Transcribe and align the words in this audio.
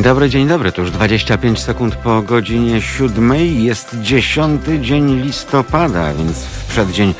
Dzień 0.00 0.04
dobry, 0.04 0.30
dzień 0.30 0.48
dobry. 0.48 0.72
To 0.72 0.82
już 0.82 0.90
25 0.90 1.58
sekund 1.58 1.96
po 1.96 2.22
godzinie 2.22 2.82
siódmej. 2.82 3.64
Jest 3.64 3.96
dziesiąty 4.00 4.80
dzień 4.80 5.22
listopada, 5.22 6.14
więc 6.14 6.44
w 6.44 6.64
przeddzień 6.64 7.14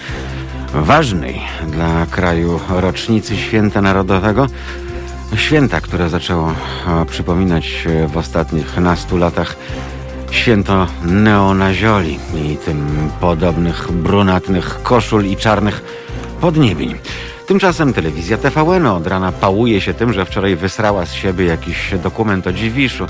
ważnej 0.75 1.41
dla 1.67 2.07
kraju 2.07 2.61
rocznicy 2.69 3.37
Święta 3.37 3.83
Narodowego. 3.83 4.47
Święta, 5.37 5.81
które 5.81 6.09
zaczęło 6.09 6.51
e, 6.51 7.07
przypominać 7.07 7.87
w 8.09 8.17
ostatnich 8.17 8.77
nastu 8.77 9.17
latach 9.17 9.57
święto 10.31 10.87
neonazioli 11.05 12.19
i 12.35 12.57
tym 12.57 13.11
podobnych 13.21 13.93
brunatnych 13.93 14.83
koszul 14.83 15.27
i 15.27 15.37
czarnych 15.37 15.83
podniebień. 16.41 16.95
Tymczasem 17.51 17.93
telewizja 17.93 18.39
TVN 18.39 18.87
od 18.87 19.07
rana 19.07 19.33
pałuje 19.33 19.81
się 19.81 19.95
tym, 19.95 20.13
że 20.13 20.25
wczoraj 20.25 20.57
wysrała 20.57 21.07
z 21.07 21.13
siebie 21.13 21.45
jakiś 21.45 21.95
dokument 22.03 22.47
o 22.47 22.53
Dziwiszu. 22.53 23.07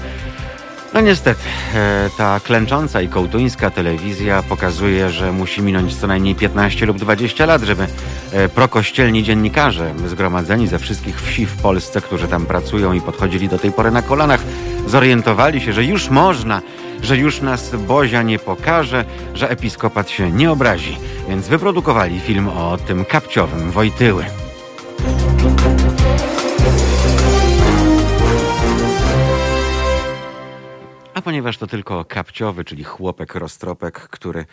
No 0.95 1.01
niestety, 1.01 1.41
e, 1.75 2.11
ta 2.19 2.41
klęcząca 2.41 3.01
i 3.01 3.09
kołtuńska 3.09 3.71
telewizja 3.71 4.43
pokazuje, 4.43 5.11
że 5.11 5.33
musi 5.33 5.63
minąć 5.63 5.97
co 5.97 6.07
najmniej 6.07 6.35
15 6.35 6.87
lub 6.87 6.99
20 6.99 7.47
lat, 7.47 7.63
żeby 7.63 7.87
e, 8.33 8.49
prokościelni 8.49 9.23
dziennikarze 9.23 9.95
zgromadzeni 10.07 10.69
ze 10.69 10.79
wszystkich 10.79 11.23
wsi 11.23 11.47
w 11.47 11.57
Polsce, 11.57 12.01
którzy 12.01 12.29
tam 12.29 12.47
pracują 12.47 12.93
i 12.93 13.01
podchodzili 13.01 13.49
do 13.49 13.59
tej 13.59 13.73
pory 13.73 13.91
na 13.91 14.03
kolanach, 14.03 14.41
zorientowali 14.87 15.61
się, 15.61 15.73
że 15.73 15.85
już 15.85 16.11
można, 16.11 16.63
że 17.03 17.17
już 17.17 17.41
nas 17.41 17.77
Bozia 17.77 18.23
nie 18.23 18.39
pokaże, 18.39 19.05
że 19.35 19.51
episkopat 19.51 20.11
się 20.11 20.31
nie 20.31 20.51
obrazi. 20.51 20.99
Więc 21.29 21.49
wyprodukowali 21.49 22.21
film 22.21 22.49
o 22.49 22.79
tym 22.87 23.05
kapciowym 23.05 23.71
Wojtyły. 23.71 24.25
A 31.15 31.23
ponieważ 31.23 31.59
to 31.59 31.67
tylko 31.67 32.05
kapciowy, 32.05 32.65
czyli 32.65 32.85
chłopek 32.85 33.35
roztropek, 33.35 34.01
który 34.01 34.45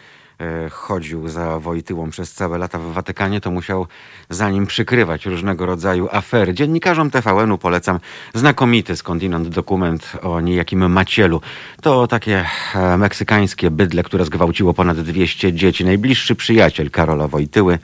chodził 0.71 1.27
za 1.27 1.59
Wojtyłą 1.59 2.09
przez 2.09 2.33
całe 2.33 2.57
lata 2.57 2.79
w 2.79 2.93
Watykanie, 2.93 3.41
to 3.41 3.51
musiał 3.51 3.87
za 4.29 4.49
nim 4.49 4.67
przykrywać 4.67 5.25
różnego 5.25 5.65
rodzaju 5.65 6.07
afery. 6.11 6.53
Dziennikarzom 6.53 7.11
TVN-u 7.11 7.57
polecam 7.57 7.99
znakomity 8.33 8.95
skądinąd 8.95 9.47
dokument 9.47 10.11
o 10.21 10.41
niejakim 10.41 10.91
Macielu. 10.91 11.41
To 11.81 12.07
takie 12.07 12.45
e, 12.75 12.97
meksykańskie 12.97 13.71
bydle, 13.71 14.03
które 14.03 14.25
zgwałciło 14.25 14.73
ponad 14.73 14.99
200 14.99 15.53
dzieci. 15.53 15.85
Najbliższy 15.85 16.35
przyjaciel 16.35 16.91
Karola 16.91 17.27
Wojtyły 17.27 17.79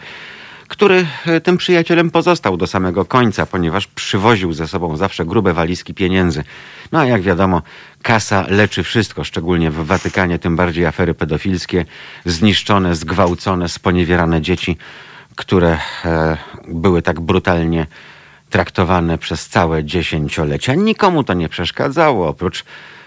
który 0.67 1.05
e, 1.25 1.41
tym 1.41 1.57
przyjacielem 1.57 2.11
pozostał 2.11 2.57
do 2.57 2.67
samego 2.67 3.05
końca, 3.05 3.45
ponieważ 3.45 3.87
przywoził 3.87 4.53
ze 4.53 4.67
sobą 4.67 4.97
zawsze 4.97 5.25
grube 5.25 5.53
walizki 5.53 5.93
pieniędzy. 5.93 6.43
No 6.91 6.99
a 6.99 7.05
jak 7.05 7.21
wiadomo, 7.21 7.61
kasa 8.01 8.45
leczy 8.49 8.83
wszystko, 8.83 9.23
szczególnie 9.23 9.71
w 9.71 9.85
Watykanie, 9.85 10.39
tym 10.39 10.55
bardziej 10.55 10.85
afery 10.85 11.13
pedofilskie, 11.13 11.85
zniszczone, 12.25 12.95
zgwałcone, 12.95 13.69
sponiewierane 13.69 14.41
dzieci, 14.41 14.77
które 15.35 15.77
e, 16.05 16.37
były 16.67 17.01
tak 17.01 17.19
brutalnie 17.19 17.87
traktowane 18.49 19.17
przez 19.17 19.47
całe 19.47 19.83
dziesięciolecia. 19.83 20.75
Nikomu 20.75 21.23
to 21.23 21.33
nie 21.33 21.49
przeszkadzało, 21.49 22.27
oprócz 22.27 22.65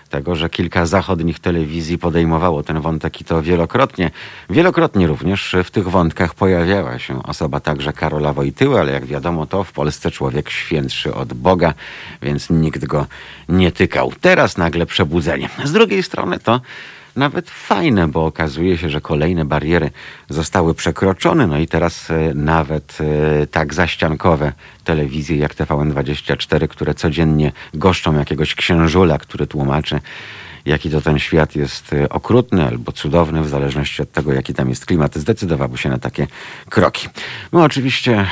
tego, 0.08 0.36
że 0.36 0.50
kilka 0.50 0.86
zachodnich 0.86 1.38
telewizji 1.38 1.98
podejmowało 1.98 2.62
ten 2.62 2.80
wątek 2.80 3.20
i 3.20 3.24
to 3.24 3.42
wielokrotnie. 3.42 4.10
Wielokrotnie 4.50 5.06
również 5.06 5.56
w 5.64 5.70
tych 5.70 5.88
wątkach 5.88 6.34
pojawiała 6.34 6.98
się 6.98 7.22
osoba 7.22 7.60
także 7.60 7.92
Karola 7.92 8.32
Wojtyły, 8.32 8.80
ale 8.80 8.92
jak 8.92 9.06
wiadomo 9.06 9.46
to 9.46 9.64
w 9.64 9.72
Polsce 9.72 10.10
człowiek 10.10 10.50
świętszy 10.50 11.14
od 11.14 11.32
Boga, 11.32 11.74
więc 12.22 12.50
nikt 12.50 12.84
go 12.84 13.06
nie 13.48 13.72
tykał. 13.72 14.12
Teraz 14.20 14.56
nagle 14.56 14.86
przebudzenie. 14.86 15.48
Z 15.64 15.72
drugiej 15.72 16.02
strony 16.02 16.38
to 16.38 16.60
nawet 17.16 17.50
fajne, 17.50 18.08
bo 18.08 18.26
okazuje 18.26 18.78
się, 18.78 18.88
że 18.88 19.00
kolejne 19.00 19.44
bariery 19.44 19.90
zostały 20.28 20.74
przekroczone, 20.74 21.46
no 21.46 21.58
i 21.58 21.66
teraz 21.66 22.10
e, 22.10 22.34
nawet 22.34 22.98
e, 23.00 23.46
tak 23.46 23.74
zaściankowe 23.74 24.52
telewizje 24.84 25.36
jak 25.36 25.54
TVN24, 25.54 26.68
które 26.68 26.94
codziennie 26.94 27.52
goszczą 27.74 28.18
jakiegoś 28.18 28.54
księżula, 28.54 29.18
który 29.18 29.46
tłumaczy 29.46 30.00
jaki 30.66 30.90
to 30.90 31.00
ten 31.00 31.18
świat 31.18 31.56
jest 31.56 31.92
e, 31.92 32.08
okrutny 32.08 32.66
albo 32.66 32.92
cudowny, 32.92 33.42
w 33.42 33.48
zależności 33.48 34.02
od 34.02 34.12
tego, 34.12 34.32
jaki 34.32 34.54
tam 34.54 34.68
jest 34.68 34.86
klimat, 34.86 35.16
zdecydowałby 35.16 35.78
się 35.78 35.88
na 35.88 35.98
takie 35.98 36.26
kroki. 36.68 37.08
My 37.52 37.62
oczywiście 37.62 38.26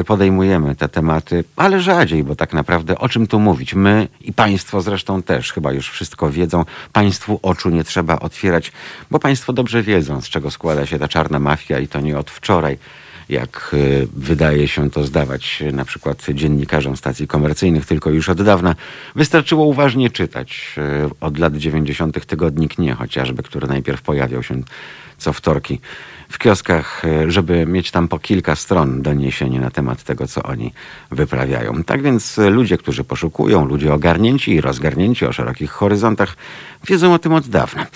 e, 0.00 0.04
podejmujemy 0.04 0.76
te 0.76 0.88
tematy, 0.88 1.44
ale 1.56 1.80
rzadziej, 1.80 2.24
bo 2.24 2.36
tak 2.36 2.52
naprawdę 2.52 2.98
o 2.98 3.08
czym 3.08 3.26
tu 3.26 3.40
mówić? 3.40 3.74
My 3.74 4.08
i 4.20 4.32
Państwo 4.32 4.80
zresztą 4.80 5.22
też 5.22 5.52
chyba 5.52 5.72
już 5.72 5.90
wszystko 5.90 6.30
wiedzą. 6.30 6.64
Państwu 6.92 7.40
oczu 7.42 7.70
nie 7.70 7.84
trzeba 7.84 8.18
otwierać, 8.18 8.72
bo 9.10 9.18
Państwo 9.18 9.52
dobrze 9.52 9.82
wiedzą, 9.82 10.20
z 10.20 10.28
czego 10.28 10.50
składa 10.50 10.86
się 10.86 10.98
ta 10.98 11.08
czarna 11.08 11.38
mafia 11.38 11.78
i 11.78 11.88
to 11.88 12.00
nie 12.00 12.18
od 12.18 12.30
wczoraj 12.30 12.78
jak 13.28 13.70
e, 13.74 14.06
wydaje 14.16 14.68
się 14.68 14.90
to 14.90 15.04
zdawać 15.04 15.62
na 15.72 15.84
przykład 15.84 16.26
dziennikarzom 16.34 16.96
stacji 16.96 17.26
komercyjnych, 17.26 17.86
tylko 17.86 18.10
już 18.10 18.28
od 18.28 18.42
dawna. 18.42 18.74
Wystarczyło 19.16 19.66
uważnie 19.66 20.10
czytać 20.10 20.74
e, 20.78 21.10
od 21.20 21.38
lat 21.38 21.56
90. 21.56 22.26
tygodnik 22.26 22.78
Nie 22.78 22.94
chociażby, 22.94 23.42
który 23.42 23.68
najpierw 23.68 24.02
pojawiał 24.02 24.42
się 24.42 24.62
co 25.18 25.32
wtorki 25.32 25.80
w 26.32 26.38
kioskach, 26.38 27.04
e, 27.04 27.30
żeby 27.30 27.66
mieć 27.66 27.90
tam 27.90 28.08
po 28.08 28.18
kilka 28.18 28.56
stron 28.56 29.02
doniesień 29.02 29.58
na 29.58 29.70
temat 29.70 30.02
tego, 30.02 30.26
co 30.26 30.42
oni 30.42 30.72
wyprawiają. 31.10 31.84
Tak 31.84 32.02
więc 32.02 32.38
ludzie, 32.38 32.78
którzy 32.78 33.04
poszukują, 33.04 33.64
ludzie 33.64 33.94
ogarnięci 33.94 34.52
i 34.52 34.60
rozgarnięci 34.60 35.26
o 35.26 35.32
szerokich 35.32 35.70
horyzontach, 35.70 36.36
wiedzą 36.86 37.14
o 37.14 37.18
tym 37.18 37.32
od 37.32 37.48
dawna. 37.48 37.86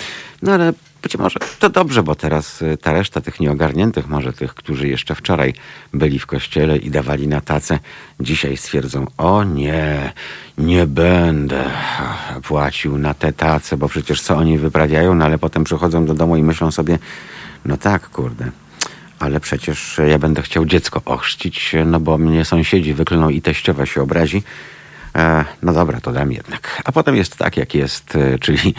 No 0.42 0.52
ale 0.52 0.72
być 1.02 1.18
może 1.18 1.38
to 1.58 1.70
dobrze, 1.70 2.02
bo 2.02 2.14
teraz 2.14 2.62
y, 2.62 2.76
ta 2.76 2.92
reszta 2.92 3.20
tych 3.20 3.40
nieogarniętych, 3.40 4.08
może 4.08 4.32
tych, 4.32 4.54
którzy 4.54 4.88
jeszcze 4.88 5.14
wczoraj 5.14 5.54
byli 5.92 6.18
w 6.18 6.26
kościele 6.26 6.76
i 6.76 6.90
dawali 6.90 7.28
na 7.28 7.40
tacę, 7.40 7.78
dzisiaj 8.20 8.56
stwierdzą, 8.56 9.06
o 9.18 9.44
nie, 9.44 10.12
nie 10.58 10.86
będę 10.86 11.64
płacił 12.42 12.98
na 12.98 13.14
te 13.14 13.32
tace, 13.32 13.76
bo 13.76 13.88
przecież 13.88 14.22
co 14.22 14.36
oni 14.36 14.58
wyprawiają, 14.58 15.14
no 15.14 15.24
ale 15.24 15.38
potem 15.38 15.64
przychodzą 15.64 16.06
do 16.06 16.14
domu 16.14 16.36
i 16.36 16.42
myślą 16.42 16.70
sobie, 16.70 16.98
no 17.66 17.76
tak, 17.76 18.08
kurde, 18.08 18.50
ale 19.18 19.40
przecież 19.40 20.00
ja 20.08 20.18
będę 20.18 20.42
chciał 20.42 20.64
dziecko 20.64 21.02
ochrzcić, 21.04 21.74
no 21.86 22.00
bo 22.00 22.18
mnie 22.18 22.44
sąsiedzi 22.44 22.94
wyklną 22.94 23.28
i 23.28 23.42
teściowa 23.42 23.86
się 23.86 24.02
obrazi. 24.02 24.42
E, 25.14 25.44
no 25.62 25.72
dobra, 25.72 26.00
to 26.00 26.12
dam 26.12 26.32
jednak. 26.32 26.82
A 26.84 26.92
potem 26.92 27.16
jest 27.16 27.36
tak, 27.36 27.56
jak 27.56 27.74
jest, 27.74 28.16
e, 28.16 28.38
czyli 28.38 28.74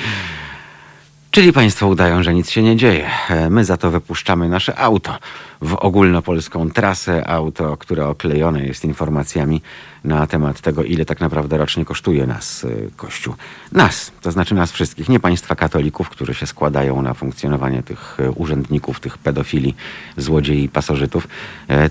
Czyli 1.37 1.53
państwo 1.53 1.87
udają, 1.87 2.23
że 2.23 2.33
nic 2.33 2.49
się 2.49 2.63
nie 2.63 2.75
dzieje. 2.75 3.09
E, 3.29 3.49
my 3.49 3.65
za 3.65 3.77
to 3.77 3.91
wypuszczamy 3.91 4.49
nasze 4.49 4.79
auto 4.79 5.17
w 5.61 5.73
ogólnopolską 5.73 6.69
trasę, 6.69 7.27
auto, 7.27 7.77
które 7.77 8.07
oklejone 8.07 8.65
jest 8.65 8.85
informacjami 8.85 9.61
na 10.03 10.27
temat 10.27 10.61
tego, 10.61 10.83
ile 10.83 11.05
tak 11.05 11.19
naprawdę 11.19 11.57
rocznie 11.57 11.85
kosztuje 11.85 12.27
nas 12.27 12.65
e, 12.65 12.69
Kościół. 12.95 13.35
Nas, 13.71 14.11
to 14.21 14.31
znaczy 14.31 14.55
nas 14.55 14.71
wszystkich, 14.71 15.09
nie 15.09 15.19
państwa 15.19 15.55
katolików, 15.55 16.09
którzy 16.09 16.33
się 16.33 16.47
składają 16.47 17.01
na 17.01 17.13
funkcjonowanie 17.13 17.83
tych 17.83 18.17
e, 18.19 18.31
urzędników, 18.31 18.99
tych 18.99 19.17
pedofili, 19.17 19.75
złodziei 20.17 20.69
pasożytów, 20.69 21.27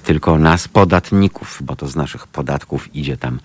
tylko 0.02 0.38
nas 0.38 0.68
podatników, 0.68 1.58
bo 1.60 1.76
to 1.76 1.88
z 1.88 1.96
naszych 1.96 2.26
podatków 2.26 2.94
idzie 2.94 3.16
tam 3.16 3.38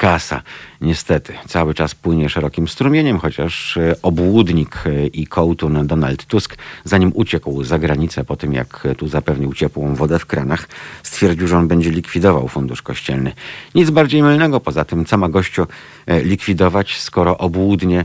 kasa. 0.00 0.42
Niestety, 0.80 1.32
cały 1.48 1.74
czas 1.74 1.94
płynie 1.94 2.28
szerokim 2.28 2.68
strumieniem, 2.68 3.18
chociaż 3.18 3.76
e, 3.76 3.94
obłudnik 4.02 4.82
e, 4.86 5.06
i 5.06 5.26
kołtun 5.26 5.86
Donald 5.86 6.24
Tusk, 6.24 6.56
zanim 6.84 7.12
uciekł 7.14 7.64
za 7.64 7.78
granicę 7.78 8.24
po 8.24 8.36
tym, 8.36 8.52
jak 8.52 8.88
tu 8.98 9.08
zapewnił 9.08 9.54
ciepłą 9.54 9.94
wodę 9.94 10.18
w 10.18 10.26
kranach, 10.26 10.68
stwierdził, 11.02 11.48
że 11.48 11.58
on 11.58 11.68
będzie 11.68 11.90
likwidował 11.90 12.48
fundusz 12.48 12.82
kościelny. 12.82 13.32
Nic 13.74 13.90
bardziej 13.90 14.22
mylnego, 14.22 14.60
poza 14.60 14.84
tym 14.84 15.04
co 15.04 15.18
ma 15.18 15.28
gościu 15.28 15.66
e, 16.06 16.22
likwidować, 16.22 17.00
skoro 17.00 17.38
obłudnie 17.38 18.04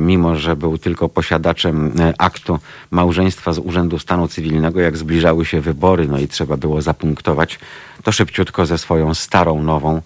mimo 0.00 0.36
że 0.36 0.56
był 0.56 0.78
tylko 0.78 1.08
posiadaczem 1.08 1.92
aktu 2.18 2.58
małżeństwa 2.90 3.52
z 3.52 3.58
Urzędu 3.58 3.98
Stanu 3.98 4.28
Cywilnego, 4.28 4.80
jak 4.80 4.96
zbliżały 4.96 5.44
się 5.44 5.60
wybory, 5.60 6.08
no 6.08 6.18
i 6.18 6.28
trzeba 6.28 6.56
było 6.56 6.82
zapunktować, 6.82 7.58
to 8.02 8.12
szybciutko 8.12 8.66
ze 8.66 8.78
swoją 8.78 9.14
starą, 9.14 9.62
nową 9.62 10.02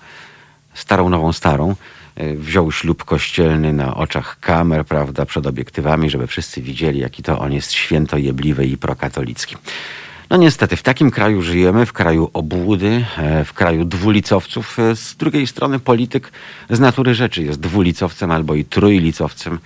starą, 0.77 1.09
nową, 1.09 1.33
starą. 1.33 1.75
E, 2.17 2.35
wziął 2.35 2.73
ślub 2.73 3.05
kościelny 3.05 3.73
na 3.73 3.95
oczach 3.95 4.41
kamer, 4.41 4.85
prawda, 4.85 5.27
przed 5.27 5.47
obiektywami, 5.47 6.11
żeby 6.11 6.27
wszyscy 6.27 6.63
widzieli, 6.63 7.01
jaki 7.01 7.23
to 7.23 7.39
on 7.39 7.53
jest 7.53 7.73
świętojebliwy 7.73 8.67
i 8.67 8.77
prokatolicki. 8.77 9.57
No 10.31 10.37
niestety, 10.37 10.77
w 10.77 10.83
takim 10.83 11.11
kraju 11.11 11.43
żyjemy, 11.43 11.87
w 11.87 11.93
kraju 11.93 12.31
obłudy, 12.33 13.05
e, 13.19 13.45
w 13.45 13.53
kraju 13.53 13.85
dwulicowców. 13.85 14.79
E, 14.79 14.97
z 14.97 15.17
drugiej 15.17 15.47
strony 15.47 15.79
polityk 15.79 16.33
z 16.71 16.81
natury 16.81 17.15
rzeczy 17.15 17.43
jest 17.43 17.61
dwulicowcem 17.61 18.31
albo 18.31 18.55
i 18.55 18.65
trójlicowcem 18.65 19.59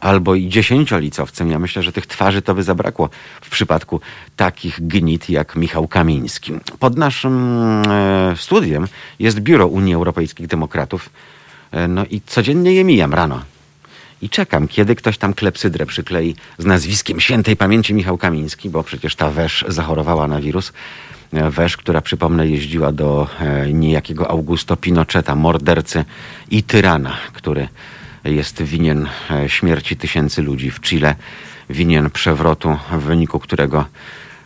albo 0.00 0.34
i 0.34 0.48
dziesięciolicowcem. 0.48 1.50
Ja 1.50 1.58
myślę, 1.58 1.82
że 1.82 1.92
tych 1.92 2.06
twarzy 2.06 2.42
to 2.42 2.54
by 2.54 2.62
zabrakło 2.62 3.10
w 3.40 3.50
przypadku 3.50 4.00
takich 4.36 4.86
gnit 4.86 5.30
jak 5.30 5.56
Michał 5.56 5.88
Kamiński. 5.88 6.52
Pod 6.78 6.96
naszym 6.96 7.62
e, 7.88 8.34
studiem 8.36 8.88
jest 9.18 9.40
Biuro 9.40 9.66
Unii 9.66 9.94
Europejskich 9.94 10.46
Demokratów. 10.46 11.10
No 11.88 12.04
i 12.10 12.20
codziennie 12.26 12.72
je 12.72 12.84
mijam 12.84 13.14
rano. 13.14 13.42
I 14.22 14.28
czekam, 14.28 14.68
kiedy 14.68 14.94
ktoś 14.94 15.18
tam 15.18 15.34
klepsydrę 15.34 15.86
przyklei 15.86 16.34
z 16.58 16.64
nazwiskiem 16.64 17.20
świętej 17.20 17.56
pamięci 17.56 17.94
Michał 17.94 18.18
Kamiński, 18.18 18.70
bo 18.70 18.82
przecież 18.82 19.16
ta 19.16 19.30
wesz 19.30 19.64
zachorowała 19.68 20.28
na 20.28 20.40
wirus. 20.40 20.72
Wesz, 21.32 21.76
która 21.76 22.00
przypomnę 22.00 22.48
jeździła 22.48 22.92
do 22.92 23.28
niejakiego 23.72 24.30
Augusto 24.30 24.76
Pinocheta, 24.76 25.34
mordercy 25.34 26.04
i 26.50 26.62
tyrana, 26.62 27.16
który 27.32 27.68
jest 28.24 28.62
winien 28.62 29.08
śmierci 29.46 29.96
tysięcy 29.96 30.42
ludzi 30.42 30.70
w 30.70 30.80
Chile, 30.80 31.14
winien 31.70 32.10
przewrotu, 32.10 32.78
w 32.92 33.02
wyniku 33.02 33.38
którego 33.38 33.84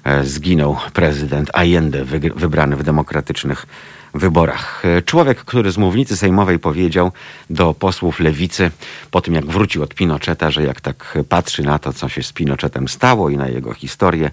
E, 0.04 0.24
zginął 0.24 0.76
prezydent 0.92 1.50
Allende, 1.52 2.04
wybrany 2.36 2.76
w 2.76 2.82
demokratycznych 2.82 3.66
wyborach. 4.14 4.82
E, 4.84 5.02
człowiek, 5.02 5.38
który 5.38 5.72
z 5.72 5.78
mównicy 5.78 6.16
sejmowej 6.16 6.58
powiedział 6.58 7.12
do 7.50 7.74
posłów 7.74 8.20
lewicy 8.20 8.70
po 9.10 9.20
tym, 9.20 9.34
jak 9.34 9.46
wrócił 9.46 9.82
od 9.82 9.94
Pinocheta, 9.94 10.50
że 10.50 10.62
jak 10.62 10.80
tak 10.80 11.18
patrzy 11.28 11.62
na 11.62 11.78
to, 11.78 11.92
co 11.92 12.08
się 12.08 12.22
z 12.22 12.32
Pinochetem 12.32 12.88
stało 12.88 13.30
i 13.30 13.36
na 13.36 13.48
jego 13.48 13.74
historię, 13.74 14.30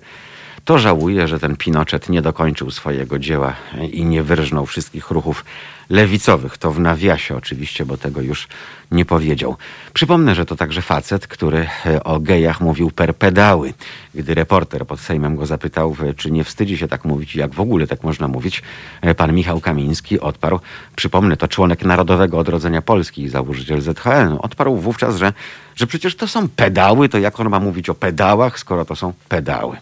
to 0.65 0.79
żałuje, 0.79 1.27
że 1.27 1.39
ten 1.39 1.55
Pinochet 1.55 2.09
nie 2.09 2.21
dokończył 2.21 2.71
swojego 2.71 3.19
dzieła 3.19 3.55
i 3.91 4.05
nie 4.05 4.23
wyrżnął 4.23 4.65
wszystkich 4.65 5.11
ruchów 5.11 5.45
lewicowych. 5.89 6.57
To 6.57 6.71
w 6.71 6.79
nawiasie 6.79 7.37
oczywiście, 7.37 7.85
bo 7.85 7.97
tego 7.97 8.21
już 8.21 8.47
nie 8.91 9.05
powiedział. 9.05 9.57
Przypomnę, 9.93 10.35
że 10.35 10.45
to 10.45 10.55
także 10.55 10.81
facet, 10.81 11.27
który 11.27 11.67
e, 11.85 12.03
o 12.03 12.19
gejach 12.19 12.61
mówił 12.61 12.91
per 12.91 13.15
pedały. 13.15 13.73
Gdy 14.15 14.33
reporter 14.33 14.85
pod 14.85 14.99
Sejmem 14.99 15.35
go 15.35 15.45
zapytał, 15.45 15.95
czy 16.17 16.31
nie 16.31 16.43
wstydzi 16.43 16.77
się 16.77 16.87
tak 16.87 17.05
mówić, 17.05 17.35
jak 17.35 17.53
w 17.53 17.59
ogóle 17.59 17.87
tak 17.87 18.03
można 18.03 18.27
mówić, 18.27 18.61
e, 19.01 19.15
pan 19.15 19.33
Michał 19.33 19.59
Kamiński 19.59 20.19
odparł, 20.19 20.59
przypomnę, 20.95 21.37
to 21.37 21.47
członek 21.47 21.83
Narodowego 21.83 22.39
Odrodzenia 22.39 22.81
Polski 22.81 23.23
i 23.23 23.29
założyciel 23.29 23.81
ZHN, 23.81 24.37
odparł 24.39 24.77
wówczas, 24.77 25.15
że, 25.17 25.33
że 25.75 25.87
przecież 25.87 26.15
to 26.15 26.27
są 26.27 26.49
pedały, 26.49 27.09
to 27.09 27.19
jak 27.19 27.39
on 27.39 27.49
ma 27.49 27.59
mówić 27.59 27.89
o 27.89 27.95
pedałach, 27.95 28.59
skoro 28.59 28.85
to 28.85 28.95
są 28.95 29.13
pedały. 29.29 29.77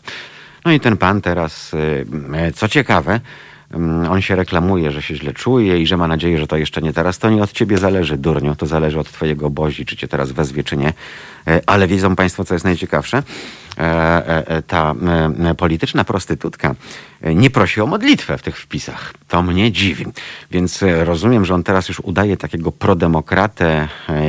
No 0.69 0.73
i 0.73 0.79
ten 0.79 0.97
pan 0.97 1.21
teraz, 1.21 1.71
e, 2.33 2.51
co 2.51 2.67
ciekawe, 2.67 3.19
mm, 3.71 4.11
on 4.11 4.21
się 4.21 4.35
reklamuje, 4.35 4.91
że 4.91 5.01
się 5.01 5.15
źle 5.15 5.33
czuje 5.33 5.81
i 5.81 5.87
że 5.87 5.97
ma 5.97 6.07
nadzieję, 6.07 6.39
że 6.39 6.47
to 6.47 6.57
jeszcze 6.57 6.81
nie 6.81 6.93
teraz. 6.93 7.17
To 7.17 7.29
nie 7.29 7.43
od 7.43 7.51
ciebie 7.51 7.77
zależy, 7.77 8.17
durniu. 8.17 8.55
To 8.55 8.65
zależy 8.65 8.99
od 8.99 9.11
twojego 9.11 9.49
bozi, 9.49 9.85
czy 9.85 9.97
cię 9.97 10.07
teraz 10.07 10.31
wezwie, 10.31 10.63
czy 10.63 10.77
nie. 10.77 10.93
E, 11.47 11.61
ale 11.65 11.87
wiedzą 11.87 12.15
państwo, 12.15 12.45
co 12.45 12.53
jest 12.55 12.65
najciekawsze? 12.65 13.23
E, 13.77 14.63
ta 14.67 14.95
polityczna 15.57 16.03
prostytutka 16.03 16.75
nie 17.35 17.49
prosi 17.49 17.81
o 17.81 17.85
modlitwę 17.85 18.37
w 18.37 18.41
tych 18.41 18.57
wpisach. 18.57 19.13
To 19.27 19.41
mnie 19.41 19.71
dziwi. 19.71 20.05
Więc 20.51 20.83
rozumiem, 21.03 21.45
że 21.45 21.53
on 21.55 21.63
teraz 21.63 21.87
już 21.87 21.99
udaje 21.99 22.37
takiego 22.37 22.71
prodemokratę 22.71 23.87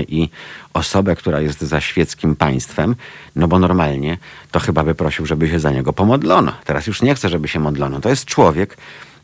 i 0.08 0.28
osobę, 0.74 1.16
która 1.16 1.40
jest 1.40 1.60
za 1.60 1.80
świeckim 1.80 2.36
państwem, 2.36 2.96
no 3.36 3.48
bo 3.48 3.58
normalnie 3.58 4.18
to 4.50 4.60
chyba 4.60 4.84
by 4.84 4.94
prosił, 4.94 5.26
żeby 5.26 5.48
się 5.48 5.60
za 5.60 5.70
niego 5.70 5.92
pomodlono. 5.92 6.52
Teraz 6.64 6.86
już 6.86 7.02
nie 7.02 7.14
chce, 7.14 7.28
żeby 7.28 7.48
się 7.48 7.60
modlono. 7.60 8.00
To 8.00 8.08
jest 8.08 8.24
człowiek, 8.24 8.76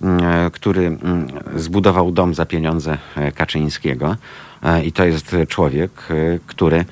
mm, 0.02 0.24
e, 0.24 0.50
który 0.50 0.86
mm, 0.86 1.28
zbudował 1.56 2.12
dom 2.12 2.34
za 2.34 2.46
pieniądze 2.46 2.98
e, 3.16 3.32
Kaczyńskiego 3.32 4.16
e, 4.62 4.84
i 4.84 4.92
to 4.92 5.04
jest 5.04 5.36
człowiek, 5.48 5.90
który 6.46 6.84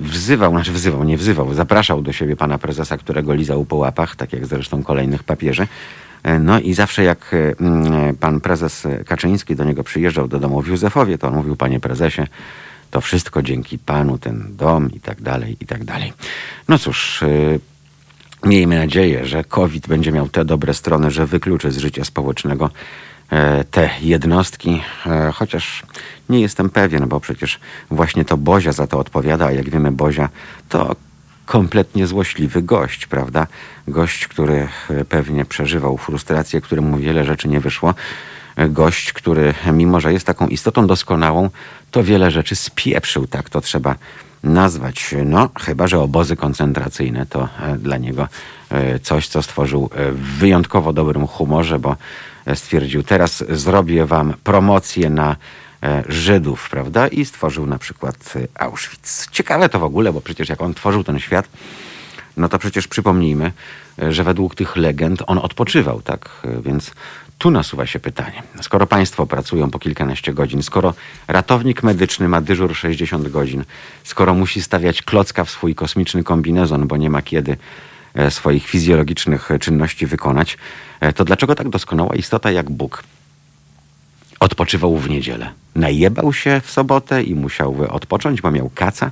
wzywał, 0.00 0.50
znaczy 0.50 0.72
wzywał, 0.72 1.04
nie 1.04 1.16
wzywał, 1.16 1.54
zapraszał 1.54 2.02
do 2.02 2.12
siebie 2.12 2.36
pana 2.36 2.58
prezesa, 2.58 2.96
którego 2.96 3.34
lizał 3.34 3.64
po 3.64 3.76
łapach, 3.76 4.16
tak 4.16 4.32
jak 4.32 4.46
zresztą 4.46 4.82
kolejnych 4.82 5.22
papieży. 5.22 5.66
No 6.40 6.60
i 6.60 6.74
zawsze 6.74 7.04
jak 7.04 7.34
mm, 7.60 8.16
pan 8.16 8.40
prezes 8.40 8.88
Kaczyński 9.06 9.56
do 9.56 9.64
niego 9.64 9.84
przyjeżdżał 9.84 10.28
do 10.28 10.38
domu 10.38 10.62
w 10.62 10.68
Józefowie, 10.68 11.18
to 11.18 11.28
on 11.28 11.34
mówił, 11.34 11.56
panie 11.56 11.80
prezesie, 11.80 12.22
to 12.94 13.00
wszystko 13.00 13.42
dzięki 13.42 13.78
Panu, 13.78 14.18
ten 14.18 14.56
dom 14.56 14.92
i 14.92 15.00
tak 15.00 15.22
dalej, 15.22 15.56
i 15.60 15.66
tak 15.66 15.84
dalej. 15.84 16.12
No 16.68 16.78
cóż, 16.78 17.22
yy, 17.22 17.60
miejmy 18.48 18.78
nadzieję, 18.78 19.26
że 19.26 19.44
COVID 19.44 19.88
będzie 19.88 20.12
miał 20.12 20.28
te 20.28 20.44
dobre 20.44 20.74
strony, 20.74 21.10
że 21.10 21.26
wykluczy 21.26 21.70
z 21.72 21.78
życia 21.78 22.04
społecznego 22.04 22.70
e, 23.30 23.64
te 23.64 23.90
jednostki, 24.00 24.82
e, 25.06 25.32
chociaż 25.34 25.82
nie 26.28 26.40
jestem 26.40 26.70
pewien, 26.70 27.08
bo 27.08 27.20
przecież 27.20 27.60
właśnie 27.90 28.24
to 28.24 28.36
Bozia 28.36 28.72
za 28.72 28.86
to 28.86 28.98
odpowiada, 28.98 29.46
a 29.46 29.52
jak 29.52 29.70
wiemy 29.70 29.92
Bozia 29.92 30.28
to 30.68 30.96
kompletnie 31.46 32.06
złośliwy 32.06 32.62
gość, 32.62 33.06
prawda? 33.06 33.46
Gość, 33.88 34.28
który 34.28 34.68
e, 34.90 35.04
pewnie 35.04 35.44
przeżywał 35.44 35.96
frustrację, 35.98 36.60
któremu 36.60 36.96
wiele 36.96 37.24
rzeczy 37.24 37.48
nie 37.48 37.60
wyszło. 37.60 37.94
Gość, 38.68 39.12
który 39.12 39.54
mimo, 39.72 40.00
że 40.00 40.12
jest 40.12 40.26
taką 40.26 40.48
istotą 40.48 40.86
doskonałą, 40.86 41.50
to 41.94 42.04
wiele 42.04 42.30
rzeczy 42.30 42.56
spieprzył, 42.56 43.26
tak 43.26 43.50
to 43.50 43.60
trzeba 43.60 43.94
nazwać. 44.42 45.14
No, 45.24 45.50
chyba, 45.60 45.86
że 45.86 46.00
obozy 46.00 46.36
koncentracyjne 46.36 47.26
to 47.26 47.48
e, 47.60 47.78
dla 47.78 47.96
niego 47.96 48.28
e, 48.70 48.98
coś, 48.98 49.28
co 49.28 49.42
stworzył 49.42 49.90
e, 49.94 50.12
w 50.12 50.20
wyjątkowo 50.20 50.92
dobrym 50.92 51.26
humorze, 51.26 51.78
bo 51.78 51.96
stwierdził, 52.54 53.02
teraz 53.02 53.44
zrobię 53.48 54.06
wam 54.06 54.34
promocję 54.44 55.10
na 55.10 55.36
Żydów, 56.08 56.70
prawda? 56.70 57.08
I 57.08 57.24
stworzył 57.24 57.66
na 57.66 57.78
przykład 57.78 58.34
Auschwitz. 58.54 59.30
Ciekawe 59.30 59.68
to 59.68 59.78
w 59.78 59.84
ogóle, 59.84 60.12
bo 60.12 60.20
przecież 60.20 60.48
jak 60.48 60.62
on 60.62 60.74
tworzył 60.74 61.04
ten 61.04 61.18
świat, 61.18 61.48
no 62.36 62.48
to 62.48 62.58
przecież 62.58 62.88
przypomnijmy, 62.88 63.52
że 64.08 64.24
według 64.24 64.54
tych 64.54 64.76
legend 64.76 65.22
on 65.26 65.38
odpoczywał, 65.38 66.02
tak? 66.02 66.30
Więc 66.64 66.90
tu 67.38 67.50
nasuwa 67.50 67.86
się 67.86 68.00
pytanie. 68.00 68.42
Skoro 68.60 68.86
państwo 68.86 69.26
pracują 69.26 69.70
po 69.70 69.78
kilkanaście 69.78 70.32
godzin, 70.32 70.62
skoro 70.62 70.94
ratownik 71.28 71.82
medyczny 71.82 72.28
ma 72.28 72.40
dyżur 72.40 72.76
60 72.76 73.28
godzin, 73.28 73.64
skoro 74.04 74.34
musi 74.34 74.62
stawiać 74.62 75.02
klocka 75.02 75.44
w 75.44 75.50
swój 75.50 75.74
kosmiczny 75.74 76.24
kombinezon, 76.24 76.86
bo 76.86 76.96
nie 76.96 77.10
ma 77.10 77.22
kiedy 77.22 77.56
e, 78.14 78.30
swoich 78.30 78.66
fizjologicznych 78.66 79.48
czynności 79.60 80.06
wykonać, 80.06 80.58
e, 81.00 81.12
to 81.12 81.24
dlaczego 81.24 81.54
tak 81.54 81.68
doskonała 81.68 82.14
istota 82.14 82.50
jak 82.50 82.70
Bóg 82.70 83.04
odpoczywał 84.40 84.98
w 84.98 85.10
niedzielę? 85.10 85.50
Najebał 85.74 86.32
się 86.32 86.60
w 86.64 86.70
sobotę 86.70 87.22
i 87.22 87.34
musiał 87.34 87.76
odpocząć, 87.88 88.40
bo 88.40 88.50
miał 88.50 88.70
kaca, 88.74 89.10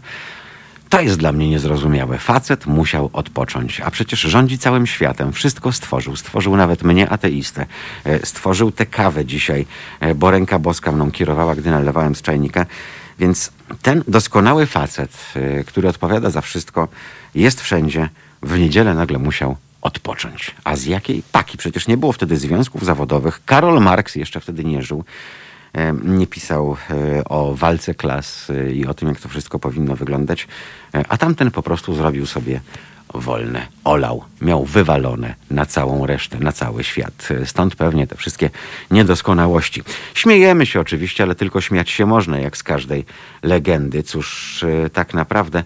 to 0.92 1.00
jest 1.00 1.18
dla 1.18 1.32
mnie 1.32 1.48
niezrozumiałe. 1.48 2.18
Facet 2.18 2.66
musiał 2.66 3.10
odpocząć, 3.12 3.80
a 3.80 3.90
przecież 3.90 4.20
rządzi 4.20 4.58
całym 4.58 4.86
światem. 4.86 5.32
Wszystko 5.32 5.72
stworzył. 5.72 6.16
Stworzył 6.16 6.56
nawet 6.56 6.82
mnie, 6.82 7.10
ateistę. 7.10 7.66
E, 8.04 8.26
stworzył 8.26 8.72
tę 8.72 8.86
kawę 8.86 9.24
dzisiaj, 9.24 9.66
e, 10.00 10.14
bo 10.14 10.30
ręka 10.30 10.58
boska 10.58 10.92
mną 10.92 11.10
kierowała, 11.10 11.54
gdy 11.54 11.70
nalewałem 11.70 12.14
z 12.14 12.22
czajnika. 12.22 12.66
Więc 13.18 13.52
ten 13.82 14.04
doskonały 14.08 14.66
facet, 14.66 15.16
e, 15.36 15.64
który 15.64 15.88
odpowiada 15.88 16.30
za 16.30 16.40
wszystko, 16.40 16.88
jest 17.34 17.60
wszędzie. 17.60 18.08
W 18.42 18.58
niedzielę 18.58 18.94
nagle 18.94 19.18
musiał 19.18 19.56
odpocząć. 19.82 20.54
A 20.64 20.76
z 20.76 20.84
jakiej 20.84 21.22
paki? 21.32 21.58
Przecież 21.58 21.88
nie 21.88 21.96
było 21.96 22.12
wtedy 22.12 22.36
związków 22.36 22.84
zawodowych. 22.84 23.40
Karol 23.44 23.80
Marx 23.80 24.14
jeszcze 24.14 24.40
wtedy 24.40 24.64
nie 24.64 24.82
żył 24.82 25.04
nie 26.04 26.26
pisał 26.26 26.76
e, 26.90 27.24
o 27.24 27.54
walce 27.54 27.94
klas 27.94 28.50
e, 28.50 28.72
i 28.72 28.86
o 28.86 28.94
tym, 28.94 29.08
jak 29.08 29.20
to 29.20 29.28
wszystko 29.28 29.58
powinno 29.58 29.96
wyglądać, 29.96 30.48
e, 30.94 31.04
a 31.08 31.16
tamten 31.16 31.50
po 31.50 31.62
prostu 31.62 31.94
zrobił 31.94 32.26
sobie 32.26 32.60
wolne, 33.14 33.66
olał, 33.84 34.24
miał 34.40 34.64
wywalone 34.64 35.34
na 35.50 35.66
całą 35.66 36.06
resztę, 36.06 36.38
na 36.38 36.52
cały 36.52 36.84
świat. 36.84 37.28
Stąd 37.44 37.76
pewnie 37.76 38.06
te 38.06 38.16
wszystkie 38.16 38.50
niedoskonałości. 38.90 39.82
Śmiejemy 40.14 40.66
się 40.66 40.80
oczywiście, 40.80 41.22
ale 41.24 41.34
tylko 41.34 41.60
śmiać 41.60 41.90
się 41.90 42.06
można, 42.06 42.38
jak 42.38 42.56
z 42.56 42.62
każdej 42.62 43.04
legendy. 43.42 44.02
Cóż, 44.02 44.64
tak 44.92 45.14
naprawdę 45.14 45.64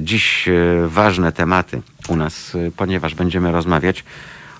dziś 0.00 0.48
ważne 0.86 1.32
tematy 1.32 1.82
u 2.08 2.16
nas, 2.16 2.56
ponieważ 2.76 3.14
będziemy 3.14 3.52
rozmawiać 3.52 4.04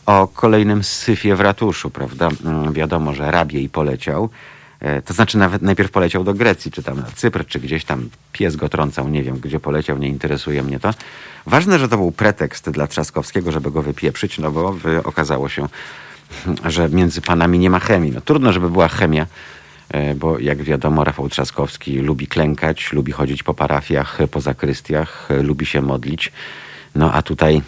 o 0.06 0.28
kolejnym 0.28 0.84
syfie 0.84 1.36
w 1.36 1.40
ratuszu, 1.40 1.90
prawda? 1.90 2.28
Mm, 2.44 2.72
wiadomo, 2.72 3.14
że 3.14 3.30
rabiej 3.30 3.68
poleciał, 3.68 4.30
to 5.04 5.14
znaczy 5.14 5.38
nawet 5.38 5.62
najpierw 5.62 5.90
poleciał 5.90 6.24
do 6.24 6.34
Grecji, 6.34 6.70
czy 6.70 6.82
tam 6.82 6.96
na 6.96 7.06
Cypr, 7.14 7.46
czy 7.46 7.60
gdzieś 7.60 7.84
tam 7.84 8.08
pies 8.32 8.56
go 8.56 8.68
trącał, 8.68 9.08
nie 9.08 9.22
wiem 9.22 9.38
gdzie 9.40 9.60
poleciał, 9.60 9.98
nie 9.98 10.08
interesuje 10.08 10.62
mnie 10.62 10.80
to. 10.80 10.90
Ważne, 11.46 11.78
że 11.78 11.88
to 11.88 11.96
był 11.96 12.12
pretekst 12.12 12.70
dla 12.70 12.86
Trzaskowskiego, 12.86 13.52
żeby 13.52 13.70
go 13.70 13.82
wypieprzyć, 13.82 14.38
no 14.38 14.50
bo 14.50 14.76
okazało 15.04 15.48
się, 15.48 15.68
że 16.64 16.88
między 16.88 17.20
panami 17.20 17.58
nie 17.58 17.70
ma 17.70 17.78
chemii. 17.78 18.12
No 18.12 18.20
trudno, 18.20 18.52
żeby 18.52 18.70
była 18.70 18.88
chemia, 18.88 19.26
e, 19.88 20.14
bo 20.14 20.38
jak 20.38 20.62
wiadomo 20.62 21.04
Rafał 21.04 21.28
Trzaskowski 21.28 21.98
lubi 21.98 22.26
klękać, 22.26 22.92
lubi 22.92 23.12
chodzić 23.12 23.42
po 23.42 23.54
parafiach, 23.54 24.18
po 24.30 24.40
zakrystiach, 24.40 25.28
lubi 25.42 25.66
się 25.66 25.82
modlić. 25.82 26.32
No 26.94 27.12
a 27.12 27.22
tutaj, 27.22 27.62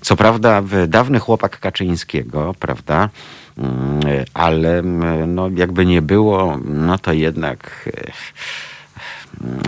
co 0.00 0.16
prawda, 0.16 0.62
dawny 0.88 1.18
chłopak 1.18 1.60
Kaczyńskiego, 1.60 2.54
prawda, 2.58 3.08
ale 4.34 4.78
mm, 4.78 5.34
no, 5.34 5.50
jakby 5.56 5.86
nie 5.86 6.02
było, 6.02 6.58
no 6.64 6.98
to 6.98 7.12
jednak 7.12 7.88
mm, 9.40 9.60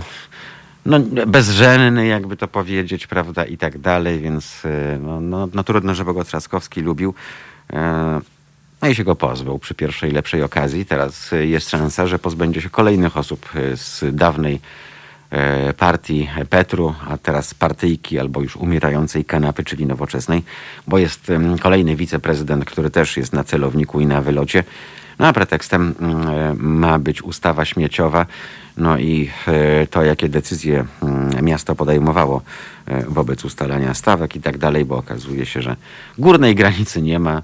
no, 0.87 1.27
bezżenny, 1.27 2.07
jakby 2.07 2.37
to 2.37 2.49
powiedzieć, 2.49 3.07
prawda, 3.07 3.45
i 3.45 3.57
tak 3.57 3.79
dalej, 3.79 4.21
więc 4.21 4.63
no, 5.01 5.21
no, 5.21 5.49
no 5.55 5.65
trudno, 5.65 5.95
żeby 5.95 6.15
go 6.15 6.25
Trzaskowski 6.25 6.81
lubił. 6.81 7.15
E, 7.73 8.21
no 8.83 8.89
i 8.89 8.95
się 8.95 9.05
go 9.05 9.17
pozbył 9.17 9.59
przy 9.59 9.75
pierwszej 9.75 10.11
lepszej 10.11 10.43
okazji. 10.43 10.87
Teraz 10.87 11.31
jest 11.41 11.71
szansa, 11.71 12.07
że 12.07 12.19
pozbędzie 12.19 12.63
się 12.63 12.71
kolejnych 12.71 13.17
osób 13.17 13.49
z 13.75 14.17
dawnej 14.17 14.61
partii 15.77 16.29
Petru, 16.51 16.95
a 17.09 17.19
teraz 17.19 17.55
partyjki 17.55 18.19
albo 18.19 18.43
już 18.43 18.57
umierającej 18.57 19.25
kanapy, 19.25 19.65
czyli 19.65 19.87
nowoczesnej, 19.87 20.43
bo 20.87 20.99
jest 20.99 21.33
kolejny 21.61 21.97
wiceprezydent, 21.97 22.65
który 22.65 22.91
też 22.91 23.17
jest 23.17 23.33
na 23.33 23.45
celowniku 23.45 24.01
i 24.01 24.07
na 24.07 24.21
wylocie. 24.21 24.65
No 25.19 25.27
a 25.27 25.33
pretekstem 25.33 25.95
mm, 26.01 26.29
e, 26.29 26.55
ma 26.55 26.99
być 26.99 27.23
ustawa 27.23 27.65
śmieciowa, 27.65 28.27
no 28.77 28.99
i 28.99 29.31
e, 29.47 29.87
to, 29.87 30.05
jakie 30.05 30.29
decyzje 30.29 30.85
mm, 31.03 31.45
miasto 31.45 31.75
podejmowało 31.75 32.43
wobec 33.09 33.45
ustalania 33.45 33.95
stawek 33.95 34.37
i 34.37 34.41
tak 34.41 34.59
dalej, 34.59 34.85
bo 34.85 34.97
okazuje 34.97 35.47
się, 35.47 35.63
że 35.63 35.77
górnej 36.19 36.55
granicy 36.55 37.03
nie 37.03 37.19
ma 37.19 37.43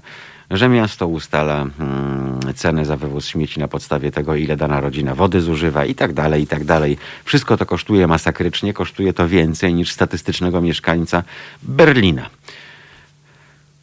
że 0.51 0.69
miasto 0.69 1.07
ustala 1.07 1.65
hmm, 1.77 2.39
ceny 2.55 2.85
za 2.85 2.97
wywóz 2.97 3.27
śmieci 3.27 3.59
na 3.59 3.67
podstawie 3.67 4.11
tego, 4.11 4.35
ile 4.35 4.57
dana 4.57 4.81
rodzina 4.81 5.15
wody 5.15 5.41
zużywa 5.41 5.85
i 5.85 5.95
tak 5.95 6.13
dalej, 6.13 6.43
i 6.43 6.47
tak 6.47 6.63
dalej. 6.63 6.97
Wszystko 7.25 7.57
to 7.57 7.65
kosztuje 7.65 8.07
masakrycznie, 8.07 8.73
kosztuje 8.73 9.13
to 9.13 9.27
więcej 9.27 9.73
niż 9.73 9.91
statystycznego 9.91 10.61
mieszkańca 10.61 11.23
Berlina. 11.63 12.29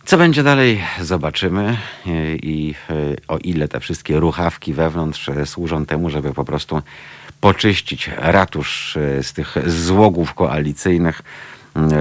Co 0.04 0.18
będzie 0.18 0.42
dalej, 0.42 0.82
zobaczymy. 1.00 1.76
I 2.42 2.74
e, 2.90 2.94
o 3.28 3.38
ile 3.38 3.68
te 3.68 3.80
wszystkie 3.80 4.20
ruchawki 4.20 4.72
wewnątrz 4.72 5.30
służą 5.44 5.86
temu, 5.86 6.10
żeby 6.10 6.32
po 6.32 6.44
prostu 6.44 6.82
poczyścić 7.40 8.10
ratusz 8.16 8.96
e, 8.96 9.22
z 9.22 9.32
tych 9.32 9.56
złogów 9.66 10.34
koalicyjnych, 10.34 11.22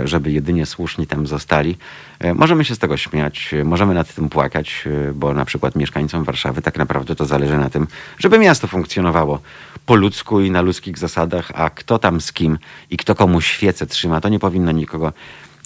żeby 0.04 0.32
jedynie 0.32 0.66
słuszni 0.66 1.08
tam 1.08 1.28
zostali. 1.28 1.78
E, 2.20 2.34
możemy 2.34 2.66
się 2.66 2.76
z 2.76 2.80
tego 2.80 2.98
śmiać, 2.98 3.54
e, 3.54 3.64
możemy 3.64 3.94
nad 3.94 4.16
tym 4.16 4.30
płakać, 4.30 4.84
e, 5.10 5.14
bo 5.14 5.34
na 5.34 5.46
przykład 5.46 5.76
mieszkańcom 5.76 6.24
Warszawy 6.24 6.62
tak 6.62 6.78
naprawdę 6.78 7.16
to 7.16 7.26
zależy 7.26 7.58
na 7.58 7.70
tym, 7.70 7.88
żeby 8.20 8.40
miasto 8.40 8.68
funkcjonowało 8.68 9.40
po 9.86 9.96
ludzku 9.96 10.42
i 10.42 10.52
na 10.52 10.62
ludzkich 10.62 10.98
zasadach, 10.98 11.52
a 11.56 11.70
kto 11.70 12.00
tam 12.00 12.22
z 12.22 12.34
kim 12.34 12.58
i 12.90 12.98
kto 12.98 13.16
komu 13.16 13.42
świecę 13.42 13.86
trzyma, 13.86 14.22
to 14.22 14.30
nie 14.30 14.40
powinno 14.40 14.72
nikogo 14.72 15.14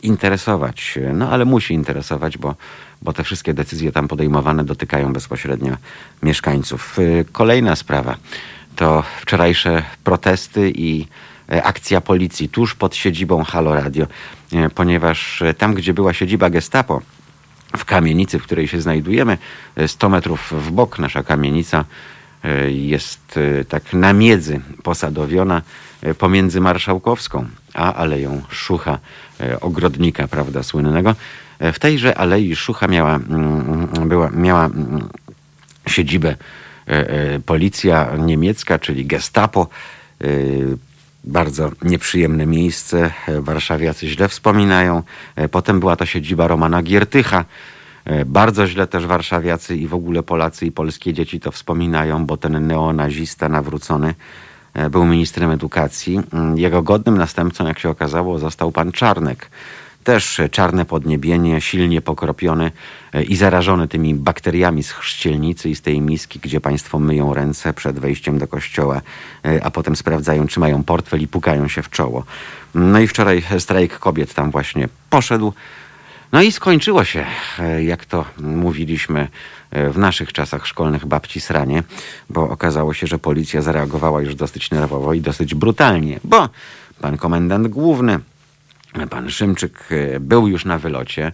interesować. 0.04 1.00
No 1.14 1.30
ale 1.30 1.46
musi 1.46 1.74
interesować, 1.74 2.38
bo, 2.38 2.56
bo 3.02 3.14
te 3.14 3.24
wszystkie 3.24 3.54
decyzje 3.54 3.92
tam 3.92 4.08
podejmowane 4.08 4.64
dotykają 4.64 5.14
bezpośrednio 5.14 5.78
mieszkańców. 6.24 6.98
Kolejna 7.32 7.76
sprawa 7.76 8.18
to 8.76 9.04
wczorajsze 9.22 9.84
protesty 10.04 10.72
i 10.76 11.06
E, 11.06 11.29
akcja 11.50 12.02
policji 12.02 12.50
tuż 12.50 12.76
pod 12.76 12.96
siedzibą 12.96 13.44
Halo 13.44 13.76
Radio, 13.76 14.08
e, 14.54 14.70
ponieważ 14.70 15.42
e, 15.42 15.54
tam, 15.54 15.74
gdzie 15.74 15.94
była 15.94 16.14
siedziba 16.14 16.50
Gestapo, 16.50 17.02
w 17.78 17.86
kamienicy, 17.86 18.40
w 18.40 18.44
której 18.44 18.68
się 18.68 18.82
znajdujemy, 18.82 19.38
100 19.88 20.10
metrów 20.10 20.52
w 20.52 20.72
bok 20.72 21.00
nasza 21.00 21.24
kamienica 21.24 21.86
jest 22.68 23.40
tak 23.70 23.94
na 23.94 24.14
miedzy 24.14 24.62
posadowiona 24.84 25.62
pomiędzy 26.18 26.62
Marszałkowską 26.62 27.46
a 27.74 27.94
Aleją 27.94 28.42
Szucha, 28.50 29.00
ogrodnika, 29.62 30.28
prawda, 30.28 30.64
słynnego. 30.64 31.16
W 31.60 31.80
tejże 31.80 32.18
Alei 32.18 32.56
Szucha 32.56 32.88
miała, 32.88 33.16
mm, 33.16 33.88
była, 34.10 34.30
miała 34.30 34.66
mm, 34.66 35.10
siedzibę 35.88 36.36
policja 37.46 38.10
niemiecka, 38.18 38.80
czyli 38.80 39.06
Gestapo 39.06 39.68
bardzo 41.24 41.72
nieprzyjemne 41.82 42.46
miejsce. 42.46 43.12
Warszawiacy 43.40 44.08
źle 44.08 44.28
wspominają. 44.28 45.04
Potem 45.52 45.80
była 45.80 45.96
to 45.96 46.06
siedziba 46.06 46.48
Romana 46.48 46.82
Giertycha. 46.84 47.46
Bardzo 48.26 48.68
źle 48.68 48.88
też 48.88 49.06
warszawiacy 49.06 49.78
i 49.78 49.88
w 49.88 49.94
ogóle 49.94 50.24
Polacy 50.24 50.66
i 50.66 50.72
polskie 50.72 51.14
dzieci 51.14 51.40
to 51.40 51.52
wspominają, 51.52 52.26
bo 52.26 52.38
ten 52.38 52.68
neonazista 52.68 53.50
nawrócony 53.50 54.14
był 54.92 55.06
ministrem 55.06 55.52
edukacji. 55.52 56.22
Jego 56.56 56.82
godnym 56.82 57.18
następcą, 57.18 57.68
jak 57.68 57.80
się 57.80 57.90
okazało, 57.90 58.40
został 58.40 58.72
pan 58.72 58.92
Czarnek 58.92 59.50
też 60.10 60.42
czarne 60.52 60.86
podniebienie, 60.86 61.62
silnie 61.62 62.02
pokropiony 62.02 62.72
e, 63.14 63.24
i 63.24 63.36
zarażony 63.36 63.88
tymi 63.88 64.16
bakteriami 64.16 64.84
z 64.84 64.92
chrzcielnicy 64.92 65.70
i 65.70 65.76
z 65.76 65.82
tej 65.82 66.02
miski, 66.02 66.40
gdzie 66.40 66.62
państwo 66.62 67.00
myją 67.00 67.34
ręce 67.34 67.74
przed 67.74 68.00
wejściem 68.00 68.40
do 68.40 68.48
kościoła, 68.48 69.02
e, 69.46 69.64
a 69.64 69.72
potem 69.72 69.96
sprawdzają, 69.96 70.48
czy 70.48 70.60
mają 70.60 70.84
portfel 70.84 71.22
i 71.22 71.28
pukają 71.28 71.68
się 71.68 71.82
w 71.82 71.90
czoło. 71.90 72.24
No 72.76 73.00
i 73.00 73.08
wczoraj 73.08 73.44
strajk 73.60 74.00
kobiet 74.00 74.34
tam 74.34 74.52
właśnie 74.52 74.90
poszedł. 75.10 75.54
No 76.32 76.42
i 76.42 76.52
skończyło 76.52 77.04
się, 77.04 77.26
e, 77.60 77.84
jak 77.84 78.06
to 78.06 78.26
mówiliśmy 78.38 79.28
w 79.72 79.98
naszych 79.98 80.34
czasach 80.34 80.68
szkolnych 80.68 81.06
babci 81.06 81.42
sranie, 81.42 81.84
bo 82.30 82.50
okazało 82.50 82.94
się, 82.94 83.08
że 83.08 83.20
policja 83.20 83.62
zareagowała 83.62 84.22
już 84.22 84.36
dosyć 84.36 84.72
nerwowo 84.72 85.14
i 85.14 85.22
dosyć 85.22 85.56
brutalnie, 85.56 86.20
bo 86.24 86.50
pan 87.02 87.18
komendant 87.18 87.68
główny 87.68 88.20
Pan 89.10 89.30
Szymczyk 89.30 89.90
e, 89.92 90.20
był 90.20 90.48
już 90.48 90.66
na 90.66 90.80
wylocie, 90.80 91.32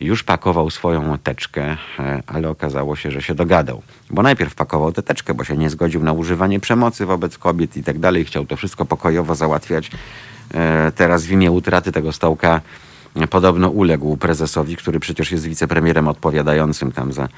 już 0.00 0.22
pakował 0.22 0.70
swoją 0.70 1.18
teczkę, 1.18 1.76
e, 1.98 2.22
ale 2.26 2.48
okazało 2.48 2.96
się, 2.96 3.10
że 3.10 3.22
się 3.22 3.34
dogadał. 3.34 3.82
Bo 4.10 4.22
najpierw 4.22 4.54
pakował 4.54 4.92
tę 4.92 5.02
teczkę, 5.02 5.34
bo 5.34 5.44
się 5.44 5.56
nie 5.56 5.70
zgodził 5.70 6.02
na 6.02 6.12
używanie 6.12 6.60
przemocy 6.60 7.06
wobec 7.06 7.38
kobiet 7.38 7.76
i 7.76 7.82
tak 7.82 7.98
dalej. 7.98 8.24
Chciał 8.24 8.46
to 8.46 8.56
wszystko 8.56 8.84
pokojowo 8.84 9.34
załatwiać. 9.34 9.90
E, 10.54 10.92
teraz 10.96 11.24
w 11.24 11.30
imię 11.30 11.50
utraty 11.50 11.92
tego 11.92 12.12
stołka 12.12 12.60
podobno 13.30 13.68
uległ 13.68 14.16
prezesowi, 14.16 14.76
który 14.76 15.00
przecież 15.00 15.32
jest 15.32 15.46
wicepremierem 15.46 16.08
odpowiadającym 16.08 16.92
tam 16.92 17.12
za 17.12 17.28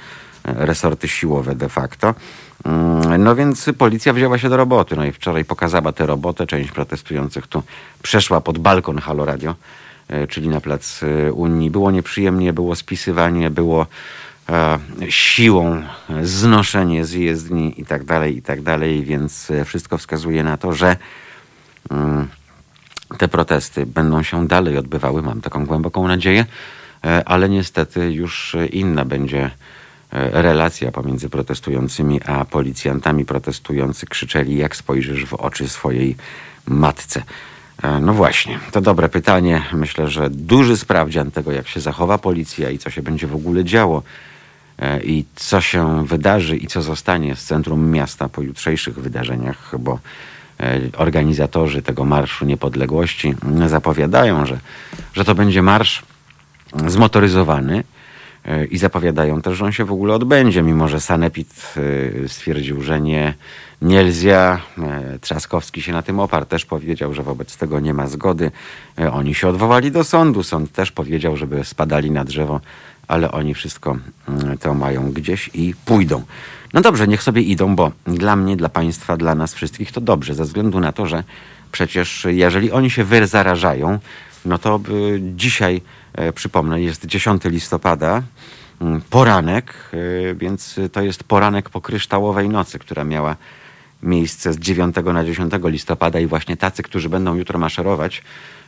resorty 0.44 1.08
siłowe 1.08 1.54
de 1.54 1.68
facto. 1.68 2.14
Mm, 2.64 3.24
no 3.24 3.36
więc 3.36 3.70
policja 3.78 4.12
wzięła 4.12 4.38
się 4.38 4.48
do 4.48 4.56
roboty. 4.56 4.96
No 4.96 5.04
i 5.04 5.12
wczoraj 5.12 5.44
pokazała 5.44 5.92
tę 5.92 6.06
robotę. 6.06 6.46
Część 6.46 6.70
protestujących 6.70 7.46
tu 7.46 7.62
przeszła 8.02 8.40
pod 8.40 8.58
balkon 8.58 8.98
Halo 8.98 9.24
Radio, 9.24 9.54
e, 10.08 10.26
czyli 10.26 10.48
na 10.48 10.60
plac 10.60 11.00
e, 11.02 11.32
Unii. 11.32 11.70
Było 11.70 11.90
nieprzyjemnie, 11.90 12.52
było 12.52 12.76
spisywanie, 12.76 13.50
było 13.50 13.86
e, 14.48 14.78
siłą 15.08 15.82
znoszenie 16.22 17.04
z 17.04 17.12
jezdni 17.12 17.80
i 17.80 17.84
tak 17.86 18.04
dalej, 18.04 18.36
i 18.36 18.42
tak 18.42 18.62
dalej, 18.62 19.04
więc 19.04 19.52
wszystko 19.64 19.98
wskazuje 19.98 20.44
na 20.44 20.56
to, 20.56 20.72
że 20.72 20.96
mm, 21.90 22.28
te 23.18 23.28
protesty 23.28 23.86
będą 23.86 24.22
się 24.22 24.46
dalej 24.46 24.78
odbywały, 24.78 25.22
mam 25.22 25.40
taką 25.40 25.66
głęboką 25.66 26.08
nadzieję, 26.08 26.46
ale 27.24 27.48
niestety 27.48 28.12
już 28.12 28.56
inna 28.72 29.04
będzie 29.04 29.50
relacja 30.14 30.92
pomiędzy 30.92 31.28
protestującymi 31.28 32.20
a 32.22 32.44
policjantami. 32.44 33.24
Protestujący 33.24 34.06
krzyczeli, 34.06 34.56
jak 34.56 34.76
spojrzysz 34.76 35.24
w 35.24 35.34
oczy 35.34 35.68
swojej 35.68 36.16
matce. 36.66 37.22
E, 37.82 38.00
no 38.00 38.14
właśnie, 38.14 38.58
to 38.72 38.80
dobre 38.80 39.08
pytanie. 39.08 39.62
Myślę, 39.72 40.08
że 40.08 40.30
duży 40.30 40.76
sprawdzian 40.76 41.30
tego, 41.30 41.52
jak 41.52 41.68
się 41.68 41.80
zachowa 41.80 42.18
policja 42.18 42.70
i 42.70 42.78
co 42.78 42.90
się 42.90 43.02
będzie 43.02 43.26
w 43.26 43.34
ogóle 43.34 43.64
działo 43.64 44.02
e, 44.78 45.02
i 45.02 45.24
co 45.34 45.60
się 45.60 46.06
wydarzy 46.06 46.56
i 46.56 46.66
co 46.66 46.82
zostanie 46.82 47.36
z 47.36 47.44
centrum 47.44 47.90
miasta 47.90 48.28
po 48.28 48.42
jutrzejszych 48.42 48.98
wydarzeniach, 48.98 49.74
bo 49.78 49.98
organizatorzy 50.96 51.82
tego 51.82 52.04
Marszu 52.04 52.44
Niepodległości 52.44 53.34
zapowiadają, 53.66 54.46
że, 54.46 54.58
że 55.14 55.24
to 55.24 55.34
będzie 55.34 55.62
marsz 55.62 56.02
zmotoryzowany, 56.86 57.76
E, 57.78 57.84
i 58.70 58.78
zapowiadają 58.78 59.42
też, 59.42 59.58
że 59.58 59.64
on 59.64 59.72
się 59.72 59.84
w 59.84 59.92
ogóle 59.92 60.14
odbędzie, 60.14 60.62
mimo 60.62 60.88
że 60.88 61.00
Sanepid 61.00 61.74
e, 62.24 62.28
stwierdził, 62.28 62.82
że 62.82 63.00
nie, 63.00 63.34
nie. 63.82 64.00
E, 64.00 64.58
Trzaskowski 65.20 65.82
się 65.82 65.92
na 65.92 66.02
tym 66.02 66.20
oparł, 66.20 66.46
też 66.46 66.64
powiedział, 66.64 67.14
że 67.14 67.22
wobec 67.22 67.56
tego 67.56 67.80
nie 67.80 67.94
ma 67.94 68.06
zgody. 68.06 68.50
Oni 69.12 69.34
się 69.34 69.48
odwołali 69.48 69.90
do 69.90 70.04
sądu, 70.04 70.42
sąd 70.42 70.72
też 70.72 70.92
powiedział, 70.92 71.36
żeby 71.36 71.64
spadali 71.64 72.10
na 72.10 72.24
drzewo, 72.24 72.60
ale 73.08 73.32
oni 73.32 73.54
wszystko 73.54 73.96
mm, 74.28 74.58
to 74.58 74.74
mają 74.74 75.12
gdzieś 75.12 75.50
i 75.54 75.74
pójdą. 75.84 76.22
No 76.72 76.80
dobrze, 76.80 77.08
niech 77.08 77.22
sobie 77.22 77.42
idą, 77.42 77.76
bo 77.76 77.92
dla 78.06 78.36
mnie, 78.36 78.56
dla 78.56 78.68
państwa, 78.68 79.16
dla 79.16 79.34
nas 79.34 79.54
wszystkich 79.54 79.92
to 79.92 80.00
dobrze, 80.00 80.34
ze 80.34 80.44
względu 80.44 80.80
na 80.80 80.92
to, 80.92 81.06
że 81.06 81.24
przecież 81.72 82.26
jeżeli 82.30 82.72
oni 82.72 82.90
się 82.90 83.04
wyzarażają, 83.04 83.98
no 84.44 84.58
to 84.58 84.80
dzisiaj 85.18 85.80
E, 85.80 86.03
przypomnę, 86.34 86.82
jest 86.82 87.06
10 87.06 87.42
listopada, 87.44 88.22
mm, 88.80 89.00
poranek, 89.10 89.74
e, 90.30 90.34
więc 90.34 90.80
to 90.92 91.02
jest 91.02 91.24
poranek 91.24 91.70
po 91.70 91.80
kryształowej 91.80 92.48
nocy, 92.48 92.78
która 92.78 93.04
miała 93.04 93.36
miejsce 94.02 94.52
z 94.52 94.58
9 94.58 95.12
na 95.12 95.24
10 95.24 95.52
listopada 95.64 96.20
i 96.20 96.26
właśnie 96.26 96.56
tacy, 96.56 96.82
którzy 96.82 97.08
będą 97.08 97.34
jutro 97.34 97.58
maszerować, 97.58 98.22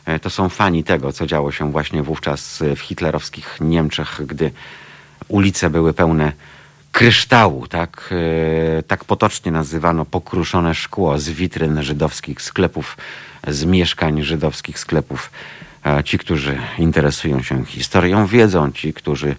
e, 0.05 0.19
to 0.19 0.31
są 0.31 0.49
fani 0.49 0.85
tego, 0.85 1.12
co 1.12 1.26
działo 1.26 1.53
się 1.53 1.73
właśnie 1.73 2.03
wówczas 2.03 2.62
w 2.76 2.81
hitlerowskich 2.81 3.59
Niemczech, 3.61 4.21
gdy 4.26 4.50
ulice 5.29 5.71
były 5.71 5.95
pełne 5.95 6.33
kryształu, 6.93 7.67
tak, 7.67 8.15
tak 8.87 9.05
potocznie 9.05 9.53
nazywano 9.53 10.05
pokruszone 10.05 10.75
szkło 10.75 11.19
z 11.19 11.29
witryn 11.29 11.83
żydowskich 11.83 12.43
sklepów, 12.43 12.97
z 13.49 13.65
mieszkań 13.65 14.23
żydowskich 14.23 14.79
sklepów 14.79 15.31
Ci, 16.05 16.19
którzy 16.19 16.59
interesują 16.78 17.43
się 17.43 17.64
historią, 17.64 18.26
wiedzą, 18.26 18.73
ci, 18.73 18.93
którzy 18.93 19.37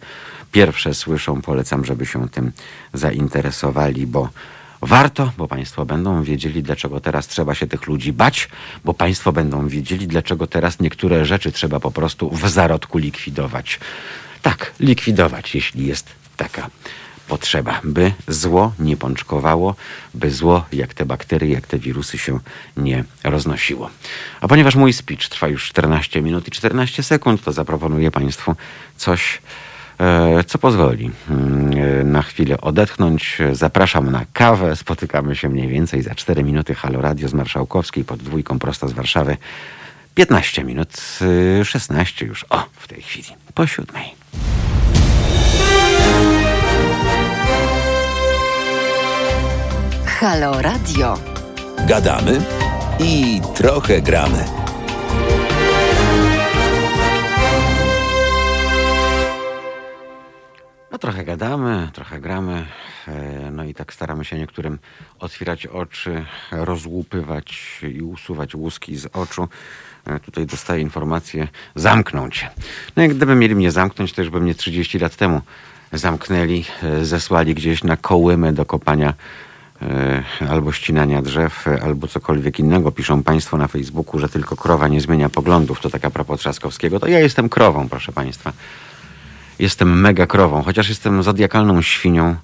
pierwsze 0.51 0.93
słyszą, 0.93 1.41
polecam, 1.41 1.85
żeby 1.85 2.05
się 2.05 2.29
tym 2.29 2.51
zainteresowali, 2.93 4.07
bo 4.07 4.29
warto, 4.81 5.31
bo 5.37 5.47
Państwo 5.47 5.85
będą 5.85 6.23
wiedzieli, 6.23 6.63
dlaczego 6.63 6.99
teraz 6.99 7.27
trzeba 7.27 7.55
się 7.55 7.67
tych 7.67 7.87
ludzi 7.87 8.13
bać, 8.13 8.49
bo 8.85 8.93
Państwo 8.93 9.31
będą 9.31 9.67
wiedzieli, 9.67 10.07
dlaczego 10.07 10.47
teraz 10.47 10.79
niektóre 10.79 11.25
rzeczy 11.25 11.51
trzeba 11.51 11.79
po 11.79 11.91
prostu 11.91 12.29
w 12.29 12.49
zarodku 12.49 12.97
likwidować. 12.97 13.79
Tak, 14.41 14.73
likwidować, 14.79 15.55
jeśli 15.55 15.85
jest 15.85 16.09
taka 16.37 16.69
potrzeba, 17.27 17.81
by 17.83 18.13
zło 18.27 18.73
nie 18.79 18.97
pączkowało, 18.97 19.75
by 20.13 20.31
zło, 20.31 20.65
jak 20.73 20.93
te 20.93 21.05
bakterie, 21.05 21.53
jak 21.53 21.67
te 21.67 21.79
wirusy 21.79 22.17
się 22.17 22.39
nie 22.77 23.03
roznosiło. 23.23 23.89
A 24.41 24.47
ponieważ 24.47 24.75
mój 24.75 24.93
speech 24.93 25.29
trwa 25.29 25.47
już 25.47 25.67
14 25.67 26.21
minut 26.21 26.47
i 26.47 26.51
14 26.51 27.03
sekund, 27.03 27.43
to 27.43 27.51
zaproponuję 27.51 28.11
Państwu 28.11 28.55
coś, 28.97 29.41
e, 29.99 30.43
co 30.43 30.57
pozwoli 30.57 31.11
mm, 31.29 32.11
na 32.11 32.21
chwilę 32.21 32.61
odetchnąć. 32.61 33.37
Zapraszam 33.51 34.11
na 34.11 34.25
kawę. 34.33 34.75
Spotykamy 34.75 35.35
się 35.35 35.49
mniej 35.49 35.67
więcej 35.67 36.01
za 36.01 36.15
4 36.15 36.43
minuty. 36.43 36.75
Halo 36.75 37.01
Radio 37.01 37.27
z 37.27 37.33
Marszałkowskiej 37.33 38.03
pod 38.05 38.19
dwójką 38.19 38.59
prosto 38.59 38.87
z 38.87 38.93
Warszawy. 38.93 39.37
15 40.15 40.63
minut, 40.63 41.19
16 41.63 42.25
y, 42.25 42.27
już, 42.27 42.45
o, 42.49 42.65
w 42.73 42.87
tej 42.87 43.01
chwili, 43.01 43.29
po 43.53 43.67
siódmej. 43.67 44.15
Halo 50.19 50.61
Radio. 50.61 51.17
Gadamy 51.87 52.41
i 52.99 53.41
trochę 53.55 54.01
gramy. 54.01 54.45
No 60.91 60.97
trochę 60.97 61.25
gadamy, 61.25 61.89
trochę 61.93 62.19
gramy, 62.19 62.65
e, 63.07 63.51
no 63.51 63.63
i 63.63 63.73
tak 63.73 63.93
staramy 63.93 64.25
się 64.25 64.37
niektórym 64.37 64.79
otwierać 65.19 65.67
oczy, 65.67 66.25
rozłupywać 66.51 67.81
i 67.95 68.01
usuwać 68.01 68.55
łuski 68.55 68.97
z 68.97 69.05
oczu. 69.05 69.47
E, 70.05 70.19
tutaj 70.19 70.45
dostaję 70.45 70.81
informację, 70.81 71.47
zamknąć. 71.75 72.49
No 72.95 73.03
jak 73.03 73.13
gdyby 73.13 73.35
mieli 73.35 73.55
mnie 73.55 73.71
zamknąć, 73.71 74.13
to 74.13 74.21
już 74.21 74.29
by 74.29 74.41
mnie 74.41 74.55
30 74.55 74.99
lat 74.99 75.15
temu 75.15 75.41
zamknęli, 75.93 76.65
e, 76.83 77.05
zesłali 77.05 77.55
gdzieś 77.55 77.83
na 77.83 77.97
kołymy 77.97 78.53
do 78.53 78.65
kopania 78.65 79.13
albo 80.49 80.71
ścinania 80.71 81.21
drzew, 81.21 81.65
albo 81.81 82.07
cokolwiek 82.07 82.59
innego. 82.59 82.91
Piszą 82.91 83.23
Państwo 83.23 83.57
na 83.57 83.67
Facebooku, 83.67 84.19
że 84.19 84.29
tylko 84.29 84.55
krowa 84.55 84.87
nie 84.87 85.01
zmienia 85.01 85.29
poglądów. 85.29 85.79
To 85.79 85.89
taka 85.89 86.09
propos 86.09 86.39
Trzaskowskiego. 86.39 86.99
To 86.99 87.07
ja 87.07 87.19
jestem 87.19 87.49
krową, 87.49 87.89
proszę 87.89 88.11
Państwa. 88.11 88.53
Jestem 89.59 90.01
mega 90.01 90.27
krową, 90.27 90.63
chociaż 90.63 90.89
jestem 90.89 91.23
zodiakalną 91.23 91.81
świnią 91.81 92.35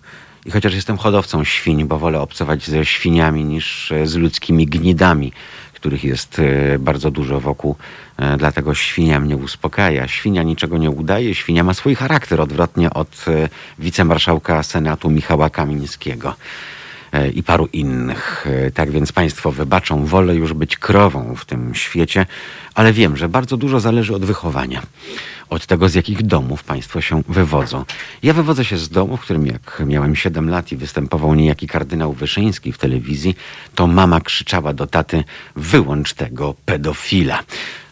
i 0.45 0.51
chociaż 0.51 0.73
jestem 0.73 0.97
hodowcą 0.97 1.43
świń, 1.43 1.85
bo 1.85 1.99
wolę 1.99 2.21
obcować 2.21 2.67
ze 2.67 2.85
świniami 2.85 3.43
niż 3.43 3.93
z 4.03 4.15
ludzkimi 4.15 4.65
gnidami, 4.65 5.31
których 5.73 6.03
jest 6.03 6.39
e, 6.39 6.79
bardzo 6.79 7.11
dużo 7.11 7.39
wokół. 7.39 7.75
E, 8.17 8.37
dlatego 8.37 8.75
świnia 8.75 9.19
mnie 9.19 9.37
uspokaja. 9.37 10.07
Świnia 10.07 10.43
niczego 10.43 10.77
nie 10.77 10.89
udaje, 10.89 11.35
świnia 11.35 11.63
ma 11.63 11.73
swój 11.73 11.95
charakter, 11.95 12.41
odwrotnie 12.41 12.93
od 12.93 13.25
wicemarszałka 13.79 14.63
Senatu 14.63 15.09
Michała 15.09 15.49
Kamińskiego. 15.49 16.35
E, 17.13 17.29
i 17.29 17.43
paru 17.43 17.69
innych. 17.73 18.47
E, 18.47 18.71
tak 18.71 18.91
więc 18.91 19.11
Państwo 19.11 19.51
wybaczą, 19.51 20.05
wolę 20.05 20.35
już 20.35 20.53
być 20.53 20.77
krową 20.77 21.35
w 21.35 21.45
tym 21.45 21.75
świecie, 21.75 22.25
ale 22.75 22.93
wiem, 22.93 23.17
że 23.17 23.29
bardzo 23.29 23.57
dużo 23.57 23.79
zależy 23.79 24.15
od 24.15 24.25
wychowania. 24.25 24.81
Od 25.49 25.65
tego, 25.65 25.89
z 25.89 25.95
jakich 25.95 26.23
domów 26.23 26.63
Państwo 26.63 27.01
się 27.01 27.23
wywodzą. 27.27 27.85
Ja 28.23 28.33
wywodzę 28.33 28.65
się 28.65 28.77
z 28.77 28.89
domu, 28.89 29.17
w 29.17 29.21
którym 29.21 29.47
jak 29.47 29.83
miałem 29.85 30.15
7 30.15 30.49
lat 30.49 30.71
i 30.71 30.77
występował 30.77 31.35
niejaki 31.35 31.67
kardynał 31.67 32.13
Wyszyński 32.13 32.71
w 32.71 32.77
telewizji, 32.77 33.35
to 33.75 33.87
mama 33.87 34.21
krzyczała 34.21 34.73
do 34.73 34.87
taty, 34.87 35.23
wyłącz 35.55 36.13
tego 36.13 36.55
pedofila. 36.65 37.39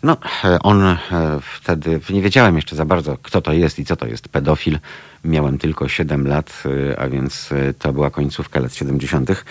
No, 0.04 0.18
e, 0.44 0.60
on 0.60 0.98
wtedy, 1.42 2.00
nie 2.10 2.22
wiedziałem 2.22 2.56
jeszcze 2.56 2.76
za 2.76 2.86
bardzo, 2.86 3.18
kto 3.18 3.42
to 3.42 3.54
jest 3.54 3.80
i 3.80 3.86
co 3.86 3.96
to 3.96 4.08
jest 4.08 4.30
pedofil. 4.30 4.80
Miałem 5.26 5.58
tylko 5.58 5.88
7 5.88 6.28
lat, 6.28 6.64
y, 6.66 7.00
a 7.00 7.08
więc 7.08 7.52
y, 7.52 7.74
to 7.80 7.94
była 7.94 8.10
końcówka 8.10 8.60
lat 8.60 8.76
70. 8.76 9.44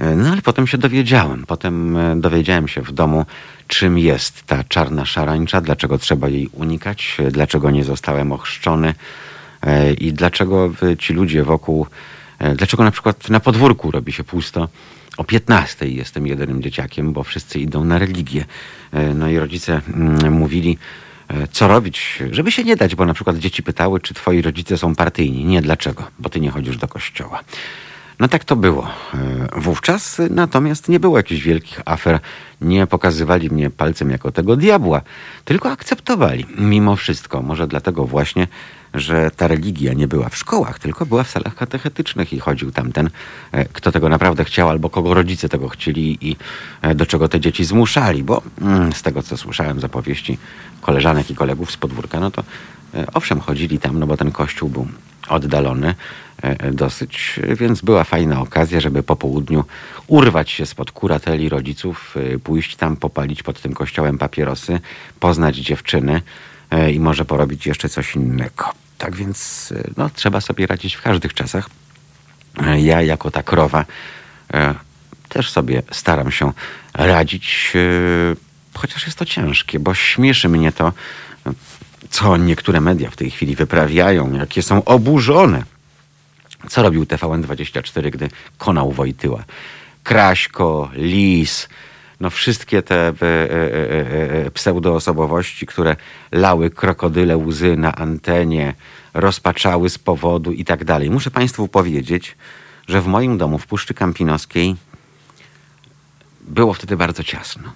Y, 0.00 0.16
no 0.16 0.32
ale 0.32 0.42
potem 0.42 0.66
się 0.66 0.78
dowiedziałem. 0.78 1.44
Potem 1.46 1.98
dowiedziałem 2.20 2.68
się 2.68 2.82
w 2.82 2.92
domu, 2.92 3.26
czym 3.66 3.98
jest 3.98 4.42
ta 4.42 4.64
czarna 4.64 5.04
szarańcza, 5.04 5.60
dlaczego 5.60 5.98
trzeba 5.98 6.28
jej 6.28 6.48
unikać, 6.52 7.16
dlaczego 7.30 7.70
nie 7.70 7.84
zostałem 7.84 8.32
ochrzczony 8.32 8.94
i 9.98 10.12
dlaczego 10.12 10.72
ci 10.98 11.12
ludzie 11.12 11.44
wokół, 11.44 11.86
dlaczego 12.56 12.84
na 12.84 12.90
przykład 12.90 13.30
na 13.30 13.40
podwórku 13.40 13.90
robi 13.90 14.12
się 14.12 14.24
pusto. 14.24 14.68
O 15.16 15.24
15 15.24 15.88
jestem 15.88 16.26
jedynym 16.26 16.62
dzieciakiem, 16.62 17.12
bo 17.12 17.22
wszyscy 17.22 17.58
idą 17.58 17.84
na 17.84 17.98
religię. 17.98 18.44
No 19.14 19.28
i 19.28 19.38
rodzice 19.38 19.80
mm, 19.94 20.32
mówili, 20.32 20.78
E, 21.28 21.48
co 21.48 21.68
robić, 21.68 22.22
żeby 22.30 22.52
się 22.52 22.64
nie 22.64 22.76
dać, 22.76 22.94
bo 22.94 23.04
na 23.04 23.14
przykład 23.14 23.38
dzieci 23.38 23.62
pytały, 23.62 24.00
czy 24.00 24.14
twoi 24.14 24.42
rodzice 24.42 24.78
są 24.78 24.94
partyjni. 24.94 25.44
Nie, 25.44 25.62
dlaczego? 25.62 26.10
Bo 26.18 26.28
ty 26.28 26.40
nie 26.40 26.50
chodzisz 26.50 26.76
do 26.76 26.88
kościoła. 26.88 27.40
No 28.20 28.28
tak 28.28 28.44
to 28.44 28.56
było 28.56 28.88
e, 29.14 29.60
wówczas, 29.60 30.20
natomiast 30.30 30.88
nie 30.88 31.00
było 31.00 31.16
jakichś 31.16 31.42
wielkich 31.42 31.80
afer. 31.84 32.20
Nie 32.60 32.86
pokazywali 32.86 33.50
mnie 33.50 33.70
palcem 33.70 34.10
jako 34.10 34.32
tego 34.32 34.56
diabła, 34.56 35.00
tylko 35.44 35.70
akceptowali 35.70 36.46
mimo 36.58 36.96
wszystko. 36.96 37.42
Może 37.42 37.66
dlatego 37.66 38.04
właśnie, 38.04 38.46
że 38.94 39.30
ta 39.30 39.48
religia 39.48 39.92
nie 39.92 40.08
była 40.08 40.28
w 40.28 40.36
szkołach, 40.36 40.78
tylko 40.78 41.06
była 41.06 41.22
w 41.22 41.30
salach 41.30 41.54
katechetycznych 41.54 42.32
i 42.32 42.38
chodził 42.38 42.72
tam 42.72 42.92
ten, 42.92 43.10
e, 43.52 43.64
kto 43.64 43.92
tego 43.92 44.08
naprawdę 44.08 44.44
chciał, 44.44 44.68
albo 44.68 44.90
kogo 44.90 45.14
rodzice 45.14 45.48
tego 45.48 45.68
chcieli 45.68 46.28
i 46.28 46.36
e, 46.82 46.94
do 46.94 47.06
czego 47.06 47.28
te 47.28 47.40
dzieci 47.40 47.64
zmuszali, 47.64 48.22
bo 48.22 48.42
mm, 48.60 48.92
z 48.92 49.02
tego, 49.02 49.22
co 49.22 49.36
słyszałem 49.36 49.80
z 49.80 49.84
opowieści 49.84 50.38
koleżanek 50.80 51.30
i 51.30 51.34
kolegów 51.34 51.70
z 51.70 51.76
podwórka, 51.76 52.20
no 52.20 52.30
to 52.30 52.44
owszem, 53.14 53.40
chodzili 53.40 53.78
tam, 53.78 53.98
no 53.98 54.06
bo 54.06 54.16
ten 54.16 54.32
kościół 54.32 54.68
był 54.68 54.88
oddalony 55.28 55.94
dosyć, 56.72 57.40
więc 57.56 57.80
była 57.80 58.04
fajna 58.04 58.40
okazja, 58.40 58.80
żeby 58.80 59.02
po 59.02 59.16
południu 59.16 59.64
urwać 60.06 60.50
się 60.50 60.66
spod 60.66 60.90
kurateli 60.90 61.48
rodziców, 61.48 62.14
pójść 62.44 62.76
tam, 62.76 62.96
popalić 62.96 63.42
pod 63.42 63.60
tym 63.60 63.72
kościołem 63.72 64.18
papierosy, 64.18 64.80
poznać 65.20 65.56
dziewczyny, 65.56 66.22
E, 66.70 66.92
i 66.92 67.00
może 67.00 67.24
porobić 67.24 67.66
jeszcze 67.66 67.88
coś 67.88 68.14
innego. 68.14 68.72
Tak 68.98 69.16
więc 69.16 69.72
e, 69.76 69.90
no, 69.96 70.10
trzeba 70.14 70.40
sobie 70.40 70.66
radzić 70.66 70.94
w 70.94 71.02
każdych 71.02 71.34
czasach. 71.34 71.70
E, 72.66 72.80
ja 72.80 73.02
jako 73.02 73.30
ta 73.30 73.42
krowa 73.42 73.84
też 75.28 75.50
sobie 75.50 75.82
staram 75.92 76.30
się 76.30 76.52
radzić, 76.94 77.72
chociaż 78.74 79.06
jest 79.06 79.18
to 79.18 79.24
ciężkie, 79.24 79.78
bo 79.80 79.94
śmieszy 79.94 80.48
mnie 80.48 80.72
to, 80.72 80.92
co 82.10 82.36
niektóre 82.36 82.80
media 82.80 83.10
w 83.10 83.16
tej 83.16 83.30
chwili 83.30 83.56
wyprawiają, 83.56 84.32
jakie 84.32 84.62
są 84.62 84.84
oburzone. 84.84 85.62
Co 86.68 86.82
robił 86.82 87.04
TVN24, 87.04 88.10
gdy 88.10 88.28
konał 88.58 88.92
Wojtyła? 88.92 89.44
Kraśko, 90.02 90.90
Lis, 90.94 91.68
no 92.20 92.30
wszystkie 92.30 92.82
te 92.82 93.08
e, 93.08 93.12
e, 93.22 94.46
e, 94.46 94.50
pseudoosobowości, 94.50 95.66
które 95.66 95.96
lały 96.32 96.70
krokodyle 96.70 97.36
łzy 97.36 97.76
na 97.76 97.94
antenie, 97.94 98.74
rozpaczały 99.14 99.90
z 99.90 99.98
powodu 99.98 100.52
i 100.52 100.64
tak 100.64 100.84
dalej. 100.84 101.10
Muszę 101.10 101.30
Państwu 101.30 101.68
powiedzieć, 101.68 102.36
że 102.88 103.00
w 103.00 103.06
moim 103.06 103.38
domu 103.38 103.58
w 103.58 103.66
Puszczy 103.66 103.94
Kampinoskiej 103.94 104.76
było 106.40 106.74
wtedy 106.74 106.96
bardzo 106.96 107.24
ciasno. 107.24 107.72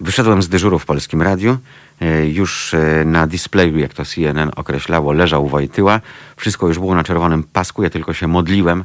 Wyszedłem 0.00 0.42
z 0.42 0.48
dyżuru 0.48 0.78
w 0.78 0.86
Polskim 0.86 1.22
Radiu. 1.22 1.58
Już 2.32 2.74
na 3.04 3.26
displayu, 3.26 3.78
jak 3.78 3.94
to 3.94 4.04
CNN 4.04 4.50
określało, 4.56 5.12
leżał 5.12 5.48
Wojtyła. 5.48 6.00
Wszystko 6.36 6.68
już 6.68 6.78
było 6.78 6.94
na 6.94 7.04
czerwonym 7.04 7.42
pasku. 7.42 7.82
Ja 7.82 7.90
tylko 7.90 8.14
się 8.14 8.26
modliłem, 8.26 8.84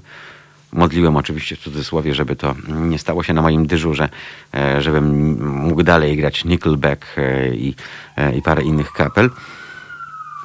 modliłem 0.73 1.17
oczywiście 1.17 1.55
w 1.55 1.59
cudzysłowie, 1.59 2.15
żeby 2.15 2.35
to 2.35 2.55
nie 2.67 2.99
stało 2.99 3.23
się 3.23 3.33
na 3.33 3.41
moim 3.41 3.67
dyżurze, 3.67 4.09
e, 4.53 4.81
żebym 4.81 5.37
mógł 5.55 5.83
dalej 5.83 6.17
grać 6.17 6.45
Nickelback 6.45 7.05
e, 7.17 7.55
i, 7.55 7.75
e, 8.17 8.35
i 8.35 8.41
parę 8.41 8.63
innych 8.63 8.91
kapel. 8.91 9.29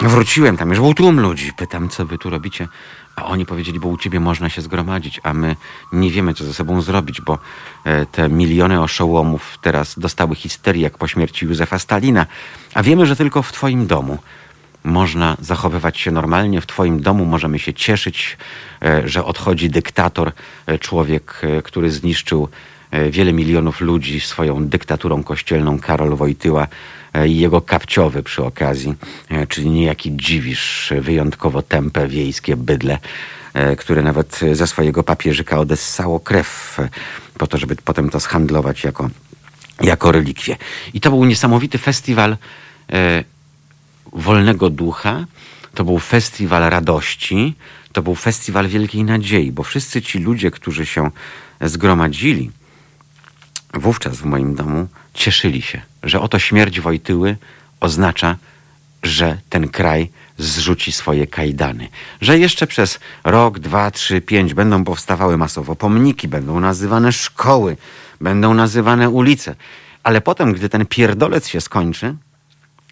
Wróciłem 0.00 0.56
tam, 0.56 0.70
już 0.70 0.80
był 0.80 0.94
tłum 0.94 1.20
ludzi. 1.20 1.52
Pytam, 1.56 1.88
co 1.88 2.06
wy 2.06 2.18
tu 2.18 2.30
robicie? 2.30 2.68
A 3.16 3.24
oni 3.24 3.46
powiedzieli, 3.46 3.80
bo 3.80 3.88
u 3.88 3.96
ciebie 3.96 4.20
można 4.20 4.48
się 4.48 4.62
zgromadzić, 4.62 5.20
a 5.22 5.34
my 5.34 5.56
nie 5.92 6.10
wiemy, 6.10 6.34
co 6.34 6.44
ze 6.44 6.54
sobą 6.54 6.80
zrobić, 6.80 7.20
bo 7.20 7.38
te 8.12 8.28
miliony 8.28 8.82
oszołomów 8.82 9.58
teraz 9.62 9.98
dostały 9.98 10.34
histerię 10.34 10.82
jak 10.82 10.98
po 10.98 11.08
śmierci 11.08 11.46
Józefa 11.46 11.78
Stalina, 11.78 12.26
a 12.74 12.82
wiemy, 12.82 13.06
że 13.06 13.16
tylko 13.16 13.42
w 13.42 13.52
twoim 13.52 13.86
domu 13.86 14.18
można 14.86 15.36
zachowywać 15.40 15.98
się 15.98 16.10
normalnie. 16.10 16.60
W 16.60 16.66
Twoim 16.66 17.00
domu 17.00 17.24
możemy 17.24 17.58
się 17.58 17.74
cieszyć, 17.74 18.36
e, 18.82 19.08
że 19.08 19.24
odchodzi 19.24 19.70
dyktator, 19.70 20.32
e, 20.66 20.78
człowiek, 20.78 21.40
e, 21.42 21.62
który 21.62 21.90
zniszczył 21.90 22.48
wiele 23.10 23.32
milionów 23.32 23.80
ludzi 23.80 24.20
swoją 24.20 24.68
dyktaturą 24.68 25.22
kościelną, 25.22 25.78
Karol 25.78 26.16
Wojtyła. 26.16 26.68
I 27.28 27.36
jego 27.36 27.60
kapciowy 27.60 28.22
przy 28.22 28.44
okazji, 28.44 28.94
czyli 29.48 29.70
niejaki 29.70 30.16
dziwisz, 30.16 30.92
wyjątkowo 31.00 31.62
tępe 31.62 32.08
wiejskie 32.08 32.56
bydle, 32.56 32.98
które 33.78 34.02
nawet 34.02 34.40
ze 34.52 34.66
swojego 34.66 35.02
papieżyka 35.02 35.58
odessało 35.58 36.20
krew 36.20 36.78
po 37.38 37.46
to, 37.46 37.58
żeby 37.58 37.76
potem 37.76 38.10
to 38.10 38.20
zhandlować 38.20 38.84
jako, 38.84 39.10
jako 39.80 40.12
relikwie. 40.12 40.56
I 40.94 41.00
to 41.00 41.10
był 41.10 41.24
niesamowity 41.24 41.78
festiwal 41.78 42.36
wolnego 44.12 44.70
ducha, 44.70 45.24
to 45.74 45.84
był 45.84 45.98
festiwal 45.98 46.70
radości, 46.70 47.54
to 47.92 48.02
był 48.02 48.14
festiwal 48.14 48.68
wielkiej 48.68 49.04
nadziei, 49.04 49.52
bo 49.52 49.62
wszyscy 49.62 50.02
ci 50.02 50.18
ludzie, 50.18 50.50
którzy 50.50 50.86
się 50.86 51.10
zgromadzili 51.60 52.50
wówczas 53.74 54.16
w 54.16 54.24
moim 54.24 54.54
domu, 54.54 54.88
cieszyli 55.14 55.62
się, 55.62 55.82
że 56.08 56.20
oto 56.20 56.38
śmierć 56.38 56.80
Wojtyły 56.80 57.36
oznacza, 57.80 58.36
że 59.02 59.38
ten 59.48 59.68
kraj 59.68 60.10
zrzuci 60.38 60.92
swoje 60.92 61.26
kajdany. 61.26 61.88
Że 62.20 62.38
jeszcze 62.38 62.66
przez 62.66 63.00
rok, 63.24 63.58
dwa, 63.58 63.90
trzy, 63.90 64.20
pięć 64.20 64.54
będą 64.54 64.84
powstawały 64.84 65.36
masowo 65.36 65.76
pomniki, 65.76 66.28
będą 66.28 66.60
nazywane 66.60 67.12
szkoły, 67.12 67.76
będą 68.20 68.54
nazywane 68.54 69.10
ulice. 69.10 69.54
Ale 70.02 70.20
potem, 70.20 70.52
gdy 70.52 70.68
ten 70.68 70.86
pierdolec 70.86 71.48
się 71.48 71.60
skończy, 71.60 72.14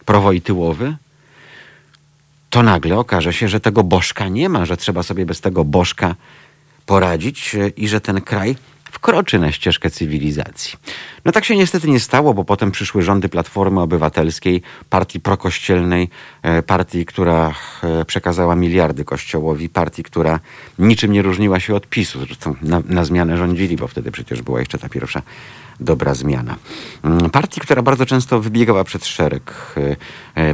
prowojtyłowy, 0.04 0.96
to 2.50 2.62
nagle 2.62 2.98
okaże 2.98 3.32
się, 3.32 3.48
że 3.48 3.60
tego 3.60 3.84
bożka 3.84 4.28
nie 4.28 4.48
ma, 4.48 4.66
że 4.66 4.76
trzeba 4.76 5.02
sobie 5.02 5.26
bez 5.26 5.40
tego 5.40 5.64
bożka 5.64 6.14
poradzić 6.86 7.54
e, 7.54 7.68
i 7.68 7.88
że 7.88 8.00
ten 8.00 8.20
kraj 8.20 8.56
wkroczy 8.94 9.38
na 9.38 9.52
ścieżkę 9.52 9.90
cywilizacji. 9.90 10.78
No 11.24 11.32
tak 11.32 11.44
się 11.44 11.56
niestety 11.56 11.88
nie 11.88 12.00
stało, 12.00 12.34
bo 12.34 12.44
potem 12.44 12.70
przyszły 12.70 13.02
rządy 13.02 13.28
Platformy 13.28 13.80
Obywatelskiej, 13.80 14.62
partii 14.90 15.20
prokościelnej, 15.20 16.08
e, 16.42 16.62
partii, 16.62 17.06
która 17.06 17.54
e, 17.82 18.04
przekazała 18.04 18.56
miliardy 18.56 19.04
kościołowi, 19.04 19.68
partii, 19.68 20.02
która 20.02 20.40
niczym 20.78 21.12
nie 21.12 21.22
różniła 21.22 21.60
się 21.60 21.74
od 21.74 21.86
PiSu. 21.86 22.18
Zresztą 22.20 22.54
na, 22.62 22.82
na 22.88 23.04
zmianę 23.04 23.36
rządzili, 23.36 23.76
bo 23.76 23.88
wtedy 23.88 24.10
przecież 24.10 24.42
była 24.42 24.58
jeszcze 24.60 24.78
ta 24.78 24.88
pierwsza 24.88 25.22
dobra 25.80 26.14
zmiana. 26.14 26.56
Mm, 27.04 27.30
partii, 27.30 27.60
która 27.60 27.82
bardzo 27.82 28.06
często 28.06 28.40
wybiegała 28.40 28.84
przed 28.84 29.06
szereg. 29.06 29.74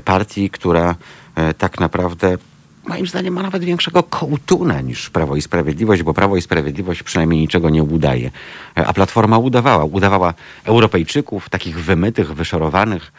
Partii, 0.04 0.50
która 0.50 0.94
E, 1.34 1.54
tak 1.54 1.80
naprawdę 1.80 2.38
moim 2.84 3.06
zdaniem 3.06 3.34
ma 3.34 3.42
nawet 3.42 3.64
większego 3.64 4.02
kołtuna 4.02 4.80
niż 4.80 5.10
Prawo 5.10 5.36
i 5.36 5.42
Sprawiedliwość, 5.42 6.02
bo 6.02 6.14
Prawo 6.14 6.36
i 6.36 6.42
Sprawiedliwość 6.42 7.02
przynajmniej 7.02 7.40
niczego 7.40 7.70
nie 7.70 7.82
udaje. 7.82 8.30
E, 8.76 8.86
a 8.86 8.92
Platforma 8.92 9.38
udawała. 9.38 9.84
Udawała 9.84 10.34
Europejczyków, 10.64 11.48
takich 11.48 11.84
wymytych, 11.84 12.34
wyszorowanych, 12.34 13.12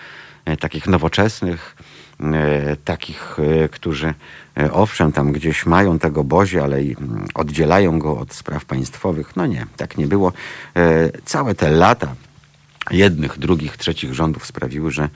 e, 0.45 0.57
takich 0.57 0.87
nowoczesnych, 0.87 1.75
takich, 2.85 3.37
którzy 3.71 4.13
owszem, 4.71 5.11
tam 5.11 5.31
gdzieś 5.31 5.65
mają 5.65 5.99
tego 5.99 6.23
bozie, 6.23 6.63
ale 6.63 6.77
oddzielają 7.33 7.99
go 7.99 8.17
od 8.17 8.33
spraw 8.33 8.65
państwowych. 8.65 9.35
No 9.35 9.45
nie, 9.45 9.65
tak 9.77 9.97
nie 9.97 10.07
było. 10.07 10.33
Całe 11.25 11.55
te 11.55 11.69
lata 11.69 12.15
jednych, 12.91 13.39
drugich, 13.39 13.77
trzecich 13.77 14.13
rządów 14.13 14.45
sprawiły, 14.45 14.91
że 14.91 15.09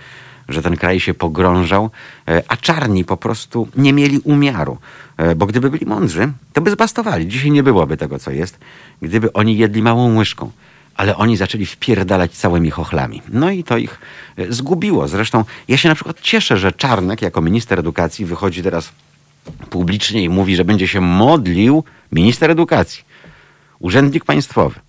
że 0.50 0.62
ten 0.62 0.78
kraj 0.78 1.00
się 1.00 1.14
pogrążał, 1.14 1.90
e, 2.28 2.44
a 2.48 2.58
czarni 2.58 3.06
po 3.06 3.18
prostu 3.18 3.68
nie 3.76 3.94
mieli 3.94 4.20
umiaru. 4.20 4.78
E, 5.18 5.36
bo 5.36 5.46
gdyby 5.46 5.70
byli 5.70 5.86
mądrzy, 5.86 6.32
to 6.54 6.62
by 6.62 6.72
zbastowali. 6.72 7.28
Dzisiaj 7.28 7.52
nie 7.52 7.64
byłoby 7.64 7.98
tego, 7.98 8.20
co 8.20 8.32
jest, 8.32 8.60
gdyby 9.02 9.34
oni 9.34 9.58
jedli 9.58 9.82
małą 9.82 10.18
łyżką. 10.18 10.52
Ale 10.96 11.18
oni 11.18 11.38
zaczęli 11.38 11.66
wpierdalać 11.66 12.32
całymi 12.32 12.72
chochlami. 12.72 13.22
No 13.30 13.52
i 13.52 13.64
to 13.64 13.78
ich 13.78 14.00
e, 14.38 14.54
zgubiło. 14.54 15.08
Zresztą 15.08 15.44
ja 15.68 15.78
się 15.78 15.90
na 15.90 15.96
przykład 15.96 16.22
cieszę, 16.22 16.58
że 16.58 16.72
Czarnek 16.72 17.22
jako 17.22 17.42
minister 17.42 17.80
edukacji 17.80 18.26
wychodzi 18.26 18.64
teraz 18.64 18.92
publicznie 19.70 20.24
i 20.24 20.30
mówi, 20.30 20.56
że 20.56 20.66
będzie 20.66 20.88
się 20.88 21.02
modlił 21.02 21.84
minister 22.12 22.52
edukacji, 22.52 23.04
urzędnik 23.80 24.26
państwowy 24.26 24.80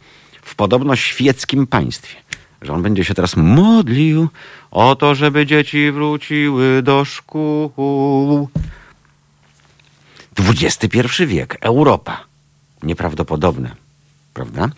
w 0.42 0.54
podobno 0.54 0.96
świeckim 0.96 1.66
państwie 1.66 2.16
że 2.62 2.72
on 2.72 2.82
będzie 2.82 3.04
się 3.04 3.14
teraz 3.14 3.36
modlił 3.36 4.28
o 4.70 4.96
to, 4.96 5.14
żeby 5.14 5.46
dzieci 5.46 5.92
wróciły 5.92 6.82
do 6.82 7.04
szkół. 7.04 8.48
XXI 10.38 11.26
wiek, 11.26 11.58
Europa. 11.60 12.24
Nieprawdopodobne, 12.82 13.70
prawda? 14.34 14.68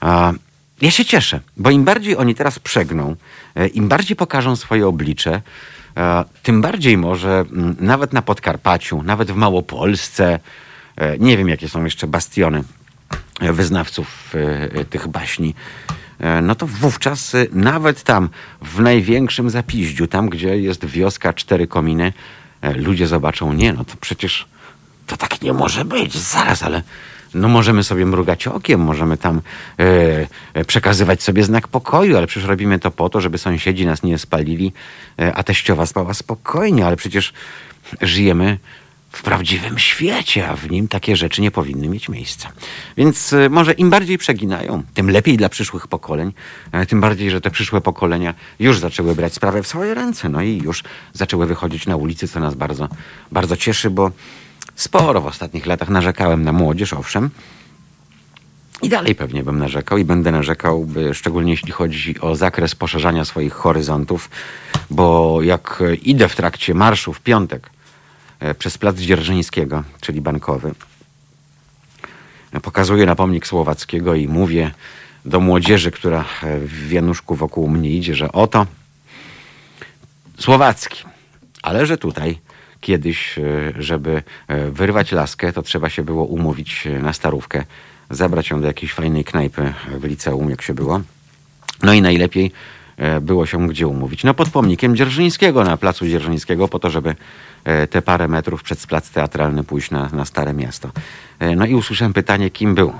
A 0.00 0.32
ja 0.80 0.90
się 0.90 1.04
cieszę, 1.04 1.40
bo 1.56 1.70
im 1.70 1.84
bardziej 1.84 2.16
oni 2.16 2.34
teraz 2.34 2.58
przegną, 2.58 3.16
e, 3.54 3.66
im 3.66 3.88
bardziej 3.88 4.16
pokażą 4.16 4.56
swoje 4.56 4.86
oblicze, 4.86 5.42
e, 5.96 6.24
tym 6.42 6.60
bardziej 6.60 6.96
może 6.98 7.44
nawet 7.80 8.12
na 8.12 8.22
Podkarpaciu, 8.22 9.02
nawet 9.02 9.30
w 9.30 9.34
Małopolsce, 9.34 10.38
e, 10.96 11.18
nie 11.18 11.36
wiem 11.36 11.48
jakie 11.48 11.68
są 11.68 11.84
jeszcze 11.84 12.06
bastiony 12.06 12.64
wyznawców 13.40 14.34
tych 14.90 15.08
baśni, 15.08 15.54
no 16.42 16.54
to 16.54 16.66
wówczas 16.66 17.34
y, 17.34 17.48
nawet 17.52 18.02
tam 18.02 18.28
w 18.62 18.80
największym 18.80 19.50
zapiździu, 19.50 20.06
tam 20.06 20.28
gdzie 20.28 20.58
jest 20.58 20.84
wioska, 20.84 21.32
cztery 21.32 21.66
kominy, 21.66 22.12
e, 22.62 22.72
ludzie 22.74 23.06
zobaczą, 23.06 23.52
nie, 23.52 23.72
no 23.72 23.84
to 23.84 23.94
przecież 24.00 24.46
to 25.06 25.16
tak 25.16 25.42
nie 25.42 25.52
może 25.52 25.84
być, 25.84 26.18
zaraz, 26.18 26.62
ale 26.62 26.82
no 27.34 27.48
możemy 27.48 27.84
sobie 27.84 28.06
mrugać 28.06 28.46
okiem, 28.46 28.80
możemy 28.80 29.16
tam 29.16 29.40
e, 30.54 30.64
przekazywać 30.64 31.22
sobie 31.22 31.44
znak 31.44 31.68
pokoju, 31.68 32.16
ale 32.16 32.26
przecież 32.26 32.48
robimy 32.48 32.78
to 32.78 32.90
po 32.90 33.08
to, 33.08 33.20
żeby 33.20 33.38
sąsiedzi 33.38 33.86
nas 33.86 34.02
nie 34.02 34.18
spalili, 34.18 34.72
a 35.34 35.42
teściowa 35.42 35.86
spała 35.86 36.14
spokojnie, 36.14 36.86
ale 36.86 36.96
przecież 36.96 37.32
żyjemy 38.00 38.58
w 39.16 39.22
prawdziwym 39.22 39.78
świecie, 39.78 40.48
a 40.48 40.56
w 40.56 40.70
nim 40.70 40.88
takie 40.88 41.16
rzeczy 41.16 41.42
nie 41.42 41.50
powinny 41.50 41.88
mieć 41.88 42.08
miejsca. 42.08 42.52
Więc 42.96 43.32
e, 43.32 43.48
może 43.48 43.72
im 43.72 43.90
bardziej 43.90 44.18
przeginają, 44.18 44.82
tym 44.94 45.10
lepiej 45.10 45.36
dla 45.36 45.48
przyszłych 45.48 45.88
pokoleń, 45.88 46.32
e, 46.72 46.86
tym 46.86 47.00
bardziej, 47.00 47.30
że 47.30 47.40
te 47.40 47.50
przyszłe 47.50 47.80
pokolenia 47.80 48.34
już 48.58 48.78
zaczęły 48.78 49.14
brać 49.14 49.34
sprawę 49.34 49.62
w 49.62 49.66
swoje 49.66 49.94
ręce, 49.94 50.28
no 50.28 50.42
i 50.42 50.58
już 50.58 50.84
zaczęły 51.12 51.46
wychodzić 51.46 51.86
na 51.86 51.96
ulicy, 51.96 52.28
co 52.28 52.40
nas 52.40 52.54
bardzo, 52.54 52.88
bardzo 53.32 53.56
cieszy, 53.56 53.90
bo 53.90 54.10
sporo 54.74 55.20
w 55.20 55.26
ostatnich 55.26 55.66
latach 55.66 55.88
narzekałem 55.88 56.44
na 56.44 56.52
młodzież, 56.52 56.92
owszem, 56.92 57.30
i 58.82 58.88
dalej 58.88 59.14
pewnie 59.14 59.42
bym 59.42 59.58
narzekał 59.58 59.98
i 59.98 60.04
będę 60.04 60.32
narzekał, 60.32 60.88
szczególnie 61.12 61.50
jeśli 61.52 61.72
chodzi 61.72 62.20
o 62.20 62.36
zakres 62.36 62.74
poszerzania 62.74 63.24
swoich 63.24 63.52
horyzontów, 63.52 64.30
bo 64.90 65.38
jak 65.42 65.82
idę 66.02 66.28
w 66.28 66.36
trakcie 66.36 66.74
marszu 66.74 67.12
w 67.12 67.20
piątek 67.20 67.73
E, 67.73 67.73
przez 68.58 68.78
plac 68.78 68.96
Dzierżyńskiego, 68.96 69.82
czyli 70.00 70.20
bankowy. 70.20 70.74
Pokazuję 72.62 73.06
na 73.06 73.14
pomnik 73.14 73.46
Słowackiego 73.46 74.14
i 74.14 74.28
mówię 74.28 74.70
do 75.24 75.40
młodzieży, 75.40 75.90
która 75.90 76.24
w 76.42 76.88
wianuszku 76.88 77.34
wokół 77.34 77.68
mnie 77.68 77.90
idzie, 77.90 78.14
że 78.14 78.32
oto 78.32 78.66
Słowacki, 80.38 81.04
ale 81.62 81.86
że 81.86 81.98
tutaj 81.98 82.38
kiedyś, 82.80 83.38
e, 83.38 83.42
żeby 83.78 84.22
e, 84.48 84.70
wyrwać 84.70 85.12
laskę, 85.12 85.52
to 85.52 85.62
trzeba 85.62 85.90
się 85.90 86.02
było 86.02 86.24
umówić 86.24 86.88
na 87.02 87.12
starówkę, 87.12 87.64
zabrać 88.10 88.50
ją 88.50 88.60
do 88.60 88.66
jakiejś 88.66 88.92
fajnej 88.92 89.24
knajpy 89.24 89.72
w 89.98 90.04
liceum, 90.04 90.50
jak 90.50 90.62
się 90.62 90.74
było. 90.74 91.00
No 91.82 91.92
i 91.92 92.02
najlepiej 92.02 92.52
było 93.20 93.46
się 93.46 93.68
gdzie 93.68 93.86
umówić. 93.86 94.24
No 94.24 94.34
pod 94.34 94.48
pomnikiem 94.48 94.96
Dzierżyńskiego, 94.96 95.64
na 95.64 95.76
placu 95.76 96.06
Dzierżyńskiego, 96.06 96.68
po 96.68 96.78
to, 96.78 96.90
żeby 96.90 97.08
E, 97.10 97.53
te 97.90 98.02
parę 98.02 98.28
metrów 98.28 98.62
przed 98.62 98.86
plac 98.86 99.10
teatralny 99.10 99.64
pójść 99.64 99.90
na, 99.90 100.08
na 100.08 100.24
Stare 100.24 100.54
Miasto. 100.54 100.90
E, 101.38 101.56
no 101.56 101.66
i 101.66 101.74
usłyszałem 101.74 102.12
pytanie, 102.12 102.50
kim 102.50 102.74
był 102.74 102.92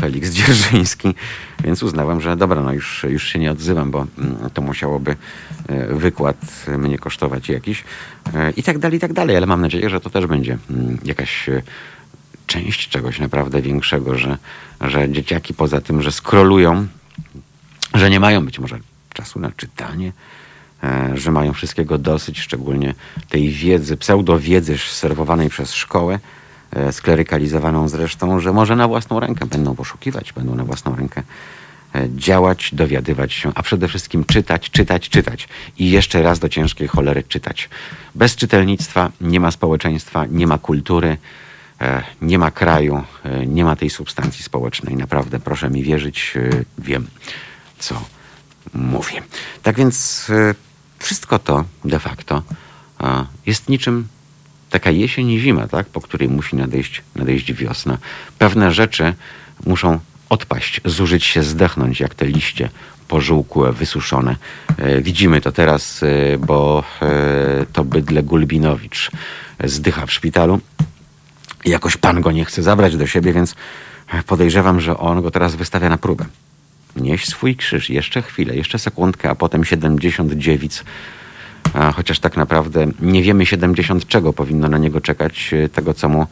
Felix 0.00 0.30
Dzierżyński, 0.36 1.14
więc 1.64 1.82
uznałem, 1.82 2.20
że 2.20 2.36
dobra, 2.36 2.60
no 2.60 2.72
już, 2.72 3.06
już 3.08 3.28
się 3.28 3.38
nie 3.38 3.52
odzywam, 3.52 3.90
bo 3.90 4.06
mm, 4.18 4.50
to 4.54 4.62
musiałoby 4.62 5.16
e, 5.68 5.94
wykład 5.94 6.66
mnie 6.78 6.98
kosztować 6.98 7.48
jakiś 7.48 7.84
i 8.56 8.62
tak 8.62 8.78
dalej, 8.78 8.96
i 8.96 9.00
tak 9.00 9.12
dalej, 9.12 9.36
ale 9.36 9.46
mam 9.46 9.60
nadzieję, 9.60 9.90
że 9.90 10.00
to 10.00 10.10
też 10.10 10.26
będzie 10.26 10.58
mm, 10.70 10.98
jakaś 11.04 11.50
część 12.46 12.88
czegoś 12.88 13.18
naprawdę 13.18 13.62
większego, 13.62 14.18
że, 14.18 14.38
że 14.80 15.10
dzieciaki 15.10 15.54
poza 15.54 15.80
tym, 15.80 16.02
że 16.02 16.12
skrolują, 16.12 16.86
że 17.94 18.10
nie 18.10 18.20
mają 18.20 18.44
być 18.44 18.58
może 18.58 18.78
czasu 19.12 19.40
na 19.40 19.52
czytanie, 19.52 20.12
E, 20.12 20.12
że 21.14 21.30
mają 21.30 21.52
wszystkiego 21.52 21.98
dosyć, 21.98 22.40
szczególnie 22.40 22.94
tej 23.28 23.50
wiedzy, 23.50 23.96
pseudowiedzy 23.96 24.78
serwowanej 24.78 25.48
przez 25.48 25.74
szkołę, 25.74 26.18
e, 26.70 26.92
sklerykalizowaną 26.92 27.88
zresztą, 27.88 28.40
że 28.40 28.52
może 28.52 28.76
na 28.76 28.88
własną 28.88 29.20
rękę 29.20 29.46
będą 29.46 29.76
poszukiwać, 29.76 30.32
będą 30.32 30.54
na 30.54 30.64
własną 30.64 30.96
rękę 30.96 31.22
e, 31.94 32.08
działać, 32.16 32.70
dowiadywać 32.74 33.32
się, 33.32 33.52
a 33.54 33.62
przede 33.62 33.88
wszystkim 33.88 34.24
czytać, 34.24 34.70
czytać, 34.70 35.08
czytać 35.08 35.48
i 35.78 35.90
jeszcze 35.90 36.22
raz 36.22 36.38
do 36.38 36.48
ciężkiej 36.48 36.88
cholery 36.88 37.22
czytać. 37.22 37.68
Bez 38.14 38.36
czytelnictwa 38.36 39.10
nie 39.20 39.40
ma 39.40 39.50
społeczeństwa, 39.50 40.26
nie 40.30 40.46
ma 40.46 40.58
kultury, 40.58 41.16
nie 42.22 42.38
ma 42.38 42.50
kraju, 42.50 43.02
nie 43.46 43.64
ma 43.64 43.76
tej 43.76 43.90
substancji 43.90 44.44
społecznej. 44.44 44.96
Naprawdę, 44.96 45.40
proszę 45.40 45.70
mi 45.70 45.82
wierzyć, 45.82 46.34
wiem, 46.78 47.06
co 47.78 48.02
mówię. 48.74 49.22
Tak 49.62 49.76
więc 49.76 50.26
wszystko 50.98 51.38
to 51.38 51.64
de 51.84 51.98
facto 51.98 52.42
jest 53.46 53.68
niczym 53.68 54.08
taka 54.70 54.90
jesień 54.90 55.30
i 55.30 55.40
zima, 55.40 55.68
tak? 55.68 55.86
po 55.86 56.00
której 56.00 56.28
musi 56.28 56.56
nadejść, 56.56 57.02
nadejść 57.14 57.52
wiosna. 57.52 57.98
Pewne 58.38 58.72
rzeczy 58.72 59.14
muszą 59.66 59.98
odpaść, 60.28 60.80
zużyć 60.84 61.24
się, 61.24 61.42
zdechnąć, 61.42 62.00
jak 62.00 62.14
te 62.14 62.26
liście 62.26 62.68
pożółkłe, 63.08 63.72
wysuszone. 63.72 64.36
E, 64.78 65.00
widzimy 65.00 65.40
to 65.40 65.52
teraz, 65.52 66.02
e, 66.02 66.38
bo 66.38 66.84
e, 67.02 67.66
to 67.72 67.84
bydle 67.84 68.22
Gulbinowicz 68.22 69.10
zdycha 69.64 70.06
w 70.06 70.12
szpitalu. 70.12 70.60
Jakoś 71.64 71.96
pan 71.96 72.20
go 72.20 72.32
nie 72.32 72.44
chce 72.44 72.62
zabrać 72.62 72.96
do 72.96 73.06
siebie, 73.06 73.32
więc 73.32 73.54
podejrzewam, 74.26 74.80
że 74.80 74.98
on 74.98 75.22
go 75.22 75.30
teraz 75.30 75.54
wystawia 75.54 75.88
na 75.88 75.98
próbę. 75.98 76.24
Nieś 76.96 77.26
swój 77.26 77.56
krzyż, 77.56 77.90
jeszcze 77.90 78.22
chwilę, 78.22 78.56
jeszcze 78.56 78.78
sekundkę, 78.78 79.30
a 79.30 79.34
potem 79.34 79.64
70 79.64 80.32
dziewic 80.32 80.84
a 81.74 81.92
chociaż 81.92 82.18
tak 82.18 82.36
naprawdę 82.36 82.86
nie 83.00 83.22
wiemy 83.22 83.46
70 83.46 84.06
czego 84.06 84.32
powinno 84.32 84.68
na 84.68 84.78
niego 84.78 85.00
czekać, 85.00 85.54
tego 85.72 85.94
co 85.94 86.08
mu 86.08 86.26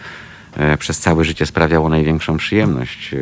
przez 0.78 0.98
całe 0.98 1.24
życie 1.24 1.46
sprawiało 1.46 1.88
największą 1.88 2.36
przyjemność. 2.36 3.14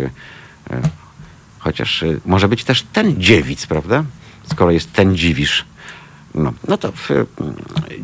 Chociaż 1.58 2.04
może 2.26 2.48
być 2.48 2.64
też 2.64 2.82
ten 2.82 3.20
dziewic, 3.22 3.66
prawda? 3.66 4.04
Skoro 4.50 4.70
jest 4.70 4.92
ten 4.92 5.16
dziwisz. 5.16 5.64
No, 6.34 6.52
no 6.68 6.78
to 6.78 6.92
w, 6.92 7.08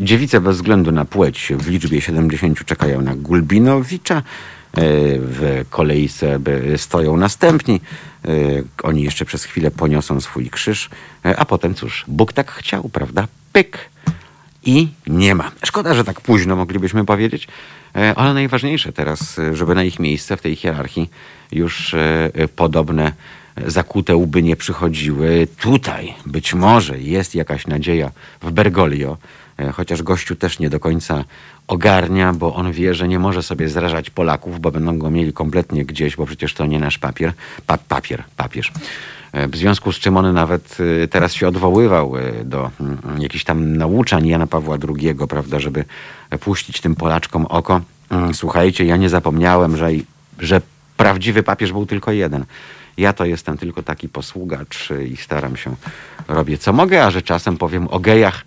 dziewice 0.01 0.41
bez 0.41 0.57
względu 0.57 0.93
na 0.93 1.05
płeć 1.05 1.53
w 1.59 1.69
liczbie 1.69 2.01
70 2.01 2.65
czekają 2.65 3.01
na 3.01 3.15
Gulbinowicza. 3.15 4.23
W 4.75 5.65
kolejce 5.71 6.39
stoją 6.77 7.17
następni. 7.17 7.81
Oni 8.83 9.03
jeszcze 9.03 9.25
przez 9.25 9.45
chwilę 9.45 9.71
poniosą 9.71 10.21
swój 10.21 10.51
krzyż. 10.51 10.91
A 11.37 11.45
potem 11.45 11.75
cóż, 11.75 12.05
Bóg 12.09 12.33
tak 12.33 12.51
chciał, 12.51 12.89
prawda? 12.89 13.29
Pyk 13.53 13.79
i 14.65 14.89
nie 15.07 15.35
ma. 15.35 15.51
Szkoda, 15.65 15.95
że 15.95 16.05
tak 16.05 16.21
późno 16.21 16.57
moglibyśmy 16.57 17.05
powiedzieć, 17.05 17.49
ale 18.17 18.35
najważniejsze 18.35 18.93
teraz, 18.93 19.37
żeby 19.53 19.75
na 19.75 19.85
ich 19.85 19.99
miejsce 19.99 20.37
w 20.37 20.43
tej 20.43 20.57
hierarchii 20.57 21.11
już 21.53 21.95
podobne 22.57 23.13
zakute 23.67 24.17
łby 24.17 24.43
nie 24.43 24.57
przychodziły. 24.57 25.49
Tutaj 25.61 26.15
być 26.27 26.55
może 26.55 26.99
jest 26.99 27.35
jakaś 27.35 27.67
nadzieja 27.67 28.11
w 28.43 28.51
Bergoglio, 28.51 29.17
chociaż 29.73 30.03
gościu 30.03 30.37
też 30.37 30.59
nie 30.59 30.71
do 30.71 30.81
końca 30.81 31.25
ogarnia, 31.69 32.33
bo 32.33 32.55
on 32.55 32.73
wie, 32.73 32.95
że 32.95 33.09
nie 33.09 33.19
może 33.19 33.43
sobie 33.43 33.69
zrażać 33.69 34.11
Polaków, 34.11 34.61
bo 34.61 34.71
będą 34.71 34.99
go 34.99 35.11
mieli 35.11 35.33
kompletnie 35.33 35.85
gdzieś, 35.85 36.17
bo 36.17 36.27
przecież 36.27 36.55
to 36.55 36.67
nie 36.67 36.79
nasz 36.79 36.99
papier. 36.99 37.33
Pa 37.67 37.79
papier, 37.79 38.25
papież. 38.37 38.73
E, 39.33 39.49
w 39.49 39.57
związku 39.57 39.93
z 39.93 39.99
czym 39.99 40.17
on 40.17 40.35
nawet 40.35 40.77
e, 41.05 41.09
teraz 41.09 41.35
się 41.35 41.49
odwoływał 41.49 42.17
e, 42.17 42.45
do 42.45 42.71
mm, 42.81 42.99
jakichś 43.19 43.45
tam 43.45 43.77
nauczań 43.77 44.27
Jana 44.27 44.47
Pawła 44.47 44.77
II, 44.89 45.15
prawda, 45.29 45.61
żeby 45.61 45.85
puścić 46.41 46.81
tym 46.81 46.95
Polaczkom 46.95 47.47
oko. 47.47 47.81
Mm, 48.11 48.35
słuchajcie, 48.35 48.85
ja 48.85 48.97
nie 48.97 49.09
zapomniałem, 49.09 49.77
że, 49.77 49.91
że 50.39 50.61
prawdziwy 50.97 51.43
papież 51.43 51.73
był 51.73 51.87
tylko 51.87 52.13
jeden. 52.13 52.45
Ja 52.99 53.13
to 53.13 53.25
jestem 53.25 53.59
tylko 53.59 53.83
taki 53.83 54.09
posługacz 54.09 54.89
i 55.09 55.17
staram 55.17 55.57
się, 55.57 55.77
robię 56.29 56.59
co 56.59 56.73
mogę, 56.73 57.05
a 57.05 57.11
że 57.11 57.23
czasem 57.23 57.57
powiem 57.57 57.89
o 57.89 58.01
gejach, 58.01 58.45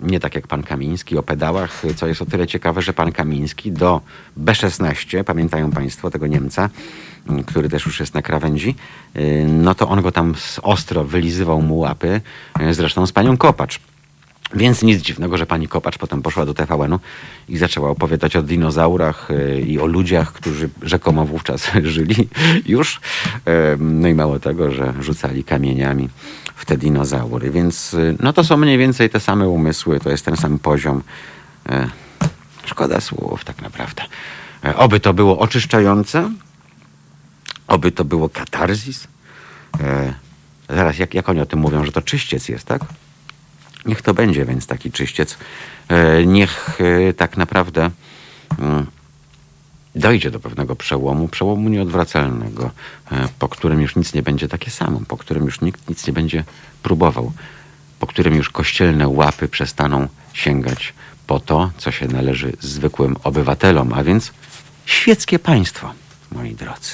nie 0.00 0.20
tak 0.20 0.34
jak 0.34 0.46
pan 0.46 0.62
Kamiński, 0.62 1.18
o 1.18 1.22
pedałach, 1.22 1.82
co 1.96 2.06
jest 2.06 2.22
o 2.22 2.26
tyle 2.26 2.46
ciekawe, 2.46 2.82
że 2.82 2.92
pan 2.92 3.12
Kamiński 3.12 3.72
do 3.72 4.00
B16, 4.40 5.24
pamiętają 5.24 5.70
państwo 5.70 6.10
tego 6.10 6.26
Niemca, 6.26 6.70
który 7.46 7.68
też 7.68 7.86
już 7.86 8.00
jest 8.00 8.14
na 8.14 8.22
krawędzi, 8.22 8.74
y, 9.16 9.46
no 9.48 9.74
to 9.74 9.88
on 9.88 10.02
go 10.02 10.12
tam 10.12 10.34
ostro 10.62 11.04
wylizywał 11.04 11.62
mu 11.62 11.78
łapy, 11.78 12.20
y, 12.60 12.74
zresztą 12.74 13.06
z 13.06 13.12
panią 13.12 13.36
Kopacz. 13.36 13.80
Więc 14.54 14.82
nic 14.82 15.02
dziwnego, 15.02 15.38
że 15.38 15.46
pani 15.46 15.68
Kopacz 15.68 15.98
potem 15.98 16.22
poszła 16.22 16.46
do 16.46 16.54
TVN-u 16.54 17.00
i 17.48 17.58
zaczęła 17.58 17.90
opowiadać 17.90 18.36
o 18.36 18.42
dinozaurach 18.42 19.30
y, 19.30 19.60
i 19.60 19.78
o 19.78 19.86
ludziach, 19.86 20.32
którzy 20.32 20.68
rzekomo 20.82 21.24
wówczas 21.24 21.70
żyli 21.82 22.28
już. 22.66 23.00
No 23.78 24.08
i 24.08 24.14
mało 24.14 24.38
tego, 24.38 24.70
że 24.70 24.94
rzucali 25.00 25.44
kamieniami 25.44 26.08
w 26.54 26.64
te 26.64 26.76
dinozaury. 26.76 27.50
Więc 27.50 27.96
no 28.20 28.32
to 28.32 28.44
są 28.44 28.56
mniej 28.56 28.78
więcej 28.78 29.10
te 29.10 29.20
same 29.20 29.48
umysły, 29.48 30.00
to 30.00 30.10
jest 30.10 30.24
ten 30.24 30.36
sam 30.36 30.58
poziom. 30.58 31.02
Szkoda 32.64 33.00
słów 33.00 33.44
tak 33.44 33.62
naprawdę. 33.62 34.02
Oby 34.76 35.00
to 35.00 35.14
było 35.14 35.38
oczyszczające, 35.38 36.30
Oby 37.68 37.92
to 37.92 38.04
było 38.04 38.28
katarzis. 38.28 39.08
E, 39.80 40.14
zaraz, 40.68 40.98
jak, 40.98 41.14
jak 41.14 41.28
oni 41.28 41.40
o 41.40 41.46
tym 41.46 41.58
mówią, 41.58 41.84
że 41.84 41.92
to 41.92 42.02
czyściec 42.02 42.48
jest, 42.48 42.64
tak? 42.64 42.82
Niech 43.86 44.02
to 44.02 44.14
będzie 44.14 44.44
więc 44.44 44.66
taki 44.66 44.92
czyściec. 44.92 45.38
E, 45.88 46.26
niech 46.26 46.78
e, 46.80 47.12
tak 47.12 47.36
naprawdę 47.36 47.90
mm, 48.58 48.86
dojdzie 49.94 50.30
do 50.30 50.40
pewnego 50.40 50.76
przełomu, 50.76 51.28
przełomu 51.28 51.68
nieodwracalnego, 51.68 52.70
e, 53.12 53.28
po 53.38 53.48
którym 53.48 53.80
już 53.80 53.96
nic 53.96 54.14
nie 54.14 54.22
będzie 54.22 54.48
takie 54.48 54.70
samo, 54.70 55.00
po 55.08 55.16
którym 55.16 55.44
już 55.44 55.60
nikt 55.60 55.88
nic 55.88 56.06
nie 56.06 56.12
będzie 56.12 56.44
próbował, 56.82 57.32
po 58.00 58.06
którym 58.06 58.34
już 58.34 58.50
kościelne 58.50 59.08
łapy 59.08 59.48
przestaną 59.48 60.08
sięgać 60.32 60.94
po 61.26 61.40
to, 61.40 61.70
co 61.78 61.90
się 61.90 62.08
należy 62.08 62.52
zwykłym 62.60 63.16
obywatelom, 63.24 63.92
a 63.92 64.04
więc 64.04 64.32
świeckie 64.86 65.38
państwo, 65.38 65.92
moi 66.32 66.54
drodzy. 66.54 66.92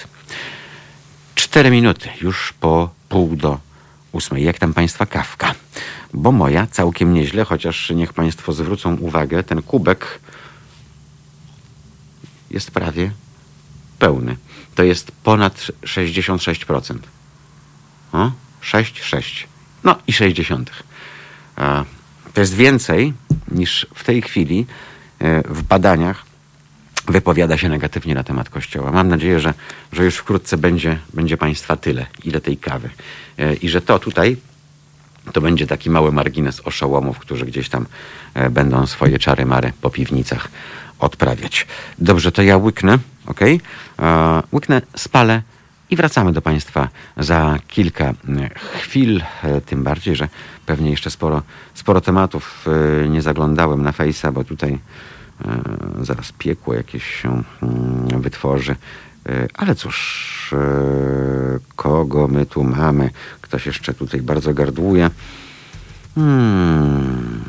Cztery 1.35 1.71
minuty, 1.71 2.09
już 2.21 2.53
po 2.53 2.91
pół 3.09 3.37
do 3.37 3.59
ósmej. 4.15 4.45
Jak 4.45 4.59
tam 4.59 4.75
Państwa 4.75 5.07
kawka? 5.07 5.55
Bo 6.15 6.33
moja 6.33 6.67
całkiem 6.67 7.15
nieźle, 7.15 7.45
chociaż 7.45 7.91
niech 7.91 8.13
Państwo 8.13 8.53
zwrócą 8.53 8.97
uwagę, 8.97 9.43
ten 9.43 9.63
kubek 9.63 10.21
jest 12.51 12.71
prawie 12.71 13.11
pełny. 13.99 14.37
To 14.75 14.83
jest 14.83 15.13
ponad 15.13 15.55
66%. 15.83 16.99
O, 18.13 18.31
6, 18.61 19.03
6. 19.03 19.49
No 19.85 19.97
i 20.07 20.13
60. 20.13 20.71
To 22.35 22.41
jest 22.41 22.55
więcej 22.55 23.13
niż 23.49 23.87
w 23.95 24.05
tej 24.05 24.23
chwili 24.23 24.67
e, 25.19 25.43
w 25.43 25.63
badaniach 25.63 26.34
wypowiada 27.07 27.57
się 27.57 27.69
negatywnie 27.69 28.15
na 28.15 28.25
temat 28.25 28.49
Kościoła. 28.49 28.93
Mam 28.93 29.09
nadzieję, 29.09 29.41
że, 29.41 29.55
że 29.93 30.05
już 30.05 30.17
wkrótce 30.17 30.57
będzie, 30.57 30.99
będzie 31.15 31.37
Państwa 31.37 31.77
tyle, 31.77 32.07
ile 32.25 32.41
tej 32.41 32.57
kawy. 32.57 32.91
E, 33.39 33.55
I 33.55 33.69
że 33.69 33.81
to 33.81 33.99
tutaj 33.99 34.37
to 35.33 35.41
będzie 35.41 35.67
taki 35.67 35.91
mały 35.91 36.13
margines 36.13 36.61
oszołomów, 36.65 37.19
którzy 37.19 37.47
gdzieś 37.47 37.69
tam 37.69 37.87
e, 38.35 38.51
będą 38.51 38.87
swoje 38.87 39.19
czary 39.19 39.47
mary 39.47 39.73
po 39.81 39.91
piwnicach 39.91 40.49
odprawiać. 40.99 41.67
Dobrze, 41.99 42.33
to 42.33 42.43
ja 42.43 42.57
łyknę, 42.57 42.99
ok? 43.27 43.41
E, 43.43 43.59
łyknę, 44.53 44.83
spalę 44.97 45.43
i 45.91 45.97
wracamy 45.97 46.33
do 46.33 46.43
Państwa 46.43 46.89
za 47.17 47.59
kilka 47.69 48.15
chwil. 48.81 49.23
Tym 49.67 49.83
bardziej, 49.83 50.17
że 50.17 50.29
pewnie 50.67 50.91
jeszcze 50.91 51.11
sporo, 51.11 51.43
sporo 51.75 52.01
tematów 52.01 52.67
nie 53.09 53.23
zaglądałem 53.23 53.83
na 53.83 53.93
Face'a, 53.93 54.33
bo 54.33 54.45
tutaj 54.45 54.79
zaraz 56.01 56.33
piekło 56.33 56.75
jakieś 56.75 57.05
się 57.05 57.43
mm, 57.63 58.23
wytworzy. 58.23 58.77
E, 59.29 59.49
ale 59.55 59.75
cóż, 59.75 60.51
e, 60.53 61.59
kogo 61.77 62.29
my 62.29 62.47
tu 62.47 62.65
mamy? 62.65 63.11
Ktoś 63.41 63.67
jeszcze 63.67 63.95
tutaj 63.95 64.23
bardzo 64.23 64.55
gardłuje. 64.55 65.11
Hmm, 66.15 67.41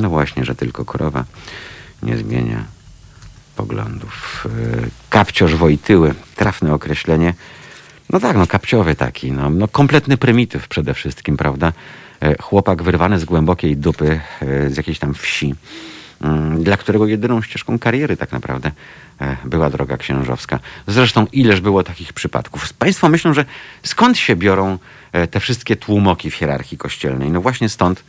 no 0.00 0.10
właśnie, 0.10 0.44
że 0.44 0.54
tylko 0.54 0.84
krowa 0.84 1.24
nie 2.02 2.16
zmienia 2.16 2.64
poglądów. 3.56 4.46
Kapcioż 5.10 5.54
Wojtyły, 5.54 6.14
trafne 6.36 6.74
określenie. 6.74 7.34
No 8.10 8.20
tak, 8.20 8.36
no 8.36 8.46
kapciowy 8.46 8.94
taki, 8.94 9.32
no, 9.32 9.50
no 9.50 9.68
kompletny 9.68 10.16
prymityw 10.16 10.68
przede 10.68 10.94
wszystkim, 10.94 11.36
prawda? 11.36 11.72
Chłopak 12.40 12.82
wyrwany 12.82 13.18
z 13.18 13.24
głębokiej 13.24 13.76
dupy 13.76 14.20
z 14.68 14.76
jakiejś 14.76 14.98
tam 14.98 15.14
wsi 15.14 15.54
dla 16.58 16.76
którego 16.76 17.06
jedyną 17.06 17.42
ścieżką 17.42 17.78
kariery 17.78 18.16
tak 18.16 18.32
naprawdę 18.32 18.70
e, 19.20 19.36
była 19.44 19.70
droga 19.70 19.96
księżowska. 19.96 20.58
Zresztą 20.86 21.26
ileż 21.32 21.60
było 21.60 21.82
takich 21.82 22.12
przypadków. 22.12 22.72
Państwo 22.72 23.08
myślą, 23.08 23.34
że 23.34 23.44
skąd 23.82 24.18
się 24.18 24.36
biorą 24.36 24.78
e, 25.12 25.26
te 25.26 25.40
wszystkie 25.40 25.76
tłumoki 25.76 26.30
w 26.30 26.34
hierarchii 26.34 26.78
kościelnej? 26.78 27.30
No 27.30 27.40
właśnie 27.40 27.68
stąd, 27.68 28.04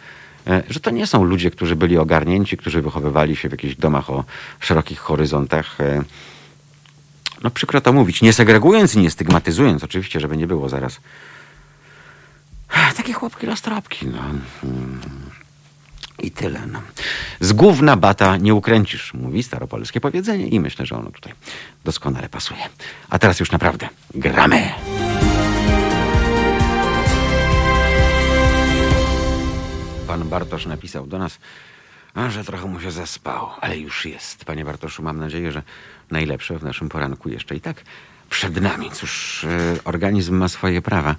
e, 0.48 0.64
że 0.70 0.80
to 0.80 0.92
nie 0.92 1.08
są 1.08 1.24
ludzie, 1.24 1.52
którzy 1.52 1.76
byli 1.76 1.98
ogarnięci, 1.98 2.58
którzy 2.58 2.82
wychowywali 2.82 3.36
się 3.36 3.50
w 3.50 3.52
jakichś 3.52 3.76
domach 3.76 4.10
o 4.10 4.26
szerokich 4.60 5.00
horyzontach. 5.00 5.78
No 7.44 7.50
przykro 7.50 7.82
to 7.82 7.94
mówić, 7.94 8.22
nie 8.22 8.34
segregując 8.34 8.96
i 8.96 9.00
nie 9.00 9.12
stygmatyzując, 9.12 9.84
oczywiście, 9.84 10.20
żeby 10.20 10.38
nie 10.38 10.48
było 10.48 10.70
zaraz. 10.70 11.00
Takie 12.98 13.14
chłopki 13.14 13.46
roztropki, 13.46 14.08
no. 14.08 14.20
I 16.22 16.32
tyle. 16.32 16.60
No. 16.68 16.82
Z 17.40 17.54
gówna 17.54 17.96
bata 17.98 18.38
nie 18.38 18.54
ukręcisz, 18.54 19.14
mówi 19.14 19.44
staropolskie 19.44 20.02
powiedzenie 20.02 20.48
i 20.48 20.60
myślę, 20.60 20.86
że 20.86 20.98
ono 20.98 21.12
tutaj 21.12 21.34
doskonale 21.86 22.30
pasuje. 22.30 22.62
A 23.10 23.20
teraz 23.20 23.40
już 23.40 23.52
naprawdę 23.52 23.90
gramy. 24.16 24.72
pan 30.08 30.30
Bartosz 30.30 30.66
napisał 30.66 31.08
do 31.08 31.20
nas, 31.20 31.40
że 32.30 32.44
trochę 32.44 32.66
mu 32.68 32.80
się 32.80 32.92
zespało, 32.92 33.56
ale 33.62 33.78
już 33.78 34.06
jest. 34.06 34.46
Panie 34.46 34.66
Bartoszu, 34.66 35.04
mam 35.04 35.20
nadzieję, 35.20 35.52
że 35.52 35.64
najlepsze 36.12 36.60
w 36.60 36.64
naszym 36.64 36.90
poranku 36.90 37.30
jeszcze 37.30 37.56
i 37.56 37.62
tak 37.62 37.84
przed 38.30 38.62
nami. 38.62 38.92
Cóż, 38.92 39.44
e, 39.44 39.84
organizm 39.84 40.36
ma 40.36 40.48
swoje 40.48 40.82
prawa. 40.82 41.16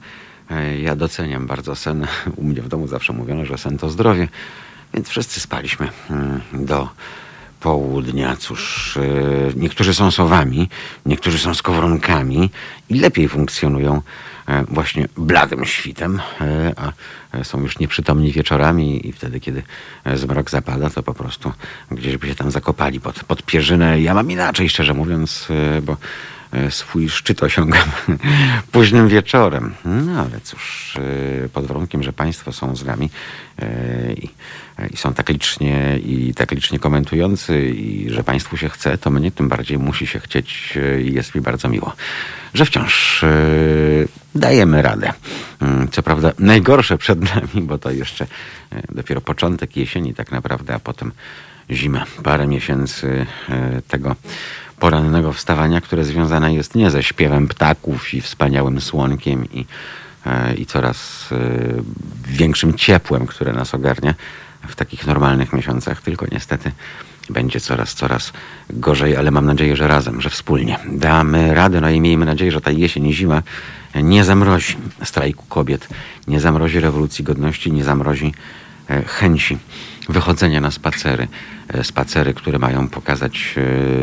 E, 0.50 0.78
Ja 0.78 0.96
doceniam 0.96 1.46
bardzo 1.46 1.76
sen. 1.76 2.06
U 2.36 2.44
mnie 2.44 2.62
w 2.62 2.68
domu 2.68 2.86
zawsze 2.88 3.12
mówiono, 3.12 3.44
że 3.44 3.58
sen 3.58 3.78
to 3.78 3.90
zdrowie, 3.90 4.28
więc 4.94 5.08
wszyscy 5.08 5.40
spaliśmy 5.40 5.88
mm, 6.10 6.40
do 6.52 6.88
południa. 7.60 8.36
Cóż, 8.36 8.96
e, 8.96 9.00
niektórzy 9.56 9.94
są 9.94 10.10
sowami, 10.10 10.68
niektórzy 11.06 11.38
są 11.38 11.54
skowronkami 11.54 12.50
i 12.88 13.00
lepiej 13.00 13.28
funkcjonują 13.28 14.02
e, 14.48 14.64
właśnie 14.64 15.08
bladym 15.16 15.64
świtem, 15.64 16.20
e, 16.40 16.72
a 16.76 16.92
e, 17.38 17.44
są 17.44 17.60
już 17.60 17.78
nieprzytomni 17.78 18.32
wieczorami 18.32 19.08
i 19.08 19.12
wtedy, 19.12 19.40
kiedy 19.40 19.62
zmrok 20.14 20.50
zapada, 20.50 20.90
to 20.90 21.02
po 21.02 21.14
prostu 21.14 21.52
gdzieś 21.90 22.16
by 22.16 22.28
się 22.28 22.34
tam 22.34 22.50
zakopali 22.50 23.00
pod, 23.00 23.24
pod 23.24 23.42
pierzynę. 23.42 24.00
Ja 24.00 24.14
mam 24.14 24.30
inaczej, 24.30 24.68
szczerze 24.68 24.94
mówiąc, 24.94 25.48
bo 25.82 25.96
swój 26.70 27.08
szczyt 27.08 27.42
osiągam 27.42 27.88
późnym 28.72 29.08
wieczorem. 29.08 29.74
No 29.84 30.20
ale 30.20 30.40
cóż, 30.40 30.94
e, 31.44 31.48
pod 31.48 31.66
warunkiem, 31.66 32.02
że 32.02 32.12
Państwo 32.12 32.52
są 32.52 32.76
z 32.76 32.84
nami 32.84 33.10
e, 33.58 34.12
i, 34.12 34.28
i 34.90 34.96
są 34.96 35.14
tak 35.14 35.28
licznie 35.28 35.98
i 35.98 36.34
tak 36.34 36.52
licznie 36.52 36.78
komentujący 36.78 37.70
i 37.70 38.10
że 38.10 38.24
Państwu 38.24 38.56
się 38.56 38.68
chce, 38.68 38.98
to 38.98 39.10
mnie 39.10 39.30
tym 39.30 39.48
bardziej 39.48 39.78
musi 39.78 40.06
się 40.06 40.20
chcieć 40.20 40.74
e, 40.76 41.02
i 41.02 41.14
jest 41.14 41.34
mi 41.34 41.40
bardzo 41.40 41.68
miło, 41.68 41.92
że 42.54 42.64
wciąż 42.64 43.24
e, 43.24 43.28
dajemy 44.34 44.82
radę. 44.82 45.12
Mm, 45.60 45.88
Co 45.88 46.02
prawda 46.02 46.32
najgorsze 46.38 46.98
przed 46.98 47.34
nami, 47.34 47.66
bo 47.66 47.78
to 47.78 47.90
jeszcze 47.90 48.26
e, 48.72 48.82
dopiero 48.94 49.20
początek 49.20 49.76
jesieni 49.76 50.14
tak 50.14 50.32
naprawdę, 50.32 50.74
a 50.74 50.78
potem 50.78 51.12
zima. 51.70 52.06
Parę 52.22 52.46
miesięcy 52.46 53.26
e, 53.48 53.82
tego 53.88 54.16
porannego 54.80 55.32
wstawania, 55.32 55.80
które 55.80 56.04
związane 56.04 56.54
jest 56.54 56.74
nie 56.74 56.90
ze 56.90 57.02
śpiewem 57.02 57.48
ptaków 57.48 58.14
i 58.14 58.20
wspaniałym 58.20 58.80
słonkiem 58.80 59.52
i, 59.52 59.66
e, 60.26 60.54
i 60.54 60.66
coraz 60.66 61.28
e, 61.32 61.36
większym 62.28 62.74
ciepłem, 62.74 63.26
które 63.26 63.52
nas 63.52 63.74
ogarnia 63.74 64.14
w 64.68 64.74
takich 64.74 65.06
normalnych 65.06 65.52
miesiącach, 65.52 66.02
tylko 66.02 66.26
niestety 66.32 66.72
będzie 67.30 67.60
coraz, 67.60 67.94
coraz 67.94 68.32
gorzej, 68.70 69.16
ale 69.16 69.30
mam 69.30 69.46
nadzieję, 69.46 69.76
że 69.76 69.88
razem, 69.88 70.20
że 70.20 70.30
wspólnie. 70.30 70.78
Damy 70.92 71.54
radę, 71.54 71.80
no 71.80 71.90
i 71.90 72.00
miejmy 72.00 72.26
nadzieję, 72.26 72.52
że 72.52 72.60
ta 72.60 72.70
jesień 72.70 73.06
i 73.06 73.14
zima 73.14 73.42
nie 73.94 74.24
zamrozi 74.24 74.76
strajku 75.04 75.44
kobiet, 75.48 75.88
nie 76.26 76.40
zamrozi 76.40 76.80
rewolucji 76.80 77.24
godności, 77.24 77.72
nie 77.72 77.84
zamrozi 77.84 78.34
e, 78.90 79.04
chęci 79.04 79.58
wychodzenia 80.10 80.60
na 80.60 80.70
spacery. 80.70 81.28
E, 81.68 81.84
Spacery, 81.84 82.34
które 82.34 82.58
mają 82.58 82.88
pokazać 82.88 83.54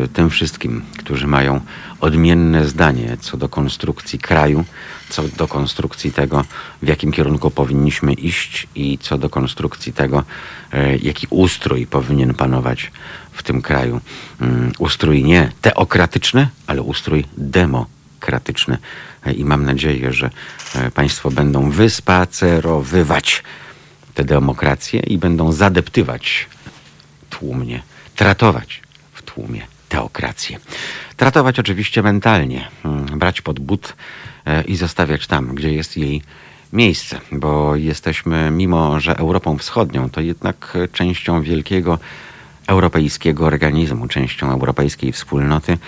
e, 0.04 0.08
tym 0.08 0.30
wszystkim, 0.30 0.82
którzy 0.98 1.26
mają 1.26 1.60
odmienne 2.00 2.68
zdanie 2.68 3.16
co 3.20 3.36
do 3.36 3.48
konstrukcji 3.48 4.18
kraju, 4.18 4.64
co 5.08 5.22
do 5.22 5.48
konstrukcji 5.48 6.12
tego, 6.12 6.44
w 6.82 6.88
jakim 6.88 7.12
kierunku 7.12 7.50
powinniśmy 7.50 8.12
iść 8.12 8.68
i 8.74 8.98
co 8.98 9.18
do 9.18 9.30
konstrukcji 9.30 9.92
tego, 9.92 10.24
e, 10.72 10.96
jaki 10.96 11.26
ustrój 11.30 11.86
powinien 11.86 12.34
panować 12.34 12.92
w 13.32 13.42
tym 13.42 13.62
kraju. 13.62 14.00
Mm, 14.40 14.72
Ustrój 14.78 15.24
nie 15.24 15.52
teokratyczny, 15.62 16.48
ale 16.66 16.82
ustrój 16.82 17.24
demokratyczny. 17.36 18.78
I 19.36 19.44
mam 19.44 19.64
nadzieję, 19.64 20.12
że 20.12 20.30
Państwo 20.94 21.30
będą 21.30 21.70
wyspacerowywać 21.70 23.42
tę 24.18 24.24
demokrację 24.24 25.00
i 25.00 25.18
będą 25.18 25.52
zadeptywać 25.52 26.46
tłumnie, 27.30 27.82
tratować 28.16 28.82
w 29.12 29.22
tłumie 29.22 29.62
teokrację. 29.88 30.58
Tratować 31.16 31.58
oczywiście 31.58 32.02
mentalnie, 32.02 32.68
mm, 32.84 33.18
brać 33.18 33.40
pod 33.40 33.60
but 33.60 33.94
e, 34.46 34.62
i 34.62 34.76
zostawiać 34.76 35.26
tam, 35.26 35.54
gdzie 35.54 35.72
jest 35.72 35.96
jej 35.96 36.22
miejsce, 36.72 37.20
bo 37.32 37.76
jesteśmy, 37.76 38.50
mimo 38.50 39.00
że 39.00 39.16
Europą 39.16 39.58
Wschodnią, 39.58 40.10
to 40.10 40.20
jednak 40.20 40.78
częścią 40.92 41.42
wielkiego 41.42 41.98
europejskiego 42.66 43.46
organizmu, 43.46 44.08
częścią 44.08 44.50
europejskiej 44.50 45.12
wspólnoty, 45.12 45.78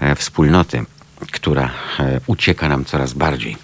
e, 0.00 0.14
wspólnoty, 0.14 0.84
która 1.32 1.70
e, 2.00 2.20
ucieka 2.26 2.68
nam 2.68 2.84
coraz 2.84 3.12
bardziej. 3.12 3.56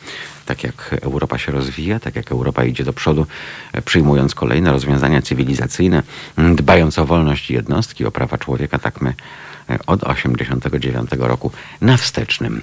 Tak 0.46 0.64
jak 0.64 0.96
Europa 1.02 1.38
się 1.38 1.52
rozwija, 1.52 2.00
tak 2.00 2.16
jak 2.16 2.32
Europa 2.32 2.64
idzie 2.64 2.84
do 2.84 2.92
przodu, 2.92 3.26
e, 3.72 3.82
przyjmując 3.82 4.34
kolejne 4.34 4.72
rozwiązania 4.72 5.22
cywilizacyjne, 5.22 6.02
dbając 6.54 6.98
o 6.98 7.06
wolność 7.06 7.50
jednostki, 7.50 8.04
o 8.04 8.10
prawa 8.10 8.38
człowieka, 8.38 8.78
tak 8.78 9.00
my 9.00 9.14
e, 9.70 9.78
od 9.86 10.00
1989 10.00 11.10
roku 11.18 11.50
na 11.80 11.96
wstecznym 11.96 12.60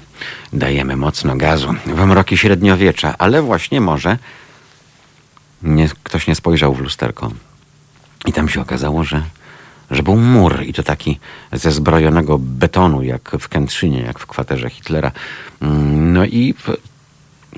dajemy 0.53 0.95
mocno 0.95 1.35
gazu 1.35 1.73
w 1.85 2.05
mroki 2.05 2.37
średniowiecza, 2.37 3.15
ale 3.17 3.41
właśnie 3.41 3.81
może 3.81 4.17
nie, 5.63 5.89
ktoś 6.03 6.27
nie 6.27 6.35
spojrzał 6.35 6.73
w 6.73 6.79
lusterko 6.79 7.31
i 8.25 8.33
tam 8.33 8.49
się 8.49 8.61
okazało, 8.61 9.03
że, 9.03 9.23
że 9.91 10.03
był 10.03 10.15
mur 10.15 10.63
i 10.63 10.73
to 10.73 10.83
taki 10.83 11.19
ze 11.51 11.71
zbrojonego 11.71 12.37
betonu, 12.39 13.03
jak 13.03 13.31
w 13.39 13.47
Kętrzynie, 13.47 14.01
jak 14.01 14.19
w 14.19 14.25
kwaterze 14.25 14.69
Hitlera. 14.69 15.11
Mm, 15.61 16.13
No 16.13 16.25
i 16.25 16.53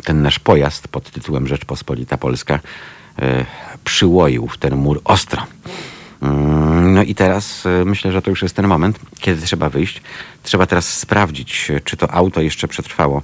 ten 0.03 0.21
nasz 0.21 0.39
pojazd 0.39 0.87
pod 0.87 1.11
tytułem 1.11 1.47
Rzeczpospolita 1.47 2.17
Polska 2.17 2.59
e, 3.19 3.45
przyłoił 3.83 4.47
w 4.47 4.57
ten 4.57 4.75
mur 4.75 5.01
ostro. 5.03 5.45
Mm, 6.21 6.93
No 6.93 7.03
i 7.03 7.15
teraz 7.15 7.65
e, 7.65 7.85
myślę, 7.85 8.11
że 8.11 8.21
to 8.21 8.29
już 8.29 8.41
jest 8.41 8.55
ten 8.55 8.67
moment, 8.67 8.99
kiedy 9.19 9.41
trzeba 9.41 9.69
wyjść. 9.69 10.01
Trzeba 10.43 10.65
teraz 10.65 10.97
sprawdzić, 10.97 11.71
e, 11.71 11.79
czy 11.79 11.97
to 11.97 12.11
auto 12.11 12.41
jeszcze 12.41 12.67
przetrwało, 12.67 13.21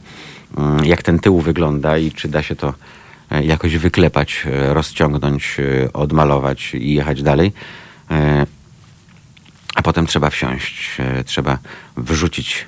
mm, 0.58 0.86
jak 0.86 1.04
ten 1.04 1.20
tył 1.20 1.40
wygląda 1.40 1.98
i 1.98 2.12
czy 2.12 2.28
da 2.28 2.44
się 2.44 2.56
to 2.56 2.74
jakoś 3.42 3.78
wyklepać, 3.78 4.46
rozciągnąć, 4.70 5.58
odmalować 5.94 6.74
i 6.74 6.94
jechać 6.94 7.24
dalej. 7.24 7.52
A 9.76 9.82
potem 9.82 10.08
trzeba 10.08 10.30
wsiąść, 10.30 10.98
trzeba 11.26 11.58
wyrzucić 11.98 12.66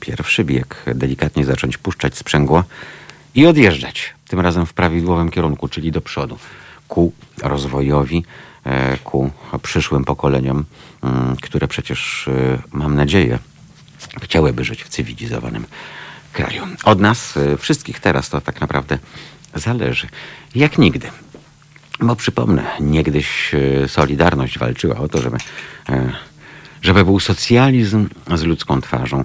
pierwszy 0.00 0.44
bieg, 0.44 0.84
delikatnie 0.94 1.44
zacząć 1.44 1.78
puszczać 1.78 2.16
sprzęgło 2.16 2.64
i 3.38 3.46
odjeżdżać. 3.46 4.14
Tym 4.28 4.40
razem 4.40 4.66
w 4.66 4.72
prawidłowym 4.72 5.30
kierunku, 5.30 5.68
czyli 5.68 5.92
do 5.92 6.00
przodu, 6.00 6.38
ku 6.88 7.12
rozwojowi, 7.42 8.24
e, 8.64 8.96
ku 8.96 9.30
przyszłym 9.62 10.04
pokoleniom, 10.04 10.64
mm, 11.02 11.36
które 11.36 11.68
przecież, 11.68 12.28
e, 12.28 12.58
mam 12.72 12.94
nadzieję, 12.94 13.38
chciałyby 14.22 14.64
żyć 14.64 14.84
w 14.84 14.88
cywilizowanym 14.88 15.66
kraju. 16.32 16.62
Od 16.84 17.00
nas 17.00 17.36
e, 17.36 17.56
wszystkich 17.56 18.00
teraz 18.00 18.28
to 18.28 18.40
tak 18.40 18.60
naprawdę 18.60 18.98
zależy. 19.54 20.06
Jak 20.54 20.78
nigdy. 20.78 21.10
Bo 22.00 22.16
przypomnę, 22.16 22.64
niegdyś 22.80 23.52
Solidarność 23.86 24.58
walczyła 24.58 24.96
o 24.96 25.08
to, 25.08 25.22
żeby, 25.22 25.36
żeby 26.82 27.04
był 27.04 27.20
socjalizm 27.20 28.08
z 28.34 28.42
ludzką 28.42 28.80
twarzą. 28.80 29.24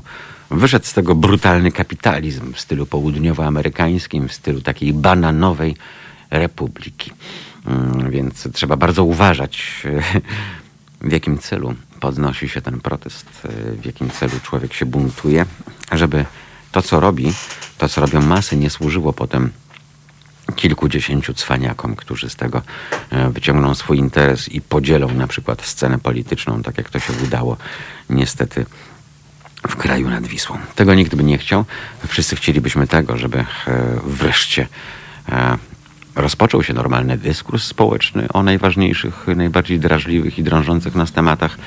Wyszedł 0.54 0.86
z 0.86 0.94
tego 0.94 1.16
brutalny 1.16 1.72
kapitalizm 1.72 2.54
w 2.54 2.60
stylu 2.60 2.86
południowoamerykańskim, 2.86 4.28
w 4.28 4.34
stylu 4.34 4.62
takiej 4.62 4.94
bananowej 4.94 5.76
republiki. 6.30 7.12
Mm, 7.66 8.12
Więc 8.12 8.48
trzeba 8.54 8.76
bardzo 8.76 9.04
uważać, 9.04 9.84
w 11.02 11.12
jakim 11.12 11.38
celu 11.38 11.76
podnosi 12.00 12.50
się 12.50 12.62
ten 12.62 12.80
protest, 12.80 13.26
w 13.82 13.86
jakim 13.86 14.10
celu 14.10 14.32
człowiek 14.44 14.74
się 14.74 14.86
buntuje, 14.86 15.46
żeby 15.92 16.26
to, 16.72 16.82
co 16.82 17.00
robi, 17.00 17.34
to, 17.78 17.90
co 17.90 18.02
robią 18.02 18.22
masy, 18.22 18.58
nie 18.58 18.70
służyło 18.70 19.14
potem 19.14 19.50
kilkudziesięciu 20.56 21.34
cwaniakom, 21.34 21.96
którzy 21.96 22.30
z 22.30 22.36
tego 22.36 22.62
e, 23.10 23.30
wyciągną 23.30 23.76
swój 23.76 23.98
interes 23.98 24.50
i 24.50 24.62
podzielą 24.62 25.14
na 25.14 25.28
przykład 25.28 25.62
scenę 25.66 26.00
polityczną, 26.00 26.64
tak 26.64 26.78
jak 26.78 26.90
to 26.90 27.00
się 27.00 27.14
udało 27.24 27.58
niestety 28.10 28.66
w 29.68 29.76
kraju 29.76 30.10
nad 30.10 30.28
Wisłą. 30.28 30.58
Tego 30.76 30.94
nikt 30.96 31.16
by 31.16 31.24
nie 31.24 31.38
chciał. 31.38 31.66
Wszyscy 32.08 32.36
chcielibyśmy 32.36 32.88
tego, 32.88 33.18
żeby 33.18 33.40
e, 33.40 33.46
wreszcie 34.06 34.68
e, 35.32 35.58
rozpoczął 36.16 36.64
się 36.64 36.74
normalny 36.74 37.18
dyskurs 37.18 37.64
społeczny 37.64 38.28
o 38.34 38.44
najważniejszych, 38.44 39.28
najbardziej 39.36 39.80
drażliwych 39.80 40.40
i 40.40 40.44
drążących 40.44 40.96
nas 40.96 41.12
tematach, 41.12 41.58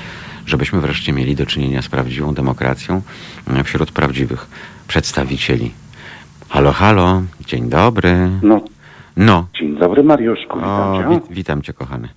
żebyśmy 0.46 0.80
wreszcie 0.80 1.12
mieli 1.12 1.34
do 1.36 1.46
czynienia 1.46 1.82
z 1.82 1.88
prawdziwą 1.88 2.34
demokracją 2.34 3.02
e, 3.54 3.64
wśród 3.64 3.92
prawdziwych 3.92 4.46
przedstawicieli. 4.88 5.70
Halo, 6.48 6.72
halo, 6.72 7.22
dzień 7.46 7.68
dobry. 7.68 8.30
No, 8.42 8.60
No, 9.16 9.46
dzień 9.58 9.78
dobry 9.78 10.02
Mariuszku, 10.02 10.58
o, 10.58 10.60
witam 10.60 11.02
cię. 11.02 11.08
wit, 11.20 11.36
witam 11.36 11.62
cię, 11.62 11.72
kochany. 11.72 12.08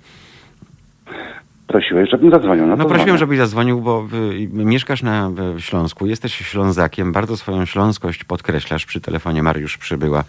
Prosiłeś, 1.69 2.09
żebym 2.09 2.31
zadzwonił. 2.31 2.65
No, 2.65 2.75
No 2.75 2.85
prosiłem, 2.85 3.05
dzwonię. 3.05 3.17
żebyś 3.17 3.37
zadzwonił, 3.37 3.81
bo 3.81 4.07
mieszkasz 4.53 5.03
na 5.03 5.31
Śląsku, 5.57 6.07
jesteś 6.07 6.35
Ślązakiem, 6.35 7.11
bardzo 7.11 7.37
swoją 7.37 7.65
śląskość 7.65 8.23
podkreślasz. 8.23 8.85
Przy 8.85 9.01
telefonie 9.01 9.43
Mariusz 9.43 9.77
przybyła 9.77 10.23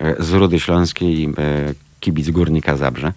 e, 0.00 0.22
z 0.22 0.32
Rudy 0.32 0.60
Śląskiej, 0.60 1.24
e, 1.24 1.30
kibic 2.00 2.30
Górnika 2.30 2.76
Zabrze. 2.76 3.12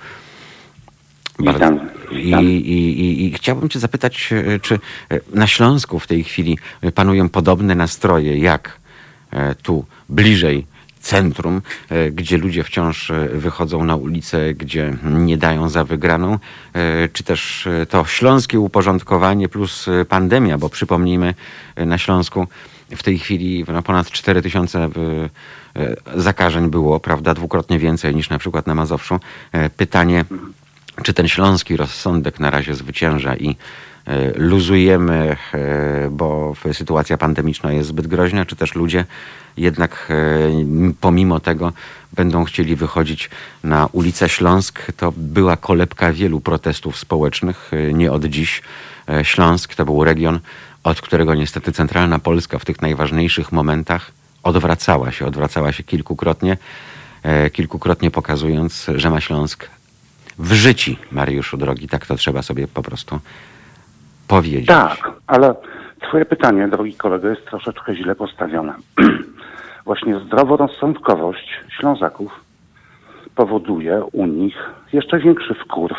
Witam. 1.39 1.79
I, 2.11 2.29
i, 2.29 3.01
i, 3.01 3.25
I 3.25 3.33
chciałbym 3.33 3.69
Cię 3.69 3.79
zapytać, 3.79 4.29
e, 4.33 4.59
czy 4.59 4.79
na 5.33 5.47
Śląsku 5.47 5.99
w 5.99 6.07
tej 6.07 6.23
chwili 6.23 6.57
panują 6.95 7.29
podobne 7.29 7.75
nastroje 7.75 8.37
jak 8.37 8.79
tu 9.63 9.85
bliżej 10.09 10.65
centrum, 11.07 11.61
e, 11.89 12.11
gdzie 12.11 12.37
ludzie 12.37 12.63
wciąż 12.63 13.11
e, 13.11 13.27
wychodzą 13.27 13.85
na 13.85 13.95
ulicę, 13.95 14.53
gdzie 14.53 14.97
nie 15.03 15.37
dają 15.37 15.69
za 15.69 15.83
wygraną, 15.83 16.33
e, 16.73 17.09
czy 17.13 17.23
też 17.23 17.67
to 17.89 18.05
śląskie 18.05 18.59
uporządkowanie 18.59 19.49
plus 19.49 19.85
pandemia, 20.09 20.57
bo 20.57 20.69
przypomnijmy, 20.69 21.33
na 21.77 21.97
Śląsku 21.97 22.47
w 22.95 23.03
tej 23.03 23.19
chwili 23.19 23.65
no, 23.67 23.81
ponad 23.81 24.11
4 24.11 24.41
tysiące 24.41 24.89
zakażeń 26.15 26.69
było, 26.69 26.99
prawda, 26.99 27.33
dwukrotnie 27.33 27.79
więcej 27.79 28.15
niż 28.15 28.29
na 28.29 28.39
przykład 28.39 28.67
na 28.67 28.75
Mazowszu. 28.75 29.19
Pytanie, 29.77 30.25
czy 31.03 31.13
ten 31.13 31.27
śląski 31.27 31.77
rozsądek 31.77 32.39
na 32.39 32.49
razie 32.49 32.75
zwycięża 32.75 33.35
i 33.35 33.55
luzujemy, 34.35 35.35
e, 35.53 36.09
bo 36.11 36.53
sytuacja 36.73 37.17
pandemiczna 37.17 37.73
jest 37.73 37.89
zbyt 37.89 38.07
groźna, 38.07 38.45
czy 38.45 38.55
też 38.55 38.75
ludzie 38.75 39.05
jednak 39.57 40.07
e, 40.09 40.93
pomimo 41.01 41.39
tego 41.39 41.73
będą 42.13 42.43
chcieli 42.43 42.75
wychodzić 42.75 43.29
na 43.63 43.89
ulicę 43.91 44.29
Śląsk. 44.29 44.91
To 44.97 45.13
była 45.17 45.57
kolebka 45.57 46.13
wielu 46.13 46.41
protestów 46.41 46.97
społecznych, 46.97 47.71
e, 47.73 47.93
nie 47.93 48.11
od 48.11 48.25
dziś. 48.25 48.61
E, 49.09 49.25
Śląsk 49.25 49.75
to 49.75 49.85
był 49.85 50.03
region, 50.03 50.39
od 50.83 51.01
którego 51.01 51.35
niestety 51.35 51.71
centralna 51.71 52.19
Polska 52.19 52.59
w 52.59 52.65
tych 52.65 52.81
najważniejszych 52.81 53.51
momentach 53.51 54.11
odwracała 54.43 55.11
się, 55.11 55.25
odwracała 55.25 55.71
się 55.71 55.83
kilkukrotnie, 55.83 56.57
e, 57.23 57.49
kilkukrotnie 57.49 58.11
pokazując, 58.11 58.85
że 58.95 59.09
ma 59.09 59.21
Śląsk 59.21 59.67
w 60.39 60.53
życiu, 60.53 60.95
Mariuszu 61.11 61.57
drogi, 61.57 61.87
tak 61.87 62.05
to 62.05 62.15
trzeba 62.15 62.41
sobie 62.41 62.67
po 62.67 62.83
prostu 62.83 63.19
powiedzieć. 64.27 64.67
Tak, 64.67 65.11
ale 65.27 65.55
twoje 66.07 66.25
pytanie, 66.25 66.67
drogi 66.67 66.93
kolego, 66.93 67.27
jest 67.27 67.45
troszeczkę 67.45 67.95
źle 67.95 68.15
postawione. 68.15 68.73
Właśnie 69.85 70.19
zdroworozsądkowość 70.19 71.49
Ślązaków 71.79 72.47
powoduje 73.35 74.03
u 74.11 74.25
nich 74.25 74.55
jeszcze 74.93 75.19
większy 75.19 75.53
wkurw 75.53 75.97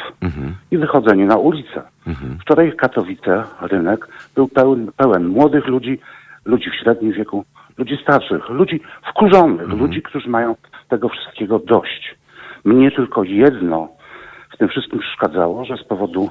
i 0.70 0.78
wychodzenie 0.78 1.26
na 1.26 1.36
ulicę. 1.36 1.82
Wczoraj 2.40 2.72
w 2.72 2.76
Katowice 2.76 3.44
rynek 3.60 4.08
był 4.34 4.48
pełen, 4.48 4.92
pełen 4.96 5.28
młodych 5.28 5.66
ludzi, 5.66 5.98
ludzi 6.44 6.70
w 6.70 6.74
średnim 6.74 7.12
wieku, 7.12 7.44
ludzi 7.78 7.98
starszych, 8.02 8.48
ludzi 8.48 8.80
wkurzonych, 9.10 9.68
ludzi, 9.68 10.02
którzy 10.02 10.28
mają 10.28 10.54
tego 10.88 11.08
wszystkiego 11.08 11.58
dość. 11.58 12.14
Mnie 12.64 12.90
tylko 12.90 13.24
jedno 13.24 13.88
w 14.54 14.56
tym 14.56 14.68
wszystkim 14.68 14.98
przeszkadzało, 14.98 15.64
że 15.64 15.76
z 15.76 15.84
powodu 15.84 16.30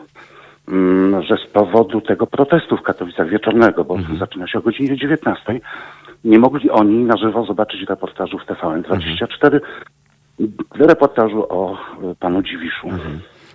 że 1.27 1.37
z 1.47 1.51
powodu 1.51 2.01
tego 2.01 2.27
protestu 2.27 2.77
w 2.77 2.81
Katowicach 2.81 3.29
wieczornego, 3.29 3.83
bo 3.83 3.97
zaczyna 4.19 4.47
się 4.47 4.59
o 4.59 4.61
godzinie 4.61 4.97
19, 4.97 5.59
nie 6.23 6.39
mogli 6.39 6.69
oni 6.69 7.03
na 7.03 7.17
żywo 7.17 7.45
zobaczyć 7.45 7.89
reportażu 7.89 8.39
w 8.39 8.45
TVN24, 8.45 9.59
reportażu 10.79 11.45
o 11.49 11.77
y, 12.11 12.15
panu 12.19 12.41
Dziwiszu. 12.41 12.87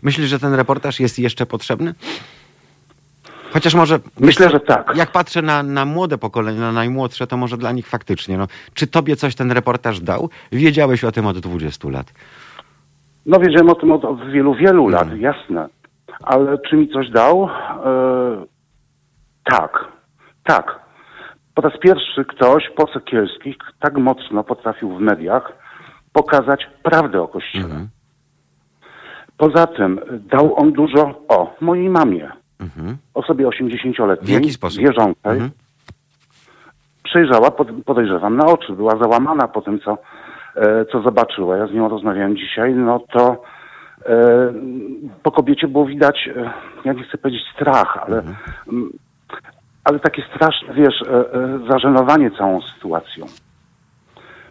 Myślisz, 0.03 0.29
że 0.29 0.39
ten 0.39 0.55
reportaż 0.55 1.01
jest 1.01 1.19
jeszcze 1.19 1.47
potrzebny? 1.47 1.95
Chociaż 3.53 3.75
może... 3.75 3.99
Myślę, 4.21 4.51
że 4.51 4.61
tak. 4.61 4.93
Jak 4.97 5.13
patrzę 5.13 5.43
na, 5.43 5.63
na 5.63 5.85
młode 5.85 6.19
pokolenie, 6.19 6.61
na 6.61 6.73
najmłodsze, 6.73 7.27
to 7.27 7.37
może 7.37 7.57
dla 7.57 7.73
nich 7.73 7.87
faktycznie. 7.87 8.39
No, 8.39 8.47
czy 8.75 8.87
tobie 8.87 9.17
coś 9.17 9.35
ten 9.35 9.53
reportaż 9.53 10.01
dał? 10.01 10.31
Wiedziałeś 10.53 11.05
o 11.05 11.13
tym 11.13 11.27
od 11.27 11.39
20 11.39 11.89
lat. 11.89 12.13
No 13.27 13.39
wiedziałem 13.39 13.69
o 13.69 13.75
tym 13.75 13.93
od, 13.93 14.05
od 14.05 14.31
wielu, 14.31 14.55
wielu 14.55 14.89
lat, 14.89 15.09
jasne. 15.19 15.69
Ale 16.21 16.59
czy 16.59 16.77
mi 16.77 16.89
coś 16.89 17.11
dał? 17.11 17.45
E, 17.45 17.49
tak, 19.45 19.85
tak. 20.45 20.79
Po 21.55 21.63
raz 21.63 21.73
pierwszy 21.79 22.25
ktoś 22.25 22.71
po 22.77 22.87
Sekielskich 22.87 23.57
tak 23.81 23.99
mocno 23.99 24.45
potrafił 24.45 24.97
w 24.97 25.01
mediach 25.01 25.53
pokazać 26.13 26.67
prawdę 26.83 27.23
o 27.23 27.29
Kościele. 27.29 27.87
Poza 29.37 29.67
tym 29.67 30.01
dał 30.11 30.55
on 30.61 30.73
dużo 30.73 31.15
o 31.29 31.55
mojej 31.61 31.89
mamie, 31.89 32.31
Mhm. 32.61 32.97
osobie 33.15 33.47
80-letniej, 33.49 34.27
W 34.27 34.41
jaki 34.41 34.51
sposób? 34.53 34.81
wierzącej. 34.81 35.33
Mhm. 35.33 35.51
Przejrzała, 37.05 37.51
pod, 37.51 37.69
podejrzewam, 37.87 38.37
na 38.37 38.47
oczy. 38.47 38.73
Była 38.73 38.97
załamana 38.97 39.49
po 39.49 39.63
tym, 39.63 39.81
co, 39.81 39.99
e, 40.57 40.85
co 40.93 41.03
zobaczyła. 41.03 41.57
Ja 41.57 41.67
z 41.67 41.73
nią 41.73 41.89
rozmawiałem 41.89 42.37
dzisiaj. 42.37 42.75
No 42.75 43.01
to 43.13 43.43
po 45.23 45.33
kobiecie 45.33 45.69
było 45.69 45.87
widać, 45.87 46.29
e, 46.37 46.51
ja 46.85 46.93
nie 46.93 47.03
chcę 47.05 47.19
powiedzieć 47.19 47.43
strach, 47.55 47.99
ale, 48.07 48.17
Mhm. 48.19 48.37
ale 49.85 49.99
takie 50.01 50.23
straszne, 50.37 50.75
wiesz, 50.75 51.03
e, 51.03 51.35
e, 51.35 51.59
zażenowanie 51.71 52.31
całą 52.31 52.61
sytuacją. 52.63 53.27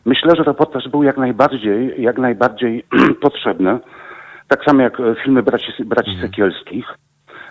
Myślę, 0.05 0.35
że 0.37 0.43
reportaż 0.43 0.89
był 0.89 1.03
jak 1.03 1.17
najbardziej, 1.17 2.01
jak 2.01 2.17
najbardziej 2.17 2.83
potrzebny. 3.21 3.79
Tak 4.47 4.63
samo 4.65 4.81
jak 4.81 4.99
e, 4.99 5.15
filmy 5.23 5.43
braci, 5.43 5.65
braci 5.85 6.11
Sekielskich. 6.21 6.85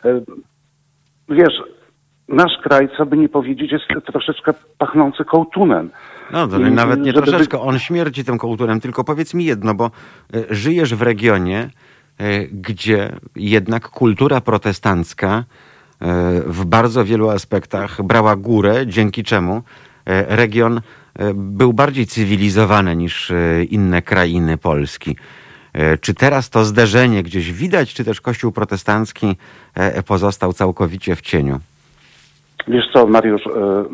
E, 0.05 0.21
Wiesz, 1.29 1.63
nasz 2.29 2.53
kraj, 2.63 2.89
co 2.97 3.07
by 3.07 3.17
nie 3.17 3.29
powiedzieć, 3.29 3.73
jest 3.73 4.07
troszeczkę 4.07 4.55
pachnący 4.79 5.25
kołtunem. 5.25 5.91
No, 6.33 6.49
to 6.49 6.59
I- 6.59 6.71
nawet 6.71 7.01
nie 7.01 7.13
żeby 7.13 7.27
troszeczkę. 7.27 7.61
On 7.61 7.79
śmierci 7.79 8.25
tym 8.25 8.39
kołturem. 8.39 8.81
Tylko 8.81 9.05
powiedz 9.05 9.35
mi 9.35 9.45
jedno, 9.45 9.75
bo 9.75 9.85
e, 10.35 10.55
żyjesz 10.55 10.95
w 10.95 11.03
regionie, 11.03 11.59
e, 11.59 11.71
gdzie 12.53 13.12
jednak 13.37 13.89
kultura 13.89 14.41
protestancka 14.41 15.29
e, 15.37 15.45
w 16.47 16.64
bardzo 16.64 17.05
wielu 17.05 17.31
aspektach 17.31 18.03
brała 18.03 18.37
górę, 18.37 18.87
dzięki 18.87 19.25
czemu 19.25 19.62
e, 20.07 20.37
region 20.37 20.77
e, 20.79 21.35
był 21.35 21.73
bardziej 21.73 22.07
cywilizowany 22.07 22.97
niż 22.97 23.31
e, 23.31 23.64
inne 23.64 24.03
krainy 24.03 24.59
Polski. 24.59 25.16
E, 25.73 25.99
Czy 25.99 26.14
teraz 26.14 26.51
to 26.51 26.64
zderzenie 26.64 27.23
gdzieś 27.23 27.53
widać, 27.53 27.95
czy 27.95 28.05
też 28.05 28.21
Kościół 28.21 28.53
protestancki 28.53 29.37
e, 29.75 30.03
pozostał 30.03 30.53
całkowicie 30.53 31.16
w 31.16 31.21
cieniu? 31.21 31.61
Wiesz 32.68 32.85
co, 32.93 33.07
Mariusz, 33.07 33.47
e, 33.47 33.85